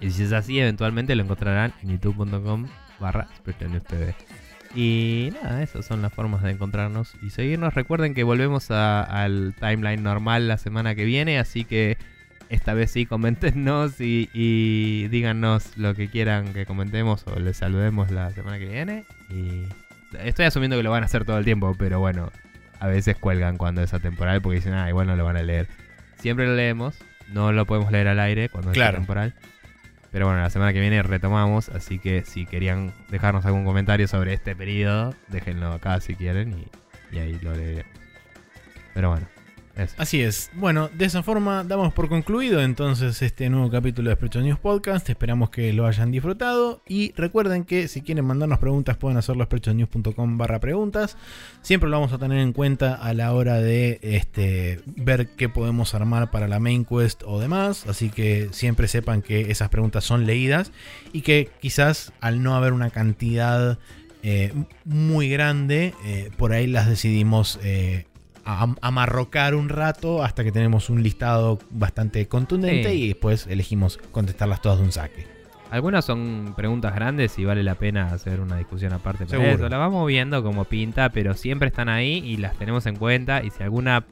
si 0.00 0.22
es 0.22 0.32
así, 0.32 0.58
eventualmente 0.58 1.14
lo 1.14 1.22
encontrarán 1.22 1.74
en 1.82 1.90
youtube.com 1.90 2.66
barra. 2.98 3.28
Y 4.74 5.30
nada, 5.42 5.62
esas 5.62 5.86
son 5.86 6.02
las 6.02 6.12
formas 6.12 6.42
de 6.42 6.50
encontrarnos 6.50 7.14
y 7.22 7.30
seguirnos. 7.30 7.74
Recuerden 7.74 8.14
que 8.14 8.24
volvemos 8.24 8.70
al 8.70 9.54
timeline 9.60 10.02
normal 10.02 10.48
la 10.48 10.58
semana 10.58 10.94
que 10.94 11.04
viene, 11.04 11.38
así 11.38 11.64
que 11.64 11.96
esta 12.48 12.74
vez 12.74 12.90
sí, 12.90 13.06
coméntenos 13.06 14.00
y, 14.00 14.28
y 14.32 15.08
díganos 15.08 15.76
lo 15.76 15.94
que 15.94 16.08
quieran 16.08 16.52
que 16.52 16.66
comentemos 16.66 17.24
o 17.26 17.38
les 17.38 17.56
saludemos 17.56 18.10
la 18.10 18.30
semana 18.32 18.58
que 18.58 18.66
viene. 18.66 19.04
Y 19.30 19.64
estoy 20.24 20.44
asumiendo 20.46 20.76
que 20.76 20.82
lo 20.82 20.90
van 20.90 21.02
a 21.02 21.06
hacer 21.06 21.24
todo 21.24 21.38
el 21.38 21.44
tiempo, 21.44 21.74
pero 21.78 22.00
bueno, 22.00 22.30
a 22.80 22.86
veces 22.86 23.16
cuelgan 23.16 23.56
cuando 23.56 23.82
es 23.82 23.94
atemporal 23.94 24.40
porque 24.42 24.56
dicen, 24.56 24.74
ah, 24.74 24.88
igual 24.88 25.06
no 25.06 25.16
lo 25.16 25.24
van 25.24 25.36
a 25.36 25.42
leer. 25.42 25.68
Siempre 26.18 26.46
lo 26.46 26.54
leemos, 26.54 26.96
no 27.32 27.52
lo 27.52 27.66
podemos 27.66 27.90
leer 27.90 28.08
al 28.08 28.20
aire 28.20 28.48
cuando 28.48 28.72
Claro. 28.72 28.90
es 28.90 28.94
atemporal. 28.96 29.34
Pero 30.12 30.26
bueno, 30.26 30.40
la 30.42 30.50
semana 30.50 30.72
que 30.72 30.78
viene 30.80 31.02
retomamos, 31.02 31.68
así 31.70 31.98
que 31.98 32.22
si 32.24 32.46
querían 32.46 32.92
dejarnos 33.08 33.44
algún 33.46 33.64
comentario 33.64 34.06
sobre 34.06 34.32
este 34.32 34.54
periodo, 34.54 35.12
déjenlo 35.28 35.72
acá 35.72 36.00
si 36.00 36.14
quieren 36.14 36.52
y, 36.56 37.16
y 37.16 37.18
ahí 37.18 37.38
lo 37.42 37.52
leeremos. 37.52 37.90
Pero 38.94 39.10
bueno, 39.10 39.26
Así 39.96 40.22
es. 40.22 40.50
Bueno, 40.54 40.88
de 40.88 41.04
esa 41.04 41.22
forma 41.22 41.64
damos 41.64 41.92
por 41.92 42.08
concluido 42.08 42.62
entonces 42.62 43.20
este 43.22 43.50
nuevo 43.50 43.70
capítulo 43.70 44.08
de 44.08 44.16
Sprecho 44.16 44.40
News 44.40 44.58
Podcast. 44.58 45.08
Esperamos 45.10 45.50
que 45.50 45.72
lo 45.72 45.86
hayan 45.86 46.12
disfrutado. 46.12 46.80
Y 46.86 47.12
recuerden 47.16 47.64
que 47.64 47.88
si 47.88 48.02
quieren 48.02 48.24
mandarnos 48.24 48.60
preguntas 48.60 48.96
pueden 48.96 49.18
hacerlo 49.18 49.42
a 49.42 49.46
sprechonews.com 49.46 50.38
barra 50.38 50.60
preguntas. 50.60 51.16
Siempre 51.62 51.90
lo 51.90 51.96
vamos 51.96 52.12
a 52.12 52.18
tener 52.18 52.38
en 52.38 52.52
cuenta 52.52 52.94
a 52.94 53.14
la 53.14 53.32
hora 53.32 53.60
de 53.60 53.98
este, 54.02 54.80
ver 54.86 55.30
qué 55.30 55.48
podemos 55.48 55.94
armar 55.94 56.30
para 56.30 56.46
la 56.46 56.60
main 56.60 56.84
quest 56.84 57.22
o 57.26 57.40
demás. 57.40 57.86
Así 57.88 58.10
que 58.10 58.50
siempre 58.52 58.86
sepan 58.86 59.22
que 59.22 59.50
esas 59.50 59.70
preguntas 59.70 60.04
son 60.04 60.24
leídas 60.24 60.70
y 61.12 61.22
que 61.22 61.50
quizás 61.60 62.12
al 62.20 62.42
no 62.44 62.54
haber 62.54 62.72
una 62.72 62.90
cantidad 62.90 63.78
eh, 64.22 64.54
muy 64.84 65.28
grande, 65.28 65.94
eh, 66.06 66.30
por 66.38 66.52
ahí 66.52 66.66
las 66.66 66.88
decidimos 66.88 67.58
eh, 67.62 68.06
a- 68.44 68.74
amarrocar 68.82 69.54
un 69.54 69.68
rato 69.68 70.22
hasta 70.22 70.44
que 70.44 70.52
tenemos 70.52 70.90
un 70.90 71.02
listado 71.02 71.58
bastante 71.70 72.26
contundente 72.28 72.90
Sí. 72.90 73.02
y 73.04 73.08
después 73.08 73.46
elegimos 73.46 73.98
contestarlas 74.12 74.60
todas 74.62 74.78
de 74.78 74.84
un 74.84 74.92
saque. 74.92 75.26
Algunas 75.70 76.04
son 76.04 76.54
preguntas 76.56 76.94
grandes 76.94 77.36
y 77.38 77.44
vale 77.44 77.62
la 77.64 77.74
pena 77.74 78.12
hacer 78.12 78.40
una 78.40 78.56
discusión 78.56 78.92
aparte 78.92 79.26
para 79.26 79.50
eso. 79.50 79.68
La 79.68 79.76
vamos 79.78 80.06
viendo 80.06 80.42
como 80.44 80.64
pinta, 80.66 81.08
pero 81.08 81.34
siempre 81.34 81.68
están 81.68 81.88
ahí 81.88 82.22
y 82.24 82.36
las 82.36 82.54
tenemos 82.56 82.86
en 82.86 82.94
cuenta. 82.96 83.42
Y 83.42 83.50
si 83.50 83.62
alguna 83.64 84.04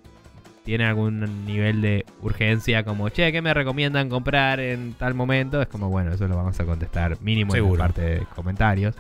tiene 0.65 0.87
algún 0.87 1.45
nivel 1.45 1.81
de 1.81 2.05
urgencia, 2.21 2.85
como 2.85 3.09
che, 3.11 3.31
¿qué 3.31 3.43
me 3.43 3.55
recomiendan 3.55 4.09
comprar 4.09 4.59
en 4.61 4.95
tal 4.95 5.15
momento? 5.15 5.61
Es 5.63 5.69
como, 5.69 5.89
bueno, 5.89 6.13
eso 6.13 6.27
lo 6.27 6.37
vamos 6.37 6.59
a 6.59 6.65
contestar 6.65 7.21
mínimo 7.21 7.55
en 7.55 7.71
la 7.73 7.79
parte 7.79 8.01
de 8.01 8.27
comentarios. 8.35 8.97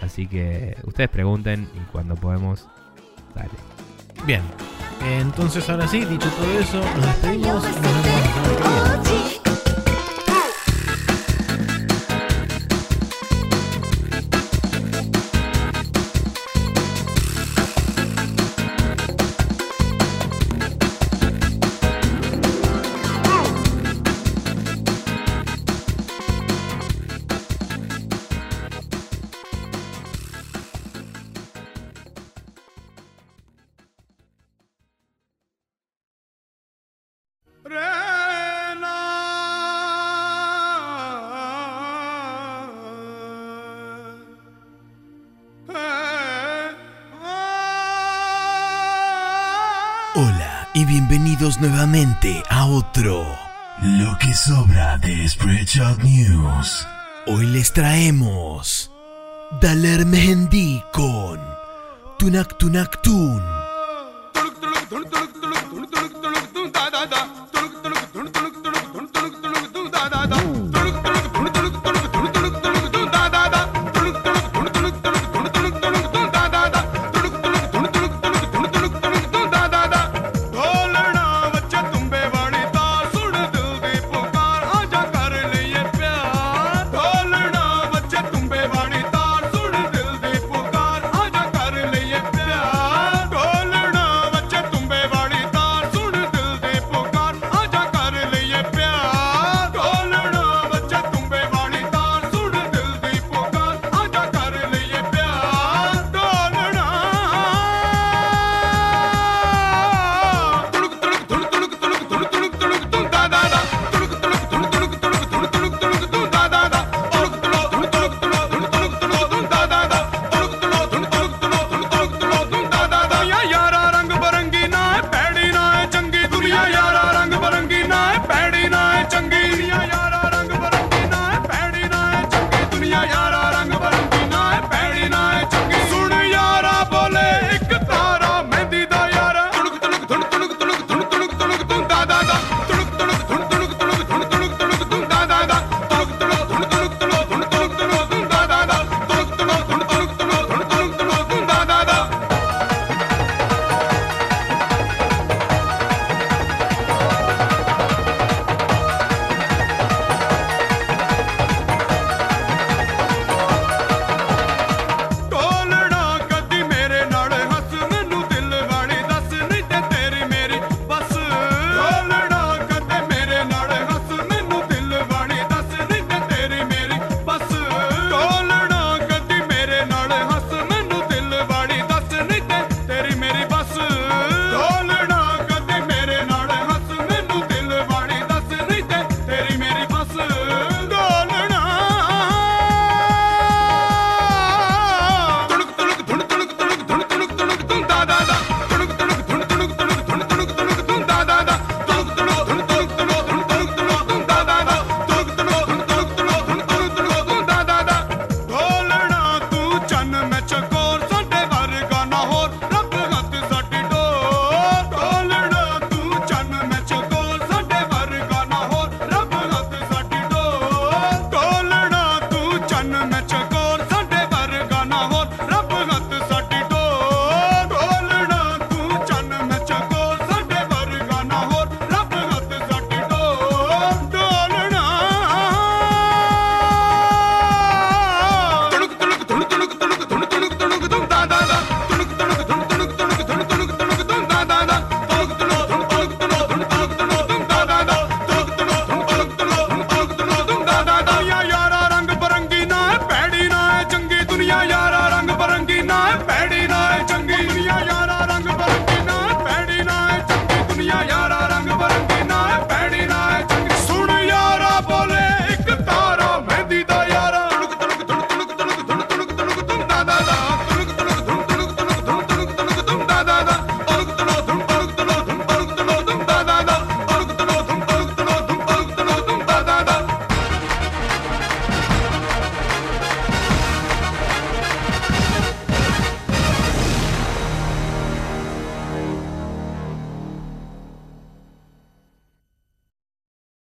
Así 0.00 0.28
que 0.28 0.76
ustedes 0.84 1.08
pregunten 1.10 1.68
y 1.74 1.80
cuando 1.90 2.14
podemos, 2.14 2.68
dale. 3.34 3.48
Bien, 4.24 4.42
entonces 5.00 5.68
ahora 5.70 5.88
sí, 5.88 6.04
dicho 6.04 6.28
todo 6.30 6.58
eso, 6.58 6.80
nos 6.96 7.06
despedimos. 7.06 7.62
Nos 7.62 7.74
vemos 7.82 9.07
a 52.48 52.66
otro 52.66 53.24
Lo 53.80 54.18
que 54.18 54.34
sobra 54.34 54.98
de 54.98 55.28
Spreadshot 55.28 56.02
News. 56.02 56.86
Hoy 57.26 57.46
les 57.46 57.72
traemos 57.72 58.90
Daler 59.60 60.04
Mehendi 60.04 60.82
con 60.92 61.40
Tunak 62.18 62.58
Tunak 62.58 63.00
Tun. 63.02 63.67